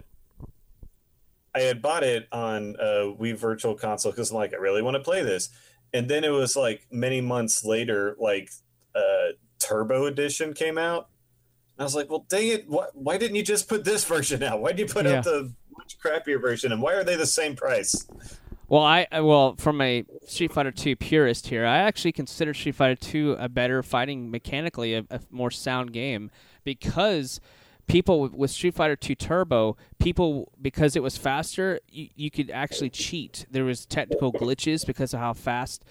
I 1.53 1.59
had 1.61 1.81
bought 1.81 2.03
it 2.03 2.27
on 2.31 2.75
uh, 2.77 3.13
Wii 3.19 3.35
Virtual 3.37 3.75
Console 3.75 4.11
because 4.11 4.31
I'm 4.31 4.37
like, 4.37 4.53
I 4.53 4.57
really 4.57 4.81
want 4.81 4.95
to 4.95 5.01
play 5.03 5.23
this, 5.23 5.49
and 5.93 6.09
then 6.09 6.23
it 6.23 6.29
was 6.29 6.55
like 6.55 6.85
many 6.91 7.21
months 7.21 7.63
later, 7.63 8.15
like 8.19 8.49
uh, 8.93 9.33
Turbo 9.59 10.05
Edition 10.05 10.53
came 10.53 10.77
out. 10.77 11.09
And 11.77 11.81
I 11.81 11.83
was 11.83 11.95
like, 11.95 12.09
well, 12.09 12.25
dang 12.29 12.47
it! 12.47 12.69
Why, 12.69 12.87
why 12.93 13.17
didn't 13.17 13.35
you 13.35 13.43
just 13.43 13.67
put 13.69 13.83
this 13.85 14.03
version 14.13 14.43
out? 14.43 14.61
Why 14.61 14.71
did 14.71 14.79
you 14.79 14.93
put 14.93 15.05
Yeah. 15.05 15.19
out 15.19 15.23
the 15.23 15.53
much 15.77 15.97
crappier 16.03 16.41
version? 16.41 16.71
And 16.71 16.81
why 16.81 16.93
are 16.93 17.03
they 17.03 17.15
the 17.15 17.25
same 17.25 17.55
price? 17.55 18.07
Well, 18.67 18.81
I 18.81 19.07
well 19.19 19.55
from 19.57 19.79
a 19.81 20.05
Street 20.25 20.51
Fighter 20.51 20.71
Two 20.71 20.95
purist 20.95 21.47
here, 21.47 21.65
I 21.65 21.77
actually 21.77 22.11
consider 22.11 22.53
Street 22.53 22.75
Fighter 22.75 22.95
Two 22.95 23.35
a 23.39 23.47
better 23.47 23.83
fighting 23.83 24.31
mechanically, 24.31 24.95
a, 24.95 25.05
a 25.11 25.19
more 25.29 25.51
sound 25.51 25.93
game 25.93 26.31
because 26.63 27.39
people 27.87 28.27
with- 28.29 28.49
Street 28.49 28.73
Fighter 28.73 28.95
Two 28.95 29.13
Turbo, 29.13 29.77
people 29.99 30.51
because 30.59 30.95
it 30.95 31.03
was 31.03 31.15
faster, 31.15 31.79
you, 31.89 32.09
you 32.15 32.31
could 32.31 32.49
actually 32.49 32.89
cheat. 32.89 33.45
There 33.51 33.65
was 33.65 33.85
technical 33.85 34.33
glitches 34.33 34.85
because 34.85 35.13
of 35.13 35.19
how 35.19 35.33
fast 35.33 35.85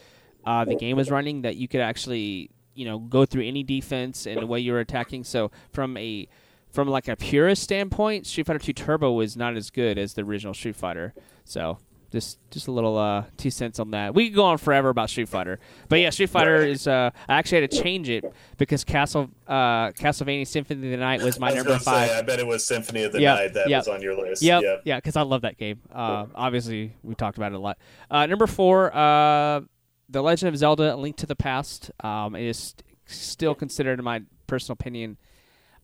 uh, 0.45 0.65
the 0.65 0.75
game 0.75 0.97
was 0.97 1.11
running 1.11 1.43
that 1.43 1.57
you 1.57 1.69
could 1.69 1.81
actually 1.81 2.51
you 2.75 2.85
know 2.85 2.99
go 2.99 3.25
through 3.25 3.45
any 3.45 3.63
defense 3.63 4.27
and 4.27 4.43
the 4.43 4.47
way 4.47 4.59
you 4.59 4.73
were 4.73 4.81
attacking. 4.81 5.23
So 5.23 5.53
from 5.71 5.97
a 5.97 6.27
from 6.73 6.89
like 6.89 7.07
a 7.07 7.15
purist 7.15 7.63
standpoint, 7.63 8.27
Street 8.27 8.47
Fighter 8.49 8.59
Two 8.59 8.73
Turbo 8.73 9.13
was 9.13 9.37
not 9.37 9.57
as 9.57 9.71
good 9.71 9.97
as 9.97 10.15
the 10.15 10.23
original 10.23 10.55
Street 10.55 10.75
Fighter. 10.75 11.15
So 11.45 11.79
just 12.15 12.39
just 12.51 12.69
a 12.69 12.71
little 12.71 12.97
uh, 12.97 13.25
two 13.37 13.51
cents 13.51 13.79
on 13.79 13.91
that. 13.91 14.15
We 14.15 14.29
could 14.29 14.37
go 14.37 14.45
on 14.45 14.59
forever 14.59 14.89
about 14.89 15.11
Street 15.11 15.29
Fighter, 15.29 15.59
but 15.89 15.99
yeah, 16.01 16.11
Street 16.11 16.31
Fighter 16.31 16.63
is. 16.63 16.87
Uh, 16.87 17.11
I 17.29 17.35
actually 17.35 17.63
had 17.63 17.71
to 17.73 17.83
change 17.83 18.09
it 18.09 18.25
because 18.57 18.85
Castle 18.85 19.29
uh, 19.47 19.91
Castlevania 19.91 20.47
Symphony 20.47 20.87
of 20.87 20.91
the 20.93 20.97
Night 20.97 21.21
was 21.23 21.39
my 21.39 21.49
was 21.49 21.57
number 21.57 21.79
five. 21.79 22.09
Say, 22.09 22.19
I 22.19 22.23
bet 22.23 22.39
it 22.39 22.47
was 22.47 22.65
Symphony 22.65 23.03
of 23.03 23.13
the 23.13 23.21
Yep, 23.21 23.37
Night 23.37 23.55
that 23.55 23.69
yep. 23.69 23.81
was 23.81 23.89
on 23.89 24.01
your 24.01 24.17
list. 24.17 24.43
Yep, 24.43 24.63
Yep. 24.63 24.83
yeah, 24.85 24.97
because 24.97 25.17
I 25.17 25.23
love 25.23 25.43
that 25.43 25.59
game. 25.59 25.81
Uh, 25.93 26.27
obviously, 26.35 26.95
we 27.03 27.15
talked 27.15 27.37
about 27.37 27.53
it 27.53 27.57
a 27.57 27.59
lot. 27.59 27.79
Uh, 28.11 28.27
number 28.27 28.47
four, 28.47 28.95
uh, 28.97 29.61
the 30.09 30.23
Legend 30.23 30.49
of 30.49 30.57
Zelda: 30.57 30.95
A 30.95 30.97
Link 30.97 31.17
to 31.17 31.27
the 31.27 31.37
Past 31.37 31.91
um, 32.01 32.37
is 32.37 32.75
still 33.07 33.55
considered, 33.55 33.99
in 33.99 34.05
my 34.05 34.23
personal 34.47 34.75
opinion, 34.75 35.19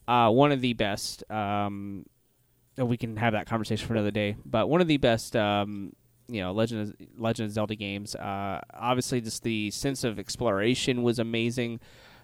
uh, 0.06 0.30
one 0.30 0.52
of 0.52 0.60
the 0.60 0.72
best. 0.74 1.28
Um, 1.30 2.06
we 2.76 2.96
can 2.96 3.16
have 3.16 3.32
that 3.32 3.46
conversation 3.46 3.86
for 3.86 3.94
another 3.94 4.10
day, 4.10 4.36
but 4.44 4.68
one 4.68 4.80
of 4.80 4.86
the 4.86 4.96
best. 4.96 5.34
Um, 5.36 5.92
you 6.30 6.42
know, 6.42 6.52
Legend 6.52 6.80
of, 6.80 7.20
Legend 7.20 7.48
of 7.48 7.52
Zelda 7.52 7.74
games. 7.74 8.14
Uh, 8.14 8.60
obviously, 8.74 9.20
just 9.20 9.42
the 9.42 9.70
sense 9.70 10.04
of 10.04 10.18
exploration 10.18 11.02
was 11.02 11.18
amazing. 11.18 11.80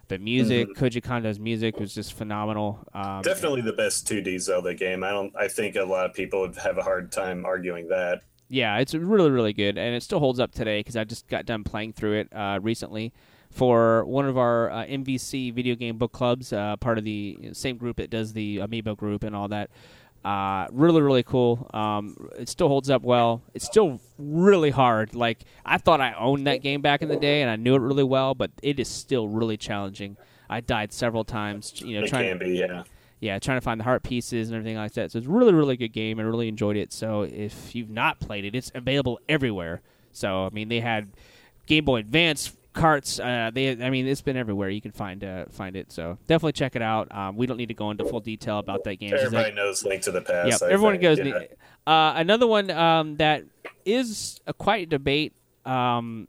The 0.07 0.17
music, 0.17 0.69
mm-hmm. 0.69 0.83
Koji 0.83 1.03
Kondo's 1.03 1.39
music 1.39 1.79
was 1.79 1.93
just 1.93 2.13
phenomenal. 2.13 2.79
Um, 2.93 3.21
Definitely 3.23 3.61
the 3.61 3.73
best 3.73 4.07
2D 4.07 4.39
Zelda 4.39 4.73
game. 4.73 5.03
I 5.03 5.11
don't. 5.11 5.33
I 5.35 5.49
think 5.49 5.75
a 5.75 5.83
lot 5.83 6.05
of 6.05 6.13
people 6.13 6.41
would 6.41 6.55
have 6.57 6.77
a 6.77 6.83
hard 6.83 7.11
time 7.11 7.45
arguing 7.45 7.89
that. 7.89 8.21
Yeah, 8.49 8.77
it's 8.77 8.93
really 8.93 9.29
really 9.29 9.51
good, 9.51 9.77
and 9.77 9.93
it 9.93 10.03
still 10.03 10.19
holds 10.19 10.39
up 10.39 10.53
today 10.53 10.79
because 10.79 10.95
I 10.95 11.03
just 11.03 11.27
got 11.27 11.45
done 11.45 11.65
playing 11.65 11.93
through 11.93 12.21
it 12.21 12.33
uh, 12.33 12.59
recently 12.61 13.11
for 13.51 14.05
one 14.05 14.25
of 14.25 14.37
our 14.37 14.69
uh, 14.69 14.85
MVC 14.85 15.53
video 15.53 15.75
game 15.75 15.97
book 15.97 16.11
clubs, 16.11 16.53
uh, 16.53 16.75
part 16.77 16.97
of 16.97 17.03
the 17.03 17.49
same 17.53 17.77
group 17.77 17.97
that 17.97 18.09
does 18.09 18.33
the 18.33 18.57
Amiibo 18.57 18.95
group 18.95 19.23
and 19.23 19.35
all 19.35 19.47
that. 19.47 19.69
Uh, 20.27 20.67
really, 20.73 21.01
really 21.01 21.23
cool. 21.23 21.69
Um, 21.73 22.29
it 22.37 22.49
still 22.49 22.67
holds 22.67 22.89
up 22.89 23.01
well. 23.01 23.41
It's 23.53 23.63
still 23.63 24.01
really 24.17 24.71
hard. 24.71 25.15
Like 25.15 25.45
I 25.65 25.77
thought 25.77 26.01
I 26.01 26.11
owned 26.15 26.47
that 26.47 26.61
game 26.61 26.81
back 26.81 27.01
in 27.01 27.07
the 27.07 27.15
day, 27.15 27.41
and 27.41 27.49
I 27.49 27.55
knew 27.55 27.75
it 27.75 27.79
really 27.79 28.03
well, 28.03 28.35
but 28.35 28.51
it 28.61 28.77
is 28.77 28.89
still 28.89 29.29
really 29.29 29.55
challenging. 29.55 30.17
I 30.49 30.59
died 30.59 30.91
several 30.91 31.23
times. 31.23 31.81
You 31.81 31.99
know, 31.99 32.05
it 32.05 32.09
trying 32.09 32.37
to, 32.37 32.43
be, 32.43 32.57
yeah. 32.57 32.83
Yeah, 33.21 33.39
trying 33.39 33.55
to 33.55 33.61
find 33.61 33.79
the 33.79 33.85
heart 33.85 34.03
pieces 34.03 34.49
and 34.49 34.57
everything 34.57 34.75
like 34.75 34.91
that. 34.95 35.13
So 35.13 35.17
it's 35.17 35.27
really, 35.27 35.53
really 35.53 35.77
good 35.77 35.93
game. 35.93 36.19
I 36.19 36.23
really 36.23 36.49
enjoyed 36.49 36.75
it. 36.75 36.91
So 36.91 37.21
if 37.21 37.73
you've 37.73 37.89
not 37.89 38.19
played 38.19 38.43
it, 38.43 38.53
it's 38.53 38.69
available 38.75 39.21
everywhere. 39.29 39.81
So 40.11 40.45
I 40.45 40.49
mean, 40.49 40.67
they 40.67 40.81
had 40.81 41.07
Game 41.67 41.85
Boy 41.85 41.99
Advance 41.99 42.51
carts. 42.77 43.19
Uh, 43.19 43.51
they, 43.53 43.71
I 43.71 43.89
mean, 43.89 44.07
it's 44.07 44.21
been 44.21 44.37
everywhere. 44.37 44.69
You 44.69 44.81
can 44.81 44.91
find 44.91 45.23
uh, 45.23 45.45
find 45.49 45.75
it. 45.75 45.91
So 45.91 46.17
definitely 46.27 46.53
check 46.53 46.75
it 46.75 46.81
out. 46.81 47.13
Um, 47.13 47.35
we 47.35 47.45
don't 47.47 47.57
need 47.57 47.67
to 47.67 47.73
go 47.73 47.91
into 47.91 48.05
full 48.05 48.19
detail 48.19 48.59
about 48.59 48.83
that 48.85 48.95
game. 48.95 49.13
Everybody 49.13 49.53
knows 49.53 49.83
Link 49.83 50.03
to 50.03 50.11
the 50.11 50.21
Past. 50.21 50.61
Yeah, 50.61 50.67
everyone 50.69 50.93
think, 50.93 51.03
goes. 51.03 51.19
Yeah. 51.19 51.91
Uh, 51.91 52.13
another 52.15 52.47
one 52.47 52.69
um, 52.71 53.17
that 53.17 53.43
is 53.85 54.39
a 54.47 54.53
quite 54.53 54.89
debate 54.89 55.33
um, 55.65 56.27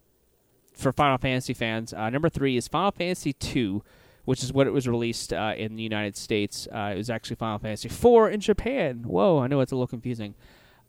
for 0.74 0.92
Final 0.92 1.18
Fantasy 1.18 1.54
fans. 1.54 1.92
Uh, 1.92 2.10
number 2.10 2.28
three 2.28 2.56
is 2.56 2.68
Final 2.68 2.92
Fantasy 2.92 3.32
two. 3.32 3.82
Which 4.24 4.42
is 4.42 4.52
what 4.52 4.66
it 4.66 4.74
was 4.74 4.86
released 4.86 5.32
uh, 5.32 5.54
in 5.56 5.76
the 5.76 5.82
United 5.82 6.14
States. 6.14 6.68
Uh, 6.70 6.90
it 6.92 6.98
was 6.98 7.08
actually 7.08 7.36
Final 7.36 7.58
Fantasy 7.58 7.88
IV 7.88 8.30
in 8.30 8.40
Japan. 8.40 9.04
Whoa, 9.06 9.38
I 9.38 9.46
know 9.46 9.60
it's 9.60 9.72
a 9.72 9.74
little 9.74 9.86
confusing. 9.86 10.34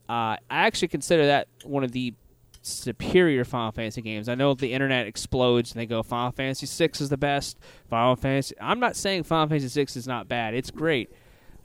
I 0.10 0.40
actually 0.50 0.90
consider 0.90 1.26
that 1.28 1.48
one 1.64 1.86
of 1.86 1.94
the 1.94 2.16
superior 2.62 3.44
Final 3.44 3.72
Fantasy 3.72 4.02
games. 4.02 4.30
I 4.30 4.36
know 4.36 4.54
the 4.54 4.74
internet 4.74 5.08
explodes 5.08 5.72
and 5.72 5.80
they 5.80 5.86
go 5.86 6.04
Final 6.04 6.32
Fantasy 6.32 6.66
Six 6.66 7.02
is 7.02 7.10
the 7.10 7.18
best. 7.18 7.58
Final 7.90 8.16
Fantasy. 8.16 8.56
I'm 8.60 8.80
not 8.80 8.96
saying 8.96 9.24
Final 9.24 9.48
Fantasy 9.48 9.70
Six 9.70 9.96
is 9.96 10.08
not 10.08 10.28
bad. 10.28 10.54
It's 10.54 10.72
great, 10.72 11.12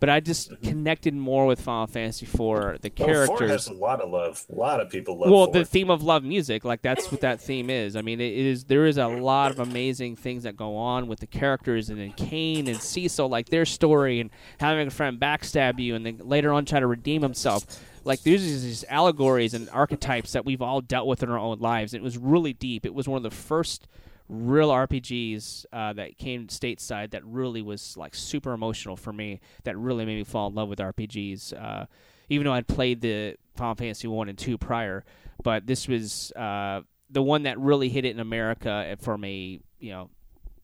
but 0.00 0.08
I 0.08 0.20
just 0.20 0.60
connected 0.62 1.14
more 1.14 1.46
with 1.46 1.60
Final 1.60 1.86
Fantasy 1.86 2.26
Four. 2.26 2.78
The 2.80 2.90
characters. 2.90 3.28
Well, 3.28 3.38
4 3.38 3.48
has 3.48 3.68
a 3.68 3.72
lot 3.72 4.00
of 4.00 4.10
love. 4.10 4.44
A 4.50 4.54
lot 4.54 4.80
of 4.80 4.90
people 4.90 5.18
love. 5.18 5.30
Well, 5.30 5.46
4. 5.46 5.54
the 5.54 5.64
theme 5.64 5.90
of 5.90 6.02
love 6.02 6.24
music, 6.24 6.64
like 6.64 6.82
that's 6.82 7.10
what 7.10 7.20
that 7.22 7.40
theme 7.40 7.70
is. 7.70 7.96
I 7.96 8.02
mean, 8.02 8.20
it 8.20 8.32
is. 8.32 8.64
There 8.64 8.86
is 8.86 8.98
a 8.98 9.08
lot 9.08 9.50
of 9.50 9.58
amazing 9.58 10.16
things 10.16 10.44
that 10.44 10.56
go 10.56 10.76
on 10.76 11.08
with 11.08 11.20
the 11.20 11.26
characters 11.26 11.90
and 11.90 11.98
then 11.98 12.12
Kain 12.12 12.68
and 12.68 12.80
Cecil, 12.80 13.28
like 13.28 13.48
their 13.48 13.64
story 13.64 14.20
and 14.20 14.30
having 14.60 14.88
a 14.88 14.90
friend 14.90 15.18
backstab 15.18 15.78
you 15.78 15.94
and 15.94 16.06
then 16.06 16.20
later 16.22 16.52
on 16.52 16.64
try 16.64 16.80
to 16.80 16.86
redeem 16.86 17.22
himself 17.22 17.64
like 18.04 18.22
there's 18.22 18.42
these 18.42 18.84
allegories 18.88 19.54
and 19.54 19.68
archetypes 19.70 20.32
that 20.32 20.44
we've 20.44 20.62
all 20.62 20.80
dealt 20.80 21.06
with 21.06 21.22
in 21.22 21.30
our 21.30 21.38
own 21.38 21.58
lives. 21.58 21.94
It 21.94 22.02
was 22.02 22.18
really 22.18 22.52
deep. 22.52 22.84
It 22.86 22.94
was 22.94 23.08
one 23.08 23.16
of 23.16 23.22
the 23.22 23.30
first 23.30 23.88
real 24.28 24.70
RPGs 24.70 25.66
uh, 25.72 25.92
that 25.94 26.16
came 26.16 26.46
stateside 26.48 27.10
that 27.10 27.24
really 27.24 27.62
was 27.62 27.96
like 27.96 28.14
super 28.14 28.52
emotional 28.52 28.96
for 28.96 29.12
me. 29.12 29.40
That 29.64 29.76
really 29.76 30.04
made 30.04 30.16
me 30.16 30.24
fall 30.24 30.48
in 30.48 30.54
love 30.54 30.68
with 30.68 30.78
RPGs. 30.78 31.52
Uh, 31.60 31.86
even 32.28 32.44
though 32.44 32.52
I'd 32.52 32.66
played 32.66 33.00
the 33.00 33.36
Final 33.56 33.74
Fantasy 33.74 34.08
one 34.08 34.28
and 34.28 34.38
two 34.38 34.56
prior, 34.56 35.04
but 35.42 35.66
this 35.66 35.88
was 35.88 36.32
uh, 36.32 36.80
the 37.10 37.22
one 37.22 37.42
that 37.42 37.58
really 37.58 37.88
hit 37.88 38.04
it 38.04 38.10
in 38.10 38.20
America 38.20 38.96
from 39.00 39.24
a 39.24 39.60
you 39.78 39.90
know 39.90 40.10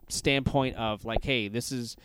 standpoint 0.09 0.77
of 0.77 1.05
like, 1.05 1.25
hey, 1.25 1.49
this 1.49 1.73
is 1.73 1.97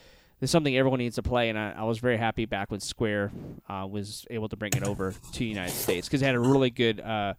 it's 0.41 0.51
something 0.51 0.75
everyone 0.75 0.99
needs 0.99 1.15
to 1.15 1.23
play, 1.23 1.49
and 1.49 1.57
I, 1.57 1.73
I 1.77 1.83
was 1.83 1.99
very 1.99 2.17
happy 2.17 2.45
back 2.45 2.69
when 2.71 2.79
Square 2.79 3.31
uh, 3.69 3.87
was 3.89 4.25
able 4.29 4.49
to 4.49 4.57
bring 4.57 4.71
it 4.75 4.83
over 4.83 5.11
to 5.11 5.39
the 5.39 5.45
United 5.45 5.73
States 5.73 6.07
because 6.07 6.21
it 6.21 6.25
had 6.25 6.35
a 6.35 6.39
really 6.39 6.69
good 6.69 6.99
uh, 6.99 7.33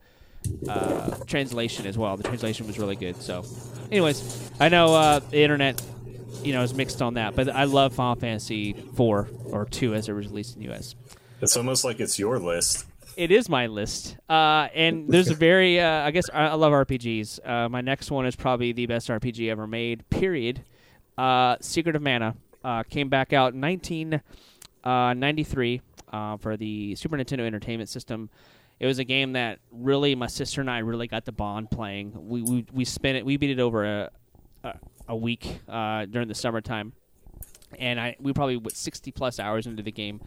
uh, 0.68 1.10
translation 1.26 1.86
as 1.86 1.98
well. 1.98 2.16
The 2.16 2.22
translation 2.22 2.66
was 2.66 2.78
really 2.78 2.96
good. 2.96 3.20
So, 3.20 3.44
anyways, 3.92 4.50
I 4.58 4.70
know 4.70 4.94
uh, 4.94 5.18
the 5.18 5.42
internet, 5.42 5.82
you 6.42 6.54
know, 6.54 6.62
is 6.62 6.72
mixed 6.72 7.02
on 7.02 7.14
that, 7.14 7.36
but 7.36 7.50
I 7.50 7.64
love 7.64 7.94
Final 7.94 8.14
Fantasy 8.14 8.72
four 8.94 9.28
or 9.44 9.66
two 9.66 9.94
as 9.94 10.08
it 10.08 10.12
was 10.12 10.26
released 10.28 10.56
in 10.56 10.62
the 10.62 10.68
U.S. 10.68 10.94
It's 11.42 11.56
almost 11.56 11.84
like 11.84 12.00
it's 12.00 12.18
your 12.18 12.38
list. 12.38 12.86
It 13.18 13.30
is 13.30 13.48
my 13.48 13.66
list, 13.66 14.16
uh, 14.28 14.68
and 14.74 15.08
there's 15.08 15.28
a 15.28 15.34
very, 15.48 15.80
uh, 15.80 16.02
I 16.02 16.10
guess, 16.12 16.30
I, 16.32 16.46
I 16.48 16.54
love 16.54 16.72
RPGs. 16.72 17.70
my 17.70 17.82
next 17.82 18.10
one 18.10 18.24
is 18.24 18.36
probably 18.36 18.72
the 18.72 18.86
best 18.86 19.08
RPG 19.08 19.50
ever 19.50 19.66
made. 19.66 20.08
Period. 20.08 20.64
Secret 21.60 21.96
of 21.96 22.02
Mana 22.02 22.36
uh, 22.66 22.82
came 22.82 23.08
back 23.08 23.32
out 23.32 23.54
in 23.54 23.60
1993 23.60 25.80
uh, 26.12 26.16
uh, 26.16 26.36
for 26.36 26.56
the 26.56 26.96
Super 26.96 27.16
Nintendo 27.16 27.46
Entertainment 27.46 27.88
System. 27.88 28.28
It 28.80 28.86
was 28.86 28.98
a 28.98 29.04
game 29.04 29.34
that 29.34 29.60
really 29.70 30.16
my 30.16 30.26
sister 30.26 30.60
and 30.60 30.68
I 30.68 30.80
really 30.80 31.06
got 31.06 31.24
the 31.24 31.32
bond 31.32 31.70
playing. 31.70 32.12
We 32.14 32.42
we, 32.42 32.66
we 32.72 32.84
spent 32.84 33.18
it. 33.18 33.24
We 33.24 33.36
beat 33.36 33.50
it 33.50 33.60
over 33.60 33.84
a 33.84 34.10
a, 34.64 34.74
a 35.08 35.16
week 35.16 35.60
uh, 35.68 36.06
during 36.06 36.26
the 36.26 36.34
summertime, 36.34 36.92
and 37.78 38.00
I 38.00 38.16
we 38.18 38.32
probably 38.32 38.56
went 38.56 38.76
60 38.76 39.12
plus 39.12 39.38
hours 39.38 39.66
into 39.66 39.84
the 39.84 39.92
game. 39.92 40.20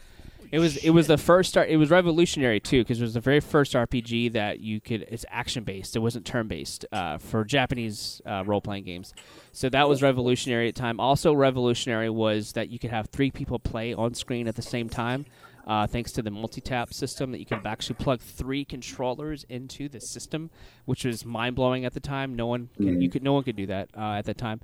It 0.52 0.60
was 0.60 0.78
it 0.78 0.90
was 0.90 1.08
the 1.08 1.18
first 1.18 1.50
start. 1.50 1.70
It 1.70 1.78
was 1.78 1.90
revolutionary 1.90 2.60
too 2.60 2.82
because 2.82 3.00
it 3.00 3.04
was 3.04 3.14
the 3.14 3.20
very 3.20 3.40
first 3.40 3.74
RPG 3.74 4.34
that 4.34 4.60
you 4.60 4.82
could. 4.82 5.06
It's 5.10 5.26
action 5.30 5.64
based. 5.64 5.96
It 5.96 6.00
wasn't 6.00 6.26
turn 6.26 6.48
based 6.48 6.86
uh, 6.92 7.18
for 7.20 7.44
Japanese 7.44 8.22
uh, 8.26 8.44
role 8.46 8.62
playing 8.62 8.86
games. 8.86 9.14
So 9.52 9.70
that 9.70 9.88
was 9.88 10.02
revolutionary 10.02 10.68
at 10.68 10.76
the 10.76 10.82
time. 10.82 11.00
Also 11.00 11.34
revolutionary 11.34 12.10
was 12.10 12.54
that 12.54 12.70
you 12.70 12.80
could 12.80 12.90
have 12.90 13.10
three 13.10 13.32
people 13.32 13.60
play 13.60 13.94
on 13.94 14.14
screen 14.16 14.48
at 14.48 14.56
the 14.56 14.62
same 14.62 14.90
time. 14.90 15.26
Uh, 15.68 15.86
thanks 15.86 16.12
to 16.12 16.24
the 16.24 16.32
multi-tap 16.32 16.92
system 16.92 17.32
that 17.32 17.38
you 17.38 17.46
can 17.46 17.62
actually 17.64 17.96
plug 17.96 18.20
three 18.20 18.66
controllers 18.66 19.46
into 19.50 19.88
the 19.88 20.00
system, 20.00 20.50
which 20.86 21.06
was 21.06 21.24
mind-blowing 21.24 21.86
at 21.86 21.94
the 21.94 22.00
time. 22.00 22.36
No 22.36 22.48
one, 22.48 22.70
mm-hmm. 22.80 23.00
you 23.00 23.08
could, 23.08 23.22
no 23.22 23.34
one 23.34 23.44
could 23.44 23.56
do 23.56 23.68
that 23.68 23.90
uh, 23.96 24.14
at 24.14 24.26
the 24.26 24.34
time. 24.34 24.62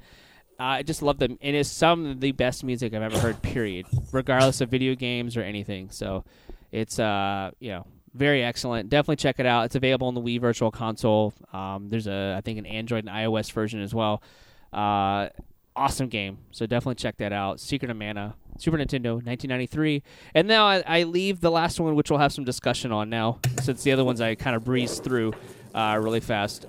I 0.59 0.83
just 0.83 1.01
love 1.01 1.19
them. 1.19 1.37
It 1.41 1.55
is 1.55 1.69
some 1.69 2.05
of 2.05 2.21
the 2.21 2.31
best 2.31 2.63
music 2.63 2.93
I've 2.93 3.01
ever 3.01 3.19
heard. 3.19 3.41
Period, 3.41 3.85
regardless 4.11 4.61
of 4.61 4.69
video 4.69 4.95
games 4.95 5.35
or 5.35 5.41
anything. 5.41 5.89
So, 5.89 6.23
it's 6.71 6.99
uh, 6.99 7.51
you 7.59 7.71
know, 7.71 7.87
very 8.13 8.43
excellent. 8.43 8.89
Definitely 8.89 9.17
check 9.17 9.39
it 9.39 9.45
out. 9.45 9.65
It's 9.65 9.75
available 9.75 10.07
on 10.07 10.13
the 10.13 10.21
Wii 10.21 10.39
Virtual 10.39 10.71
Console. 10.71 11.33
Um, 11.51 11.89
there's 11.89 12.07
a, 12.07 12.35
I 12.37 12.41
think, 12.41 12.57
an 12.57 12.65
Android 12.65 13.05
and 13.05 13.13
iOS 13.13 13.51
version 13.51 13.81
as 13.81 13.93
well. 13.93 14.23
Uh, 14.71 15.29
awesome 15.75 16.07
game. 16.07 16.37
So 16.51 16.65
definitely 16.65 16.95
check 16.95 17.17
that 17.17 17.33
out. 17.33 17.59
Secret 17.59 17.91
of 17.91 17.97
Mana, 17.97 18.35
Super 18.57 18.77
Nintendo, 18.77 19.15
1993. 19.15 20.03
And 20.33 20.47
now 20.47 20.65
I, 20.65 20.83
I, 20.87 21.03
leave 21.03 21.41
the 21.41 21.51
last 21.51 21.79
one, 21.79 21.95
which 21.95 22.09
we'll 22.09 22.19
have 22.19 22.31
some 22.31 22.45
discussion 22.45 22.91
on 22.91 23.09
now, 23.09 23.39
since 23.61 23.83
the 23.83 23.91
other 23.91 24.03
ones 24.05 24.21
I 24.21 24.35
kind 24.35 24.55
of 24.55 24.63
breezed 24.63 25.03
through 25.03 25.33
uh, 25.73 25.99
really 26.01 26.21
fast. 26.21 26.65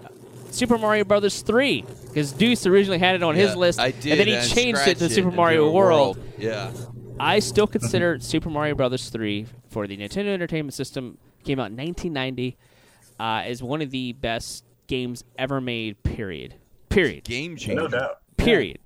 Super 0.57 0.79
Mario 0.79 1.05
Brothers 1.05 1.43
3 1.43 1.85
because 2.07 2.33
Deuce 2.33 2.67
originally 2.67 2.99
had 2.99 3.15
it 3.15 3.23
on 3.23 3.37
yeah, 3.37 3.47
his 3.47 3.57
list, 3.57 3.79
I 3.79 3.91
did, 3.91 4.13
and 4.13 4.21
then 4.21 4.27
he 4.27 4.35
and 4.35 4.49
changed 4.49 4.87
it 4.87 4.99
to 4.99 5.05
it 5.05 5.11
Super 5.11 5.31
Mario 5.31 5.71
World. 5.71 6.17
World. 6.17 6.33
Yeah, 6.39 6.73
I 7.21 7.39
still 7.41 7.67
consider 7.67 8.19
Super 8.21 8.51
Mario 8.51 8.75
Brothers 8.75 9.11
3 9.11 9.47
for 9.69 9.87
the 9.87 9.97
Nintendo 9.97 10.29
Entertainment 10.29 10.75
System. 10.75 11.19
Came 11.45 11.61
out 11.61 11.71
in 11.71 11.77
1990 11.77 12.57
uh, 13.21 13.43
as 13.45 13.63
one 13.63 13.83
of 13.83 13.91
the 13.91 14.13
best 14.15 14.65
games 14.87 15.25
ever 15.39 15.61
made. 15.61 16.03
Period. 16.03 16.55
Period. 16.89 17.25
Game 17.25 17.57
changer. 17.57 17.83
No 17.83 17.89
doubt. 17.89 18.21
Period. 18.37 18.79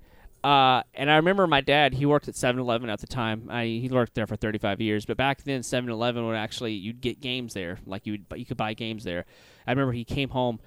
Uh, 0.42 0.82
and 0.94 1.10
I 1.10 1.16
remember 1.16 1.46
my 1.46 1.60
dad, 1.60 1.94
he 1.94 2.06
worked 2.06 2.28
at 2.28 2.34
7 2.34 2.60
Eleven 2.60 2.88
at 2.88 3.00
the 3.00 3.06
time. 3.06 3.48
I, 3.50 3.64
he 3.64 3.88
worked 3.90 4.14
there 4.14 4.26
for 4.26 4.36
35 4.36 4.80
years. 4.80 5.04
But 5.04 5.16
back 5.16 5.42
then, 5.44 5.62
7 5.62 5.88
Eleven 5.88 6.26
would 6.26 6.36
actually, 6.36 6.72
you'd 6.72 7.00
get 7.00 7.20
games 7.20 7.54
there. 7.54 7.78
Like, 7.86 8.06
you, 8.06 8.18
you 8.34 8.46
could 8.46 8.56
buy 8.56 8.74
games 8.74 9.04
there. 9.04 9.26
I 9.66 9.72
remember 9.72 9.92
he 9.92 10.04
came 10.04 10.30
home 10.30 10.58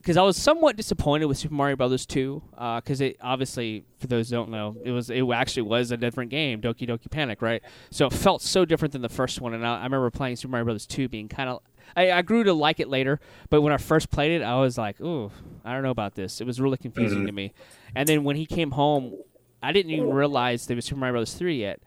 because 0.00 0.16
I 0.16 0.22
was 0.22 0.38
somewhat 0.38 0.76
disappointed 0.76 1.26
with 1.26 1.36
Super 1.36 1.52
Mario 1.52 1.76
Brothers 1.76 2.06
2 2.06 2.42
because 2.76 3.02
uh, 3.02 3.04
it 3.04 3.18
obviously, 3.20 3.84
for 3.98 4.06
those 4.06 4.30
who 4.30 4.36
don't 4.36 4.48
know, 4.48 4.74
it 4.82 4.92
was 4.92 5.10
it 5.10 5.22
actually 5.28 5.62
was 5.62 5.90
a 5.90 5.96
different 5.98 6.30
game, 6.30 6.62
Doki 6.62 6.88
Doki 6.88 7.10
Panic, 7.10 7.42
right? 7.42 7.62
So 7.90 8.06
it 8.06 8.14
felt 8.14 8.40
so 8.40 8.64
different 8.64 8.92
than 8.92 9.02
the 9.02 9.10
first 9.10 9.42
one, 9.42 9.52
and 9.52 9.66
I, 9.66 9.80
I 9.80 9.84
remember 9.84 10.10
playing 10.10 10.36
Super 10.36 10.52
Mario 10.52 10.64
Brothers 10.64 10.86
2 10.86 11.08
being 11.08 11.28
kind 11.28 11.50
of. 11.50 11.60
I, 11.96 12.12
I, 12.12 12.22
grew 12.22 12.44
to 12.44 12.54
like 12.54 12.78
it 12.78 12.88
later, 12.88 13.18
but 13.50 13.62
when 13.62 13.72
I 13.72 13.76
first 13.76 14.10
played 14.10 14.30
it, 14.30 14.44
I 14.44 14.58
was 14.60 14.78
like, 14.78 15.00
"Ooh, 15.00 15.30
I 15.64 15.72
don't 15.74 15.82
know 15.82 15.90
about 15.90 16.14
this." 16.14 16.40
It 16.40 16.46
was 16.46 16.60
really 16.60 16.76
confusing 16.76 17.18
mm-hmm. 17.18 17.26
to 17.26 17.32
me. 17.32 17.52
And 17.94 18.08
then 18.08 18.22
when 18.22 18.36
he 18.36 18.46
came 18.46 18.70
home, 18.70 19.16
I 19.60 19.72
didn't 19.72 19.90
even 19.90 20.10
realize 20.10 20.66
there 20.66 20.76
was 20.76 20.84
Super 20.84 21.00
Mario 21.00 21.14
Brothers 21.14 21.34
3 21.34 21.58
yet. 21.58 21.80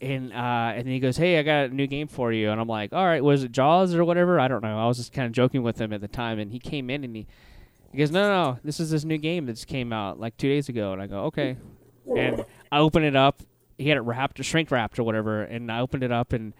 And 0.00 0.32
uh, 0.32 0.72
and 0.76 0.86
then 0.86 0.92
he 0.92 1.00
goes, 1.00 1.16
"Hey, 1.16 1.38
I 1.38 1.42
got 1.42 1.70
a 1.70 1.74
new 1.74 1.88
game 1.88 2.06
for 2.06 2.32
you." 2.32 2.50
And 2.50 2.60
I'm 2.60 2.68
like, 2.68 2.92
"All 2.92 3.04
right, 3.04 3.22
was 3.22 3.42
it 3.42 3.50
Jaws 3.50 3.94
or 3.94 4.04
whatever?" 4.04 4.38
I 4.38 4.46
don't 4.46 4.62
know. 4.62 4.78
I 4.78 4.86
was 4.86 4.96
just 4.96 5.12
kind 5.12 5.26
of 5.26 5.32
joking 5.32 5.64
with 5.64 5.80
him 5.80 5.92
at 5.92 6.00
the 6.00 6.08
time, 6.08 6.38
and 6.38 6.52
he 6.52 6.60
came 6.60 6.88
in 6.88 7.02
and 7.02 7.16
he 7.16 7.26
He 7.92 7.98
goes, 7.98 8.10
no, 8.10 8.20
no, 8.20 8.50
no, 8.52 8.58
this 8.62 8.80
is 8.80 8.90
this 8.90 9.04
new 9.04 9.18
game 9.18 9.46
that 9.46 9.54
just 9.54 9.66
came 9.66 9.92
out 9.92 10.20
like 10.20 10.36
two 10.36 10.48
days 10.48 10.68
ago. 10.68 10.92
And 10.92 11.00
I 11.00 11.06
go, 11.06 11.24
okay. 11.24 11.56
And 12.16 12.44
I 12.70 12.78
open 12.78 13.02
it 13.02 13.16
up. 13.16 13.40
He 13.78 13.88
had 13.88 13.96
it 13.96 14.02
wrapped, 14.02 14.38
or 14.40 14.42
shrink 14.42 14.70
wrapped 14.70 14.98
or 14.98 15.04
whatever. 15.04 15.42
And 15.42 15.70
I 15.70 15.80
opened 15.80 16.02
it 16.02 16.12
up 16.12 16.32
and 16.32 16.52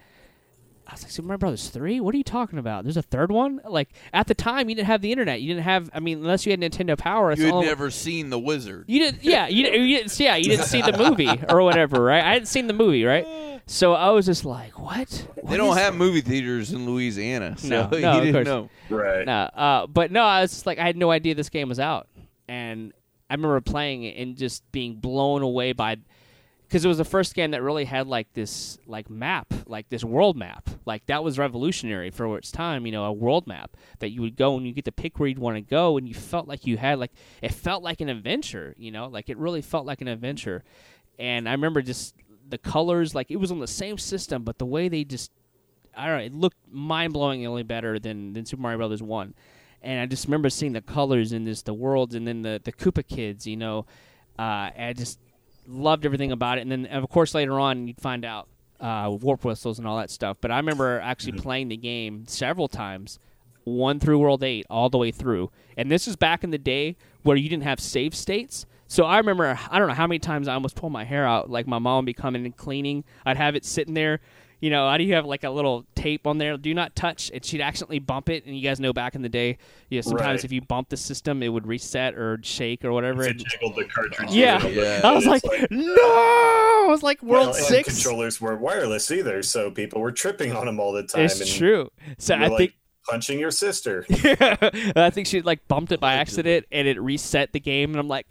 I 0.89 0.93
was 0.93 1.03
like, 1.03 1.11
Super 1.11 1.27
Mario 1.27 1.37
Brothers 1.37 1.69
3? 1.69 1.99
What 1.99 2.15
are 2.15 2.17
you 2.17 2.23
talking 2.23 2.57
about? 2.57 2.83
There's 2.83 2.97
a 2.97 3.03
third 3.03 3.31
one? 3.31 3.61
Like, 3.63 3.89
at 4.11 4.25
the 4.25 4.33
time, 4.33 4.69
you 4.69 4.75
didn't 4.75 4.87
have 4.87 5.01
the 5.01 5.11
internet. 5.11 5.39
You 5.39 5.49
didn't 5.53 5.63
have, 5.65 5.87
I 5.93 5.99
mean, 5.99 6.17
unless 6.17 6.47
you 6.47 6.51
had 6.51 6.59
Nintendo 6.59 6.97
Power. 6.97 7.31
You 7.33 7.45
had 7.45 7.65
never 7.65 7.91
seen 7.91 8.31
The 8.31 8.39
Wizard. 8.39 8.85
You 8.87 8.99
didn't, 8.99 9.23
yeah, 9.23 9.47
you, 9.47 9.63
didn't, 9.63 9.87
you 9.87 9.97
didn't, 9.97 10.19
yeah, 10.19 10.35
you 10.35 10.45
didn't 10.45 10.65
see 10.65 10.81
the 10.81 10.97
movie 10.97 11.29
or 11.49 11.61
whatever, 11.61 12.03
right? 12.03 12.23
I 12.23 12.33
hadn't 12.33 12.47
seen 12.47 12.65
the 12.65 12.73
movie, 12.73 13.03
right? 13.03 13.61
So 13.67 13.93
I 13.93 14.09
was 14.09 14.25
just 14.25 14.45
like, 14.45 14.79
what? 14.79 15.27
They 15.43 15.57
don't 15.57 15.77
have 15.77 15.93
movie 15.95 16.21
theaters 16.21 16.71
in 16.73 16.87
Louisiana, 16.87 17.55
so 17.57 17.67
No, 17.67 17.89
no, 17.91 17.97
you 17.97 18.07
of 18.07 18.23
didn't 18.23 18.33
course. 18.33 18.45
know. 18.45 18.69
Right. 18.89 19.25
No, 19.27 19.33
uh, 19.33 19.85
but 19.85 20.11
no, 20.11 20.23
I 20.23 20.41
was 20.41 20.49
just 20.51 20.65
like, 20.65 20.79
I 20.79 20.85
had 20.87 20.97
no 20.97 21.11
idea 21.11 21.35
this 21.35 21.49
game 21.49 21.69
was 21.69 21.79
out, 21.79 22.07
and 22.47 22.93
I 23.29 23.35
remember 23.35 23.61
playing 23.61 24.05
it 24.05 24.17
and 24.17 24.35
just 24.35 24.63
being 24.71 24.95
blown 24.95 25.43
away 25.43 25.73
by, 25.73 25.97
because 26.69 26.85
it 26.85 26.87
was 26.87 26.99
the 26.99 27.05
first 27.05 27.33
game 27.33 27.49
that 27.51 27.63
really 27.63 27.85
had 27.85 28.05
like 28.05 28.31
this 28.33 28.77
like 28.85 29.09
map, 29.09 29.51
like 29.65 29.89
this 29.89 30.03
world 30.03 30.37
map, 30.37 30.69
like 30.85 31.03
that 31.07 31.23
was 31.23 31.39
revolutionary 31.39 32.11
for 32.11 32.37
its 32.37 32.51
time. 32.51 32.85
You 32.85 32.91
know, 32.91 33.05
a 33.05 33.11
world 33.11 33.47
map 33.47 33.75
that 33.97 34.11
you 34.11 34.21
would 34.21 34.35
go 34.35 34.55
and 34.55 34.67
you 34.67 34.71
get 34.71 34.85
to 34.85 34.91
pick 34.91 35.19
where 35.19 35.27
you'd 35.27 35.39
want 35.39 35.55
to 35.55 35.61
go, 35.61 35.97
and 35.97 36.07
you 36.07 36.13
felt 36.13 36.47
like 36.47 36.67
you 36.67 36.77
had 36.77 36.99
like 36.99 37.11
it 37.41 37.53
felt 37.53 37.81
like 37.81 38.01
an 38.01 38.09
adventure. 38.09 38.75
You 38.77 38.91
know, 38.91 39.07
like 39.07 39.29
it 39.29 39.37
really 39.39 39.63
felt 39.63 39.87
like 39.87 40.01
an 40.01 40.07
adventure, 40.07 40.63
and 41.17 41.49
I 41.49 41.53
remember 41.53 41.81
just 41.81 42.13
the 42.47 42.59
colors, 42.59 43.15
like 43.15 43.31
it 43.31 43.37
was 43.37 43.51
on 43.51 43.59
the 43.59 43.67
same 43.67 43.97
system, 43.97 44.43
but 44.43 44.59
the 44.59 44.65
way 44.67 44.89
they 44.89 45.03
just 45.03 45.31
I 45.97 46.05
don't 46.05 46.19
know. 46.19 46.23
It 46.23 46.35
looked 46.35 46.57
mind 46.71 47.15
blowingly 47.15 47.65
better 47.65 47.97
than 47.97 48.33
than 48.33 48.45
Super 48.45 48.61
Mario 48.61 48.77
Brothers 48.77 49.01
One, 49.01 49.33
and 49.81 49.99
I 49.99 50.05
just 50.05 50.25
remember 50.25 50.51
seeing 50.51 50.73
the 50.73 50.81
colors 50.81 51.31
and 51.31 51.47
just 51.47 51.65
the 51.65 51.73
worlds, 51.73 52.13
and 52.13 52.27
then 52.27 52.43
the 52.43 52.61
the 52.63 52.71
Koopa 52.71 53.07
kids. 53.07 53.47
You 53.47 53.57
know, 53.57 53.87
uh, 54.37 54.69
I 54.77 54.93
just 54.95 55.17
loved 55.69 56.05
everything 56.05 56.31
about 56.31 56.57
it. 56.57 56.61
And 56.61 56.71
then 56.71 56.85
of 56.87 57.09
course 57.09 57.33
later 57.33 57.59
on 57.59 57.87
you'd 57.87 58.01
find 58.01 58.25
out 58.25 58.47
uh, 58.79 59.15
warp 59.21 59.43
whistles 59.43 59.77
and 59.77 59.87
all 59.87 59.97
that 59.97 60.09
stuff. 60.09 60.37
But 60.41 60.51
I 60.51 60.57
remember 60.57 60.99
actually 60.99 61.33
playing 61.33 61.69
the 61.69 61.77
game 61.77 62.25
several 62.27 62.67
times, 62.67 63.19
one 63.63 63.99
through 63.99 64.19
World 64.19 64.43
Eight, 64.43 64.65
all 64.69 64.89
the 64.89 64.97
way 64.97 65.11
through. 65.11 65.51
And 65.77 65.91
this 65.91 66.07
is 66.07 66.15
back 66.15 66.43
in 66.43 66.51
the 66.51 66.57
day 66.57 66.97
where 67.23 67.37
you 67.37 67.49
didn't 67.49 67.63
have 67.63 67.79
save 67.79 68.15
states. 68.15 68.65
So 68.87 69.05
I 69.05 69.17
remember, 69.17 69.59
I 69.69 69.77
don't 69.77 69.87
know 69.87 69.93
how 69.93 70.07
many 70.07 70.19
times 70.19 70.47
I 70.47 70.55
almost 70.55 70.75
pulled 70.75 70.91
my 70.91 71.03
hair 71.03 71.25
out. 71.25 71.49
Like 71.49 71.67
my 71.67 71.77
mom 71.77 71.97
would 71.97 72.05
be 72.07 72.13
coming 72.13 72.45
and 72.45 72.55
cleaning. 72.55 73.03
I'd 73.25 73.37
have 73.37 73.55
it 73.55 73.63
sitting 73.63 73.93
there. 73.93 74.19
You 74.61 74.69
know, 74.69 74.89
how 74.89 74.97
do 74.97 75.03
you 75.03 75.13
have 75.13 75.25
like 75.25 75.43
a 75.43 75.49
little 75.49 75.85
tape 75.95 76.27
on 76.27 76.37
there? 76.37 76.57
Do 76.57 76.73
not 76.73 76.95
touch. 76.95 77.31
And 77.33 77.43
she'd 77.45 77.61
accidentally 77.61 77.99
bump 77.99 78.29
it. 78.29 78.45
And 78.45 78.57
you 78.57 78.61
guys 78.61 78.79
know 78.79 78.91
back 78.93 79.15
in 79.15 79.21
the 79.21 79.29
day, 79.29 79.57
you 79.89 79.97
know, 79.97 80.01
sometimes 80.01 80.39
Right. 80.39 80.45
if 80.45 80.51
you 80.51 80.61
bump 80.61 80.89
the 80.89 80.97
system, 80.97 81.41
it 81.41 81.47
would 81.49 81.65
reset 81.65 82.15
or 82.15 82.39
shake 82.43 82.83
or 82.83 82.91
whatever. 82.91 83.23
It 83.23 83.37
jiggled 83.37 83.75
the 83.75 83.85
cartridge. 83.85 84.31
yeah. 84.31 84.55
a 84.57 84.67
little 84.67 84.71
bit, 84.71 85.03
I 85.05 85.11
was 85.13 85.25
it's 85.25 85.45
like, 85.45 85.71
no! 85.71 85.85
I 85.95 86.85
was 86.89 87.03
like, 87.03 87.21
World 87.23 87.47
well, 87.47 87.53
6? 87.53 87.87
controllers 87.93 88.41
weren't 88.41 88.61
wireless 88.61 89.11
either, 89.11 89.43
so 89.43 89.69
people 89.71 90.01
were 90.01 90.11
tripping 90.11 90.51
on 90.53 90.65
them 90.65 90.79
all 90.79 90.91
the 90.91 91.03
time. 91.03 91.21
It's 91.25 91.39
and 91.39 91.49
true. 91.49 91.91
So 92.17 92.35
I 92.35 92.49
were, 92.49 92.57
think 92.57 92.71
like 92.71 92.73
punching 93.09 93.39
your 93.39 93.51
sister. 93.51 94.05
yeah. 94.09 94.55
I 94.95 95.09
think 95.09 95.27
she 95.27 95.41
like 95.41 95.67
bumped 95.67 95.91
it 95.91 95.99
by 95.99 96.13
accident 96.13 96.65
and 96.71 96.87
it 96.87 96.99
reset 97.01 97.51
the 97.53 97.59
game. 97.59 97.91
And 97.91 97.99
I'm 97.99 98.07
like, 98.07 98.27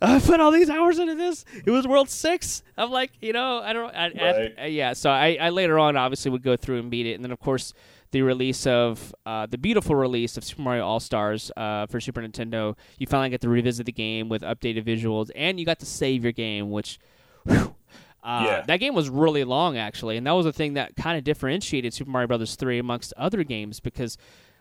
I 0.00 0.18
put 0.20 0.40
all 0.40 0.50
these 0.50 0.70
hours 0.70 0.98
into 0.98 1.14
this. 1.14 1.44
It 1.66 1.70
was 1.70 1.86
World 1.86 2.08
Six. 2.08 2.62
I'm 2.78 2.90
like, 2.90 3.10
you 3.20 3.32
know, 3.32 3.58
I 3.58 3.72
don't. 3.72 3.94
I, 3.94 4.04
I- 4.06 4.12
Right. 4.32 4.54
uh, 4.62 4.64
yeah. 4.66 4.92
So 4.94 5.10
I, 5.10 5.36
I 5.40 5.50
later 5.50 5.78
on 5.78 5.96
obviously 5.96 6.30
would 6.30 6.42
go 6.42 6.56
through 6.56 6.78
and 6.78 6.90
beat 6.90 7.06
it, 7.06 7.14
and 7.14 7.24
then 7.24 7.32
of 7.32 7.40
course 7.40 7.72
the 8.12 8.22
release 8.22 8.66
of 8.66 9.14
uh, 9.24 9.46
the 9.46 9.56
beautiful 9.56 9.96
release 9.96 10.36
of 10.36 10.44
Super 10.44 10.60
Mario 10.62 10.84
All 10.86 11.00
Stars 11.00 11.50
uh, 11.56 11.86
for 11.86 11.98
Super 12.00 12.20
Nintendo. 12.20 12.76
You 12.98 13.06
finally 13.06 13.30
get 13.30 13.40
to 13.40 13.48
revisit 13.48 13.86
the 13.86 13.92
game 13.92 14.28
with 14.28 14.42
updated 14.42 14.84
visuals, 14.84 15.30
and 15.34 15.58
you 15.58 15.64
got 15.66 15.78
to 15.80 15.86
save 15.86 16.22
your 16.22 16.32
game, 16.32 16.70
which. 16.70 16.98
whew, 17.46 17.74
uh, 18.22 18.42
Yeah. 18.46 18.62
That 18.66 18.78
game 18.78 18.94
was 18.94 19.08
really 19.08 19.44
long, 19.44 19.76
actually, 19.76 20.16
and 20.16 20.26
that 20.26 20.32
was 20.32 20.44
the 20.44 20.52
thing 20.52 20.74
that 20.74 20.96
kind 20.96 21.18
of 21.18 21.24
differentiated 21.24 21.92
Super 21.92 22.10
Mario 22.10 22.28
Brothers 22.28 22.54
three 22.56 22.78
amongst 22.78 23.12
other 23.16 23.44
games 23.44 23.80
because 23.80 24.16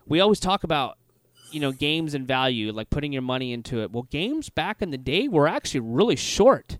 we 0.05 0.19
always 0.19 0.39
talk 0.39 0.63
about 0.63 0.97
you 1.51 1.59
know 1.59 1.71
games 1.71 2.13
and 2.13 2.27
value, 2.27 2.71
like 2.71 2.89
putting 2.89 3.11
your 3.13 3.21
money 3.21 3.53
into 3.53 3.81
it. 3.81 3.91
Well, 3.91 4.03
games 4.03 4.49
back 4.49 4.81
in 4.81 4.91
the 4.91 4.97
day 4.97 5.27
were 5.27 5.47
actually 5.47 5.81
really 5.81 6.15
short. 6.15 6.77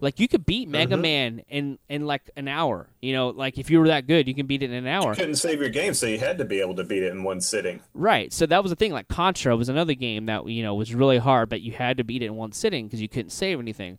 Like 0.00 0.18
you 0.18 0.28
could 0.28 0.44
beat 0.44 0.68
Mega 0.68 0.96
Man 0.96 1.42
in 1.48 1.78
in 1.88 2.04
like 2.04 2.28
an 2.36 2.48
hour. 2.48 2.88
You 3.00 3.12
know, 3.14 3.28
like 3.28 3.58
if 3.58 3.70
you 3.70 3.78
were 3.78 3.86
that 3.86 4.06
good, 4.06 4.26
you 4.28 4.34
can 4.34 4.46
beat 4.46 4.62
it 4.62 4.70
in 4.70 4.76
an 4.76 4.86
hour. 4.86 5.14
Couldn't 5.14 5.36
save 5.36 5.60
your 5.60 5.70
game, 5.70 5.94
so 5.94 6.06
you 6.06 6.18
had 6.18 6.36
to 6.38 6.44
be 6.44 6.60
able 6.60 6.74
to 6.74 6.84
beat 6.84 7.02
it 7.02 7.12
in 7.12 7.22
one 7.22 7.40
sitting. 7.40 7.80
Right. 7.94 8.32
So 8.32 8.44
that 8.46 8.62
was 8.62 8.70
the 8.70 8.76
thing. 8.76 8.92
Like 8.92 9.08
Contra 9.08 9.56
was 9.56 9.68
another 9.68 9.94
game 9.94 10.26
that 10.26 10.46
you 10.46 10.62
know 10.62 10.74
was 10.74 10.94
really 10.94 11.18
hard, 11.18 11.48
but 11.48 11.60
you 11.60 11.72
had 11.72 11.96
to 11.98 12.04
beat 12.04 12.22
it 12.22 12.26
in 12.26 12.34
one 12.34 12.52
sitting 12.52 12.86
because 12.86 13.00
you 13.00 13.08
couldn't 13.08 13.30
save 13.30 13.58
anything. 13.58 13.98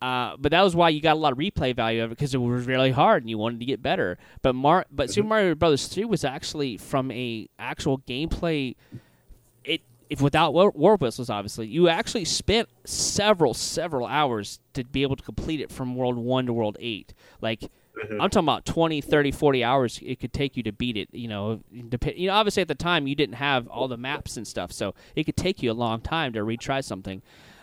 Uh, 0.00 0.36
but 0.38 0.50
that 0.50 0.62
was 0.62 0.74
why 0.74 0.88
you 0.88 1.00
got 1.00 1.12
a 1.12 1.18
lot 1.18 1.32
of 1.32 1.38
replay 1.38 1.74
value 1.76 2.02
of 2.02 2.10
it 2.10 2.16
because 2.16 2.34
it 2.34 2.38
was 2.38 2.66
really 2.66 2.90
hard 2.90 3.22
and 3.22 3.28
you 3.28 3.36
wanted 3.36 3.60
to 3.60 3.66
get 3.66 3.82
better. 3.82 4.16
But 4.40 4.54
Mar- 4.54 4.86
but 4.90 5.10
Super 5.10 5.28
Mario 5.28 5.54
Brothers 5.54 5.86
three 5.88 6.04
was 6.06 6.24
actually 6.24 6.78
from 6.78 7.10
a 7.10 7.48
actual 7.58 7.98
gameplay. 8.00 8.76
It 9.62 9.82
if 10.08 10.22
without 10.22 10.54
war, 10.54 10.70
war 10.74 10.96
whistles, 10.96 11.28
obviously, 11.28 11.66
you 11.66 11.88
actually 11.88 12.24
spent 12.24 12.68
several 12.84 13.52
several 13.52 14.06
hours 14.06 14.60
to 14.72 14.84
be 14.84 15.02
able 15.02 15.16
to 15.16 15.22
complete 15.22 15.60
it 15.60 15.70
from 15.70 15.94
World 15.94 16.16
One 16.16 16.46
to 16.46 16.52
World 16.52 16.78
Eight. 16.80 17.12
Like 17.42 17.64
I'm 18.20 18.30
talking 18.30 18.46
about 18.46 18.64
20, 18.64 19.00
30, 19.02 19.30
40 19.30 19.64
hours 19.64 20.00
it 20.02 20.20
could 20.20 20.32
take 20.32 20.56
you 20.56 20.62
to 20.62 20.72
beat 20.72 20.96
it. 20.96 21.08
You 21.12 21.28
know, 21.28 21.60
you 21.70 22.26
know, 22.28 22.32
obviously 22.32 22.62
at 22.62 22.68
the 22.68 22.74
time 22.74 23.06
you 23.06 23.14
didn't 23.14 23.34
have 23.34 23.68
all 23.68 23.88
the 23.88 23.98
maps 23.98 24.36
and 24.38 24.46
stuff, 24.46 24.72
so 24.72 24.94
it 25.14 25.24
could 25.24 25.36
take 25.36 25.62
you 25.62 25.70
a 25.70 25.74
long 25.74 26.00
time 26.00 26.32
to 26.32 26.40
retry 26.40 26.82
something. 26.82 27.20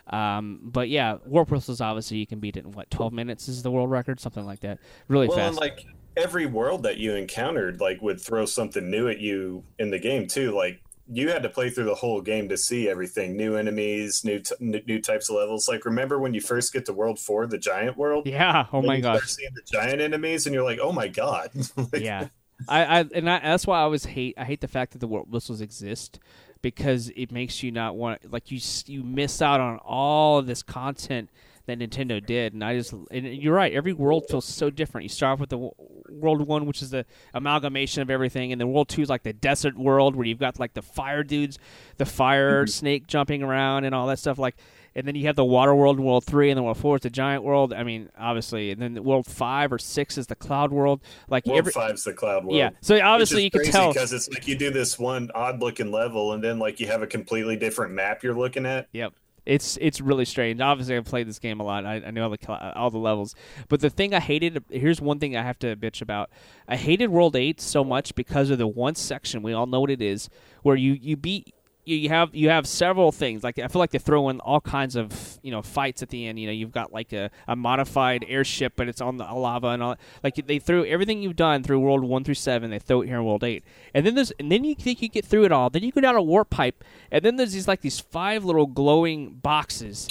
Um, 0.10 0.60
but 0.64 0.89
yeah, 0.89 1.18
Warp 1.26 1.49
Whistles 1.51 1.82
obviously 1.82 2.18
you 2.18 2.28
can 2.28 2.39
beat 2.39 2.58
it 2.58 2.66
in 2.66 2.72
what 2.72 2.89
12 2.91 3.14
minutes 3.14 3.47
is 3.47 3.64
the 3.64 3.72
world 3.72 3.89
record, 3.91 4.20
something 4.20 4.45
like 4.45 4.62
that. 4.62 4.80
Really 5.08 5.28
Well, 5.28 5.38
fast. 5.38 5.47
and 5.49 5.58
like 5.58 5.86
every 6.16 6.45
world 6.45 6.84
that 6.84 6.97
you 6.97 7.16
encountered, 7.16 7.80
like 7.82 8.01
would 8.01 8.20
throw 8.22 8.45
something 8.45 8.89
new 8.89 9.08
at 9.08 9.20
you 9.20 9.64
in 9.80 9.89
the 9.91 9.99
game 9.99 10.28
too. 10.28 10.51
Like 10.55 10.82
you 11.10 11.30
had 11.30 11.41
to 11.43 11.49
play 11.49 11.70
through 11.70 11.86
the 11.86 11.95
whole 11.95 12.20
game 12.22 12.49
to 12.49 12.58
see 12.58 12.89
everything, 12.89 13.38
new 13.38 13.55
enemies, 13.55 14.26
new 14.26 14.39
t- 14.39 14.55
n- 14.60 14.82
new 14.88 15.01
types 15.01 15.30
of 15.30 15.36
levels. 15.38 15.68
Like 15.70 15.86
remember 15.86 16.20
when 16.20 16.34
you 16.34 16.41
first 16.41 16.74
get 16.74 16.86
to 16.88 16.93
World 16.93 17.18
Four, 17.20 17.47
the 17.47 17.58
giant 17.58 17.97
world? 17.97 18.28
yeah. 18.28 18.66
Oh 18.74 18.82
my 18.82 18.95
you 18.95 19.01
start 19.03 19.22
gosh. 19.22 19.30
seeing 19.32 19.51
the 19.53 19.62
giant 19.62 20.01
enemies, 20.01 20.45
and 20.47 20.53
you're 20.53 20.66
like, 20.66 20.80
oh 20.82 20.91
my 20.91 21.08
god. 21.08 21.51
Like, 21.78 22.01
yeah, 22.01 22.28
I, 22.68 22.84
I 22.99 23.05
and 23.14 23.30
I, 23.30 23.39
that's 23.39 23.66
why 23.68 23.80
I 23.80 23.84
always 23.84 24.03
hate 24.05 24.34
I 24.38 24.43
hate 24.43 24.60
the 24.62 24.68
fact 24.68 24.91
that 24.93 24.97
the 24.99 25.08
warp 25.08 25.28
whistles 25.30 25.62
exist 25.62 26.20
because 26.62 27.12
it 27.16 27.32
makes 27.32 27.64
you 27.64 27.72
not 27.72 27.95
want 27.95 28.32
like 28.32 28.51
you 28.51 28.60
you 28.86 29.03
miss 29.03 29.41
out 29.41 29.60
on 29.60 29.78
all 29.80 30.39
of 30.39 30.47
this 30.47 30.64
content 30.64 31.30
that 31.68 31.80
Nintendo 31.80 32.26
did, 32.26 32.53
and 32.53 32.64
I 32.64 32.78
just 32.78 32.93
and 33.12 33.28
you're 33.28 33.53
right. 33.53 33.74
Every 33.74 33.93
world 33.93 34.26
feels 34.30 34.45
so 34.45 34.70
different. 34.70 35.03
You 35.03 35.10
start 35.10 35.34
off 35.34 35.39
with 35.41 35.49
the 35.49 35.70
World 36.10 36.47
One, 36.47 36.66
which 36.66 36.82
is 36.82 36.89
the 36.89 37.05
amalgamation 37.34 38.01
of 38.01 38.10
everything, 38.10 38.51
and 38.51 38.60
then 38.60 38.72
World 38.72 38.88
Two 38.89 39.01
is 39.01 39.10
like 39.10 39.24
the 39.24 39.34
desert 39.34 39.78
world 39.78 40.16
where 40.16 40.26
you've 40.26 40.39
got 40.39 40.60
like 40.60 40.74
the 40.74 40.82
fire 40.82 41.24
dudes, 41.24 41.60
the 41.97 42.05
fire 42.05 42.64
mm-hmm. 42.64 42.70
snake 42.70 43.08
jumping 43.08 43.43
around 43.43 43.84
and 43.84 43.93
all 43.93 44.08
that 44.08 44.18
stuff. 44.18 44.39
Like, 44.39 44.55
and 44.97 45.07
then 45.07 45.13
you 45.13 45.27
have 45.27 45.35
the 45.35 45.45
water 45.45 45.75
world 45.75 45.99
in 45.99 46.03
World 46.03 46.25
Three, 46.25 46.49
and 46.49 46.57
then 46.57 46.63
World 46.63 46.79
Four 46.79 46.95
is 46.95 47.03
the 47.03 47.11
giant 47.11 47.43
world. 47.43 47.71
I 47.71 47.83
mean, 47.83 48.09
obviously, 48.17 48.71
and 48.71 48.81
then 48.81 49.03
World 49.03 49.27
Five 49.27 49.71
or 49.71 49.77
Six 49.77 50.17
is 50.17 50.25
the 50.25 50.35
cloud 50.35 50.71
world. 50.71 51.01
Like 51.29 51.45
World 51.45 51.59
every 51.59 51.71
Five's 51.71 52.03
the 52.03 52.13
cloud 52.13 52.43
world. 52.43 52.57
yeah. 52.57 52.71
So 52.81 52.99
obviously 52.99 53.43
you 53.43 53.51
can 53.51 53.63
tell. 53.65 53.93
because 53.93 54.11
it's 54.11 54.27
like 54.27 54.47
you 54.47 54.57
do 54.57 54.71
this 54.71 54.97
one 54.97 55.29
odd 55.35 55.61
looking 55.61 55.91
level, 55.91 56.33
and 56.33 56.43
then 56.43 56.57
like 56.57 56.79
you 56.79 56.87
have 56.87 57.03
a 57.03 57.07
completely 57.07 57.55
different 57.55 57.93
map 57.93 58.23
you're 58.23 58.33
looking 58.33 58.65
at. 58.65 58.87
Yep. 58.91 59.13
It's 59.45 59.77
it's 59.79 60.01
really 60.01 60.25
strange. 60.25 60.59
Obviously, 60.59 60.97
I've 60.97 61.05
played 61.05 61.27
this 61.27 61.39
game 61.39 61.59
a 61.59 61.63
lot. 61.63 61.85
I, 61.85 62.01
I 62.07 62.11
know 62.11 62.23
all 62.23 62.29
the 62.31 62.75
all 62.75 62.89
the 62.89 62.97
levels. 62.97 63.35
But 63.69 63.79
the 63.81 63.91
thing 63.91 64.15
I 64.15 64.19
hated 64.19 64.63
here's 64.71 64.99
one 64.99 65.19
thing 65.19 65.37
I 65.37 65.43
have 65.43 65.59
to 65.59 65.75
bitch 65.75 66.01
about. 66.01 66.31
I 66.67 66.75
hated 66.75 67.09
World 67.09 67.35
Eight 67.35 67.61
so 67.61 67.83
much 67.83 68.15
because 68.15 68.49
of 68.49 68.57
the 68.57 68.67
one 68.67 68.95
section 68.95 69.43
we 69.43 69.53
all 69.53 69.67
know 69.67 69.79
what 69.79 69.91
it 69.91 70.01
is, 70.01 70.27
where 70.63 70.75
you 70.75 70.93
you 70.93 71.15
beat. 71.15 71.53
You 71.88 72.09
have 72.09 72.36
you 72.36 72.50
have 72.50 72.68
several 72.68 73.14
things 73.14 73.46
like 73.46 73.58
I 73.59 73.70
feel 73.70 73.80
like 73.80 73.92
they 73.92 73.97
throw 73.97 74.28
in 74.28 74.42
all 74.42 74.59
kinds 74.59 74.97
of 74.97 75.39
you 75.42 75.51
know 75.51 75.62
fights 75.62 76.04
at 76.04 76.09
the 76.09 76.28
end. 76.28 76.38
You 76.38 76.47
know 76.47 76.51
you've 76.51 76.74
got 76.74 76.92
like 76.92 77.14
a, 77.14 77.32
a 77.47 77.55
modified 77.55 78.26
airship, 78.28 78.74
but 78.76 78.89
it's 78.89 79.00
on 79.00 79.16
the 79.16 79.24
lava 79.24 79.68
and 79.68 79.82
all. 79.82 79.96
Like 80.22 80.36
they 80.36 80.59
threw 80.59 80.86
everything 80.86 81.22
you've 81.22 81.38
done 81.38 81.64
through 81.64 81.80
World 81.80 82.04
One 82.04 82.26
through 82.26 82.34
Seven. 82.34 82.72
They 82.72 82.80
throw 82.80 83.04
it 83.04 83.08
here 83.08 83.16
in 83.16 83.24
World 83.24 83.46
Eight, 83.46 83.64
and 83.93 84.05
then 84.05 84.16
there's 84.16 84.32
and 84.32 84.51
then 84.51 84.66
you 84.66 84.76
think 84.76 85.01
you 85.01 85.08
get 85.08 85.26
through 85.26 85.46
it 85.46 85.54
all. 85.54 85.70
Then 85.70 85.82
you 85.84 85.93
go 85.93 86.01
down 86.01 86.18
a 86.18 86.22
warp 86.22 86.50
pipe, 86.50 86.84
and 87.09 87.24
then 87.24 87.38
there's 87.38 87.54
these 87.54 87.70
like 87.70 87.80
these 87.80 88.01
five 88.01 88.43
little 88.43 88.68
glowing 88.68 89.36
boxes. 89.36 90.09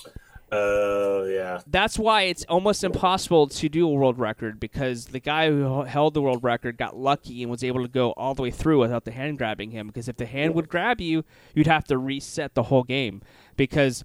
Oh 0.53 1.25
yeah. 1.25 1.61
That's 1.67 1.99
why 1.99 2.23
it's 2.23 2.45
almost 2.45 2.85
impossible 2.85 3.49
to 3.49 3.69
do 3.69 3.89
a 3.89 3.91
world 3.91 4.19
record 4.19 4.61
because 4.61 5.07
the 5.07 5.19
guy 5.19 5.49
who 5.49 5.83
held 5.83 6.15
the 6.15 6.23
world 6.23 6.45
record 6.45 6.77
got 6.77 6.97
lucky 6.97 7.43
and 7.43 7.51
was 7.51 7.65
able 7.65 7.83
to 7.83 7.89
go 7.89 8.13
all 8.13 8.35
the 8.35 8.43
way 8.43 8.51
through 8.53 8.81
without 8.81 9.05
the 9.05 9.11
hand 9.11 9.39
grabbing 9.39 9.73
him. 9.73 9.89
Because 9.89 10.09
if 10.09 10.17
the 10.17 10.27
hand 10.27 10.55
would 10.55 10.69
grab 10.69 11.01
you, 11.01 11.25
you'd 11.55 11.67
have 11.67 11.85
to 11.85 11.99
reset 11.99 12.55
the 12.55 12.65
whole 12.65 12.85
game 12.85 13.23
because 13.57 14.05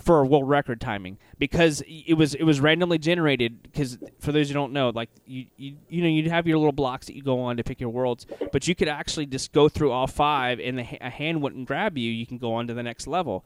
for 0.00 0.20
a 0.20 0.26
world 0.26 0.48
record 0.48 0.80
timing 0.80 1.18
because 1.38 1.82
it 1.86 2.14
was 2.14 2.34
it 2.34 2.42
was 2.42 2.60
randomly 2.60 2.98
generated 2.98 3.62
because 3.62 3.98
for 4.18 4.32
those 4.32 4.48
who 4.48 4.54
don't 4.54 4.72
know 4.72 4.90
like 4.94 5.08
you, 5.26 5.46
you 5.56 5.76
you 5.88 6.02
know 6.02 6.08
you'd 6.08 6.26
have 6.26 6.46
your 6.46 6.58
little 6.58 6.72
blocks 6.72 7.06
that 7.06 7.14
you 7.14 7.22
go 7.22 7.40
on 7.40 7.56
to 7.56 7.62
pick 7.62 7.80
your 7.80 7.90
worlds 7.90 8.26
but 8.50 8.66
you 8.66 8.74
could 8.74 8.88
actually 8.88 9.26
just 9.26 9.52
go 9.52 9.68
through 9.68 9.92
all 9.92 10.08
five 10.08 10.58
and 10.58 10.78
the, 10.78 10.98
a 11.00 11.10
hand 11.10 11.40
wouldn't 11.40 11.68
grab 11.68 11.96
you 11.96 12.10
you 12.10 12.26
can 12.26 12.38
go 12.38 12.54
on 12.54 12.66
to 12.66 12.74
the 12.74 12.82
next 12.82 13.06
level 13.06 13.44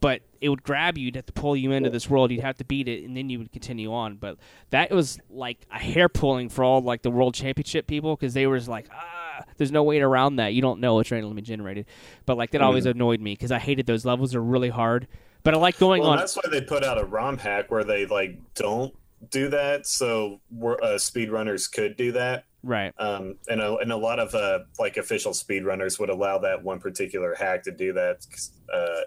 but 0.00 0.22
it 0.40 0.48
would 0.48 0.62
grab 0.62 0.98
you 0.98 1.06
you'd 1.06 1.16
have 1.16 1.26
to 1.26 1.32
pull 1.32 1.56
you 1.56 1.72
into 1.72 1.90
this 1.90 2.08
world. 2.10 2.30
You'd 2.30 2.42
have 2.42 2.56
to 2.58 2.64
beat 2.64 2.88
it 2.88 3.04
and 3.04 3.16
then 3.16 3.30
you 3.30 3.38
would 3.38 3.52
continue 3.52 3.92
on. 3.92 4.16
But 4.16 4.36
that 4.70 4.90
was 4.90 5.18
like 5.30 5.66
a 5.70 5.78
hair 5.78 6.08
pulling 6.08 6.48
for 6.48 6.62
all 6.64 6.80
like 6.82 7.02
the 7.02 7.10
world 7.10 7.34
championship 7.34 7.86
people 7.86 8.14
because 8.16 8.34
they 8.34 8.46
were 8.46 8.56
just 8.58 8.68
like 8.68 8.88
ah 8.92 9.42
there's 9.56 9.72
no 9.72 9.82
way 9.82 10.00
around 10.00 10.36
that. 10.36 10.54
You 10.54 10.62
don't 10.62 10.80
know 10.80 10.98
it's 11.00 11.10
randomly 11.10 11.42
generated. 11.42 11.86
But 12.26 12.36
like 12.36 12.50
that 12.52 12.60
always 12.62 12.86
annoyed 12.86 13.20
me 13.20 13.32
because 13.32 13.52
i 13.52 13.58
hated 13.58 13.86
those 13.86 14.04
levels. 14.04 14.32
They're 14.32 14.40
really 14.40 14.68
hard. 14.70 15.08
But 15.42 15.54
I 15.54 15.58
like 15.58 15.78
going 15.78 16.02
Well, 16.02 16.10
on. 16.12 16.16
that's 16.18 16.36
why 16.36 16.42
they 16.50 16.60
put 16.60 16.84
out 16.84 16.98
a 16.98 17.04
ROM 17.04 17.38
hack 17.38 17.70
where 17.70 17.84
they 17.84 18.04
like 18.06 18.38
don't 18.54 18.94
do 19.30 19.48
that, 19.48 19.86
so 19.86 20.40
we're- 20.50 20.78
uh, 20.82 20.96
speedrunners 20.96 21.70
could 21.72 21.96
do 21.96 22.12
that. 22.12 22.44
Right. 22.62 22.92
Um, 22.98 23.36
and 23.48 23.60
a, 23.60 23.76
and 23.76 23.92
a 23.92 23.96
lot 23.96 24.18
of 24.18 24.34
uh, 24.34 24.60
like 24.78 24.96
official 24.96 25.32
speedrunners 25.32 26.00
would 26.00 26.10
allow 26.10 26.38
that 26.38 26.62
one 26.64 26.80
particular 26.80 27.34
hack 27.34 27.62
to 27.64 27.70
do 27.70 27.92
that, 27.92 28.26
uh, 28.72 29.02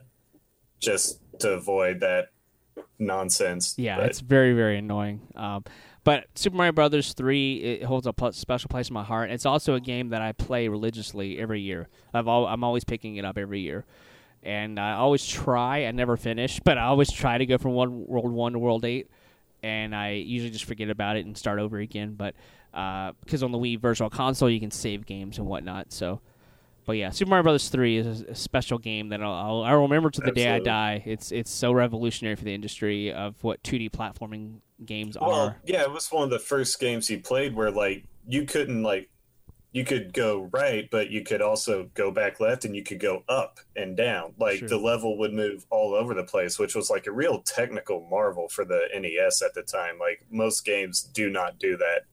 just 0.79 1.19
to 1.39 1.51
avoid 1.51 1.99
that 2.01 2.29
nonsense. 2.97 3.75
Yeah, 3.77 3.97
But- 3.97 4.07
it's 4.07 4.19
very 4.19 4.53
very 4.53 4.77
annoying. 4.77 5.21
Um, 5.35 5.63
but 6.03 6.25
Super 6.35 6.55
Mario 6.57 6.71
Brothers 6.71 7.13
three 7.13 7.57
it 7.57 7.83
holds 7.83 8.07
a 8.07 8.13
pl- 8.13 8.31
special 8.33 8.67
place 8.69 8.89
in 8.89 8.93
my 8.93 9.03
heart. 9.03 9.29
It's 9.31 9.45
also 9.45 9.75
a 9.75 9.79
game 9.79 10.09
that 10.09 10.21
I 10.21 10.31
play 10.31 10.67
religiously 10.67 11.39
every 11.39 11.61
year. 11.61 11.87
I've 12.13 12.27
al- 12.27 12.47
I'm 12.47 12.63
always 12.63 12.83
picking 12.83 13.17
it 13.17 13.25
up 13.25 13.37
every 13.37 13.59
year, 13.61 13.85
and 14.43 14.79
I 14.79 14.93
always 14.93 15.25
try. 15.25 15.85
I 15.85 15.91
never 15.91 16.17
finish, 16.17 16.59
but 16.61 16.77
I 16.77 16.83
always 16.83 17.11
try 17.11 17.37
to 17.37 17.45
go 17.45 17.57
from 17.57 17.73
one 17.73 18.05
world 18.07 18.31
one 18.31 18.53
to 18.53 18.59
world 18.59 18.85
eight, 18.85 19.09
and 19.61 19.95
I 19.95 20.11
usually 20.11 20.51
just 20.51 20.65
forget 20.65 20.89
about 20.89 21.17
it 21.17 21.25
and 21.25 21.37
start 21.37 21.59
over 21.59 21.77
again. 21.77 22.15
But 22.15 22.35
because 22.71 23.43
on 23.43 23.51
the 23.51 23.57
Wii 23.59 23.79
Virtual 23.79 24.09
Console 24.09 24.49
you 24.49 24.59
can 24.59 24.71
save 24.71 25.05
games 25.05 25.37
and 25.37 25.47
whatnot, 25.47 25.91
so. 25.91 26.21
But 26.89 26.97
yeah, 26.97 27.11
Super 27.11 27.29
Mario 27.29 27.43
Brothers 27.43 27.69
three 27.69 27.97
is 27.97 28.21
a, 28.21 28.33
special 28.33 28.79
game 28.79 29.09
that 29.09 29.21
I'll, 29.21 29.31
I'll, 29.31 29.61
I'll 29.61 29.81
remember 29.83 30.09
to 30.09 30.21
the 30.21 30.31
day 30.31 30.49
I 30.49 30.57
die. 30.57 31.03
It's 31.05 31.31
it's 31.31 31.51
so 31.51 31.71
revolutionary 31.71 32.35
for 32.35 32.43
the 32.45 32.55
industry 32.55 33.13
of 33.13 33.35
what 33.43 33.61
2D 33.61 33.91
platforming 33.91 34.61
games 34.83 35.15
Well, 35.21 35.29
are. 35.29 35.57
yeah, 35.65 35.83
it 35.83 35.91
was 35.91 36.11
one 36.11 36.23
of 36.23 36.31
the 36.31 36.39
first 36.39 36.79
games 36.79 37.07
you 37.07 37.19
played 37.19 37.53
where 37.53 37.69
like 37.69 38.05
you 38.27 38.43
couldn't 38.45 38.81
like 38.81 39.07
you 39.71 39.85
could 39.85 40.13
go 40.13 40.49
right, 40.51 40.89
but 40.89 41.11
you 41.11 41.21
could 41.21 41.43
also 41.43 41.91
go 41.93 42.09
back 42.09 42.39
left 42.39 42.65
and 42.65 42.75
you 42.75 42.81
could 42.81 42.99
go 42.99 43.21
up 43.29 43.59
and 43.75 43.95
down. 43.95 44.33
Like 44.39 44.57
Sure. 44.57 44.69
the 44.69 44.77
level 44.79 45.15
would 45.19 45.31
move 45.31 45.67
all 45.69 45.93
over 45.93 46.15
the 46.15 46.23
place, 46.23 46.57
which 46.57 46.73
was 46.73 46.89
like 46.89 47.05
a 47.05 47.11
real 47.11 47.43
technical 47.43 48.01
marvel 48.09 48.49
for 48.49 48.65
the 48.65 48.87
NES 48.99 49.43
at 49.43 49.53
the 49.53 49.61
time. 49.61 49.99
Like 49.99 50.25
most 50.31 50.65
games 50.65 51.03
do 51.03 51.29
not 51.29 51.59
do 51.59 51.77
that. 51.77 52.05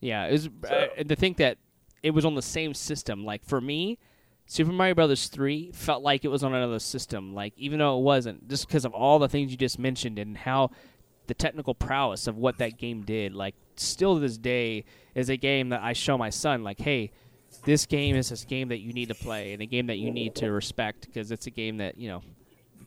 Yeah, 0.00 0.26
it 0.26 0.32
was 0.32 0.50
So- 0.64 0.68
uh, 0.68 0.88
and 0.98 1.08
to 1.08 1.16
think 1.16 1.38
that 1.38 1.56
it 2.02 2.12
was 2.12 2.24
on 2.24 2.34
the 2.34 2.42
same 2.42 2.74
system. 2.74 3.24
Like 3.24 3.44
for 3.44 3.60
me, 3.60 3.98
Super 4.46 4.72
Mario 4.72 4.94
Brothers 4.94 5.28
three 5.28 5.70
felt 5.72 6.02
like 6.02 6.24
it 6.24 6.28
was 6.28 6.42
on 6.42 6.54
another 6.54 6.78
system. 6.78 7.34
Like 7.34 7.54
even 7.56 7.78
though 7.78 7.98
it 7.98 8.02
wasn't, 8.02 8.48
just 8.48 8.66
because 8.66 8.84
of 8.84 8.92
all 8.92 9.18
the 9.18 9.28
things 9.28 9.50
you 9.50 9.56
just 9.56 9.78
mentioned 9.78 10.18
and 10.18 10.36
how 10.36 10.70
the 11.26 11.34
technical 11.34 11.74
prowess 11.74 12.26
of 12.26 12.36
what 12.36 12.58
that 12.58 12.76
game 12.76 13.02
did. 13.02 13.34
Like 13.34 13.54
still 13.76 14.14
to 14.14 14.20
this 14.20 14.36
day 14.36 14.84
is 15.14 15.28
a 15.28 15.36
game 15.36 15.68
that 15.68 15.80
I 15.80 15.92
show 15.92 16.18
my 16.18 16.30
son. 16.30 16.64
Like, 16.64 16.80
hey, 16.80 17.12
this 17.64 17.86
game 17.86 18.16
is 18.16 18.30
this 18.30 18.44
game 18.44 18.68
that 18.68 18.80
you 18.80 18.92
need 18.92 19.08
to 19.08 19.14
play 19.14 19.52
and 19.52 19.62
a 19.62 19.66
game 19.66 19.86
that 19.86 19.98
you 19.98 20.10
need 20.10 20.34
to 20.36 20.50
respect 20.50 21.06
because 21.06 21.30
it's 21.30 21.46
a 21.46 21.50
game 21.50 21.76
that 21.76 21.98
you 21.98 22.08
know 22.08 22.22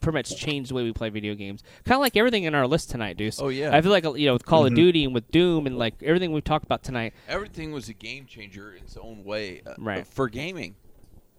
pretty 0.04 0.14
much 0.18 0.36
changed 0.38 0.70
the 0.70 0.76
way 0.76 0.84
we 0.84 0.94
play 0.94 1.10
video 1.10 1.34
games. 1.34 1.64
Kind 1.86 1.96
of 1.96 2.02
like 2.02 2.16
everything 2.16 2.44
in 2.44 2.54
our 2.54 2.68
list 2.68 2.92
tonight, 2.92 3.18
Deuce. 3.18 3.40
Oh, 3.42 3.48
yeah. 3.50 3.76
I 3.76 3.82
feel 3.82 3.92
like 3.92 4.04
you 4.04 4.28
know 4.28 4.34
with 4.34 4.46
Call 4.46 4.66
of 4.68 4.76
Duty 4.76 5.04
and 5.06 5.14
with 5.14 5.32
Doom 5.32 5.66
and 5.66 5.78
like 5.78 5.96
everything 6.04 6.32
we've 6.34 6.44
talked 6.44 6.66
about 6.66 6.84
tonight. 6.84 7.14
Everything 7.28 7.72
was 7.72 7.90
a 7.90 7.94
game 7.94 8.26
changer 8.28 8.72
in 8.74 8.84
its 8.84 8.96
own 8.98 9.24
way 9.24 9.62
uh, 9.66 9.74
Right. 9.80 10.06
for 10.06 10.30
gaming. 10.30 10.76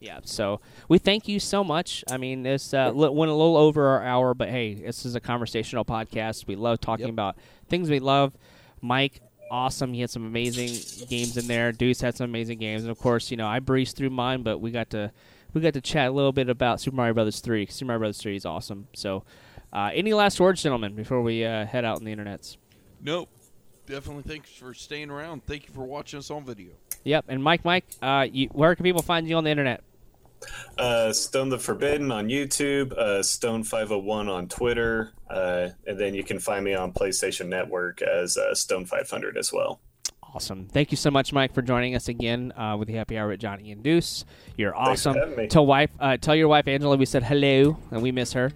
Yeah, 0.00 0.18
so 0.24 0.60
we 0.88 0.98
thank 0.98 1.28
you 1.28 1.40
so 1.40 1.64
much. 1.64 2.04
I 2.10 2.16
mean, 2.18 2.42
this 2.42 2.74
uh, 2.74 2.90
li- 2.90 3.08
went 3.08 3.30
a 3.30 3.34
little 3.34 3.56
over 3.56 3.86
our 3.86 4.02
hour, 4.02 4.34
but 4.34 4.48
hey, 4.50 4.74
this 4.74 5.06
is 5.06 5.14
a 5.14 5.20
conversational 5.20 5.84
podcast. 5.84 6.46
We 6.46 6.56
love 6.56 6.80
talking 6.80 7.06
Yep. 7.06 7.12
about 7.14 7.36
things 7.70 7.88
we 7.88 8.00
love. 8.00 8.36
Mike, 8.82 9.20
awesome. 9.50 9.94
He 9.94 10.00
had 10.02 10.10
some 10.10 10.26
amazing 10.26 11.06
games 11.08 11.38
in 11.38 11.46
there. 11.46 11.72
Deuce 11.72 12.02
had 12.02 12.16
some 12.16 12.24
amazing 12.28 12.58
games, 12.58 12.82
and 12.82 12.90
of 12.90 12.98
course, 12.98 13.30
you 13.30 13.38
know, 13.38 13.46
I 13.46 13.60
breezed 13.60 13.96
through 13.96 14.10
mine, 14.10 14.42
but 14.42 14.58
we 14.58 14.70
got 14.70 14.90
to 14.90 15.10
we 15.54 15.60
got 15.60 15.74
to 15.74 15.80
chat 15.80 16.08
a 16.08 16.12
little 16.12 16.32
bit 16.32 16.48
about 16.48 16.80
Super 16.80 16.96
Mario 16.96 17.14
Brothers 17.14 17.40
three. 17.40 17.66
Super 17.66 17.86
Mario 17.88 18.00
Brothers 18.00 18.18
three 18.18 18.36
is 18.36 18.44
awesome. 18.44 18.88
So, 18.94 19.24
uh, 19.72 19.90
any 19.94 20.12
last 20.12 20.38
words, 20.40 20.62
gentlemen, 20.62 20.94
before 20.94 21.22
we 21.22 21.44
uh, 21.44 21.66
head 21.66 21.84
out 21.84 21.98
in 21.98 22.04
the 22.04 22.14
internets? 22.14 22.56
Nope. 23.00 23.28
Definitely 23.86 24.22
thanks 24.22 24.50
for 24.50 24.72
staying 24.72 25.10
around. 25.10 25.44
Thank 25.46 25.68
you 25.68 25.74
for 25.74 25.84
watching 25.84 26.18
us 26.18 26.30
on 26.30 26.44
video. 26.44 26.72
Yep. 27.04 27.26
And 27.28 27.42
Mike, 27.42 27.64
Mike, 27.64 27.84
uh, 28.00 28.26
you, 28.30 28.48
where 28.48 28.74
can 28.74 28.82
people 28.82 29.02
find 29.02 29.28
you 29.28 29.36
on 29.36 29.44
the 29.44 29.50
internet? 29.50 29.82
Uh, 30.76 31.12
Stone 31.12 31.48
the 31.50 31.58
Forbidden 31.58 32.10
on 32.10 32.28
YouTube, 32.28 32.92
uh, 32.92 33.22
Stone 33.22 33.64
Five 33.64 33.88
Hundred 33.88 34.04
One 34.04 34.28
on 34.28 34.48
Twitter, 34.48 35.12
uh, 35.30 35.68
and 35.86 35.98
then 35.98 36.14
you 36.14 36.22
can 36.22 36.38
find 36.38 36.64
me 36.64 36.74
on 36.74 36.92
PlayStation 36.92 37.48
Network 37.48 38.02
as 38.02 38.36
uh, 38.36 38.54
Stone 38.54 38.86
Five 38.86 39.08
Hundred 39.08 39.38
as 39.38 39.52
well. 39.52 39.80
Awesome. 40.34 40.66
Thank 40.66 40.90
you 40.90 40.96
so 40.96 41.12
much, 41.12 41.32
Mike, 41.32 41.54
for 41.54 41.62
joining 41.62 41.94
us 41.94 42.08
again 42.08 42.52
uh, 42.56 42.76
with 42.76 42.88
the 42.88 42.94
Happy 42.94 43.16
Hour 43.16 43.28
with 43.28 43.38
Johnny 43.40 43.70
and 43.70 43.84
Deuce. 43.84 44.24
You're 44.56 44.74
awesome. 44.76 45.14
having 45.14 45.36
me. 45.36 45.46
Tell 45.46 45.64
wife, 45.64 45.90
uh, 46.00 46.16
tell 46.16 46.34
your 46.34 46.48
wife 46.48 46.66
Angela 46.66 46.96
we 46.96 47.06
said 47.06 47.22
hello 47.22 47.78
and 47.92 48.02
we 48.02 48.10
miss 48.10 48.32
her. 48.32 48.50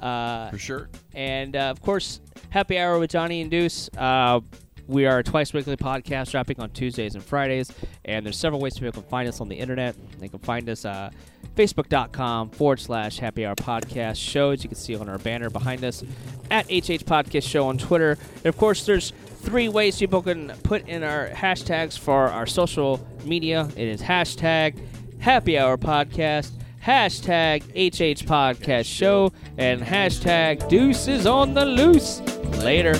Uh, 0.00 0.50
For 0.50 0.58
sure. 0.58 0.88
and 1.14 1.54
uh, 1.54 1.70
of 1.70 1.80
course, 1.82 2.20
Happy 2.48 2.78
Hour 2.78 2.98
with 2.98 3.10
Johnny 3.10 3.42
and 3.42 3.50
Deuce. 3.50 3.88
Uh, 3.96 4.40
we 4.88 5.06
are 5.06 5.18
a 5.18 5.22
twice 5.22 5.52
weekly 5.52 5.76
podcast 5.76 6.32
dropping 6.32 6.58
on 6.58 6.70
Tuesdays 6.70 7.14
and 7.14 7.22
Fridays, 7.22 7.70
and 8.06 8.26
there's 8.26 8.36
several 8.36 8.60
ways 8.60 8.74
people 8.76 8.90
can 9.00 9.08
find 9.08 9.28
us 9.28 9.40
on 9.40 9.48
the 9.48 9.54
internet. 9.54 9.94
They 10.18 10.26
can 10.26 10.40
find 10.40 10.68
us 10.68 10.84
uh, 10.84 11.10
facebook.com 11.54 12.50
forward 12.50 12.80
slash 12.80 13.18
happy 13.18 13.46
hour 13.46 13.54
podcast 13.54 14.16
shows. 14.16 14.64
You 14.64 14.68
can 14.68 14.76
see 14.78 14.96
on 14.96 15.08
our 15.08 15.18
banner 15.18 15.48
behind 15.48 15.84
us 15.84 16.02
at 16.50 16.64
HH 16.66 17.04
Podcast 17.06 17.48
Show 17.48 17.68
on 17.68 17.78
Twitter. 17.78 18.18
And 18.38 18.46
of 18.46 18.56
course, 18.56 18.84
there's 18.84 19.12
three 19.40 19.68
ways 19.68 19.98
people 19.98 20.22
can 20.22 20.52
put 20.62 20.86
in 20.86 21.02
our 21.02 21.28
hashtags 21.28 21.98
for 21.98 22.28
our 22.28 22.46
social 22.46 23.04
media. 23.24 23.68
It 23.76 23.88
is 23.88 24.02
hashtag 24.02 24.78
happy 25.18 25.58
hour 25.58 25.76
podcast, 25.76 26.50
hashtag 26.84 27.62
HH 27.74 28.26
Podcast 28.26 28.86
Show, 28.86 29.32
and 29.58 29.80
hashtag 29.80 30.68
deuces 30.68 31.26
on 31.26 31.54
the 31.54 31.64
loose. 31.64 32.20
Later. 32.62 32.94